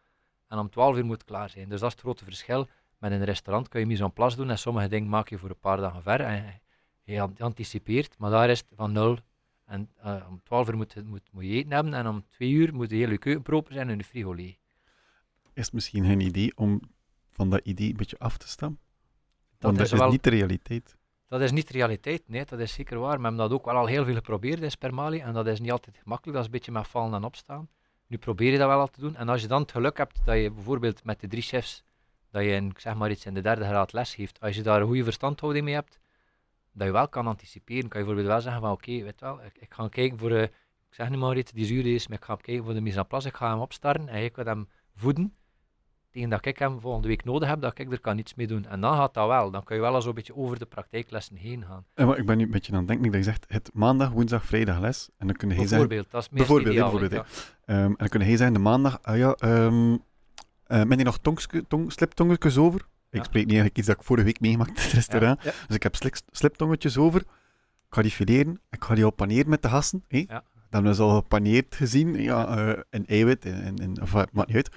en 0.48 0.58
om 0.58 0.70
12 0.70 0.96
uur 0.96 1.04
moet 1.04 1.18
het 1.18 1.24
klaar 1.24 1.50
zijn. 1.50 1.68
Dus 1.68 1.80
dat 1.80 1.88
is 1.88 1.94
het 1.94 2.04
grote 2.04 2.24
verschil. 2.24 2.68
Met 2.98 3.12
een 3.12 3.24
restaurant 3.24 3.68
kun 3.68 3.80
je 3.80 3.86
mise 3.86 4.04
en 4.04 4.12
place 4.12 4.36
doen 4.36 4.50
en 4.50 4.58
sommige 4.58 4.88
dingen 4.88 5.08
maak 5.08 5.28
je 5.28 5.38
voor 5.38 5.50
een 5.50 5.58
paar 5.60 5.76
dagen 5.76 6.02
ver 6.02 6.20
en 6.20 6.60
je 7.02 7.20
an- 7.20 7.36
anticipeert, 7.38 8.18
maar 8.18 8.30
daar 8.30 8.50
is 8.50 8.58
het 8.58 8.68
van 8.76 8.92
nul. 8.92 9.18
En 9.66 9.90
eh, 9.96 10.26
om 10.28 10.42
12 10.42 10.68
uur 10.68 10.76
moet, 10.76 10.94
moet, 11.04 11.44
je 11.44 11.48
eten 11.48 11.72
hebben 11.72 11.94
en 11.94 12.06
om 12.06 12.24
2 12.28 12.50
uur 12.50 12.74
moet 12.74 12.88
de 12.88 12.96
hele 12.96 13.18
keuken 13.18 13.42
proper 13.42 13.72
zijn 13.72 13.88
en 13.88 13.98
de 13.98 14.04
frigo 14.04 14.32
leeg. 14.32 14.59
Is 15.54 15.64
het 15.64 15.72
misschien 15.72 16.04
geen 16.04 16.20
idee 16.20 16.56
om 16.56 16.80
van 17.30 17.50
dat 17.50 17.60
idee 17.64 17.90
een 17.90 17.96
beetje 17.96 18.18
af 18.18 18.36
te 18.36 18.48
stappen? 18.48 18.78
Dat 19.50 19.58
Want 19.60 19.76
dat 19.76 19.86
is 19.86 19.92
is 19.92 19.98
wel- 19.98 20.10
niet 20.10 20.22
de 20.22 20.30
realiteit. 20.30 20.96
Dat 21.28 21.40
is 21.40 21.50
niet 21.50 21.66
de 21.66 21.72
realiteit, 21.72 22.22
nee, 22.26 22.44
dat 22.44 22.58
is 22.58 22.72
zeker 22.72 22.98
waar. 22.98 23.16
We 23.16 23.22
hebben 23.22 23.36
dat 23.36 23.52
ook 23.52 23.64
wel 23.64 23.74
al 23.76 23.86
heel 23.86 24.04
veel 24.04 24.14
geprobeerd 24.14 24.60
in 24.62 24.70
Spermali 24.70 25.18
en 25.18 25.32
dat 25.32 25.46
is 25.46 25.60
niet 25.60 25.70
altijd 25.70 25.98
gemakkelijk, 25.98 26.36
dat 26.36 26.40
is 26.40 26.46
een 26.46 26.58
beetje 26.58 26.72
met 26.72 26.88
vallen 26.88 27.14
en 27.14 27.24
opstaan. 27.24 27.68
Nu 28.06 28.18
probeer 28.18 28.52
je 28.52 28.58
dat 28.58 28.68
wel 28.68 28.78
al 28.80 28.88
te 28.90 29.00
doen. 29.00 29.16
En 29.16 29.28
als 29.28 29.40
je 29.40 29.46
dan 29.46 29.60
het 29.62 29.70
geluk 29.72 29.96
hebt 29.96 30.24
dat 30.24 30.36
je 30.36 30.50
bijvoorbeeld 30.50 31.04
met 31.04 31.20
de 31.20 31.26
drie 31.28 31.42
chefs, 31.42 31.84
dat 32.30 32.42
je 32.42 32.48
in, 32.50 32.70
ik 32.70 32.78
zeg 32.78 32.94
maar 32.94 33.10
iets 33.10 33.26
in 33.26 33.34
de 33.34 33.40
derde 33.40 33.64
graad 33.64 33.92
les 33.92 34.14
geeft, 34.14 34.40
als 34.40 34.56
je 34.56 34.62
daar 34.62 34.80
een 34.80 34.86
goede 34.86 35.04
verstandhouding 35.04 35.64
mee 35.64 35.74
hebt, 35.74 35.98
dat 36.72 36.86
je 36.86 36.92
wel 36.92 37.08
kan 37.08 37.26
anticiperen, 37.26 37.88
kan 37.88 38.00
je 38.00 38.06
bijvoorbeeld 38.06 38.26
wel 38.26 38.40
zeggen 38.40 38.60
van 38.62 38.70
oké, 38.70 39.02
weet 39.02 39.20
wel, 39.20 39.44
ik, 39.44 39.58
ik 39.58 39.74
ga 39.74 39.88
kijken 39.88 40.18
voor, 40.18 40.30
uh, 40.30 40.42
ik 40.42 40.50
zeg 40.90 41.10
nu 41.10 41.16
maar 41.16 41.36
iets, 41.36 41.52
die 41.52 41.64
zuur 41.64 41.86
is, 41.94 42.08
maar 42.08 42.18
ik 42.18 42.24
ga 42.24 42.36
kijken 42.36 42.64
voor 42.64 42.74
de 42.74 42.80
mise 42.80 42.98
en 42.98 43.06
place, 43.06 43.28
ik 43.28 43.34
ga 43.36 43.50
hem 43.50 43.60
opstarten 43.60 44.08
en 44.08 44.24
ik 44.24 44.36
wil 44.36 44.44
hem 44.44 44.68
voeden 44.94 45.34
tegen 46.12 46.28
dat 46.30 46.46
ik 46.46 46.58
hem 46.58 46.80
volgende 46.80 47.08
week 47.08 47.24
nodig 47.24 47.48
heb, 47.48 47.60
dat 47.60 47.78
ik 47.78 47.92
er 47.92 48.00
kan 48.00 48.16
niets 48.16 48.34
mee 48.34 48.46
doen. 48.46 48.66
En 48.66 48.80
dan 48.80 48.96
gaat 48.96 49.14
dat 49.14 49.26
wel. 49.26 49.50
Dan 49.50 49.62
kun 49.62 49.76
je 49.76 49.82
wel 49.82 50.02
zo'n 50.02 50.14
beetje 50.14 50.36
over 50.36 50.58
de 50.58 50.66
praktijklessen 50.66 51.36
heen 51.36 51.64
gaan. 51.64 51.84
En 51.94 52.06
maar 52.06 52.18
ik 52.18 52.26
ben 52.26 52.36
nu 52.36 52.44
een 52.44 52.50
beetje 52.50 52.72
aan 52.72 52.78
het 52.78 52.88
denken 52.88 53.06
dat 53.06 53.14
je 53.14 53.22
zegt, 53.22 53.44
het 53.48 53.70
maandag, 53.74 54.10
woensdag, 54.10 54.44
vrijdag 54.44 54.80
les. 54.80 55.08
En 55.16 55.26
dan 55.26 55.36
kun 55.36 55.48
je 55.48 55.54
bijvoorbeeld, 55.54 55.90
zijn... 55.90 56.06
dat 56.10 56.22
is 56.22 56.28
bijvoorbeeld, 56.28 56.74
ideaal, 56.74 56.90
bijvoorbeeld, 56.90 57.26
ja. 57.66 57.82
um, 57.82 57.86
en 57.86 57.94
dan 57.96 58.08
kun 58.08 58.26
je 58.26 58.36
zijn 58.36 58.52
de 58.52 58.58
maandag, 58.58 58.98
ah 59.02 59.16
ja, 59.16 59.36
um, 59.44 59.92
uh, 59.92 59.98
ben 60.66 60.98
je 60.98 61.04
nog 61.04 61.18
tong, 61.68 61.92
sliptongetjes 61.92 62.58
over? 62.58 62.80
Ik 63.10 63.18
ja. 63.18 63.24
spreek 63.24 63.42
niet 63.42 63.52
eigenlijk 63.52 63.78
iets 63.78 63.86
dat 63.86 63.96
ik 63.96 64.02
vorige 64.02 64.24
week 64.24 64.40
meegemaakt 64.40 64.70
in 64.70 64.82
het 64.82 64.92
restaurant. 64.92 65.42
Ja, 65.42 65.52
dus 65.66 65.76
ik 65.76 65.82
heb 65.82 65.94
sliptongetjes 66.30 66.96
over. 66.96 67.20
Ik 67.20 67.96
ga 67.96 68.02
die 68.02 68.10
fileren. 68.10 68.60
Ik 68.70 68.84
ga 68.84 68.94
die 68.94 69.06
op 69.06 69.16
paneren 69.16 69.48
met 69.48 69.62
de 69.62 69.68
gasten. 69.68 70.04
Hey? 70.08 70.24
Ja. 70.28 70.44
Dat 70.70 70.82
hebben 70.82 71.00
we 71.00 71.02
al 71.02 71.16
gepaneerd 71.16 71.74
gezien. 71.74 72.14
Ja, 72.14 72.68
uh, 72.68 72.78
in 72.90 73.06
eiwit, 73.06 73.44
in, 73.44 73.76
in, 73.76 74.02
of 74.02 74.12
maakt 74.12 74.46
niet 74.46 74.56
uit. 74.56 74.70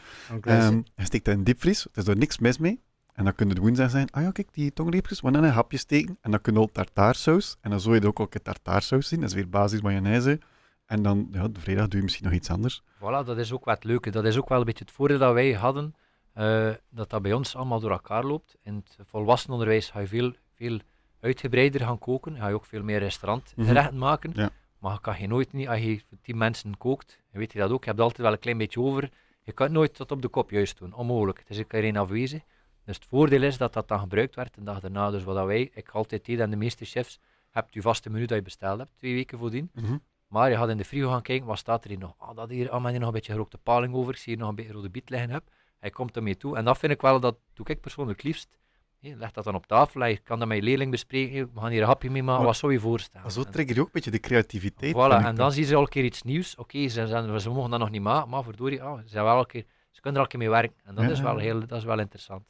Um, 0.71 0.83
je 0.95 1.03
steekt 1.03 1.25
dat 1.25 1.33
in 1.33 1.43
diepvries. 1.43 1.85
Er 1.85 2.01
is 2.01 2.07
er 2.07 2.17
niks 2.17 2.39
mis 2.39 2.57
mee. 2.57 2.81
En 3.13 3.23
dan 3.23 3.35
kun 3.35 3.47
je 3.47 3.53
de 3.53 3.61
woensdag 3.61 3.89
zijn. 3.89 4.11
Ah 4.11 4.23
ja, 4.23 4.31
kijk, 4.31 4.53
die 4.53 4.73
tongreepjes. 4.73 5.21
We 5.21 5.31
dan 5.31 5.43
een 5.43 5.51
hapje 5.51 5.77
steken. 5.77 6.17
En 6.21 6.31
dan 6.31 6.41
kun 6.41 6.53
je 6.53 6.59
ook 6.59 6.71
tartaarsaus. 6.71 7.57
En 7.61 7.69
dan 7.69 7.79
zou 7.79 7.95
je 7.95 8.01
er 8.01 8.07
ook 8.07 8.19
al 8.19 8.27
een 8.29 8.41
tartaarsaus 8.41 9.07
zien. 9.07 9.19
Dat 9.19 9.29
is 9.29 9.35
weer 9.35 9.49
basis 9.49 9.81
mayonaise. 9.81 10.39
En 10.85 11.01
dan, 11.01 11.27
ja, 11.31 11.47
de 11.47 11.59
vrijdag 11.59 11.87
doe 11.87 11.97
je 11.97 12.03
misschien 12.03 12.25
nog 12.25 12.33
iets 12.33 12.49
anders. 12.49 12.83
Voilà, 12.95 13.25
dat 13.25 13.37
is 13.37 13.51
ook 13.51 13.65
wat 13.65 13.83
leuke. 13.83 14.09
Dat 14.09 14.25
is 14.25 14.37
ook 14.37 14.49
wel 14.49 14.59
een 14.59 14.65
beetje 14.65 14.83
het 14.83 14.93
voordeel 14.93 15.17
dat 15.17 15.33
wij 15.33 15.53
hadden. 15.53 15.95
Uh, 16.37 16.69
dat 16.89 17.09
dat 17.09 17.21
bij 17.21 17.33
ons 17.33 17.55
allemaal 17.55 17.79
door 17.79 17.91
elkaar 17.91 18.23
loopt. 18.23 18.55
In 18.63 18.75
het 18.75 18.97
volwassenenonderwijs 19.07 19.89
ga 19.89 19.99
je 19.99 20.07
veel, 20.07 20.33
veel 20.55 20.79
uitgebreider 21.19 21.81
gaan 21.81 21.99
koken. 21.99 22.37
Ga 22.37 22.47
je 22.47 22.53
ook 22.53 22.65
veel 22.65 22.83
meer 22.83 22.99
restaurantgerechten 22.99 23.93
mm 23.93 23.99
maken. 24.09 24.31
Ja. 24.33 24.49
Maar 24.84 24.93
je 24.93 25.01
kan 25.01 25.19
je 25.19 25.27
nooit 25.27 25.53
niet, 25.53 25.67
als 25.67 25.79
je 25.79 26.01
voor 26.09 26.17
tien 26.21 26.38
mensen 26.38 26.77
kookt, 26.77 27.19
weet 27.31 27.53
je 27.53 27.59
dat 27.59 27.71
ook, 27.71 27.84
je 27.84 27.89
hebt 27.89 28.01
altijd 28.01 28.21
wel 28.21 28.31
een 28.31 28.39
klein 28.39 28.57
beetje 28.57 28.79
over. 28.79 29.09
Je 29.43 29.51
kan 29.51 29.65
het 29.65 29.75
nooit 29.75 29.93
tot 29.93 30.11
op 30.11 30.21
de 30.21 30.27
kop 30.27 30.49
juist 30.49 30.77
doen, 30.77 30.93
onmogelijk. 30.93 31.39
Het 31.39 31.49
is 31.49 31.57
een 31.57 31.67
keer 31.67 31.97
afwezig. 31.97 32.41
Dus 32.86 32.95
het 32.95 33.05
voordeel 33.05 33.41
is 33.41 33.57
dat 33.57 33.73
dat 33.73 33.88
dan 33.88 33.99
gebruikt 33.99 34.36
werd 34.36 34.53
de 34.53 34.63
dag 34.63 34.79
daarna. 34.79 35.11
Dus 35.11 35.23
wat 35.23 35.45
wij, 35.45 35.69
ik 35.73 35.89
altijd 35.89 36.25
deed 36.25 36.39
en 36.39 36.49
de 36.49 36.55
meeste 36.55 36.86
chefs, 36.86 37.19
hebt 37.49 37.73
je 37.73 37.81
vaste 37.81 38.09
menu 38.09 38.25
dat 38.25 38.38
je 38.38 38.43
besteld 38.43 38.79
hebt, 38.79 38.91
twee 38.97 39.13
weken 39.13 39.38
voordien. 39.38 39.69
Mm 39.73 40.01
Maar 40.27 40.49
je 40.49 40.55
gaat 40.55 40.69
in 40.69 40.77
de 40.77 40.86
frigo 40.86 41.09
gaan 41.09 41.21
kijken, 41.21 41.47
wat 41.47 41.57
staat 41.57 41.84
er 41.84 41.89
hier 41.89 41.99
nog? 41.99 42.15
Ah, 42.17 42.36
dat 42.36 42.49
hier, 42.49 42.69
ah, 42.69 42.86
hier 42.86 42.99
nog 42.99 43.07
een 43.07 43.13
beetje 43.13 43.31
gerookte 43.31 43.57
paling 43.57 43.93
over, 43.93 44.13
ik 44.13 44.19
zie 44.19 44.34
hier 44.34 44.41
nog 44.41 44.49
een 44.49 44.55
beetje 44.55 44.73
rode 44.73 44.89
biet 44.89 45.09
liggen 45.09 45.29
heb. 45.29 45.43
Hij 45.79 45.89
komt 45.89 46.15
ermee 46.15 46.38
toe. 46.38 46.57
En 46.57 46.65
dat 46.65 46.77
vind 46.77 46.91
ik 46.91 47.01
wel, 47.01 47.19
dat 47.19 47.38
doe 47.53 47.65
ik 47.65 47.81
persoonlijk 47.81 48.23
liefst. 48.23 48.57
Leg 49.03 49.31
dat 49.31 49.43
dan 49.43 49.55
op 49.55 49.65
tafel, 49.65 50.05
je 50.05 50.17
kan 50.17 50.39
dat 50.39 50.47
met 50.47 50.57
je 50.57 50.63
leerling 50.63 50.91
bespreken, 50.91 51.53
we 51.53 51.59
gaan 51.59 51.71
hier 51.71 51.81
een 51.81 51.87
hapje 51.87 52.09
mee 52.09 52.23
maken, 52.23 52.45
wat 52.45 52.55
zou 52.55 52.71
je 52.71 52.79
voorstellen? 52.79 53.31
zo 53.31 53.43
trigger 53.43 53.75
je 53.75 53.81
ook 53.81 53.85
een 53.85 53.91
beetje 53.93 54.11
de 54.11 54.19
creativiteit. 54.19 54.95
Voilà, 54.95 55.25
en 55.25 55.35
dan 55.35 55.51
zien 55.51 55.65
ze 55.65 55.75
al 55.75 55.81
een 55.81 55.87
keer 55.87 56.03
iets 56.03 56.21
nieuws. 56.21 56.55
Oké, 56.55 56.87
ze, 56.87 57.07
ze, 57.07 57.39
ze, 57.39 57.49
mogen 57.49 57.69
dat 57.69 57.79
nog 57.79 57.89
niet 57.89 58.01
maken, 58.01 58.29
maar 58.29 58.43
verdorie, 58.43 58.83
oh, 58.83 58.99
ze, 59.05 59.21
wel 59.21 59.39
een 59.39 59.45
keer, 59.45 59.65
ze 59.91 60.01
kunnen 60.01 60.21
er 60.21 60.27
al 60.27 60.33
een 60.33 60.39
keer 60.39 60.39
mee 60.39 60.49
werken. 60.49 60.77
En 60.83 60.95
dat, 60.95 61.09
is, 61.09 61.19
wel 61.19 61.37
heel, 61.37 61.59
dat 61.59 61.77
is 61.77 61.83
wel 61.83 61.99
interessant. 61.99 62.43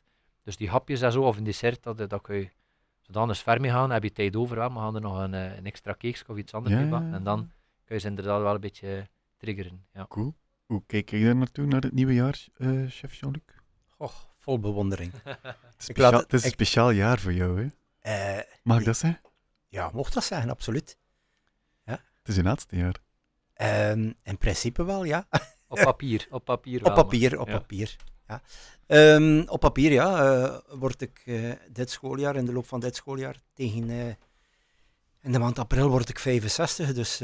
Dus 0.44 0.58
die 0.58 0.70
hapjes 0.70 1.02
en 1.02 1.12
zo, 1.12 1.24
of 1.24 1.38
een 1.38 1.44
dessert, 1.44 1.84
dat, 1.84 2.10
dat 2.10 2.22
kun 2.22 2.36
je 2.36 2.50
zodan 3.02 3.30
eens 3.30 3.42
ver 3.42 3.62
mee 3.62 3.72
gaan, 3.72 3.92
heb 3.92 4.04
je 4.04 4.12
tijd 4.12 4.36
over, 4.36 4.56
wel, 4.56 4.70
maar 4.70 4.84
gaan 4.84 4.96
er 4.96 5.02
nog 5.02 5.20
een, 5.20 5.34
eh, 5.34 5.58
een 5.58 5.66
extra 5.66 5.92
cake 5.98 6.24
of 6.28 6.38
iets 6.38 6.54
anders 6.54 6.76
mee 6.76 6.86
maken. 6.86 7.14
En 7.14 7.24
dan 7.24 7.52
kun 7.86 7.96
je 7.96 8.02
ze 8.02 8.08
inderdaad 8.08 8.42
wel 8.42 8.54
een 8.54 8.60
beetje 8.60 9.08
triggeren. 9.38 9.86
Ja. 9.94 10.06
Cool. 10.10 10.36
Hoe 10.66 10.84
kijk 10.86 11.10
je 11.10 11.24
daar 11.24 11.36
naartoe, 11.36 11.66
naar 11.66 11.82
het 11.82 11.94
nieuwe 11.94 12.14
jaar, 12.14 12.46
uh, 12.58 12.90
chef 12.90 13.14
Jean-Luc? 13.14 13.44
Och, 13.98 14.33
vol 14.44 14.60
bewondering. 14.60 15.12
Speciaal, 15.78 16.14
het 16.14 16.34
is 16.34 16.44
een 16.44 16.50
speciaal 16.50 16.90
jaar 16.90 17.20
voor 17.20 17.34
jou, 17.34 17.72
hè? 18.02 18.38
Uh, 18.38 18.44
Mag 18.64 18.80
ik 18.80 18.86
dat 18.86 18.98
zeggen? 18.98 19.22
Ja, 19.68 19.90
mocht 19.94 20.14
dat 20.14 20.24
zeggen, 20.24 20.50
absoluut. 20.50 20.98
Ja. 21.86 21.92
Het 21.94 22.28
is 22.28 22.36
je 22.36 22.44
laatste 22.44 22.76
jaar. 22.76 22.96
Um, 23.92 24.14
in 24.24 24.38
principe 24.38 24.84
wel, 24.84 25.04
ja. 25.04 25.28
Op 25.68 25.80
papier, 25.80 26.28
op 26.30 26.46
papier 26.46 26.84
wel, 26.84 26.90
Op 26.90 26.96
papier, 26.96 27.40
op 27.40 27.48
papier. 27.48 27.96
Ja. 28.28 28.42
Um, 29.16 29.48
op 29.48 29.60
papier, 29.60 29.92
ja, 29.92 30.42
uh, 30.44 30.58
word 30.80 31.02
ik 31.02 31.22
uh, 31.26 31.54
dit 31.70 31.90
schooljaar, 31.90 32.36
in 32.36 32.46
de 32.46 32.54
loop 32.54 32.68
van 32.68 32.80
dit 32.80 32.96
schooljaar, 32.96 33.36
tegen 33.54 33.90
in 35.22 35.32
de 35.32 35.40
maand 35.40 35.60
april 35.60 35.90
word 35.90 36.10
ik 36.10 36.20
65, 36.20 36.94
dus 36.94 37.20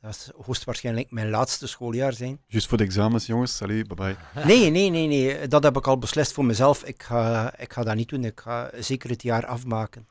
dat 0.00 0.14
is 0.14 0.30
hoogstwaarschijnlijk 0.44 1.10
mijn 1.10 1.30
laatste 1.30 1.66
schooljaar 1.66 2.12
zijn. 2.12 2.40
Juist 2.46 2.66
voor 2.66 2.78
de 2.78 2.84
examens, 2.84 3.26
jongens. 3.26 3.56
Salut, 3.56 3.88
bye 3.88 3.96
bye. 3.96 4.44
Nee, 4.44 4.70
nee, 4.70 4.90
nee, 4.90 5.06
nee. 5.06 5.48
Dat 5.48 5.62
heb 5.62 5.76
ik 5.76 5.86
al 5.86 5.98
beslist 5.98 6.32
voor 6.32 6.44
mezelf. 6.44 6.84
Ik 6.84 7.02
ga, 7.02 7.58
ik 7.58 7.72
ga 7.72 7.82
dat 7.82 7.94
niet 7.94 8.08
doen. 8.08 8.24
Ik 8.24 8.40
ga 8.40 8.70
zeker 8.78 9.10
het 9.10 9.22
jaar 9.22 9.46
afmaken. 9.46 10.08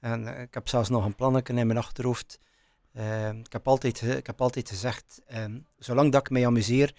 En 0.00 0.36
eh, 0.36 0.42
ik 0.42 0.54
heb 0.54 0.68
zelfs 0.68 0.88
nog 0.88 1.04
een 1.04 1.14
plannetje 1.14 1.54
in 1.54 1.66
mijn 1.66 1.78
achterhoofd. 1.78 2.38
Uh, 2.92 3.28
ik, 3.28 3.52
heb 3.52 3.68
altijd, 3.68 4.02
ik 4.02 4.26
heb 4.26 4.40
altijd 4.40 4.68
gezegd, 4.68 5.22
uh, 5.32 5.44
zolang 5.78 6.12
dat 6.12 6.20
ik 6.20 6.30
mij 6.30 6.46
amuseer, 6.46 6.94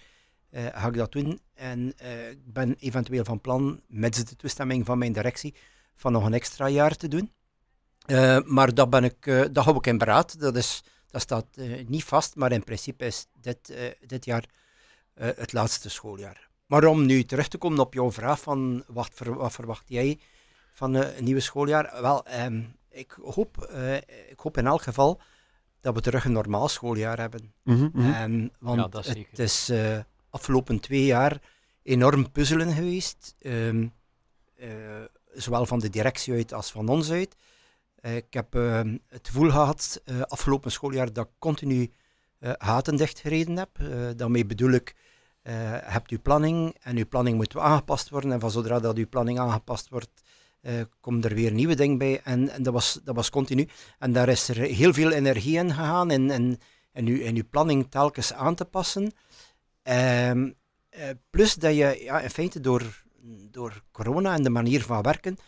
uh, 0.50 0.66
ga 0.66 0.88
ik 0.88 0.94
dat 0.94 1.12
doen. 1.12 1.40
En 1.54 1.88
ik 2.30 2.52
ben 2.52 2.76
eventueel 2.78 3.24
van 3.24 3.40
plan, 3.40 3.80
met 3.88 4.28
de 4.28 4.36
toestemming 4.36 4.86
van 4.86 4.98
mijn 4.98 5.12
directie, 5.12 5.54
van 5.96 6.12
nog 6.12 6.24
een 6.24 6.34
extra 6.34 6.68
jaar 6.68 6.96
te 6.96 7.08
doen. 7.08 7.32
maar 8.44 8.74
dat, 8.74 8.90
ben 8.90 9.04
ik, 9.04 9.24
dat 9.52 9.64
hou 9.64 9.76
ik 9.76 9.86
in 9.86 9.98
beraad. 9.98 10.40
Dat 10.40 10.56
is 10.56 10.82
dat 11.10 11.20
staat 11.20 11.46
uh, 11.54 11.86
niet 11.86 12.04
vast, 12.04 12.36
maar 12.36 12.52
in 12.52 12.64
principe 12.64 13.04
is 13.06 13.26
dit, 13.40 13.70
uh, 13.70 13.76
dit 14.06 14.24
jaar 14.24 14.44
uh, 15.14 15.28
het 15.36 15.52
laatste 15.52 15.90
schooljaar. 15.90 16.48
Maar 16.66 16.84
om 16.84 17.06
nu 17.06 17.24
terug 17.24 17.48
te 17.48 17.58
komen 17.58 17.78
op 17.78 17.94
jouw 17.94 18.12
vraag 18.12 18.40
van 18.40 18.84
wat, 18.86 19.10
ver, 19.12 19.34
wat 19.34 19.52
verwacht 19.52 19.88
jij 19.88 20.18
van 20.72 20.94
een 20.94 21.24
nieuwe 21.24 21.40
schooljaar? 21.40 22.00
Wel, 22.00 22.26
um, 22.44 22.76
ik, 22.88 23.18
hoop, 23.22 23.70
ik 24.28 24.38
hoop 24.38 24.56
in 24.56 24.66
elk 24.66 24.82
geval 24.82 25.20
dat 25.80 25.94
we 25.94 26.00
terug 26.00 26.24
een 26.24 26.32
normaal 26.32 26.68
schooljaar 26.68 27.18
hebben. 27.18 27.52
Mm 27.62 27.90
-hmm. 27.92 28.14
um, 28.14 28.50
want 28.58 28.92
ja, 28.92 29.14
het 29.30 29.38
is 29.38 29.72
afgelopen 30.30 30.80
twee 30.80 31.04
jaar 31.04 31.40
enorm 31.82 32.32
puzzelen 32.32 32.72
geweest. 32.72 33.34
Um, 33.40 33.92
zowel 35.32 35.66
van 35.66 35.78
de 35.78 35.90
directie 35.90 36.34
uit 36.34 36.52
als 36.52 36.70
van 36.70 36.88
ons 36.88 37.10
uit. 37.10 37.36
Eh, 38.00 38.16
ik 38.16 38.34
heb 38.34 38.54
ehm, 38.54 38.96
het 39.08 39.26
gevoel 39.28 39.50
gehad 39.50 40.02
uh, 40.04 40.20
afgelopen 40.20 40.70
schooljaar 40.70 41.12
dat 41.12 41.26
ik 41.26 41.32
continu 41.38 41.90
uh, 42.40 42.52
haten 42.58 42.96
dichtgereden 42.96 43.56
heb. 43.56 43.70
daarmee 44.16 44.46
bedoel 44.46 44.70
ik, 44.70 44.94
hebt 45.82 46.10
u 46.10 46.18
planning 46.18 46.76
en 46.80 46.96
uw 46.96 47.06
planning 47.08 47.36
moet 47.36 47.56
aangepast 47.56 48.08
worden. 48.08 48.32
En 48.32 48.40
van 48.40 48.50
zodra 48.50 48.80
dat 48.80 48.96
uw 48.96 49.08
planning 49.08 49.38
aangepast 49.38 49.88
wordt, 49.88 50.22
komt 51.00 51.24
er 51.24 51.34
weer 51.34 51.52
nieuwe 51.52 51.74
dingen 51.74 51.98
bij. 51.98 52.20
En, 52.24 52.48
en, 52.48 52.62
dat, 52.62 52.72
was, 52.72 53.00
dat 53.04 53.14
was 53.14 53.30
continu. 53.30 53.68
En 53.98 54.12
daar 54.12 54.28
is 54.28 54.48
er 54.48 54.56
heel 54.56 54.92
veel 54.92 55.10
energie 55.10 55.58
in 55.58 55.70
gegaan 55.70 56.10
en, 56.10 56.30
en, 56.30 57.06
uw, 57.06 57.34
uw 57.34 57.48
planning 57.50 57.90
telkens 57.90 58.32
aan 58.32 58.54
te 58.54 58.64
passen. 58.64 59.12
Ehm, 59.82 60.50
plus 61.30 61.54
dat 61.54 61.76
je 61.76 62.00
ja, 62.02 62.20
in 62.20 62.30
feite 62.30 62.60
door, 62.60 63.04
door 63.50 63.82
corona 63.92 64.34
en 64.34 64.42
de 64.42 64.50
manier 64.50 64.82
van 64.82 65.02
werken 65.02 65.38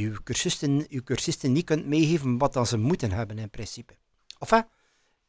je 0.00 0.22
cursisten, 0.22 0.86
uw 0.88 1.02
cursisten 1.02 1.52
niet 1.52 1.64
kunt 1.64 1.86
meegeven 1.86 2.38
wat 2.38 2.52
dan 2.52 2.66
ze 2.66 2.76
moeten 2.76 3.12
hebben 3.12 3.38
in 3.38 3.50
principe. 3.50 3.94
Enfin, 4.38 4.64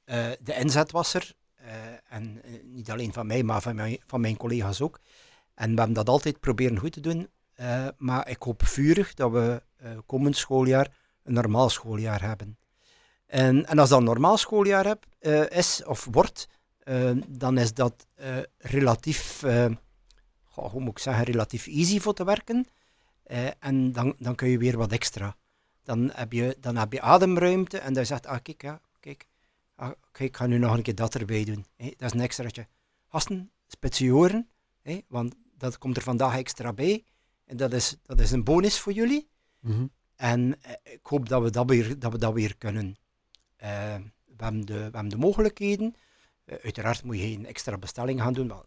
uh, 0.06 0.32
de 0.42 0.56
inzet 0.56 0.92
was 0.92 1.14
er, 1.14 1.34
uh, 1.62 1.68
en 2.10 2.42
uh, 2.46 2.64
niet 2.64 2.92
alleen 2.92 3.14
van 3.14 3.28
mij, 3.28 3.44
maar 3.44 3.62
van 3.62 3.76
mijn, 3.76 3.98
van 4.06 4.22
mijn 4.22 4.38
collega's 4.38 4.82
ook. 4.82 5.00
En 5.54 5.72
we 5.72 5.78
hebben 5.78 5.96
dat 5.96 6.10
altijd 6.10 6.40
proberen 6.40 6.80
goed 6.80 6.92
te 6.92 7.00
doen, 7.00 7.30
maar 7.98 8.30
ik 8.30 8.42
hoop 8.42 8.66
vurig 8.66 9.14
dat 9.14 9.32
we 9.32 9.64
komend 10.06 10.38
schooljaar 10.38 10.96
een 11.24 11.34
normaal 11.34 11.70
schooljaar 11.70 12.22
hebben. 12.22 12.58
En, 13.26 13.66
en 13.66 13.80
als 13.80 13.90
dat 13.90 14.00
een 14.00 14.06
normaal 14.06 14.38
schooljaar 14.38 14.86
heb, 14.86 15.06
is 15.52 15.84
of 15.86 16.08
wordt, 16.12 16.48
dan 17.28 17.58
is 17.58 17.74
dat 17.74 18.08
relatief, 18.58 19.42
hoe 20.44 20.80
moet 20.80 20.92
ik 20.92 21.00
zeggen, 21.00 21.24
relatief 21.24 21.68
easy 21.68 22.00
voor 22.00 22.14
te 22.14 22.26
werken. 22.26 22.68
Eh, 23.24 23.48
en 23.60 23.92
dan, 23.92 24.16
dan 24.18 24.36
kun 24.36 24.50
je 24.50 24.58
weer 24.58 24.78
wat 24.78 24.92
extra. 24.92 25.36
Dan 25.84 26.12
heb 26.14 26.32
je, 26.32 26.58
dan 26.60 26.76
heb 26.76 26.94
je 26.94 27.02
ademruimte 27.02 27.78
en 27.78 27.94
dan 27.94 28.06
zegt, 28.06 28.26
ah 28.26 28.42
kijk, 28.42 28.62
ja, 28.62 28.82
kijk, 29.00 29.28
ah, 29.76 29.92
kijk, 30.12 30.30
ik 30.30 30.38
ga 30.38 30.46
nu 30.46 30.58
nog 30.58 30.74
een 30.74 30.82
keer 30.82 30.96
dat 30.96 31.16
erbij 31.16 31.44
doen. 31.44 31.66
dat 31.76 32.02
is 32.02 32.14
een 32.14 32.22
extraatje. 32.22 32.68
Gasten, 33.08 33.52
spetsioren, 33.68 34.50
want 35.08 35.36
dat 35.58 35.78
komt 35.78 35.98
er 35.98 36.04
vandaag 36.04 36.38
extra 36.38 36.74
bij. 36.74 37.04
En 37.46 37.58
dat 37.58 37.74
is, 37.74 37.96
dat 38.04 38.20
is 38.20 38.32
een 38.32 38.44
bonus 38.44 38.80
voor 38.80 38.92
jullie. 38.92 39.28
Mhm. 39.60 39.86
En 40.16 40.62
eh, 40.62 40.94
ik 40.94 41.06
hoop 41.06 41.30
dat 41.30 41.42
we 41.42 41.50
dat 41.50 41.70
weer, 41.70 42.00
dat 42.00 42.12
we 42.12 42.18
dat 42.18 42.34
weer 42.34 42.58
kunnen. 42.58 42.96
Uh, 43.64 43.96
we, 44.26 44.44
hebben 44.44 44.66
de, 44.66 44.74
we 44.74 44.82
hebben 44.82 45.10
de 45.10 45.18
mogelijkheden. 45.18 45.96
Uh, 46.46 46.56
uiteraard 46.64 47.04
moet 47.04 47.16
je 47.16 47.22
geen 47.22 47.46
extra 47.46 47.78
bestelling 47.78 48.22
gaan 48.22 48.34
doen, 48.34 48.48
want 48.48 48.66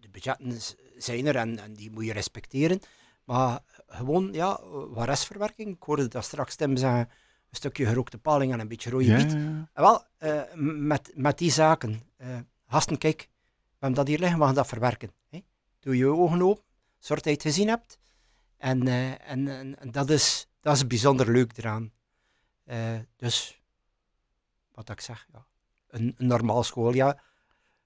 de 0.00 0.08
budgetten 0.08 0.58
zijn 0.96 1.26
er 1.26 1.36
en, 1.36 1.58
en 1.58 1.74
die 1.74 1.90
moet 1.90 2.04
je 2.04 2.12
respecteren. 2.12 2.80
Maar 3.24 3.60
gewoon, 3.88 4.32
ja, 4.32 4.60
wat 4.68 5.06
restverwerking. 5.06 5.74
Ik 5.74 5.82
hoorde 5.82 6.08
dat 6.08 6.24
straks 6.24 6.54
Tim 6.54 6.76
zeggen, 6.76 7.08
stukje 7.50 7.86
gerookte 7.86 8.18
paling 8.18 8.52
en 8.52 8.60
een 8.60 8.68
beetje 8.68 8.90
rode 8.90 9.16
biet. 9.16 9.32
ja, 9.32 9.68
wel, 9.74 10.04
eh, 10.18 10.42
met, 10.54 11.12
met 11.14 11.38
die 11.38 11.50
zaken, 11.50 12.02
eh 12.16 12.38
gasten, 12.66 12.98
kijk, 12.98 13.20
we 13.20 13.76
hebben 13.78 13.98
dat 13.98 14.08
hier 14.08 14.18
liggen, 14.18 14.38
we 14.38 14.44
gaan 14.44 14.54
dat 14.54 14.66
verwerken. 14.66 15.12
Hè. 15.28 15.44
Doe 15.80 15.96
je 15.96 16.06
ogen 16.06 16.42
open, 16.42 16.64
zorg 16.98 17.20
dat 17.20 17.32
je 17.32 17.38
het 17.38 17.42
gezien 17.42 17.68
hebt. 17.68 17.98
En, 18.56 18.88
eh, 18.88 19.30
en, 19.30 19.48
en, 19.48 19.78
en 19.78 19.90
dat, 19.90 20.10
is, 20.10 20.48
dat 20.60 20.76
is 20.76 20.86
bijzonder 20.86 21.32
leuk 21.32 21.56
eraan. 21.56 21.92
Dus, 23.16 23.62
wat 24.74 24.88
ik 24.88 25.00
zeg, 25.00 25.26
ja. 25.32 25.46
een, 25.88 26.14
een 26.16 26.26
normaal 26.26 26.62
schooljaar, 26.62 27.22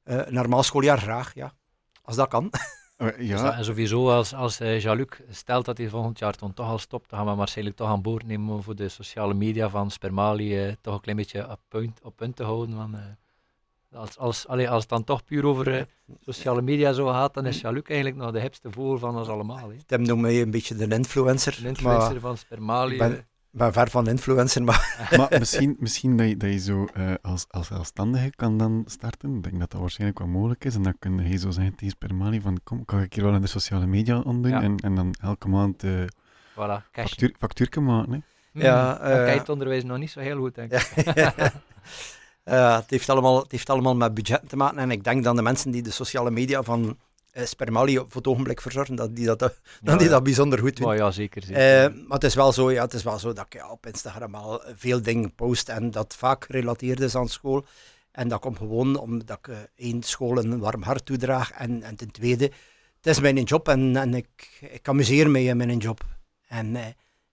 een 0.03 0.35
normaal 0.35 0.63
schooljaar 0.63 0.99
graag, 0.99 1.35
ja. 1.35 1.55
Als 2.03 2.17
dat 2.17 2.29
kan. 2.29 2.51
Eh, 3.11 3.17
Dus 3.19 3.29
ja, 3.29 3.43
dat- 3.43 3.55
en 3.55 3.65
sowieso 3.65 4.11
als, 4.11 4.35
als 4.35 4.61
eh, 4.61 4.81
Jean-Luc 4.81 5.09
stelt 5.31 5.65
dat 5.65 5.79
hij 5.79 5.89
volgend 5.89 6.19
jaar 6.19 6.37
dan 6.39 6.55
toch 6.55 6.67
al 6.69 6.79
stopt, 6.79 7.11
dan 7.11 7.19
gaan 7.19 7.29
we 7.29 7.35
waarschijnlijk 7.35 7.77
toch 7.77 7.89
aan 7.89 8.03
boord 8.03 8.27
nemen 8.27 8.55
om 8.55 8.63
voor 8.63 8.77
de 8.77 8.89
sociale 8.89 9.35
media 9.35 9.69
van 9.69 9.91
Spermali 9.91 10.59
eh, 10.67 10.73
toch 10.81 10.95
een 10.95 11.01
klein 11.01 11.17
beetje 11.17 11.51
op 11.51 11.61
punt, 11.69 12.01
op 12.03 12.17
punt 12.17 12.37
te 12.37 12.43
houden. 12.45 12.75
Van, 12.77 12.95
eh, 12.95 13.01
als, 14.01 14.19
als, 14.19 14.47
allee, 14.49 14.71
als 14.71 14.81
het 14.81 14.89
dan 14.91 15.05
toch 15.05 15.25
puur 15.25 15.47
over 15.47 15.75
eh, 15.79 15.83
sociale 16.21 16.63
media 16.63 16.93
zo 16.93 17.07
gaat, 17.07 17.35
dan 17.35 17.47
is 17.47 17.61
Jean-Luc 17.61 17.83
eigenlijk 17.87 18.17
nog 18.23 18.31
de 18.31 18.41
hipste 18.41 18.71
vogel 18.71 18.99
van 18.99 19.17
ons 19.19 19.29
allemaal. 19.29 19.71
Hè. 19.71 19.77
Tim 19.87 20.03
noemt 20.03 20.21
mij 20.21 20.41
een 20.43 20.51
beetje 20.51 20.75
de 20.75 20.95
influencer. 20.95 21.59
De 21.63 21.69
influencer 21.69 22.11
Maar 22.13 22.21
van 22.21 22.37
Spermali. 22.37 22.93
ik 22.93 22.99
ben- 22.99 23.13
ik 23.13 23.25
ben 23.53 23.73
ver 23.73 23.91
van 23.91 24.09
influencer, 24.09 24.63
maar 24.63 24.97
maar 25.19 25.39
misschien, 25.39 25.77
misschien 25.79 26.17
dat 26.17 26.29
je, 26.29 26.37
dat 26.37 26.51
je 26.51 26.59
zo 26.59 26.85
eh, 26.95 27.13
als, 27.23 27.47
als 27.49 27.67
zelfstandige 27.67 28.31
kan 28.31 28.59
dan 28.59 28.85
starten. 28.87 29.35
Ik 29.35 29.43
denk 29.43 29.59
dat 29.59 29.71
dat 29.71 29.81
waarschijnlijk 29.81 30.19
wel 30.19 30.29
mogelijk 30.29 30.65
is. 30.65 30.75
En 30.75 30.83
dan 30.83 30.95
kun 30.99 31.29
je 31.29 31.37
zo 31.37 31.51
zeggen 31.51 31.75
tegen 31.75 31.95
Spermali 31.95 32.41
van 32.41 32.61
kom, 32.65 32.85
kan 32.85 33.01
ik 33.01 33.13
hier 33.13 33.25
wel 33.25 33.35
in 33.35 33.41
de 33.41 33.47
sociale 33.47 33.87
media 33.87 34.23
aan 34.25 34.43
doen? 34.43 34.51
Ja. 34.51 34.63
En, 34.63 34.77
en 34.77 34.95
dan 34.95 35.15
elke 35.21 35.49
maand 35.49 35.83
eh 35.83 35.91
Voilà, 36.53 36.91
factuur, 36.93 37.35
factuurke 37.39 37.81
maken. 37.81 38.13
Hè? 38.13 38.19
Hmm, 38.53 38.63
Ja, 38.63 38.99
dan 38.99 39.11
eh, 39.11 39.35
het 39.35 39.49
onderwijs 39.49 39.85
nog 39.85 39.99
niet 39.99 40.11
zo 40.11 40.21
heel 40.21 40.39
goed, 40.39 40.55
denk 40.55 40.73
ik. 40.73 40.93
Eh, 42.43 42.77
het, 42.81 42.91
heeft 42.91 43.09
allemaal, 43.09 43.43
het 43.43 43.51
heeft 43.51 43.71
allemaal 43.71 43.97
met 43.97 44.15
budget 44.15 44.49
te 44.49 44.57
maken. 44.57 44.79
En 44.79 44.91
ik 44.91 45.05
denk 45.05 45.25
dat 45.25 45.37
de 45.37 45.43
mensen 45.43 45.71
die 45.71 45.83
de 45.83 45.91
sociale 45.91 46.31
media 46.31 46.63
van 46.63 46.99
Spermali 47.35 47.97
voor 47.97 48.07
het 48.13 48.27
ogenblik 48.27 48.61
verzorgen, 48.61 48.95
dat 48.95 49.17
die 49.17 49.27
dat, 49.27 49.39
dat 49.39 49.55
Ja, 49.83 49.97
die 49.97 50.09
dat 50.09 50.23
bijzonder 50.23 50.59
goed 50.59 50.77
doen. 50.77 50.87
Maar 50.87 50.97
ja, 50.97 51.11
zeker. 51.11 51.43
zeker. 51.43 51.85
Eh, 51.85 51.95
maar 51.95 52.15
het 52.19 52.25
is, 52.25 52.35
wel 52.35 52.53
zo, 52.53 52.71
ja, 52.71 52.83
het 52.83 52.93
is 52.95 53.03
wel 53.03 53.19
zo 53.19 53.33
dat 53.33 53.45
ik 53.45 53.53
ja, 53.55 53.71
op 53.71 53.87
Instagram 53.87 54.35
al 54.35 54.63
veel 54.77 55.03
dingen 55.03 55.35
post 55.35 55.69
en 55.69 55.91
dat 55.91 56.15
vaak 56.17 56.45
gerelateerd 56.45 57.01
is 57.01 57.15
aan 57.15 57.29
school. 57.29 57.65
En 58.11 58.29
dat 58.29 58.41
komt 58.41 58.59
gewoon 58.59 58.97
omdat 58.99 59.39
ik 59.39 59.49
eh, 59.49 59.57
één 59.75 60.03
school 60.03 60.39
een 60.39 60.59
warm 60.59 60.83
hart 60.83 61.05
toedraag 61.07 61.53
en, 61.53 61.83
en 61.83 61.97
ten 61.97 62.11
tweede, 62.11 62.45
het 62.97 63.07
is 63.07 63.21
mijn 63.21 63.43
job 63.43 63.69
en, 63.69 63.97
en 63.97 64.15
ik, 64.15 64.59
ik 64.61 64.89
amuseer 64.89 65.31
me 65.31 65.43
in 65.43 65.57
mijn 65.57 65.77
job. 65.79 66.05
En 66.49 66.77
eh, 66.77 66.87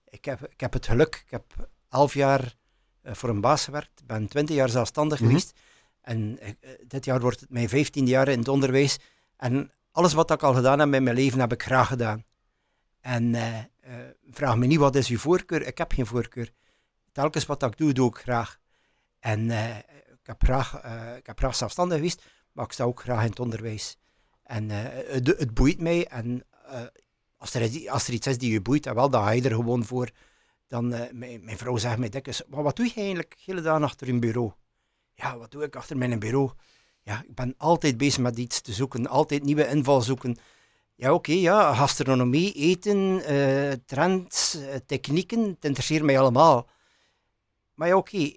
ik, 0.08 0.24
heb, 0.24 0.46
ik 0.50 0.60
heb 0.60 0.72
het 0.72 0.86
geluk, 0.86 1.22
ik 1.26 1.30
heb 1.30 1.44
elf 1.90 2.14
jaar 2.14 2.54
eh, 3.02 3.14
voor 3.14 3.28
een 3.28 3.40
baas 3.40 3.64
gewerkt, 3.64 4.02
ben 4.06 4.28
twintig 4.28 4.56
jaar 4.56 4.68
zelfstandig 4.68 5.18
Mhm. 5.20 5.28
geweest 5.28 5.52
en 6.00 6.38
eh, 6.40 6.50
dit 6.86 7.04
jaar 7.04 7.20
wordt 7.20 7.40
het 7.40 7.50
mijn 7.50 7.68
vijftiende 7.68 8.10
jaar 8.10 8.28
in 8.28 8.38
het 8.38 8.48
onderwijs. 8.48 8.98
En 9.36 9.70
alles 10.00 10.12
wat 10.12 10.30
ik 10.30 10.42
al 10.42 10.54
gedaan 10.54 10.78
heb 10.78 10.92
in 10.92 11.02
mijn 11.02 11.16
leven, 11.16 11.40
heb 11.40 11.52
ik 11.52 11.62
graag 11.62 11.88
gedaan. 11.88 12.24
En 13.00 13.34
eh, 13.34 13.58
eh, 13.58 13.64
vraag 14.30 14.56
me 14.56 14.66
niet 14.66 14.78
wat 14.78 14.94
is 14.94 15.08
uw 15.08 15.18
voorkeur. 15.18 15.66
Ik 15.66 15.78
heb 15.78 15.92
geen 15.92 16.06
voorkeur. 16.06 16.52
Telkens 17.12 17.46
wat 17.46 17.62
ik 17.62 17.76
doe, 17.76 17.92
doe 17.92 18.08
ik 18.08 18.16
graag. 18.16 18.58
En 19.18 19.50
eh, 19.50 19.76
ik, 19.76 20.26
heb 20.26 20.42
graag, 20.42 20.74
ik 21.16 21.26
heb 21.26 21.38
graag 21.38 21.54
zelfstandig 21.54 21.96
geweest, 21.96 22.24
maar 22.52 22.64
ik 22.64 22.72
sta 22.72 22.84
ook 22.84 23.00
graag 23.00 23.22
in 23.22 23.30
het 23.30 23.40
onderwijs. 23.40 23.98
En 24.42 24.70
het, 24.70 25.26
het 25.26 25.54
boeit 25.54 25.80
mij. 25.80 26.06
En 26.06 26.46
als, 27.36 27.54
er, 27.54 27.90
als 27.90 28.06
er 28.06 28.14
iets 28.14 28.26
is 28.26 28.38
die 28.38 28.52
je 28.52 28.60
boeit, 28.60 28.82
dan 28.82 28.94
wel, 28.94 29.10
dan 29.10 29.22
ga 29.24 29.30
je 29.30 29.42
er 29.42 29.54
gewoon 29.54 29.84
voor. 29.84 30.10
Dan, 30.66 30.88
mijn, 30.88 31.44
mijn 31.44 31.58
vrouw 31.58 31.76
zegt 31.76 31.98
mij 31.98 32.08
dikwijls, 32.08 32.42
wat 32.48 32.76
doe 32.76 32.86
je 32.86 32.94
eigenlijk 32.94 33.36
hele 33.44 33.60
dag 33.60 33.82
achter 33.82 34.08
een 34.08 34.20
bureau? 34.20 34.52
Ja, 35.14 35.38
wat 35.38 35.50
doe 35.50 35.62
ik 35.62 35.76
achter 35.76 35.96
mijn 35.96 36.18
bureau? 36.18 36.52
Ja, 37.10 37.22
ik 37.28 37.34
ben 37.34 37.54
altijd 37.58 37.96
bezig 37.96 38.20
met 38.20 38.38
iets 38.38 38.60
te 38.60 38.72
zoeken, 38.72 39.06
altijd 39.06 39.42
nieuwe 39.42 39.68
inval 39.68 40.00
zoeken. 40.00 40.36
Ja, 40.94 41.12
oké, 41.14 41.32
ja, 41.32 41.74
gastronomie, 41.74 42.52
eten, 42.52 43.24
eh, 43.24 43.72
trends, 43.86 44.54
eh, 44.54 44.76
technieken, 44.86 45.40
het 45.40 45.64
interesseert 45.64 46.02
mij 46.02 46.18
allemaal. 46.18 46.68
Maar 47.74 47.88
ja, 47.88 47.96
oké, 47.96 48.32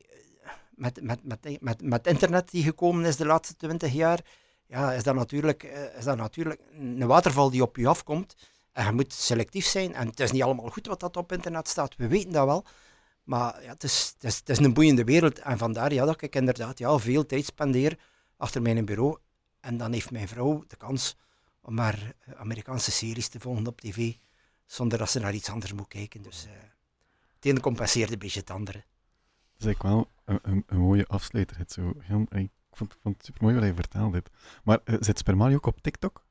met, 0.69 1.01
met, 1.01 1.19
met, 1.23 1.61
met, 1.61 1.81
met 1.81 2.07
internet 2.07 2.51
die 2.51 2.63
gekomen 2.63 3.05
is 3.05 3.15
de 3.15 3.25
laatste 3.25 3.55
twintig 3.55 3.93
jaar, 3.93 4.19
ja, 4.67 4.93
is, 4.93 5.03
dat 5.03 5.15
natuurlijk, 5.15 5.63
eh, 5.63 5.97
is 5.97 6.03
dat 6.03 6.17
natuurlijk 6.17 6.61
een 6.79 7.07
waterval 7.07 7.49
die 7.49 7.61
op 7.61 7.75
je 7.75 7.87
afkomt. 7.87 8.35
En 8.71 8.85
je 8.85 8.91
moet 8.91 9.13
selectief 9.13 9.65
zijn. 9.65 9.93
En 9.93 10.07
het 10.07 10.19
is 10.19 10.31
niet 10.31 10.43
allemaal 10.43 10.69
goed 10.69 10.87
wat 10.87 10.99
dat 10.99 11.17
op 11.17 11.31
internet 11.31 11.67
staat, 11.67 11.95
we 11.95 12.07
weten 12.07 12.31
dat 12.31 12.45
wel. 12.45 12.65
Maar 13.23 13.63
ja, 13.63 13.69
het, 13.69 13.83
is, 13.83 14.13
het, 14.13 14.23
is, 14.23 14.37
het 14.37 14.49
is 14.49 14.57
een 14.57 14.73
boeiende 14.73 15.03
wereld. 15.03 15.39
En 15.39 15.57
vandaar 15.57 15.93
ja, 15.93 16.05
dat 16.05 16.21
ik 16.21 16.35
inderdaad 16.35 16.79
ja, 16.79 16.97
veel 16.97 17.25
tijd 17.25 17.45
spendeer 17.45 17.97
achter 18.37 18.61
mijn 18.61 18.85
bureau. 18.85 19.17
En 19.59 19.77
dan 19.77 19.93
heeft 19.93 20.11
mijn 20.11 20.27
vrouw 20.27 20.63
de 20.67 20.75
kans 20.75 21.17
om 21.61 21.73
maar 21.73 22.13
eh, 22.19 22.33
Amerikaanse 22.33 22.91
series 22.91 23.27
te 23.27 23.39
volgen 23.39 23.67
op 23.67 23.81
tv, 23.81 24.15
zonder 24.65 24.97
dat 24.97 25.09
ze 25.09 25.19
naar 25.19 25.33
iets 25.33 25.49
anders 25.49 25.73
moet 25.73 25.87
kijken. 25.87 26.21
Dus 26.21 26.45
eh, 26.45 26.51
het 27.35 27.45
ene 27.45 27.59
compenseert 27.59 28.11
een 28.11 28.19
beetje 28.19 28.39
het 28.39 28.49
andere. 28.49 28.83
Dat 29.57 29.59
is 29.59 29.65
eigenlijk 29.65 29.95
wel 29.95 30.09
een, 30.25 30.63
een, 30.67 30.79
mooie 30.79 31.07
afsluiter. 31.07 31.57
Zo 31.67 31.93
ik 32.29 32.49
vond, 32.71 32.97
vond 33.01 33.17
het 33.17 33.25
super 33.25 33.41
mooi 33.41 33.53
wat 33.55 33.63
hij 33.63 33.73
vertelde. 33.73 34.23
Maar 34.63 34.79
eh, 34.83 34.95
zit 34.99 35.17
Spermali 35.17 35.55
ook 35.55 35.65
op 35.65 35.81
TikTok? 35.81 36.25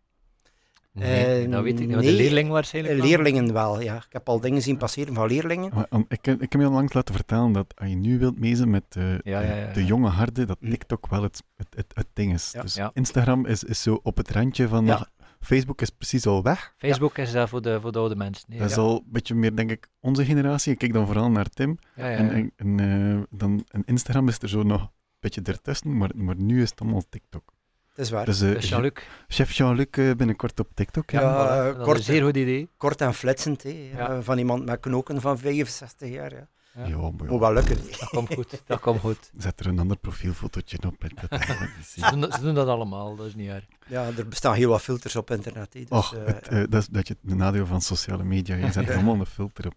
Nee, 0.92 1.44
eh, 1.44 1.50
dat 1.50 1.62
weet 1.62 1.80
ik 1.80 1.86
niet. 1.88 1.98
De 1.98 2.12
leerling 2.12 2.48
waarschijnlijk. 2.48 2.94
Eh, 2.94 3.00
wel. 3.00 3.10
Leerlingen 3.10 3.52
wel, 3.52 3.80
ja. 3.80 3.96
Ik 3.96 4.06
heb 4.12 4.28
al 4.28 4.40
dingen 4.40 4.62
zien 4.62 4.76
passeren 4.76 5.14
van 5.14 5.26
leerlingen. 5.28 5.70
Maar, 5.74 5.86
ik, 6.08 6.26
ik 6.26 6.52
heb 6.52 6.60
je 6.60 6.64
al 6.64 6.72
langs 6.72 6.92
laten 6.92 7.14
vertellen 7.14 7.52
dat 7.52 7.74
als 7.76 7.88
je 7.88 7.96
nu 7.96 8.18
wilt 8.18 8.38
mezen 8.38 8.70
met 8.70 8.84
eh, 8.88 9.02
Ja, 9.18 9.18
ja, 9.40 9.40
ja, 9.40 9.72
de 9.72 9.80
ja. 9.80 9.86
jonge 9.86 10.08
harde, 10.08 10.44
dat 10.44 10.56
Hm. 10.60 10.70
TikTok 10.70 11.06
wel 11.08 11.22
het, 11.22 11.42
het, 11.56 11.66
het, 11.76 11.86
het 11.94 12.06
ding 12.12 12.32
is. 12.32 12.50
Ja. 12.52 12.62
Dus 12.62 12.74
Ja. 12.74 12.90
Instagram 12.94 13.46
is, 13.46 13.64
is 13.64 13.82
zo 13.82 14.00
op 14.02 14.16
het 14.16 14.30
randje 14.30 14.68
van... 14.68 14.84
Ja. 14.86 15.06
Facebook 15.40 15.80
is 15.80 15.90
precies 15.90 16.26
al 16.26 16.42
weg. 16.42 16.74
Facebook 16.78 17.18
is 17.18 17.32
dat 17.32 17.48
voor 17.48 17.62
de, 17.62 17.80
voor 17.80 17.92
de 17.92 17.98
oude 17.98 18.16
mensen. 18.16 18.44
Nee, 18.48 18.58
Dat 18.58 18.70
is 18.70 18.76
al 18.76 18.94
een 18.94 19.02
beetje 19.12 19.34
meer, 19.34 19.56
denk 19.56 19.70
ik, 19.70 19.88
onze 20.00 20.24
generatie. 20.24 20.72
Ik 20.72 20.78
kijk 20.78 20.92
dan 20.92 21.06
vooral 21.06 21.30
naar 21.30 21.48
Tim. 21.48 21.78
Ja, 21.96 22.08
ja, 22.08 22.16
En, 22.16 22.24
ja. 22.26 22.32
en, 22.32 22.52
en, 22.56 22.80
eh, 23.20 23.38
dan, 23.38 23.64
en 23.68 23.82
Instagram 23.84 24.28
is 24.28 24.38
er 24.38 24.48
zo 24.48 24.62
nog 24.62 24.80
een 24.82 24.88
beetje 25.20 25.40
ertussen, 25.42 25.96
maar, 25.96 26.10
maar 26.14 26.36
nu 26.36 26.62
is 26.62 26.70
het 26.70 26.80
allemaal 26.80 27.02
TikTok. 27.08 27.52
Het 27.94 28.04
is 28.04 28.10
waar. 28.10 28.24
Dus, 28.24 28.40
eh, 28.40 28.52
Dus 28.54 28.68
Jean-Luc, 28.68 28.92
chef 29.28 29.52
Jean-Luc 29.52 29.86
eh, 29.90 30.10
binnenkort 30.16 30.60
op 30.60 30.68
TikTok. 30.74 31.10
Ja, 31.10 31.20
Ja. 31.20 31.58
eh, 31.58 31.64
dat 31.64 31.76
is 31.78 31.84
kort- 31.84 31.98
een 31.98 32.04
zeer 32.04 32.22
goed 32.24 32.36
idee. 32.36 32.68
Kort 32.76 33.00
en 33.00 33.14
flitsend, 33.14 33.62
hè. 33.62 33.90
Ja. 33.96 34.22
van 34.22 34.38
iemand 34.38 34.64
met 34.64 34.80
knoken 34.80 35.20
van 35.20 35.38
65 35.38 36.08
jaar. 36.08 36.32
Ja. 36.32 36.48
Ja. 36.74 36.86
Ja, 36.86 36.96
maar 36.96 37.12
ja, 37.24 37.30
Moet 37.30 37.40
wel 37.40 37.52
lukken. 37.52 37.76
Dat 37.76 38.08
komt 38.08 38.34
goed. 38.34 38.62
Dat 38.66 38.80
komt 38.80 39.00
goed. 39.00 39.30
Zet 39.36 39.60
er 39.60 39.66
een 39.66 39.78
ander 39.78 39.96
profielfotootje 39.96 40.78
op. 40.86 41.04
En 41.04 41.10
dat. 41.28 41.40
Ze 41.86 42.10
doen, 42.10 42.20
dat- 42.20 42.34
ze 42.34 42.40
doen 42.40 42.54
dat 42.54 42.66
allemaal, 42.68 43.16
dat 43.16 43.26
is 43.26 43.34
niet 43.34 43.48
erg. 43.48 43.64
Ja, 43.86 44.08
er 44.16 44.28
bestaan 44.28 44.54
heel 44.54 44.68
wat 44.70 44.82
filters 44.82 45.16
op 45.16 45.30
internet. 45.30 45.72
Hè, 45.74 45.80
dus, 45.80 45.88
Och, 45.88 46.14
eh, 46.14 46.24
het, 46.26 46.46
ja. 46.50 46.56
eh, 46.56 46.64
dat 46.68 46.80
is 46.82 46.86
dat 46.88 47.08
je 47.08 47.16
het 47.22 47.34
nadeel 47.36 47.66
van 47.66 47.80
sociale 47.80 48.24
media. 48.24 48.54
Je 48.56 48.72
zet 48.72 48.88
er 48.88 48.94
allemaal 48.94 49.14
een 49.14 49.26
filter 49.26 49.66
op. 49.66 49.74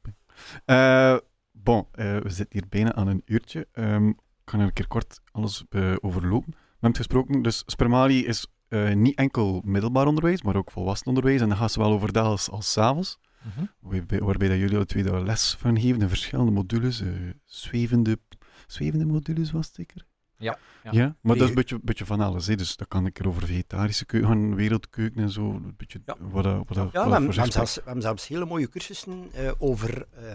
Eh, 0.66 1.18
bon, 1.52 1.86
eh, 1.92 2.06
we 2.18 2.30
zitten 2.30 2.60
hier 2.60 2.66
bijna 2.70 2.94
aan 2.94 3.08
een 3.08 3.22
uurtje. 3.26 3.68
Ehm, 3.72 4.08
ik 4.10 4.16
ga 4.46 4.58
er 4.58 4.64
een 4.64 4.74
keer 4.74 4.88
kort 4.88 5.22
alles 5.32 5.64
eh, 5.70 5.94
overlopen. 6.02 6.56
We 6.76 6.82
hebben 6.82 7.02
het 7.02 7.12
gesproken, 7.12 7.42
dus 7.42 7.64
Spermali 7.66 8.26
is 8.26 8.48
eh, 8.68 8.94
niet 8.94 9.18
enkel 9.18 9.62
middelbaar 9.66 10.08
onderwijs, 10.08 10.42
maar 10.42 10.56
ook 10.56 10.72
volwassen 10.72 11.08
onderwijs. 11.08 11.42
En 11.42 11.48
dan 11.50 11.58
gaat 11.58 11.72
zowel 11.72 11.92
overdag 11.92 12.26
als, 12.26 12.50
als 12.50 12.72
's 12.72 12.78
avonds. 12.78 13.18
Mhm. 13.56 13.66
Waarbij, 13.80 14.20
waarbij 14.20 14.48
dat 14.48 14.58
jullie 14.58 14.76
alle 14.76 14.86
twee 14.86 15.04
daar 15.04 15.22
les 15.24 15.56
van 15.60 15.80
geven 15.80 16.02
in 16.02 16.08
verschillende 16.10 16.52
modules. 16.52 17.02
eh, 17.02 17.08
zwevende, 17.46 18.18
zwevende 18.68 19.06
modules 19.06 19.52
was 19.52 19.66
het 19.66 19.76
zeker? 19.76 20.06
Ja, 20.38 20.58
ja. 20.84 20.92
ja. 20.92 21.16
maar 21.22 21.34
dat 21.36 21.44
is 21.44 21.50
een 21.50 21.56
beetje, 21.56 21.80
beetje 21.82 22.06
van 22.06 22.20
alles. 22.22 22.48
Hè. 22.48 22.56
Dus 22.56 22.76
dat 22.76 22.88
kan 22.88 23.06
ik 23.06 23.20
er 23.20 23.28
over 23.28 23.46
vegetarische 23.46 24.06
keuken 24.06 24.56
wereldkeuken 24.56 25.22
en 25.22 25.30
zo. 25.30 25.50
Een 25.52 25.74
beetje 25.78 26.02
Ja. 26.06 26.16
wat, 26.20 26.44
dat- 26.44 26.58
wat, 26.68 26.78
dat- 26.78 26.92
Ja, 26.92 27.10
wat 27.10 27.20
we 27.20 27.26
dat 27.26 27.36
hebben, 27.36 27.52
zelfs, 27.52 27.76
we 27.76 27.82
hebben 27.86 28.02
zelfs 28.04 28.28
hele 28.28 28.46
mooie 28.46 28.70
cursussen 28.70 29.30
eh, 29.34 29.52
over, 29.58 30.08
eh, 30.12 30.32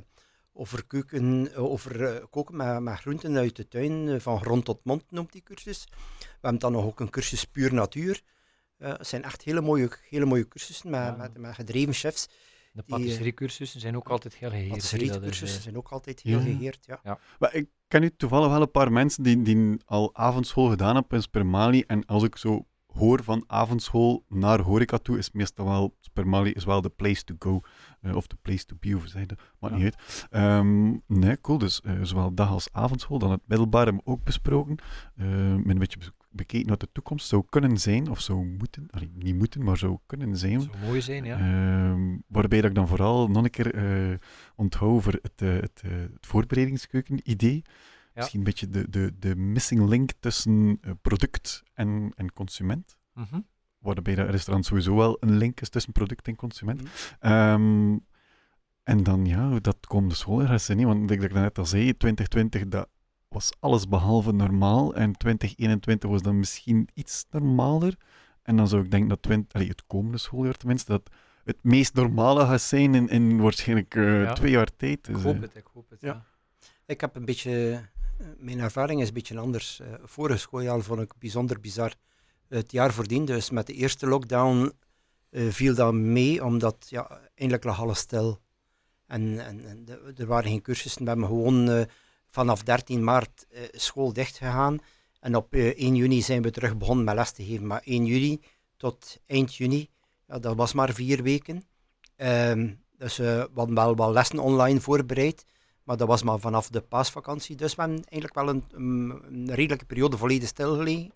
over 0.53 0.87
keuken, 0.87 1.53
eh, 1.55 1.63
over 1.65 2.05
eh, 2.05 2.25
koken 2.31 2.57
met, 2.57 2.81
met 2.81 2.99
groenten 2.99 3.37
uit 3.37 3.57
de 3.57 3.69
tuin, 3.69 4.09
eh, 4.09 4.21
van 4.21 4.41
grond 4.41 4.65
tot 4.65 4.81
mond 4.85 5.05
noemt 5.11 5.33
die 5.33 5.43
cursus. 5.43 5.87
We 6.19 6.27
hebben 6.41 6.61
dan 6.61 6.73
nog 6.73 6.85
ook 6.85 7.01
een 7.01 7.11
cursus 7.11 7.45
puur 7.45 7.75
natuur. 7.75 8.21
Eh, 8.79 8.93
het 8.97 9.07
zijn 9.07 9.23
echt 9.23 9.43
hele 9.43 9.61
mooie, 9.61 9.91
hele 10.09 10.25
mooie 10.25 10.49
cursussen 10.49 10.91
met, 10.91 11.01
Ja. 11.01 11.17
met, 11.17 11.39
met 11.39 11.55
gedreven 11.55 11.95
chefs. 11.95 12.27
De 12.73 12.83
Die, 12.87 12.95
eh, 12.97 13.03
pâtisseriecursussen 13.03 13.81
zijn 13.81 13.97
ook 13.97 14.09
altijd 14.09 14.35
heel 14.35 14.51
geheerd. 14.51 14.69
Patisserie-cursussen 14.69 15.57
eh, 15.59 15.63
zijn 15.65 15.77
ook 15.77 15.89
altijd 15.89 16.21
heel 16.21 16.39
Ja. 16.39 16.45
geheerd. 16.45 16.87
Ja. 16.87 17.19
Maar 17.39 17.55
ik 17.55 17.69
ken 17.89 18.01
nu 18.01 18.11
toevallig 18.17 18.49
wel 18.49 18.61
een 18.61 18.71
paar 18.71 18.93
mensen 18.93 19.23
die, 19.23 19.43
die 19.43 19.81
al 19.85 20.15
avondschool 20.15 20.69
gedaan 20.69 20.95
hebben 20.95 21.17
in 21.17 21.23
Spermali. 21.23 21.85
En 21.87 22.07
als 22.07 22.23
ik 22.23 22.37
zo 22.37 22.67
hoor 22.93 23.23
van 23.25 23.45
avondschool 23.47 24.25
naar 24.29 24.61
horeca 24.61 24.99
toe, 24.99 25.19
is 25.19 25.31
meestal 25.31 25.65
wel, 25.65 25.95
Spermali 26.01 26.51
is 26.53 26.65
wel 26.65 26.81
de 26.81 26.89
place 26.89 27.25
to 27.25 27.35
go. 27.39 27.61
eh, 28.01 28.17
of 28.17 28.27
de 28.27 28.37
place 28.43 28.65
to 28.65 28.77
be, 28.81 28.97
of? 28.97 29.15
Maakt 29.15 29.75
Ja. 29.75 29.81
niet 29.81 29.83
uit. 29.85 30.27
Ehm, 30.31 30.91
nee, 31.07 31.41
cool. 31.41 31.59
Dus 31.59 31.81
eh, 31.81 31.93
zowel 32.03 32.35
dag 32.35 32.51
als 32.51 32.69
avondschool. 32.73 33.19
Dan 33.19 33.31
het 33.31 33.41
middelbaar 33.47 33.85
hebben 33.85 34.03
we 34.05 34.11
ook 34.11 34.25
besproken. 34.25 34.79
Met 35.15 35.69
een 35.69 35.79
beetje 35.79 35.99
bekeken 36.33 36.69
wat 36.69 36.81
de 36.81 36.89
toekomst 36.93 37.27
zou 37.29 37.45
kunnen 37.49 37.79
zijn, 37.79 38.11
of 38.11 38.21
zou 38.21 38.47
moeten, 38.59 38.87
allee, 38.91 39.11
niet 39.15 39.35
moeten, 39.35 39.65
maar 39.65 39.77
zou 39.77 39.99
kunnen 40.07 40.37
zijn. 40.37 40.61
zou 40.61 40.75
mooi 40.85 41.01
zijn, 41.01 41.25
ja. 41.25 41.39
Ehm, 41.39 42.17
waarbij 42.27 42.61
dat 42.61 42.71
ik 42.71 42.77
dan 42.77 42.89
vooral 42.89 43.29
nog 43.29 43.45
een 43.45 43.51
keer 43.51 43.75
eh 43.75 44.19
onthoud 44.57 44.91
over 44.91 45.19
het, 45.23 45.41
het, 45.41 45.83
het 45.85 46.27
voorbereidingskeuken-idee. 46.27 47.63
Misschien 48.21 48.39
een 48.41 48.45
beetje 48.47 48.69
de, 48.69 48.91
de, 48.91 49.13
de 49.19 49.37
missing 49.37 49.89
link 49.89 50.11
tussen 50.21 50.79
eh, 50.81 50.91
product 51.03 51.63
en, 51.75 52.13
en 52.17 52.33
consument. 52.33 52.97
Mhm. 53.15 53.41
Waarbij 53.79 54.15
dat 54.15 54.29
restaurant 54.31 54.67
sowieso 54.67 54.97
wel 54.97 55.17
een 55.21 55.37
link 55.37 55.61
is 55.61 55.69
tussen 55.69 55.93
product 55.93 56.27
en 56.29 56.37
consument. 56.37 56.83
Mhm. 56.83 56.89
Ehm, 57.21 57.97
en 58.83 59.03
dan, 59.03 59.25
ja, 59.27 59.59
dat 59.61 59.87
komende 59.87 60.15
schooljaar 60.15 60.63
niet, 60.75 60.87
want 60.87 61.11
ik 61.11 61.21
dat 61.21 61.29
ik 61.31 61.33
net 61.37 61.59
al 61.59 61.67
zei, 61.67 61.97
2020, 61.97 62.69
dat 62.69 62.89
was 63.29 63.53
alles 63.61 63.89
behalve 63.89 64.33
normaal. 64.33 64.95
En 64.95 65.13
2021 65.13 66.11
was 66.11 66.23
dan 66.23 66.39
misschien 66.39 66.89
iets 66.95 67.25
normaler. 67.31 67.97
En 68.43 68.57
dan 68.57 68.69
zou 68.69 68.85
ik 68.85 68.91
denken 68.91 69.09
dat 69.09 69.23
20, 69.23 69.53
allee, 69.53 69.69
het 69.69 69.87
komende 69.87 70.19
schooljaar 70.19 70.55
tenminste, 70.55 70.91
dat 70.91 71.11
het 71.45 71.59
meest 71.63 71.95
normale 71.95 72.47
gaat 72.47 72.61
zijn 72.61 72.95
in, 72.95 73.09
in 73.09 73.41
waarschijnlijk 73.41 73.95
eh, 73.95 74.23
Ja. 74.23 74.33
twee 74.33 74.51
jaar 74.51 74.77
tijd. 74.77 75.09
Ik 75.09 75.15
Dus, 75.15 75.23
hoop 75.23 75.35
eh, 75.35 75.41
het, 75.41 75.57
ik 75.57 75.67
hoop 75.73 75.91
het, 75.91 76.01
Ja. 76.01 76.09
ja. 76.13 76.25
Ik 76.87 77.01
heb 77.01 77.17
een 77.17 77.25
beetje, 77.25 77.81
mijn 78.39 78.61
ervaring 78.61 79.01
is 79.01 79.09
een 79.09 79.15
beetje 79.15 79.39
anders. 79.39 79.81
Eh, 79.81 79.87
vorige 80.05 80.39
schooljaar 80.39 80.83
vond 80.83 81.01
ik 81.01 81.13
bijzonder 81.19 81.61
bizar. 81.61 81.95
Het 82.49 82.73
jaar 82.73 82.93
voordien, 82.93 83.25
dus 83.25 83.51
met 83.51 83.67
de 83.67 83.73
eerste 83.73 84.07
lockdown, 84.07 84.73
eh, 85.31 85.49
viel 85.49 85.75
dat 85.75 85.93
mee, 85.93 86.45
omdat 86.45 86.87
ja, 86.89 87.21
eindelijk 87.35 87.65
lag 87.65 87.81
alles 87.81 87.99
stil. 87.99 88.41
En, 89.07 89.47
en, 89.47 89.65
en 89.65 89.87
er 90.17 90.27
waren 90.27 90.51
geen 90.51 90.63
cursussen. 90.63 91.03
We 91.03 91.09
hebben 91.09 91.27
gewoon 91.27 91.69
eh, 91.71 91.83
vanaf 92.31 92.63
13 92.63 93.05
maart 93.05 93.47
eh, 93.51 93.63
school 93.73 94.13
dicht 94.13 94.37
gegaan. 94.37 94.79
En 95.21 95.37
op 95.37 95.55
eh, 95.55 95.67
1 95.67 95.95
juni 95.95 96.23
zijn 96.23 96.43
we 96.43 96.51
terug 96.51 96.77
begonnen 96.77 97.05
met 97.05 97.15
les 97.15 97.31
te 97.31 97.45
geven. 97.45 97.67
Maar 97.67 97.83
1 97.85 98.07
juli 98.07 98.41
tot 98.77 99.19
eind 99.27 99.55
juni, 99.55 99.89
ja, 100.27 100.39
dat 100.39 100.57
was 100.57 100.73
maar 100.73 100.93
vier 100.93 101.23
weken. 101.23 101.63
Ehm, 102.17 102.71
dus 102.97 103.19
eh, 103.19 103.27
we 103.27 103.51
hadden 103.55 103.75
wel 103.75 103.97
wat 103.97 104.13
lessen 104.13 104.39
online 104.39 104.81
voorbereid. 104.81 105.45
Maar 105.91 105.99
dat 105.99 106.09
was 106.09 106.23
maar 106.23 106.39
vanaf 106.39 106.69
de 106.69 106.81
paasvakantie. 106.81 107.57
Dus 107.57 107.75
we 107.75 107.81
hebben 107.83 108.05
eigenlijk 108.05 108.35
wel 108.35 108.49
een, 108.49 108.65
een, 108.73 109.55
redelijke 109.55 109.85
periode 109.85 110.17
volledig 110.17 110.49
stilgelegen. 110.49 111.13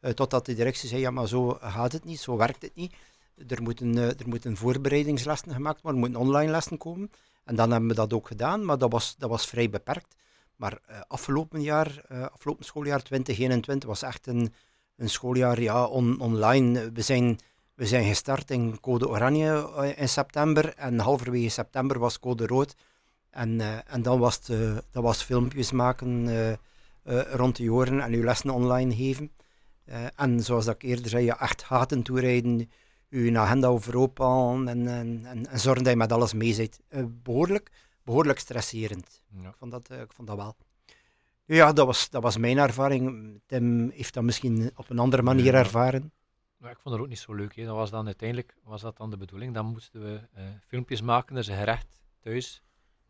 eh, 0.00 0.10
totdat 0.10 0.46
de 0.46 0.54
directie 0.54 0.88
zei, 0.88 1.00
ja 1.00 1.10
maar 1.10 1.28
zo 1.28 1.56
gaat 1.60 1.92
het 1.92 2.04
niet, 2.04 2.20
zo 2.20 2.36
werkt 2.36 2.62
het 2.62 2.74
niet. 2.74 2.94
Er 3.48 3.62
moeten, 3.62 3.98
eh, 3.98 4.08
er 4.08 4.28
moeten 4.28 4.56
voorbereidingslessen 4.56 5.52
gemaakt 5.52 5.82
worden, 5.82 6.02
er 6.02 6.08
moeten 6.08 6.26
online 6.28 6.50
lessen 6.50 6.76
komen. 6.78 7.10
En 7.44 7.56
dan 7.56 7.70
hebben 7.70 7.88
we 7.88 7.94
dat 7.94 8.12
ook 8.12 8.26
gedaan, 8.26 8.64
maar 8.64 8.78
dat 8.78 8.92
was, 8.92 9.14
dat 9.18 9.30
was 9.30 9.46
vrij 9.46 9.70
beperkt. 9.70 10.16
Maar 10.56 10.78
eh, 10.86 11.00
afgelopen 11.06 11.62
jaar, 11.62 12.04
eh, 12.08 12.22
afgelopen 12.22 12.64
schooljaar 12.64 13.02
2021 13.02 13.88
was 13.88 14.02
echt 14.02 14.26
een, 14.26 14.52
een 14.96 15.08
schooljaar 15.10 15.60
ja, 15.60 15.84
on- 15.84 16.20
online. 16.20 16.92
We 16.92 17.02
zijn, 17.02 17.38
we 17.74 17.86
zijn 17.86 18.04
gestart 18.04 18.50
in 18.50 18.80
code 18.80 19.08
oranje 19.08 19.94
in 19.96 20.08
september 20.08 20.74
en 20.74 20.98
halverwege 20.98 21.48
september 21.48 21.98
was 21.98 22.18
code 22.18 22.46
rood. 22.46 22.74
En, 23.30 23.60
eh, 23.60 23.94
en 23.94 24.02
dan 24.02 24.18
was 24.18 24.34
het, 24.34 24.48
eh, 24.48 24.76
dat 24.90 25.02
was 25.02 25.22
filmpjes 25.22 25.72
maken 25.72 26.28
eh, 26.28 27.32
rond 27.32 27.56
de 27.56 27.72
oren 27.72 28.00
en 28.00 28.12
uw 28.12 28.22
lessen 28.22 28.50
online 28.50 28.94
geven. 28.94 29.30
En 30.14 30.40
zoals 30.40 30.64
dat 30.64 30.74
ik 30.74 30.82
eerder 30.82 31.08
zei, 31.08 31.24
ja, 31.24 31.40
echt 31.40 31.62
gaten 31.62 32.02
toerijden, 32.02 32.70
uw 33.10 33.38
agenda 33.38 33.68
overopenen 33.68 34.68
en, 34.68 34.86
en, 34.86 35.24
en, 35.24 35.46
en 35.46 35.60
zorgen 35.60 35.82
dat 35.82 35.92
je 35.92 35.98
met 35.98 36.12
alles 36.12 36.32
mee 36.32 36.52
zit. 36.52 36.80
Eh, 36.88 37.04
behoorlijk, 37.22 37.70
behoorlijk 38.02 38.38
stresserend. 38.38 39.22
Ja. 39.28 39.48
Ik 39.48 39.54
vond 39.56 39.70
dat, 39.70 39.90
ik 39.90 40.12
vond 40.12 40.28
dat 40.28 40.36
wel. 40.36 40.56
Ja, 41.44 41.72
dat 41.72 41.86
was, 41.86 42.10
dat 42.10 42.22
was 42.22 42.36
mijn 42.36 42.58
ervaring. 42.58 43.40
Tim 43.46 43.90
heeft 43.90 44.14
dat 44.14 44.22
misschien 44.22 44.70
op 44.74 44.90
een 44.90 44.98
andere 44.98 45.22
manier 45.22 45.54
ervaren. 45.54 46.12
Maar 46.56 46.70
ik 46.70 46.78
vond 46.78 46.94
het 46.94 47.04
ook 47.04 47.10
niet 47.10 47.18
zo 47.18 47.34
leuk. 47.34 47.56
Hè. 47.56 47.64
Dat 47.64 47.76
was 47.76 47.90
dan 47.90 48.06
uiteindelijk 48.06 48.56
was 48.62 48.80
dat 48.80 48.96
dan 48.96 49.10
de 49.10 49.16
bedoeling. 49.16 49.54
Dan 49.54 49.66
moesten 49.66 50.02
we 50.02 50.20
filmpjes 50.66 51.00
maken, 51.00 51.34
dus 51.34 51.46
een 51.46 51.56
gerecht 51.56 52.00
thuis. 52.20 52.62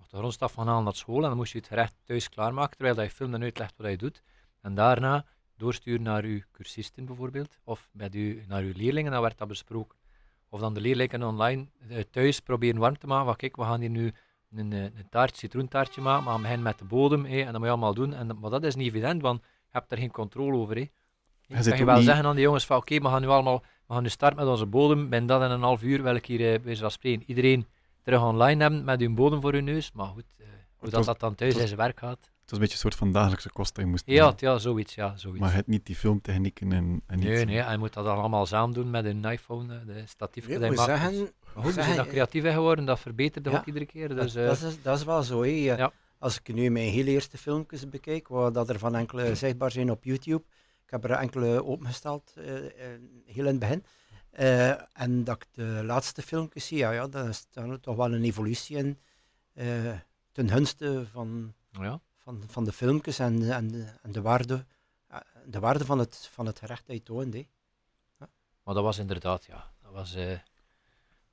Mocht 0.09 0.20
de 0.20 0.26
grondstof 0.26 0.52
gaan 0.52 0.66
halen 0.66 0.84
naar 0.84 0.94
school 0.94 1.22
en 1.22 1.28
dan 1.28 1.36
moest 1.36 1.52
je 1.52 1.59
het 1.59 1.66
gerecht 1.66 1.94
thuis 2.04 2.28
klaarmaken, 2.28 2.76
terwijl 2.76 2.94
dat 2.94 3.04
je 3.04 3.11
filmt 3.11 3.34
en 3.34 3.42
uitlegt 3.42 3.74
wat 3.76 3.90
je 3.90 3.96
doet. 3.96 4.22
En 4.62 4.74
daarna 4.74 5.24
doorsturen 5.56 6.02
naar 6.02 6.24
uw 6.24 6.40
cursisten 6.52 7.04
bijvoorbeeld, 7.04 7.59
of 7.64 7.88
met 7.92 8.14
u, 8.14 8.44
naar 8.46 8.62
uw 8.62 8.72
leerlingen, 8.76 9.12
dan 9.12 9.20
werd 9.20 9.38
dat 9.38 9.48
besproken. 9.48 9.98
Of 10.48 10.61
dan 10.61 10.74
de 10.74 10.80
leerlingen 10.80 11.22
online 11.22 11.66
eh, 11.88 11.98
thuis 12.11 12.40
proberen 12.40 12.80
warm 12.80 12.98
te 12.98 13.06
maken. 13.06 13.26
Van, 13.26 13.36
kijk, 13.36 13.56
we 13.56 13.62
gaan 13.62 13.80
hier 13.80 13.90
nu 13.90 14.12
een, 14.56 14.72
eh, 14.72 14.82
een 14.82 15.09
taart, 15.11 15.36
citroentaartje 15.36 16.00
maken, 16.00 16.24
maar 16.24 16.34
we 16.34 16.40
beginnen 16.40 16.64
met 16.64 16.78
de 16.78 16.84
bodem, 16.84 17.24
hè, 17.24 17.38
en 17.38 17.44
dat 17.44 17.54
moet 17.54 17.62
je 17.64 17.68
allemaal 17.68 17.94
doen. 17.94 18.14
En, 18.14 18.38
maar 18.40 18.50
dat 18.50 18.64
is 18.64 18.74
niet 18.74 18.86
evident, 18.86 19.22
want 19.22 19.40
je 19.42 19.48
hebt 19.70 19.92
er 19.92 19.98
geen 19.98 20.11
controle 20.11 20.56
over. 20.56 20.74
Hè. 20.76 20.80
Je 21.46 21.62
kan 21.62 21.78
je 21.78 21.84
wel 21.84 21.96
niet- 21.96 22.04
zeggen 22.04 22.24
aan 22.24 22.34
die 22.34 22.44
jongens 22.44 22.66
van 22.66 22.76
oké, 22.76 22.98
we 22.98 23.09
gaan 23.09 23.20
nu 23.20 23.28
allemaal, 23.28 23.62
we 23.86 23.94
gaan 23.94 24.02
nu 24.02 24.09
starten 24.09 24.38
met 24.38 24.48
onze 24.48 24.66
bodem. 24.66 25.09
Ben 25.09 25.26
dat 25.26 25.42
in 25.42 25.50
een 25.50 25.62
half 25.62 25.82
uur 25.82 26.02
wil 26.02 26.14
ik 26.14 26.26
hier 26.26 26.52
eh, 26.54 26.61
bij 26.61 26.90
spreken 26.90 27.22
iedereen 27.26 27.66
terug 28.09 28.22
online 28.22 28.62
hebben 28.62 28.84
met 28.84 29.00
hun 29.00 29.14
bodem 29.14 29.40
voor 29.40 29.52
hun 29.52 29.64
neus. 29.64 29.92
Maar 29.92 30.06
goed, 30.06 30.24
eh, 30.38 30.46
hoe 30.76 30.88
dat, 30.88 30.92
was- 30.92 31.06
dat 31.06 31.20
dan 31.20 31.34
thuis 31.34 31.52
het 31.52 31.62
in 31.62 31.68
was- 31.68 31.68
zijn 31.78 31.86
werk 31.86 31.98
gaat. 31.98 32.18
Het 32.40 32.50
was 32.50 32.52
een 32.52 32.59
beetje 32.59 32.72
een 32.74 32.90
soort 32.90 32.94
van 32.94 33.12
dagelijkse 33.12 33.50
kost 33.52 33.74
dat 33.74 33.84
je 33.84 33.90
moest 33.90 34.02
Ja, 34.06 34.32
ja, 34.36 34.59
zoiets, 34.59 34.94
ja, 34.94 35.16
zoiets. 35.16 35.40
Maar 35.40 35.54
het 35.54 35.66
niet 35.66 35.86
die 35.86 35.96
filmtechnieken 35.96 36.72
en, 36.72 37.02
en 37.06 37.18
nee, 37.18 37.32
iets. 37.32 37.44
nee, 37.44 37.62
hij 37.62 37.76
moet 37.76 37.92
dat 37.92 38.04
dan 38.04 38.18
allemaal 38.18 38.46
samen 38.46 38.74
doen 38.74 38.90
met 38.90 39.04
een 39.04 39.24
iPhone, 39.24 39.74
eh, 39.78 39.86
de 39.86 40.02
statief 40.06 40.44
Ik 40.44 40.50
dat 40.50 40.61
hij 40.61 40.68
moet 40.68 40.78
maakt. 40.78 40.90
zeggen, 40.90 41.12
Maar 41.18 41.28
goed, 41.54 41.64
we 41.64 41.72
zeggen, 41.72 41.82
zijn 41.84 41.96
daar 41.96 42.04
eh, 42.06 42.11
creatief 42.12 42.44
in 42.44 42.52
geworden, 42.52 42.84
dat 42.84 43.00
verbetert 43.00 43.44
Ja, 43.44 43.59
ook 43.59 43.66
iedere 43.66 43.86
keer. 43.86 44.09
dat, 44.09 44.18
Dus, 44.18 44.34
eh, 44.34 44.46
dat, 44.46 44.62
is, 44.62 44.82
dat 44.82 44.98
is 44.98 45.04
wel 45.04 45.22
zo. 45.22 45.42
hè. 45.42 45.48
Ja. 45.48 45.92
Als 46.18 46.40
ik 46.40 46.54
nu 46.54 46.70
mijn 46.70 46.90
heel 46.90 47.06
eerste 47.06 47.38
filmpjes 47.38 47.88
bekijk, 47.88 48.28
waar 48.28 48.52
dat 48.52 48.68
er 48.68 48.78
van 48.78 48.94
enkele 48.94 49.34
zichtbaar 49.34 49.70
zijn 49.70 49.90
op 49.90 50.04
YouTube, 50.04 50.44
ik 50.84 50.90
heb 50.90 51.04
er 51.04 51.11
enkele 51.11 51.64
opengesteld, 51.64 52.34
heel 53.24 53.44
in 53.44 53.44
het 53.46 53.59
begin. 53.59 53.84
Eh, 54.31 55.01
en 55.03 55.24
dat 55.24 55.37
ik 55.37 55.47
de 55.53 55.81
laatste 55.85 56.22
filmpjes 56.22 56.66
zie, 56.66 56.79
ja, 56.79 56.91
ja, 56.91 57.07
dan 57.09 57.29
is 57.29 57.47
er 57.53 57.81
toch 57.81 57.97
wel 57.97 58.12
een 58.14 58.24
evolutie 58.24 58.76
in. 58.76 58.99
eh, 59.55 59.95
ten 60.33 60.49
gunste 60.51 61.07
van, 61.12 61.55
ja. 61.70 62.01
van, 62.16 62.43
van 62.47 62.64
de 62.64 62.72
filmpjes 62.72 63.18
en, 63.18 63.51
en, 63.53 63.68
de- 63.68 63.93
en 64.03 64.12
de 64.12 64.20
waarde, 64.20 64.66
eh, 65.09 65.18
de 65.47 65.59
waarde 65.61 65.85
van, 65.85 65.99
het, 65.99 66.29
van 66.33 66.47
het 66.47 66.59
gerecht 66.59 66.87
dat 66.87 66.97
je 66.97 67.03
toont. 67.03 67.35
hè. 67.35 67.47
Maar 68.62 68.74
dat 68.74 68.83
was 68.85 68.99
inderdaad, 68.99 69.45
ja, 69.45 69.70
dat 69.83 69.93
was, 69.93 70.14
eh, 70.14 70.39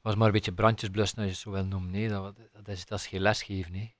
was 0.01 0.15
maar 0.15 0.27
een 0.27 0.33
beetje 0.33 0.53
brandjes 0.53 0.89
blussen, 0.89 1.17
als 1.17 1.25
je 1.27 1.31
het 1.31 1.41
zo 1.41 1.51
wil 1.51 1.65
noemen. 1.65 1.91
Nee, 1.91 2.09
dat, 2.09 2.35
dat, 2.51 2.67
is, 2.67 2.85
dat 2.85 2.99
is 2.99 3.07
geen 3.07 3.21
lesgeven. 3.21 3.71
Nee. 3.71 3.95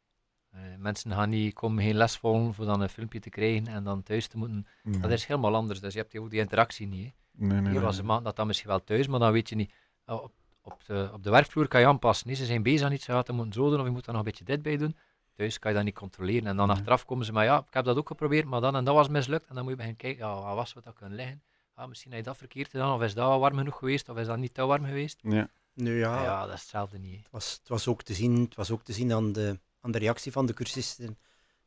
Eh, 0.50 0.62
mensen 0.78 1.12
gaan 1.12 1.30
niet, 1.30 1.54
komen 1.54 1.84
geen 1.84 1.96
les 1.96 2.18
volgen 2.18 2.54
voor 2.54 2.66
dan 2.66 2.82
een 2.82 2.90
filmpje 2.90 3.20
te 3.20 3.30
krijgen 3.30 3.68
en 3.68 3.84
dan 3.84 4.04
thuis 4.04 4.28
te 4.28 4.38
moeten. 4.38 4.68
Dat 5.02 5.12
is 5.12 5.26
helemaal 5.26 5.56
anders, 5.56 5.80
dus 5.80 5.94
je 5.94 6.00
hebt 6.00 6.18
ook 6.18 6.30
die 6.30 6.40
interactie 6.40 6.88
niet. 6.88 7.06
Hè. 7.06 7.14
Nee, 7.38 7.50
nee, 7.50 7.62
Hier 7.62 7.72
nee. 7.72 7.80
was 7.80 8.02
maken 8.02 8.24
dat 8.24 8.36
dan 8.36 8.48
misschien 8.48 8.70
wel 8.70 8.84
thuis, 8.84 9.08
maar 9.08 9.20
dan 9.20 9.32
weet 9.32 9.50
je 9.50 9.56
niet. 9.56 9.72
eh, 10.06 10.16
op, 10.24 10.32
op, 10.62 10.86
de, 10.86 11.10
op 11.14 11.24
de 11.24 11.30
werkvloer 11.30 11.68
kan 11.68 11.80
je 11.80 11.88
aanpassen. 11.88 12.28
Nee, 12.28 12.36
ze 12.36 12.46
zijn 12.46 12.64
bezig 12.64 12.86
aan 12.88 12.92
iets, 12.94 13.04
ze 13.06 13.12
gaan 13.12 13.20
het 13.20 13.32
moeten 13.32 13.54
zo 13.54 13.70
doen 13.70 13.80
of 13.80 13.86
je 13.86 13.92
moet 13.92 14.06
daar 14.06 14.16
nog 14.16 14.24
een 14.26 14.30
beetje 14.32 14.46
dit 14.46 14.62
bij 14.62 14.78
doen. 14.78 14.96
Thuis 15.34 15.60
kan 15.60 15.72
je 15.72 15.78
dat 15.78 15.86
niet 15.86 15.96
controleren. 15.96 16.48
En 16.48 16.56
dan 16.58 16.68
Nee. 16.68 16.76
achteraf 16.76 17.06
komen 17.06 17.26
ze 17.26 17.32
maar 17.32 17.44
ja, 17.46 17.58
ik 17.68 17.74
heb 17.74 17.86
dat 17.86 17.98
ook 17.98 18.08
geprobeerd, 18.08 18.46
maar 18.46 18.62
dan 18.62 18.76
en 18.76 18.84
dat 18.84 18.96
was 18.96 19.08
mislukt. 19.08 19.48
En 19.48 19.54
dan 19.56 19.64
moet 19.64 19.72
je 19.72 19.78
beginnen 19.78 20.02
kijken, 20.02 20.26
ja, 20.28 20.42
wat 20.42 20.56
was 20.56 20.74
wat 20.74 20.84
dat 20.84 20.94
kunnen 20.94 21.16
liggen. 21.18 21.42
Ah, 21.74 21.88
misschien 21.88 22.12
heb 22.12 22.20
je 22.20 22.26
dat 22.26 22.38
verkeerd 22.38 22.70
gedaan, 22.70 22.94
of 22.96 23.02
is 23.02 23.14
dat 23.14 23.28
wel 23.28 23.40
warm 23.40 23.58
genoeg 23.58 23.78
geweest, 23.78 24.10
of 24.10 24.18
is 24.18 24.28
dat 24.28 24.38
niet 24.38 24.54
te 24.54 24.66
warm 24.66 24.86
geweest. 24.86 25.20
Ja. 25.22 25.50
Nu 25.74 26.00
Ja, 26.00 26.24
ja, 26.24 26.46
dat 26.46 26.56
is 26.56 26.62
hetzelfde 26.62 26.98
niet. 26.98 27.18
Het 27.18 27.32
was, 27.32 27.52
het, 27.60 27.68
was 27.68 27.88
ook 27.88 28.04
te 28.04 28.14
zien, 28.14 28.42
het 28.42 28.56
was 28.56 28.72
ook 28.72 28.84
te 28.84 28.94
zien 28.94 29.14
aan 29.14 29.32
de, 29.32 29.60
aan 29.82 29.92
de 29.92 29.98
reactie 29.98 30.32
van 30.32 30.46
de 30.46 30.54
cursisten 30.54 31.18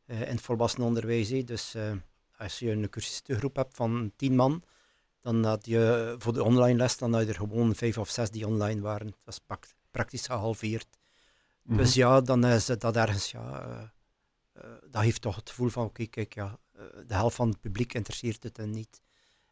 eh, 0.05 0.21
in 0.21 0.27
het 0.27 0.41
volwassen 0.41 0.83
onderwijs. 0.83 1.29
Dus 1.45 1.75
eh, 1.75 1.93
als 2.39 2.59
je 2.59 2.71
een 2.71 2.91
cursistengroep 2.91 3.57
hebt 3.57 3.77
van 3.77 4.13
tien 4.17 4.37
man, 4.37 4.63
dan 5.33 5.45
had 5.45 5.67
je 5.67 6.15
voor 6.19 6.33
de 6.33 6.43
online 6.43 6.79
les 6.79 6.97
dan 6.97 7.13
had 7.13 7.23
je 7.23 7.29
er 7.29 7.35
gewoon 7.35 7.75
vijf 7.75 7.99
of 7.99 8.11
zes 8.11 8.31
die 8.31 8.47
online 8.47 8.81
waren. 8.81 9.07
Dat 9.07 9.19
was 9.25 9.39
pak- 9.39 9.67
praktisch 9.91 10.27
gehalveerd. 10.27 10.87
Mhm. 11.63 11.77
Dus 11.77 11.95
ja, 11.95 12.21
dan 12.21 12.47
is 12.47 12.67
dat 12.67 12.97
ergens, 12.97 13.31
ja, 13.31 13.61
eh, 13.63 13.83
eh, 14.53 14.71
dat 14.91 15.03
heeft 15.03 15.21
toch 15.21 15.37
het 15.37 15.49
gevoel 15.51 15.69
van, 15.69 15.85
oké, 15.85 16.07
kijk, 16.07 16.35
ja, 16.35 16.59
eh, 16.73 16.83
de 17.07 17.15
helft 17.15 17.37
van 17.37 17.49
het 17.49 17.61
publiek 17.61 17.95
interesseert 17.95 18.43
het 18.43 18.59
en 18.59 18.71
niet. 18.71 19.01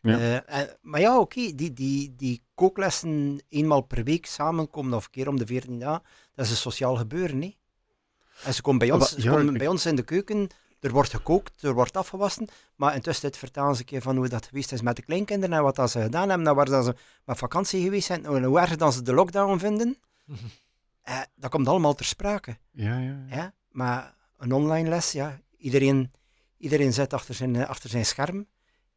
Ja. 0.00 0.44
En- 0.44 0.76
maar 0.82 1.00
ja, 1.00 1.18
oké, 1.20 1.54
die, 1.54 1.72
die, 1.72 2.14
die 2.16 2.42
kooklessen 2.54 3.42
eenmaal 3.48 3.80
per 3.80 4.04
week 4.04 4.26
samenkomen 4.26 4.94
of 4.94 5.04
een 5.04 5.10
keer 5.10 5.28
om 5.28 5.38
de 5.38 5.46
14 5.46 5.78
dagen, 5.78 6.02
dat 6.34 6.44
is 6.44 6.50
een 6.50 6.56
sociaal 6.56 6.96
gebeuren. 6.96 7.42
Hè? 7.42 7.56
En 8.44 8.54
ze 8.54 8.62
komen 8.62 8.78
bij 8.80 8.90
ons, 8.90 9.10
maar 9.12 9.20
ze 9.20 9.26
ja, 9.28 9.34
komen 9.36 9.52
ik- 9.52 9.58
bij 9.58 9.68
ons 9.68 9.86
in 9.86 9.96
de 9.96 10.02
keuken, 10.04 10.48
er 10.80 10.90
wordt 10.90 11.10
gekookt, 11.10 11.62
er 11.62 11.74
wordt 11.74 11.96
afgewassen, 11.96 12.48
maar 12.76 12.94
intussen 12.94 13.34
vertellen 13.34 13.74
ze 13.74 13.80
een 13.80 13.86
keer 13.86 14.02
van 14.02 14.16
hoe 14.16 14.28
dat 14.28 14.46
geweest 14.46 14.72
is 14.72 14.80
met 14.80 14.96
de 14.96 15.02
kleinkinderen 15.02 15.56
en 15.56 15.62
wat 15.62 15.76
dat 15.76 15.90
ze 15.90 16.00
gedaan 16.02 16.28
hebben, 16.28 16.46
en 16.46 16.54
waar 16.54 16.64
dat 16.64 16.84
ze 16.84 16.94
met 17.24 17.38
vakantie 17.38 17.82
geweest 17.82 18.06
zijn, 18.06 18.24
en 18.24 18.44
hoe 18.44 18.60
erg 18.60 18.76
dan 18.76 18.92
ze 18.92 19.02
de 19.02 19.14
lockdown 19.14 19.58
vinden. 19.58 19.96
Eh, 21.06 21.20
dat 21.34 21.50
komt 21.50 21.68
allemaal 21.68 21.94
ter 21.94 22.04
sprake. 22.04 22.56
Ja, 22.70 22.98
ja. 22.98 23.24
ja. 23.28 23.54
Maar 23.70 24.14
een 24.36 24.52
online 24.52 24.88
les, 24.88 25.12
ja, 25.12 25.40
iedereen, 25.56 26.12
iedereen 26.58 26.92
zit 26.92 27.12
achter 27.12 27.34
zijn, 27.34 27.66
achter 27.66 27.90
zijn 27.90 28.06
scherm. 28.06 28.46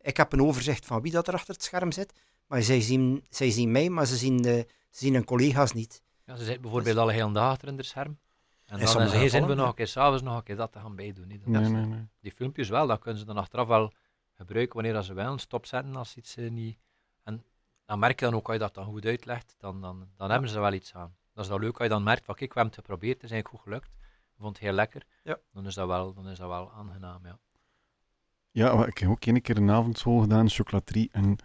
Ik 0.02 0.18
heb 0.18 0.34
een 0.34 0.42
overzicht 0.42 0.86
van 0.86 1.02
wie 1.02 1.12
dat 1.12 1.28
er 1.28 1.34
achter 1.34 1.54
het 1.54 1.64
scherm 1.64 1.92
zit, 1.92 2.14
maar 2.48 2.64
zij 2.64 2.82
zien, 2.82 3.26
zij 3.30 3.52
zien 3.52 3.72
mij, 3.72 3.90
maar 3.90 4.06
ze 4.06 4.16
zien, 4.16 4.38
de, 4.38 4.68
ze 4.90 5.00
zien 5.00 5.14
hun 5.14 5.24
collega's 5.24 5.74
niet. 5.74 6.02
Ja, 6.26 6.36
ze 6.36 6.44
zitten 6.44 6.62
bijvoorbeeld 6.62 6.98
alle 6.98 7.12
hele 7.12 7.32
dag 7.32 7.50
achter 7.50 7.68
in 7.68 7.78
de 7.78 7.84
scherm. 7.84 8.18
En 8.70 8.80
dan 8.80 8.88
ze 8.88 9.08
geen 9.08 9.30
zin 9.30 9.46
voor 9.46 9.56
nog 9.56 9.68
een 9.68 9.74
keer 9.74 9.88
s'avonds 9.88 10.22
nog 10.22 10.36
een 10.38 10.44
keer 10.44 10.56
dat 10.56 10.72
te 10.72 10.80
gaan 10.80 10.96
bijdoen. 10.96 11.30
hè. 11.30 11.38
Dat 11.38 11.48
Nee, 11.48 11.62
is, 11.62 11.70
nee, 11.70 11.86
nee. 11.86 12.08
Die 12.22 12.32
filmpjes 12.32 12.70
wel, 12.70 12.88
dan 12.88 13.00
kunnen 13.00 13.20
ze 13.20 13.26
dan 13.26 13.38
achteraf 13.38 13.68
wel 13.68 13.94
gebruiken 14.36 14.76
wanneer 14.76 14.94
dat 14.94 15.06
ze 15.06 15.14
willen, 15.14 15.40
stopzetten 15.40 15.96
als 15.96 16.16
iets 16.16 16.36
eh, 16.38 16.50
niet... 16.50 16.78
En 17.24 17.44
dan 17.86 18.00
merk 18.00 18.20
je 18.20 18.26
dan 18.26 18.36
ook, 18.36 18.46
als 18.46 18.54
je 18.54 18.62
dat 18.62 18.74
dan 18.74 18.86
goed 18.86 19.06
uitlegt, 19.06 19.56
dan, 19.60 19.82
dan, 19.82 20.08
dan 20.18 20.32
hebben 20.32 20.50
ze 20.50 20.56
er 20.56 20.62
wel 20.62 20.74
iets 20.74 20.96
aan. 20.96 21.16
Dat 21.34 21.44
is 21.44 21.50
dan 21.50 21.60
leuk 21.60 21.74
als 21.74 21.84
je 21.84 21.90
dan 21.90 22.04
merkt 22.04 22.26
van, 22.26 22.36
kijk, 22.36 22.54
we 22.54 22.60
hebben 22.60 22.76
het 22.78 22.86
geprobeerd, 22.86 23.16
het 23.16 23.24
is 23.24 23.32
eigenlijk 23.32 23.64
goed 23.64 23.74
gelukt. 23.74 23.94
Ik 24.34 24.46
vond 24.46 24.56
het 24.56 24.66
heel 24.66 24.74
lekker. 24.74 25.04
Ja. 25.24 25.38
Dan, 25.54 25.66
is 25.66 25.74
dat 25.74 25.88
wel, 25.88 26.14
dan 26.14 26.28
is 26.28 26.38
dat 26.38 26.48
wel 26.48 26.72
aangenaam, 26.72 27.26
ja. 27.26 27.40
Ja, 28.52 28.86
ik 28.86 28.98
heb 28.98 29.10
ook 29.10 29.26
één 29.26 29.42
keer 29.42 29.58
een 29.58 29.72
avondschool 29.72 30.20
gedaan, 30.20 30.50
chocolaterie. 30.50 31.10
En 31.12 31.38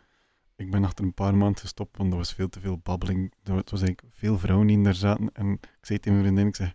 ik 0.56 0.70
ben 0.70 0.84
achter 0.84 1.04
een 1.04 1.14
paar 1.14 1.34
maanden 1.34 1.60
gestopt, 1.60 1.96
want 1.96 2.12
er 2.12 2.18
was 2.18 2.32
veel 2.32 2.48
te 2.48 2.60
veel 2.60 2.78
babbeling. 2.78 3.32
Er 3.44 3.54
was 3.54 3.82
eigenlijk 3.82 4.02
veel 4.10 4.38
vrouwen 4.38 4.66
die 4.66 4.82
daar 4.82 4.94
zaten. 4.94 5.30
En 5.32 5.52
ik 5.52 5.68
zei 5.80 5.98
tegen 5.98 6.12
mijn 6.12 6.24
vriendin, 6.24 6.46
ik 6.46 6.56
zeg, 6.56 6.74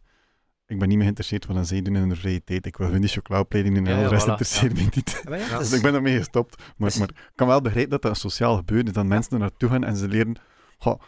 ik 0.69 0.79
ben 0.79 0.87
niet 0.87 0.97
meer 0.97 1.01
geïnteresseerd 1.05 1.45
wat 1.45 1.67
zij 1.67 1.81
doen 1.81 1.95
in 1.95 2.01
hun 2.01 2.15
vrije 2.15 2.43
tijd. 2.43 2.65
Ik 2.65 2.77
wil 2.77 2.89
hun 2.91 3.01
die 3.01 3.09
chocolaopleiding 3.09 3.75
doen 3.75 3.87
en 3.87 3.95
Ja, 3.95 4.03
de 4.03 4.09
rest 4.09 4.25
voilà, 4.25 4.29
interesseert 4.29 4.73
me 4.73 4.81
niet. 4.95 5.21
Ja, 5.23 5.29
maar 5.29 5.39
ja, 5.39 5.57
Dus 5.59 5.73
ik 5.73 5.81
ben 5.81 5.91
daarmee 5.93 6.17
gestopt. 6.17 6.57
Maar, 6.77 6.89
Dus- 6.89 6.97
maar 6.99 7.09
ik 7.09 7.31
kan 7.35 7.47
wel 7.47 7.61
begrijpen 7.61 7.91
dat 7.91 8.01
dat 8.01 8.11
een 8.11 8.17
sociaal 8.17 8.55
gebeuren 8.55 8.87
is. 8.87 8.93
Dat 8.93 9.05
mensen 9.05 9.31
er 9.33 9.39
naartoe 9.39 9.69
gaan 9.69 9.83
en 9.83 9.95
ze 9.95 10.07
leren... 10.07 10.35
goh, 10.77 11.01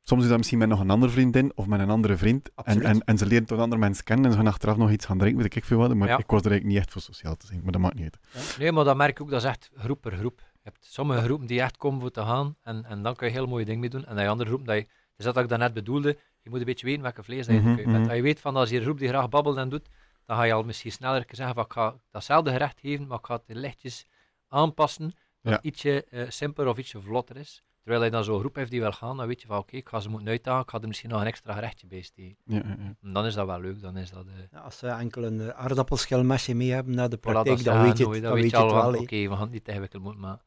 soms 0.00 0.22
is 0.22 0.28
dat 0.28 0.36
misschien 0.36 0.58
met 0.58 0.68
nog 0.68 0.80
een 0.80 0.90
andere 0.90 1.12
vriendin 1.12 1.52
of 1.54 1.66
met 1.66 1.80
een 1.80 1.90
andere 1.90 2.16
vriend. 2.16 2.50
En, 2.64 2.82
en, 2.82 3.00
en 3.04 3.18
ze 3.18 3.26
leren 3.26 3.46
tot 3.46 3.58
andere 3.58 3.80
mensen 3.80 4.04
kennen 4.04 4.24
en 4.26 4.30
ze 4.32 4.36
gaan 4.38 4.46
achteraf 4.46 4.76
nog 4.76 4.90
iets 4.90 5.06
gaan 5.06 5.18
drinken, 5.18 5.42
weet 5.42 5.54
ik 5.56 5.64
veel 5.64 5.78
wat. 5.78 5.94
Maar 5.94 6.08
Ja. 6.08 6.18
ik 6.18 6.30
was 6.30 6.40
er 6.42 6.50
eigenlijk 6.50 6.64
niet 6.64 6.76
echt 6.76 6.92
voor 6.92 7.02
sociaal 7.02 7.36
te 7.36 7.46
zijn. 7.46 7.60
Maar 7.62 7.72
dat 7.72 7.80
maakt 7.80 7.94
niet 7.94 8.04
uit. 8.34 8.58
Nee, 8.58 8.72
maar 8.72 8.84
dat 8.84 8.96
merk 8.96 9.10
ik 9.10 9.20
ook, 9.20 9.30
dat 9.30 9.42
is 9.42 9.48
echt 9.48 9.70
groep 9.76 10.00
per 10.00 10.12
groep. 10.16 10.38
Je 10.40 10.74
hebt 10.74 10.86
sommige 10.92 11.22
groepen 11.22 11.46
die 11.46 11.60
echt 11.60 11.76
komen 11.76 12.00
voor 12.00 12.10
te 12.10 12.20
gaan 12.22 12.56
en, 12.62 12.84
en 12.84 13.02
dan 13.02 13.14
kun 13.16 13.26
je 13.26 13.32
heel 13.32 13.46
mooie 13.46 13.64
dingen 13.64 13.80
mee 13.80 13.90
doen. 13.90 14.00
En 14.00 14.06
dan 14.06 14.16
heb 14.16 14.24
je 14.24 14.30
andere 14.30 14.48
groepen 14.48 14.66
dat 14.68 14.76
je, 14.76 14.88
is 15.16 15.24
dat 15.24 15.34
wat 15.34 15.42
ik 15.42 15.48
daarnet 15.48 15.74
bedoelde, 15.74 16.18
je 16.48 16.54
moet 16.54 16.60
een 16.66 16.72
beetje 16.72 16.86
weten 16.86 17.02
welke 17.02 17.22
vlees 17.22 17.46
dat 17.46 17.54
je 17.54 17.60
gekookt 17.60 17.76
bent. 17.84 17.96
mhm. 17.98 18.06
Als 18.06 18.16
je 18.16 18.22
weet 18.22 18.40
van 18.40 18.56
als 18.56 18.70
je 18.70 18.76
een 18.76 18.82
groep 18.82 18.98
die 18.98 19.08
graag 19.08 19.28
babbelt 19.28 19.56
en 19.56 19.68
doet, 19.68 19.88
dan 20.26 20.36
ga 20.36 20.42
je 20.42 20.52
al 20.52 20.62
misschien 20.62 20.92
sneller 20.92 21.24
zeggen 21.30 21.54
van 21.54 21.64
ik 21.64 21.72
ga 21.72 21.94
datzelfde 22.10 22.50
gerecht 22.50 22.80
geven, 22.80 23.06
maar 23.06 23.18
ik 23.18 23.26
ga 23.26 23.34
het 23.34 23.56
lichtjes 23.56 24.06
aanpassen, 24.48 25.04
dat 25.04 25.14
Ja. 25.40 25.50
het 25.52 25.64
ietsje 25.64 26.04
eh, 26.04 26.24
simpeler 26.28 26.70
of 26.70 26.78
ietsje 26.78 27.00
vlotter 27.00 27.36
is. 27.36 27.62
Terwijl 27.82 28.04
je 28.04 28.10
dan 28.16 28.24
zo'n 28.24 28.38
groep 28.38 28.54
heeft 28.54 28.70
die 28.70 28.80
wil 28.80 28.92
gaan, 28.92 29.16
dan 29.16 29.26
weet 29.26 29.40
je 29.40 29.46
van 29.46 29.58
oké, 29.58 29.76
ik 29.76 29.88
ga 29.88 30.00
ze 30.00 30.08
moeten 30.08 30.28
uitdagen, 30.28 30.62
ik 30.62 30.70
ga 30.70 30.80
er 30.80 30.86
misschien 30.88 31.10
nog 31.10 31.20
een 31.20 31.26
extra 31.26 31.52
gerechtje 31.54 31.86
bij 31.86 32.00
steken. 32.02 32.36
Ja, 32.44 32.56
ja, 32.64 33.12
dan 33.12 33.26
is 33.26 33.34
dat 33.34 33.46
wel 33.46 33.60
leuk, 33.60 33.80
dan 33.80 33.96
is 33.96 34.10
dat... 34.10 34.26
eh, 34.26 34.32
Ja, 34.52 34.58
als 34.58 34.78
ze 34.78 34.86
enkel 34.88 35.24
een 35.24 35.40
eh, 35.40 35.48
aardappelschilmesje 35.48 36.54
mee 36.54 36.70
hebben 36.72 36.94
naar 36.94 37.08
de 37.08 37.16
Voilà, 37.16 37.20
praktijk, 37.20 37.56
dat 37.64 37.64
dan 37.74 37.82
weet 37.82 37.98
je 37.98 38.04
het, 38.04 38.12
dan 38.12 38.22
dan 38.22 38.32
weet 38.40 38.50
je 38.50 38.56
al 38.56 38.74
wel. 38.74 39.00
Oké, 39.00 39.16
we 39.22 39.28
gaan 39.30 39.40
het 39.40 39.50
niet 39.50 39.64
te 39.64 39.70
ingewikkeld 39.70 40.02
moeten 40.02 40.20
maken. 40.20 40.44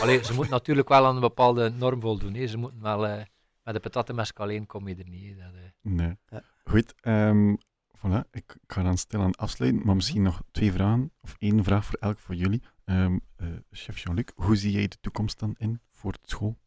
Allee, 0.00 0.24
ze 0.24 0.34
moeten 0.34 0.52
natuurlijk 0.52 0.88
wel 0.88 1.06
aan 1.06 1.14
een 1.14 1.20
bepaalde 1.20 1.70
norm 1.70 2.00
voldoen. 2.00 2.34
Hè. 2.34 2.46
Ze 2.46 2.56
moeten 2.58 2.80
wel 2.82 3.06
eh, 3.06 3.22
met 3.64 3.74
de 3.74 3.80
patattenmesk 3.80 4.38
alleen 4.40 4.66
kom 4.66 4.88
je 4.88 4.94
er 4.94 5.08
niet. 5.08 5.36
Dat, 5.38 5.52
eh. 5.54 5.60
Nee. 5.80 6.16
Ja. 6.28 6.42
Goed, 6.64 6.94
ehm, 7.00 7.54
voilà. 7.96 8.30
Ik, 8.30 8.54
ik 8.62 8.72
ga 8.72 8.82
dan 8.82 8.98
stilaan 8.98 9.34
afsluiten, 9.34 9.86
maar 9.86 9.94
misschien 9.94 10.22
nog 10.22 10.42
twee 10.50 10.72
vragen, 10.72 11.12
of 11.20 11.34
één 11.38 11.64
vraag 11.64 11.84
voor 11.84 11.98
elk 12.00 12.18
voor 12.18 12.34
jullie. 12.34 12.62
Ehm, 12.84 13.18
eh, 13.36 13.48
chef 13.70 13.98
Jean-Luc, 13.98 14.24
hoe 14.34 14.56
zie 14.56 14.72
jij 14.72 14.88
de 14.88 14.96
toekomst 15.00 15.38
dan 15.38 15.54
in 15.58 15.80
voor 15.90 16.12
de 16.12 16.18
school? 16.22 16.58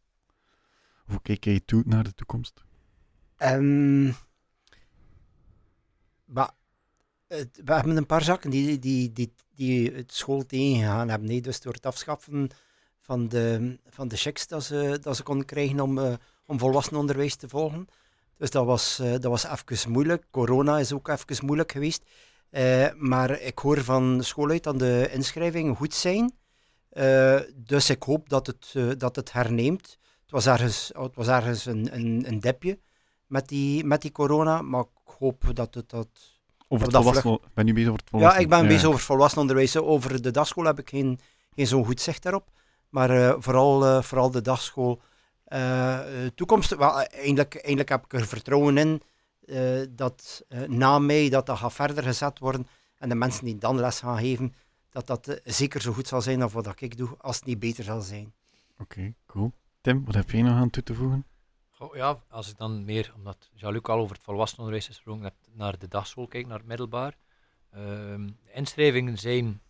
Hoe 1.06 1.22
kijk 1.22 1.44
jij 1.44 1.60
toe 1.66 1.84
naar 1.86 2.04
de 2.04 2.14
toekomst? 2.14 2.64
Ehm, 3.38 4.12
maar 6.26 6.52
het- 7.28 7.62
we 7.66 7.74
hebben 7.74 7.98
een 7.98 8.06
paar 8.06 8.24
zaken 8.24 8.50
die, 8.50 8.80
die, 8.80 9.12
die, 9.14 9.34
die 9.56 9.92
het 9.92 10.14
school 10.14 10.46
tegengegaan 10.46 11.10
hebben. 11.10 11.30
hè. 11.30 11.40
Dus 11.40 11.62
door 11.62 11.74
het 11.74 11.86
afschaffen 11.86 12.50
van 13.00 13.28
de, 13.30 13.80
van 13.86 14.08
de 14.08 14.16
checks 14.18 14.48
dat 14.48 14.64
ze, 14.64 14.98
dat 15.02 15.16
ze 15.16 15.24
konden 15.24 15.46
krijgen 15.46 15.80
om, 15.80 15.98
eh 15.98 16.14
om 16.48 16.60
volwassenenonderwijs 16.60 17.36
te 17.36 17.50
volgen. 17.50 17.88
Dus 18.38 18.50
dat 18.50 18.66
was, 18.66 19.00
eh, 19.00 19.12
dat 19.12 19.24
was 19.24 19.46
even 19.46 19.92
moeilijk. 19.92 20.26
Corona 20.32 20.80
is 20.80 20.94
ook 20.94 21.08
even 21.08 21.46
moeilijk 21.46 21.72
geweest. 21.72 22.04
Eh, 22.50 22.88
maar 22.96 23.42
ik 23.42 23.60
hoor 23.60 23.84
van 23.84 24.24
school 24.24 24.50
uit 24.50 24.64
dat 24.64 24.80
de 24.80 25.10
inschrijvingen 25.12 25.76
goed 25.76 25.94
zijn. 25.94 26.34
Eh, 26.90 27.40
dus 27.56 27.90
ik 27.90 28.04
hoop 28.04 28.30
dat 28.30 28.48
het, 28.48 29.00
dat 29.00 29.16
het 29.16 29.32
herneemt. 29.32 29.98
Het 30.22 30.32
was 30.32 30.46
ergens, 30.46 30.92
het 30.94 31.16
was 31.16 31.28
ergens 31.28 31.66
een, 31.66 31.96
een, 31.96 32.24
een 32.28 32.40
dipje 32.40 32.80
met 33.26 33.48
die, 33.48 33.84
met 33.84 34.02
die 34.02 34.12
corona, 34.12 34.62
maar 34.62 34.82
ik 34.82 35.14
hoop 35.20 35.44
dat 35.54 35.74
het 35.74 35.90
dat... 35.90 36.08
Over 36.68 36.92
dat 36.92 37.04
volwassen, 37.04 37.40
ben 37.54 37.68
je 37.68 37.74
bezig 37.74 37.90
over 37.90 38.02
het 38.02 38.12
Ja, 38.12 38.18
volwassen? 38.18 38.42
ik 38.42 38.50
ben 38.50 38.68
bezig 38.68 38.88
over 38.88 39.00
volwassenenonderwijs. 39.00 39.78
Over 39.78 40.22
de 40.22 40.32
dagschool 40.32 40.66
heb 40.66 40.80
ik 40.80 40.90
geen, 40.90 41.20
geen 41.56 41.68
zo'n 41.68 41.86
goed 41.86 42.02
zicht 42.02 42.24
daarop. 42.24 42.50
Maar 42.90 43.42
vooral, 43.42 44.04
vooral 44.04 44.32
de 44.32 44.42
dagschool. 44.42 45.02
Eh, 45.48 46.26
eh, 46.26 46.32
toekomst, 46.36 46.76
wel, 46.76 47.02
eh, 47.02 47.20
eindelijk, 47.20 47.56
eindelijk 47.56 47.90
heb 47.90 48.04
ik 48.04 48.14
er 48.14 48.28
vertrouwen 48.28 48.78
in 48.78 49.02
eh, 49.48 49.86
dat 49.90 50.44
eh, 50.48 50.62
na 50.62 51.00
mij 51.00 51.30
dat 51.30 51.46
dat 51.46 51.58
gaat 51.58 51.74
verder 51.74 52.04
gezet 52.04 52.40
worden. 52.40 52.68
En 52.98 53.10
de 53.10 53.16
mensen 53.16 53.46
die 53.46 53.58
dan 53.58 53.80
les 53.80 54.00
gaan 54.00 54.18
geven, 54.18 54.54
dat 54.90 55.08
dat 55.08 55.42
zeker 55.44 55.82
zo 55.82 55.94
goed 55.94 56.08
zal 56.08 56.22
zijn 56.22 56.42
als 56.42 56.54
wat 56.54 56.82
ik 56.82 56.98
doe, 56.98 57.16
als 57.18 57.36
het 57.36 57.46
niet 57.46 57.60
beter 57.60 57.84
zal 57.84 58.02
zijn. 58.02 58.34
Oké, 58.78 59.14
cool. 59.26 59.52
Tim, 59.82 60.06
wat 60.06 60.16
heb 60.16 60.32
jij 60.32 60.42
nog 60.42 60.54
aan 60.54 60.70
toe 60.70 60.84
te 60.84 60.94
voegen? 60.94 61.26
Goh, 61.70 61.96
ja, 61.96 62.24
als 62.30 62.50
ik 62.50 62.58
dan 62.58 62.86
meer, 62.86 63.14
omdat 63.16 63.50
Jean-Luc 63.54 63.84
al 63.84 64.00
over 64.00 64.16
het 64.16 64.24
volwassenenonderwijs 64.24 64.90
is 64.90 64.96
gesproken, 64.96 65.34
naar 65.52 65.80
de 65.80 65.88
dagschool 65.88 66.28
kijk, 66.28 66.48
naar 66.48 66.58
het 66.58 66.68
middelbaar. 66.68 67.18
Ehm, 67.72 68.28
de 68.28 68.52
inschrijvingen 68.54 69.18
zijn, 69.18 69.62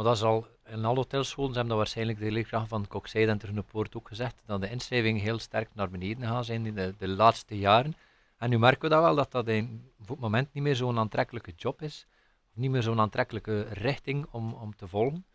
maar 0.00 0.08
dat 0.08 0.18
is 0.18 0.24
al 0.24 0.46
in 0.66 0.84
alle 0.84 0.96
hotelscholen, 0.96 1.50
ze 1.52 1.58
hebben 1.58 1.76
dat 1.76 1.84
waarschijnlijk 1.84 2.18
de 2.18 2.30
leerkracht 2.30 2.68
van 2.68 2.86
Kokzijde 2.86 3.30
en 3.30 3.38
Ternepoort 3.38 3.96
ook 3.96 4.08
gezegd, 4.08 4.42
dat 4.46 4.60
de 4.60 4.70
inschrijvingen 4.70 5.22
heel 5.22 5.38
sterk 5.38 5.74
naar 5.74 5.90
beneden 5.90 6.28
gaan 6.28 6.44
zijn 6.44 6.66
in 6.66 6.74
de, 6.74 6.94
de 6.98 7.08
laatste 7.08 7.58
jaren. 7.58 7.94
En 8.36 8.50
nu 8.50 8.58
merken 8.58 8.82
we 8.82 8.88
dat 8.88 9.02
wel, 9.02 9.14
dat 9.14 9.30
dat 9.30 9.48
in, 9.48 9.92
op 10.00 10.08
het 10.08 10.18
moment 10.18 10.52
niet 10.52 10.62
meer 10.62 10.76
zo'n 10.76 10.98
aantrekkelijke 10.98 11.52
job 11.56 11.82
is, 11.82 12.06
of 12.50 12.56
niet 12.56 12.70
meer 12.70 12.82
zo'n 12.82 13.00
aantrekkelijke 13.00 13.60
richting 13.62 14.26
om, 14.30 14.52
om 14.52 14.76
te 14.76 14.88
volgen. 14.88 15.26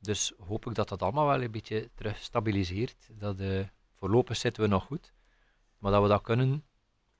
Dus 0.00 0.32
hoop 0.46 0.66
ik 0.66 0.74
dat 0.74 0.88
dat 0.88 1.02
allemaal 1.02 1.26
wel 1.26 1.42
een 1.42 1.50
beetje 1.50 1.90
terug 1.94 2.18
stabiliseert. 2.18 3.08
Dat, 3.10 3.38
eh, 3.40 3.66
voorlopig 3.94 4.36
zitten 4.36 4.62
we 4.62 4.68
nog 4.68 4.84
goed. 4.84 5.12
Maar 5.78 5.92
dat 5.92 6.02
we 6.02 6.08
dat 6.08 6.22
kunnen, 6.22 6.64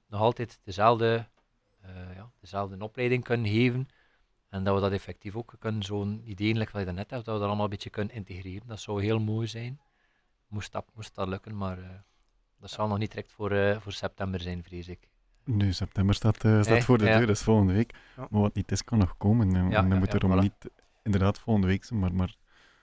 nog 0.08 0.20
altijd 0.20 0.58
dezelfde, 0.64 1.28
eh, 1.80 2.14
ja, 2.14 2.30
dezelfde 2.40 2.84
opleiding 2.84 3.24
kunnen 3.24 3.50
geven. 3.50 3.88
En 4.48 4.64
dat 4.64 4.74
we 4.74 4.80
dat 4.80 4.92
effectief 4.92 5.36
ook 5.36 5.54
kunnen, 5.58 5.82
zo'n 5.82 6.22
idee 6.24 6.54
like 6.54 6.72
wat 6.72 6.86
je 6.86 6.92
net 6.92 7.10
hebt, 7.10 7.24
dat 7.24 7.34
we 7.34 7.40
dat 7.40 7.42
allemaal 7.42 7.64
een 7.64 7.70
beetje 7.70 7.90
kunnen 7.90 8.14
integreren. 8.14 8.66
Dat 8.66 8.80
zou 8.80 9.02
heel 9.02 9.18
mooi 9.18 9.46
zijn. 9.46 9.80
Moest 10.48 10.72
dat, 10.72 10.86
moest 10.94 11.14
dat 11.14 11.28
lukken, 11.28 11.56
maar 11.56 11.78
eh, 11.78 11.88
dat 12.60 12.70
zal 12.70 12.88
nog 12.88 12.98
niet 12.98 13.10
direct 13.10 13.32
voor, 13.32 13.50
eh, 13.50 13.80
voor 13.80 13.92
september 13.92 14.40
zijn, 14.40 14.62
vrees 14.62 14.88
ik. 14.88 15.08
Nu, 15.44 15.72
september 15.72 16.14
staat, 16.14 16.44
eh, 16.44 16.62
staat 16.62 16.84
voor 16.84 16.98
de 16.98 17.04
ja. 17.04 17.16
deur, 17.18 17.26
dat 17.26 17.36
is 17.36 17.42
volgende 17.42 17.72
week. 17.72 17.94
Ja. 18.16 18.26
Maar 18.30 18.40
wat 18.40 18.54
niet 18.54 18.72
is, 18.72 18.84
kan 18.84 18.98
nog 18.98 19.16
komen. 19.16 19.54
En, 19.54 19.54
Ja, 19.54 19.64
en 19.64 19.70
dan 19.70 19.88
ja, 19.92 19.98
moet 19.98 20.12
ja, 20.12 20.18
er 20.18 20.24
om 20.24 20.38
voilà. 20.38 20.42
niet 20.42 20.70
inderdaad 21.02 21.38
volgende 21.38 21.68
week 21.68 21.84
zijn, 21.84 21.98
maar, 22.00 22.14
maar 22.14 22.36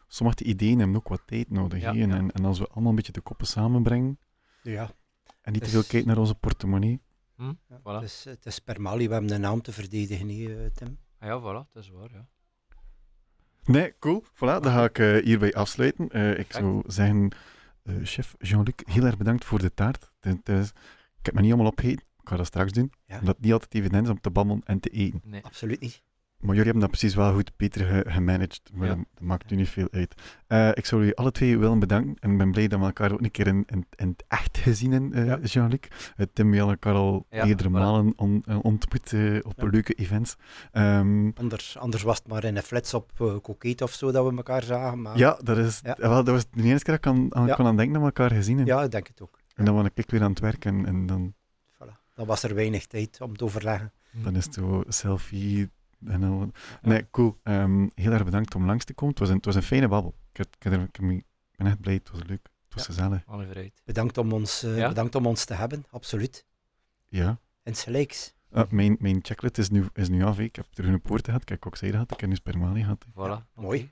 sommige 0.08 0.44
ideeën 0.44 0.78
hebben 0.80 0.96
ook 0.98 1.08
wat 1.08 1.22
tijd 1.26 1.50
nodig. 1.50 1.84
En, 1.84 1.96
ja. 1.96 2.16
en, 2.16 2.32
en 2.32 2.46
als 2.46 2.60
we 2.60 2.68
allemaal 2.68 2.90
een 2.90 2.96
beetje 2.96 3.12
de 3.12 3.22
koppen 3.22 3.48
samenbrengen 3.48 4.20
Ja, 4.62 4.92
en 5.42 5.52
niet 5.52 5.62
te 5.64 5.70
Dus- 5.70 5.72
veel 5.72 5.84
kijken 5.84 6.08
naar 6.08 6.18
onze 6.18 6.36
portemonnee. 6.36 7.02
ja. 7.38 7.56
Voilà. 7.80 7.84
Het, 7.84 8.04
is, 8.04 8.24
het 8.26 8.46
is 8.46 8.60
per 8.60 8.82
Mali, 8.82 9.08
we 9.08 9.14
hebben 9.14 9.32
een 9.34 9.42
naam 9.42 9.62
te 9.62 9.72
verdedigen, 9.72 10.30
eh, 10.30 10.66
Tim. 10.74 10.98
Ah 11.24 11.30
ja, 11.30 11.40
voilà, 11.40 11.72
dat 11.74 11.84
is 11.84 11.90
waar. 11.90 12.10
Ja. 12.14 12.28
Nee, 13.66 13.94
cool. 14.00 14.24
Voilà, 14.34 14.38
dan 14.62 14.64
ga 14.72 14.84
ik 14.84 15.00
eh, 15.00 15.24
hierbij 15.24 15.54
afsluiten. 15.54 16.10
Eh, 16.10 16.38
ik 16.40 16.52
zou 16.54 16.84
zeggen, 16.88 17.30
eh, 17.84 17.96
chef 18.04 18.36
Jean-Luc, 18.40 18.74
heel 18.84 19.04
erg 19.06 19.18
bedankt 19.18 19.46
voor 19.46 19.60
de 19.60 19.74
taart. 19.74 20.12
Het, 20.20 20.38
het 20.48 20.50
is- 20.60 20.70
ik 21.20 21.26
heb 21.26 21.34
me 21.34 21.42
niet 21.42 21.52
allemaal 21.52 21.72
opgegeten. 21.72 22.06
Ik 22.22 22.30
ga 22.30 22.36
dat 22.36 22.46
straks 22.46 22.72
doen. 22.72 22.92
Ja. 23.06 23.20
Omdat 23.20 23.36
het 23.36 23.44
niet 23.44 23.54
altijd 23.54 23.74
evident 23.74 24.04
is 24.06 24.10
om 24.12 24.22
te 24.22 24.30
babbelen 24.30 24.62
en 24.66 24.80
te 24.80 24.90
eten. 24.90 25.22
Nee. 25.24 25.44
Absoluut 25.44 25.80
niet. 25.80 26.02
Maar 26.44 26.56
jullie 26.56 26.72
hebben 26.72 26.90
dat 26.90 27.00
precies 27.00 27.16
wel 27.16 27.34
goed 27.34 27.52
beter 27.58 27.86
ge- 27.86 28.12
gemanaged. 28.12 28.62
Maar 28.74 28.88
Ja. 28.88 28.96
dat, 28.96 29.06
maakt 29.20 29.50
nu 29.50 29.58
niet 29.58 29.70
veel 29.70 29.88
uit. 29.92 30.22
Eh, 30.48 30.70
ik 30.70 30.86
zou 30.86 31.02
jullie 31.02 31.16
alle 31.18 31.32
twee 31.32 31.58
willen 31.58 31.80
bedanken. 31.80 32.16
En 32.20 32.32
ik 32.32 32.38
ben 32.38 32.52
blij 32.52 32.68
dat 32.68 32.80
we 32.80 32.86
elkaar 32.86 33.12
ook 33.12 33.22
een 33.22 33.32
keer 33.32 33.48
in, 33.48 33.64
in, 33.66 33.86
in 33.96 34.08
het 34.08 34.24
echt 34.28 34.58
gezien 34.58 34.92
hebben, 34.92 35.14
eh, 35.14 35.26
Ja. 35.26 35.40
Jean-Luc. 35.40 35.80
Uh, 36.18 36.26
Tim, 36.34 36.50
we 36.50 36.56
hebben 36.58 36.74
elkaar 36.74 36.94
al 36.94 37.26
Ja, 37.30 37.46
meerdere 37.46 37.70
voilà. 37.70 37.72
malen 37.72 38.14
on- 38.16 38.44
eh, 38.46 38.58
ontmoet 38.62 39.14
eh, 39.14 39.40
op 39.42 39.54
Ja. 39.62 39.68
leuke 39.68 39.94
events. 39.94 40.36
Ehm, 40.72 41.32
Anders, 41.34 41.78
anders 41.78 42.04
was 42.04 42.18
het 42.18 42.28
maar 42.28 42.44
in 42.44 42.56
een 42.58 42.64
flits 42.64 42.94
op 42.94 43.12
uh, 43.22 43.36
Coquet 43.42 43.82
of 43.82 43.92
zo 43.94 44.12
dat 44.12 44.30
we 44.30 44.36
elkaar 44.38 44.64
zagen. 44.64 45.02
Maar 45.02 45.18
ja, 45.18 45.40
dat, 45.44 45.58
is, 45.58 45.80
Ja. 45.84 45.98
eh, 45.98 46.08
wel, 46.10 46.24
dat 46.24 46.34
was 46.34 46.46
de 46.52 46.64
eerste 46.64 46.84
keer 46.86 47.00
dat 47.02 47.06
ik 47.06 47.20
aan, 47.20 47.36
aan, 47.36 47.48
Ja. 47.48 47.56
kon 47.56 47.66
aan 47.66 47.76
denken 47.78 47.94
dat 47.94 48.02
we 48.02 48.08
elkaar 48.22 48.38
gezien 48.38 48.58
hebben. 48.58 48.76
ja, 48.76 48.84
ik 48.84 48.92
denk 48.92 49.08
het 49.08 49.22
ook. 49.22 49.40
En 49.56 49.66
dan 49.66 49.76
was 49.76 49.88
ik 49.94 50.10
weer 50.12 50.22
aan 50.24 50.30
het 50.30 50.40
werk 50.40 50.66
en, 50.66 50.86
en 50.86 51.06
dan, 51.06 51.34
Voilà. 51.74 52.14
Dan 52.14 52.26
was 52.26 52.44
er 52.44 52.56
weinig 52.56 52.86
tijd 52.86 53.22
om 53.22 53.38
te 53.38 53.44
overleggen. 53.44 53.92
dan 54.12 54.36
is 54.36 54.46
het 54.46 54.54
zo 54.54 54.84
selfie. 54.88 55.70
En. 56.08 56.52
Nee, 56.82 57.10
cool. 57.12 57.40
Ehm, 57.44 57.88
heel 57.96 58.12
erg 58.12 58.24
bedankt 58.24 58.56
om 58.56 58.66
langs 58.66 58.86
te 58.86 58.94
komen. 58.94 59.10
Het 59.14 59.20
was 59.20 59.30
een, 59.30 59.36
het 59.36 59.46
was 59.46 59.56
een 59.56 59.64
fijne 59.64 59.88
babbel. 59.88 60.16
Ik, 60.32 60.38
heb- 60.38 60.56
ik, 60.92 61.24
ben 61.56 61.68
echt 61.68 61.80
blij. 61.82 61.94
Het 61.94 62.10
was 62.12 62.20
leuk. 62.24 62.50
Het 62.66 62.74
was 62.74 62.86
Ja. 62.88 62.94
gezellig. 62.94 63.72
Bedankt 63.86 64.18
om 64.18 64.32
ons, 64.34 64.64
eh, 64.64 64.78
Ja? 64.78 64.88
bedankt 64.88 65.16
om 65.16 65.26
ons 65.26 65.46
te 65.46 65.54
hebben, 65.54 65.86
absoluut. 65.90 66.46
Ja. 67.08 67.40
Insgelijks. 67.64 68.34
Ah, 68.52 68.70
mijn, 68.70 68.96
mijn 69.00 69.20
checklist 69.22 69.58
is 69.58 69.70
nu, 69.70 69.86
is 69.94 70.10
nu 70.10 70.24
af. 70.24 70.40
Ik 70.40 70.56
heb 70.56 70.66
er 70.74 70.86
een 70.86 71.02
poort 71.02 71.26
gehad, 71.26 71.42
ik 71.42 71.50
heb 71.50 71.66
ook 71.68 71.78
gehad, 71.78 72.12
ik 72.12 72.20
heb 72.20 72.30
nu 72.30 72.36
Spermali 72.36 72.82
gehad. 72.82 73.06
Voilà. 73.10 73.54
Mooi. 73.56 73.92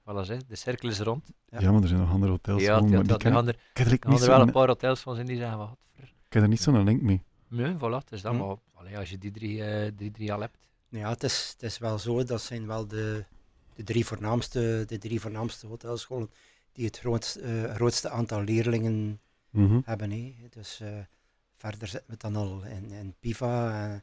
Voilà, 0.00 0.20
zeg. 0.22 0.44
de 0.46 0.56
cirkel 0.56 0.88
is 0.88 0.98
rond. 1.00 1.30
Ja. 1.48 1.60
Ja. 1.60 1.72
maar 1.72 1.82
er 1.82 1.88
zijn 1.88 2.00
nog 2.00 2.10
andere 2.10 2.32
hotels. 2.32 2.62
Ja, 2.62 2.80
dat, 2.80 2.90
er 3.24 3.36
er, 3.36 3.48
ik 3.92 4.02
heb 4.04 4.12
er 4.12 4.26
wel 4.26 4.40
een 4.40 4.50
paar 4.50 4.66
hotels 4.66 5.00
van 5.00 5.14
zijn 5.14 5.26
die 5.26 5.36
zeggen, 5.36 5.58
wat 5.58 5.76
ik 6.00 6.32
heb 6.32 6.42
er 6.42 6.48
niet 6.48 6.60
zo'n 6.60 6.84
link 6.84 7.02
mee. 7.02 7.22
Nee, 7.48 7.74
voilà, 7.74 7.78
het 7.80 8.12
is 8.12 8.22
dat, 8.22 8.32
Hm. 8.34 8.38
maar 8.38 8.56
allee, 8.74 8.98
als 8.98 9.10
je 9.10 9.18
die 9.18 9.30
drie, 9.30 9.64
eh, 9.64 9.92
die 9.96 10.10
drie 10.10 10.32
al 10.32 10.40
hebt. 10.40 10.56
Ja, 10.96 11.08
het 11.08 11.22
is, 11.22 11.48
het 11.52 11.62
is 11.62 11.78
wel 11.78 11.98
zo, 11.98 12.24
dat 12.24 12.42
zijn 12.42 12.66
wel 12.66 12.86
de, 12.88 13.24
de 13.74 13.82
drie 13.84 14.06
voornaamste, 14.06 14.84
de 14.86 14.98
drie 14.98 15.20
voornaamste 15.20 15.66
hotelscholen 15.66 16.30
die 16.72 16.86
het 16.86 16.98
grootste, 16.98 17.40
eh, 17.40 17.74
grootste 17.74 18.08
aantal 18.10 18.42
leerlingen 18.42 19.20
Mhm. 19.50 19.80
hebben. 19.84 20.10
Hè. 20.10 20.34
Dus 20.50 20.80
eh, 20.80 20.88
verder 21.54 21.88
zitten 21.88 22.10
we 22.10 22.16
dan 22.16 22.36
al 22.36 22.62
in, 22.64 22.90
in 22.90 23.14
PIVA. 23.20 23.84
eh, 23.92 23.98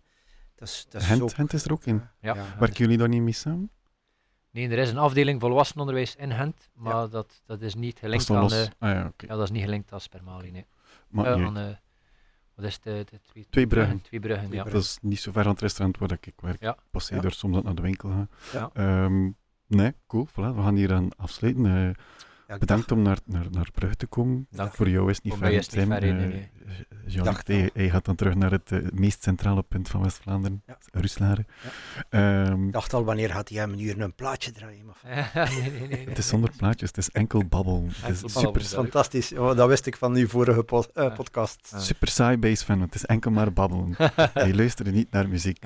dat 0.55 0.67
is, 0.67 0.85
dat 0.89 1.01
is 1.01 1.07
Gent, 1.07 1.21
ook, 1.21 1.31
Gent 1.33 1.53
is 1.53 1.65
er 1.65 1.71
ook 1.71 1.85
in. 1.85 2.01
Ja. 2.19 2.35
ja, 2.35 2.55
Werken 2.59 2.77
jullie 2.77 2.97
daar 2.97 3.07
niet 3.09 3.21
mee 3.21 3.33
samen? 3.33 3.69
Nee, 4.51 4.69
er 4.69 4.77
is 4.77 4.89
een 4.89 4.97
afdeling 4.97 5.39
volwassenenonderwijs 5.39 6.15
in 6.15 6.31
Gent, 6.31 6.69
maar 6.73 7.09
dat, 7.09 7.41
dat 7.45 7.61
is 7.61 7.75
niet 7.75 7.91
Dat 7.91 7.99
gelinkt 7.99 8.23
is 8.23 8.29
dan 8.29 8.37
aan... 8.43 8.51
eh, 8.51 8.67
Ah 8.79 9.11
ja, 9.17 9.35
dat 9.35 9.41
is 9.43 9.51
niet 9.51 9.63
gelinkt 9.63 9.91
aan 9.93 10.01
Spermali, 10.01 10.51
nee. 10.51 10.65
Maar 11.07 11.25
Eh, 11.25 11.45
aan, 11.45 11.57
eh, 11.57 11.67
wat 12.55 12.65
is 12.65 12.79
de, 12.79 13.05
de 13.09 13.19
twee, 13.21 13.45
Twee 13.49 13.67
bruggen. 13.67 14.01
Twee 14.01 14.19
bruggen, 14.19 14.47
Twee 14.47 14.63
ja. 14.63 14.69
Dat 14.69 14.81
is 14.81 14.97
niet 15.01 15.19
zo 15.19 15.31
ver 15.31 15.43
aan 15.43 15.51
het 15.51 15.61
restaurant 15.61 15.97
waar 15.97 16.17
ik 16.21 16.33
werk. 16.41 16.61
Ja. 16.61 16.77
Passeer 16.91 17.21
daar 17.21 17.31
soms 17.31 17.63
naar 17.63 17.75
de 17.75 17.81
winkel 17.81 18.09
gaan. 18.09 18.29
Ja. 18.53 18.69
Ehm, 18.73 19.29
nee, 19.67 19.93
cool. 20.07 20.27
Voilà, 20.27 20.55
we 20.55 20.61
gaan 20.61 20.75
hier 20.75 20.93
aan 20.93 21.15
afsluiten. 21.15 21.65
Eh, 21.65 21.89
ja, 22.47 22.57
bedankt 22.57 22.91
om 22.91 23.01
naar, 23.01 23.17
naar, 23.25 23.45
naar 23.51 23.69
Brugge 23.73 23.95
te 23.95 24.05
komen. 24.07 24.47
Dank 24.51 24.73
Voor 24.75 24.89
jou 24.89 25.09
is 25.09 25.15
het 25.15 25.25
niet 25.25 25.33
ver 25.35 25.51
is 25.51 25.69
niet 25.69 25.85
ver 25.87 26.03
Eh, 26.03 26.13
nee, 26.15 26.51
Dacht 27.23 27.47
hij, 27.47 27.69
gaat 27.73 28.05
dan 28.05 28.15
terug 28.15 28.35
naar 28.35 28.51
het 28.51 28.71
eh, 28.71 28.79
meest 28.93 29.23
centrale 29.23 29.61
punt 29.63 29.89
van 29.89 30.01
West-Vlaanderen, 30.03 30.61
Ja. 30.67 30.77
Ruslaren. 30.91 31.47
Ehm, 32.09 32.65
Ik 32.67 32.73
dacht 32.73 32.93
al, 32.93 33.03
wanneer 33.03 33.29
gaat 33.29 33.49
hij 33.49 33.57
hem 33.59 33.71
een 33.71 33.79
uur 33.79 34.01
een 34.01 34.13
plaatje 34.13 34.51
draaien? 34.51 34.85
Maar 34.85 34.95
nee, 35.49 35.61
nee, 35.61 35.71
nee, 35.79 35.87
nee, 35.87 36.07
het 36.07 36.17
is 36.17 36.27
zonder 36.27 36.51
plaatjes, 36.57 36.89
het 36.89 36.97
is 36.97 37.09
enkel 37.09 37.45
babbel. 37.45 37.87
Het 37.95 38.23
is 38.23 38.33
super, 38.33 38.61
fantastisch. 38.61 39.33
Oh, 39.33 39.55
dat 39.55 39.67
wist 39.67 39.85
ik 39.85 39.95
van 39.97 40.15
uw 40.15 40.27
vorige 40.27 40.63
pod- 40.63 40.91
eh, 40.93 41.15
podcast. 41.15 41.67
Ja. 41.71 41.79
super 41.79 42.07
saai 42.07 42.37
base 42.37 42.65
fan, 42.65 42.79
want 42.79 42.93
het 42.93 43.03
is 43.03 43.07
enkel 43.07 43.31
maar 43.31 43.53
babbelen. 43.53 43.95
Je 44.47 44.55
luistert 44.55 44.91
niet 44.91 45.11
naar 45.11 45.29
muziek. 45.29 45.65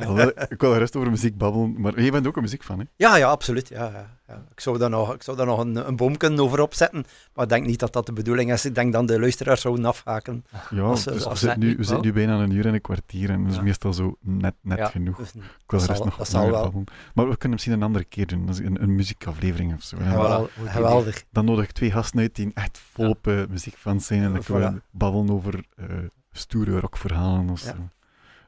Ik 0.50 0.62
wil 0.62 0.78
rust 0.78 0.96
over 0.96 1.10
muziek 1.10 1.38
babbelen, 1.38 1.82
maar 1.82 2.02
jij 2.02 2.12
bent 2.12 2.28
ook 2.28 2.36
een 2.36 2.42
muziek 2.42 2.64
fan, 2.64 2.80
hè? 2.80 2.86
Ja, 2.96 3.18
ja, 3.18 3.30
absoluut. 3.30 3.68
Ja, 3.68 3.86
ja, 3.92 4.18
ja. 4.28 4.44
Ik 4.52 4.60
zou 4.60 4.78
daar 4.78 4.90
nog, 4.90 5.14
ik 5.14 5.24
zou 5.24 5.38
daar 5.38 5.46
nog 5.46 5.60
een, 5.60 5.88
een 5.88 5.96
boomken 5.96 6.40
over 6.40 6.60
opzetten, 6.68 7.06
maar 7.34 7.44
ik 7.44 7.50
denk 7.50 7.66
niet 7.66 7.80
dat 7.80 7.94
dat 7.94 8.06
de 8.06 8.14
bedoeling 8.14 8.52
is. 8.54 8.66
Ik 8.66 8.76
denk 8.76 8.94
dan 8.94 9.06
de 9.06 9.20
luisteraars 9.20 9.62
zouden 9.62 9.86
afhaken. 9.86 10.46
Ja, 10.70 10.82
Als 10.82 11.04
dus 11.04 11.26
we 11.28 11.36
zitten 11.36 11.60
nu, 11.60 11.66
we 11.68 11.72
zitten 11.76 11.94
wel. 11.94 12.04
nu 12.04 12.14
bijna 12.14 12.40
een 12.40 12.52
uur 12.52 12.66
en 12.66 12.74
een 12.74 12.82
kwartier 12.82 13.30
en 13.30 13.42
dat 13.42 13.52
is 13.52 13.58
Ja. 13.58 13.62
meestal 13.64 13.94
zo 13.94 14.16
net, 14.22 14.54
net 14.62 14.78
Ja. 14.78 14.88
genoeg. 14.88 15.18
Dus, 15.18 15.28
Ik 15.34 15.42
wil 15.68 15.80
rust 15.80 15.86
zal- 15.96 16.06
nog 16.06 16.32
langer 16.32 16.52
babbelen. 16.52 16.84
Maar 17.14 17.26
we 17.30 17.32
kunnen 17.38 17.52
misschien 17.52 17.74
een 17.74 17.84
andere 17.84 18.06
keer 18.06 18.28
doen, 18.28 18.50
een, 18.64 18.82
een 18.84 18.96
muziekaflevering 18.96 19.74
of 19.74 19.82
zo. 19.82 19.98
gewel- 19.98 20.50
geweldig. 20.66 21.24
Dan 21.32 21.46
nodig 21.46 21.64
ik 21.66 21.72
twee 21.72 21.92
gasten 21.92 22.20
uit 22.20 22.36
die 22.36 22.52
echt 22.54 22.78
volop 22.92 23.28
eh, 23.28 23.42
muziekfans 23.50 24.06
zijn 24.06 24.24
en 24.24 24.34
dan 24.34 24.44
kunnen 24.44 24.74
we 24.74 24.82
babbelen 24.92 25.30
over 25.30 25.64
eh, 25.76 25.86
stoere 26.32 26.80
rockverhalen 26.80 27.50
of 27.50 27.60
zo. 27.60 27.74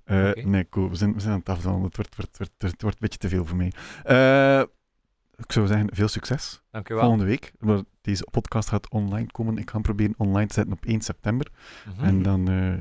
Eh. 0.04 0.46
Nee, 0.46 0.68
cool. 0.70 0.90
We 0.90 0.96
zijn, 0.96 1.14
we 1.14 1.20
zijn 1.20 1.34
aan 1.34 1.40
het 1.40 1.50
afdalen. 1.50 1.82
Het 1.84 1.96
wordt, 1.96 2.16
wordt, 2.16 2.38
wordt, 2.38 2.54
het 2.58 2.82
wordt 2.82 2.96
een 2.96 3.02
beetje 3.10 3.18
te 3.18 3.30
veel 3.30 3.46
voor 3.46 3.58
mij. 3.58 3.72
Ik 5.40 5.52
zou 5.52 5.68
zeggen, 5.68 5.96
veel 5.96 6.08
succes. 6.08 6.62
Dank 6.72 6.90
u 6.90 6.94
wel. 6.94 7.04
Volgende 7.04 7.26
week. 7.26 7.52
Maar 7.60 7.82
deze 8.02 8.28
podcast 8.32 8.70
gaat 8.70 8.90
online 8.90 9.32
komen. 9.32 9.58
Ik 9.58 9.68
ga 9.68 9.74
hem 9.74 9.82
proberen 9.82 10.14
online 10.18 10.48
te 10.48 10.54
zetten 10.54 10.74
op 10.74 10.86
1 10.86 11.02
september. 11.02 11.52
Mhm. 11.96 12.06
En 12.06 12.22
dan, 12.22 12.50
eh, 12.50 12.74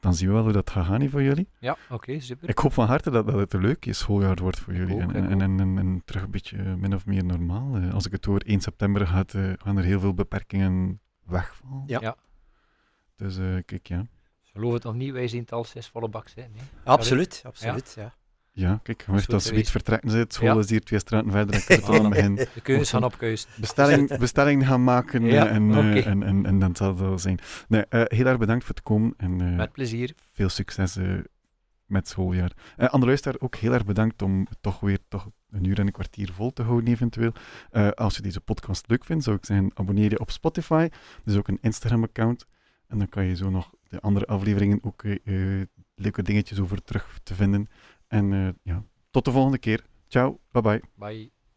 dan 0.00 0.14
zien 0.14 0.28
we 0.28 0.34
wel 0.34 0.42
hoe 0.42 0.52
dat 0.52 0.70
gaat 0.70 0.86
gaan 0.86 1.10
voor 1.10 1.22
jullie. 1.22 1.48
Ja, 1.58 1.76
oké, 1.90 2.20
super. 2.20 2.48
Ik 2.48 2.58
hoop 2.58 2.72
van 2.72 2.86
harte 2.86 3.10
dat, 3.10 3.26
dat 3.26 3.38
het 3.38 3.52
een 3.52 3.60
leuk 3.60 3.86
schooljaar 3.90 4.36
wordt 4.36 4.58
voor 4.58 4.74
jullie. 4.74 4.94
ook, 4.94 5.12
en, 5.12 5.28
en, 5.28 5.40
en, 5.40 5.60
en, 5.60 5.78
en 5.78 6.02
terug 6.04 6.22
een 6.22 6.30
beetje 6.30 6.56
eh, 6.56 6.74
min 6.74 6.94
of 6.94 7.06
meer 7.06 7.24
normaal. 7.24 7.76
Eh, 7.76 7.94
als 7.94 8.06
ik 8.06 8.12
het 8.12 8.24
hoor, 8.24 8.40
1 8.40 8.60
september 8.60 9.06
gaat, 9.06 9.34
eh, 9.34 9.52
gaan 9.56 9.76
er 9.76 9.84
heel 9.84 10.00
veel 10.00 10.14
beperkingen 10.14 11.00
wegvallen. 11.24 11.82
Ja. 11.86 12.00
Ja. 12.00 12.16
Dus 13.16 13.38
eh, 13.38 13.56
kijk, 13.64 13.86
ja. 13.86 14.06
Geloof 14.42 14.72
het 14.72 14.82
nog 14.82 14.94
niet, 14.94 15.12
wij 15.12 15.28
zien 15.28 15.40
het 15.40 15.52
al 15.52 15.64
zes 15.64 15.88
volle 15.88 16.08
bak 16.08 16.28
zijn. 16.28 16.50
Nee? 16.52 16.62
Absoluut, 16.84 17.42
absoluut. 17.46 17.92
Ja. 17.96 18.02
Ja, 18.02 18.14
kijk, 18.54 18.84
je 18.86 18.92
is 18.92 19.06
mocht 19.06 19.32
als 19.32 19.44
zoiets 19.44 19.46
geweest. 19.48 19.70
vertrekken 19.70 20.10
zit, 20.10 20.32
school 20.34 20.48
Ja. 20.48 20.58
is 20.58 20.70
hier 20.70 20.80
twee 20.80 20.98
straten 20.98 21.30
verder, 21.30 21.64
we 21.66 21.74
het 21.74 22.08
begin 22.08 22.34
De 22.34 22.60
keuzes 22.62 22.90
gaan 22.90 23.04
op 23.04 23.18
keus. 23.18 23.46
bestelling, 23.60 24.16
bestelling 24.18 24.66
gaan 24.66 24.84
maken 24.84 25.24
Ja, 25.24 25.46
eh, 25.46 25.54
en, 25.54 25.70
eh, 25.70 25.78
oké. 25.78 25.98
en, 26.00 26.22
en, 26.22 26.46
en 26.46 26.58
dan 26.58 26.76
zal 26.76 26.88
het 26.88 26.98
wel 26.98 27.18
zijn. 27.18 27.38
Nee, 27.68 27.84
eh, 27.88 28.02
heel 28.04 28.26
erg 28.26 28.38
bedankt 28.38 28.64
voor 28.64 28.74
het 28.74 28.84
komen 28.84 29.14
en 29.16 29.40
eh, 29.40 29.56
Met 29.56 29.72
plezier. 29.72 30.14
veel 30.32 30.48
succes 30.48 30.96
eh, 30.96 31.04
met 31.86 32.00
het 32.00 32.08
schooljaar. 32.08 32.52
Uh, 32.78 32.88
luisteraar 32.92 33.40
ook 33.40 33.56
heel 33.56 33.72
erg 33.72 33.84
bedankt 33.84 34.22
om 34.22 34.46
toch 34.60 34.80
weer 34.80 34.98
toch 35.08 35.28
een 35.50 35.64
uur 35.64 35.78
en 35.78 35.86
een 35.86 35.92
kwartier 35.92 36.32
vol 36.32 36.52
te 36.52 36.62
houden 36.62 36.92
eventueel. 36.92 37.32
Eh, 37.70 37.88
als 37.90 38.16
je 38.16 38.22
deze 38.22 38.40
podcast 38.40 38.88
leuk 38.88 39.04
vindt, 39.04 39.24
zou 39.24 39.36
ik 39.36 39.44
zeggen, 39.44 39.70
abonneer 39.74 40.10
je 40.10 40.20
op 40.20 40.30
Spotify. 40.30 40.88
Er 41.24 41.30
is 41.32 41.36
ook 41.36 41.48
een 41.48 41.58
Instagram-account. 41.60 42.46
En 42.88 42.98
dan 42.98 43.08
kan 43.08 43.24
je 43.24 43.36
zo 43.36 43.50
nog 43.50 43.70
de 43.88 44.00
andere 44.00 44.26
afleveringen 44.26 44.78
ook 44.82 45.02
leuke 45.94 46.22
dingetjes 46.22 46.60
over 46.60 46.82
terug 46.82 47.18
te 47.22 47.34
vinden. 47.34 47.68
En 48.12 48.32
eh, 48.32 48.48
ja, 48.62 48.84
tot 49.10 49.24
de 49.24 49.30
volgende 49.30 49.58
keer. 49.58 49.86
Ciao, 50.08 50.40
bye 50.50 50.62
bye. 50.62 50.80
Bye. 50.94 51.41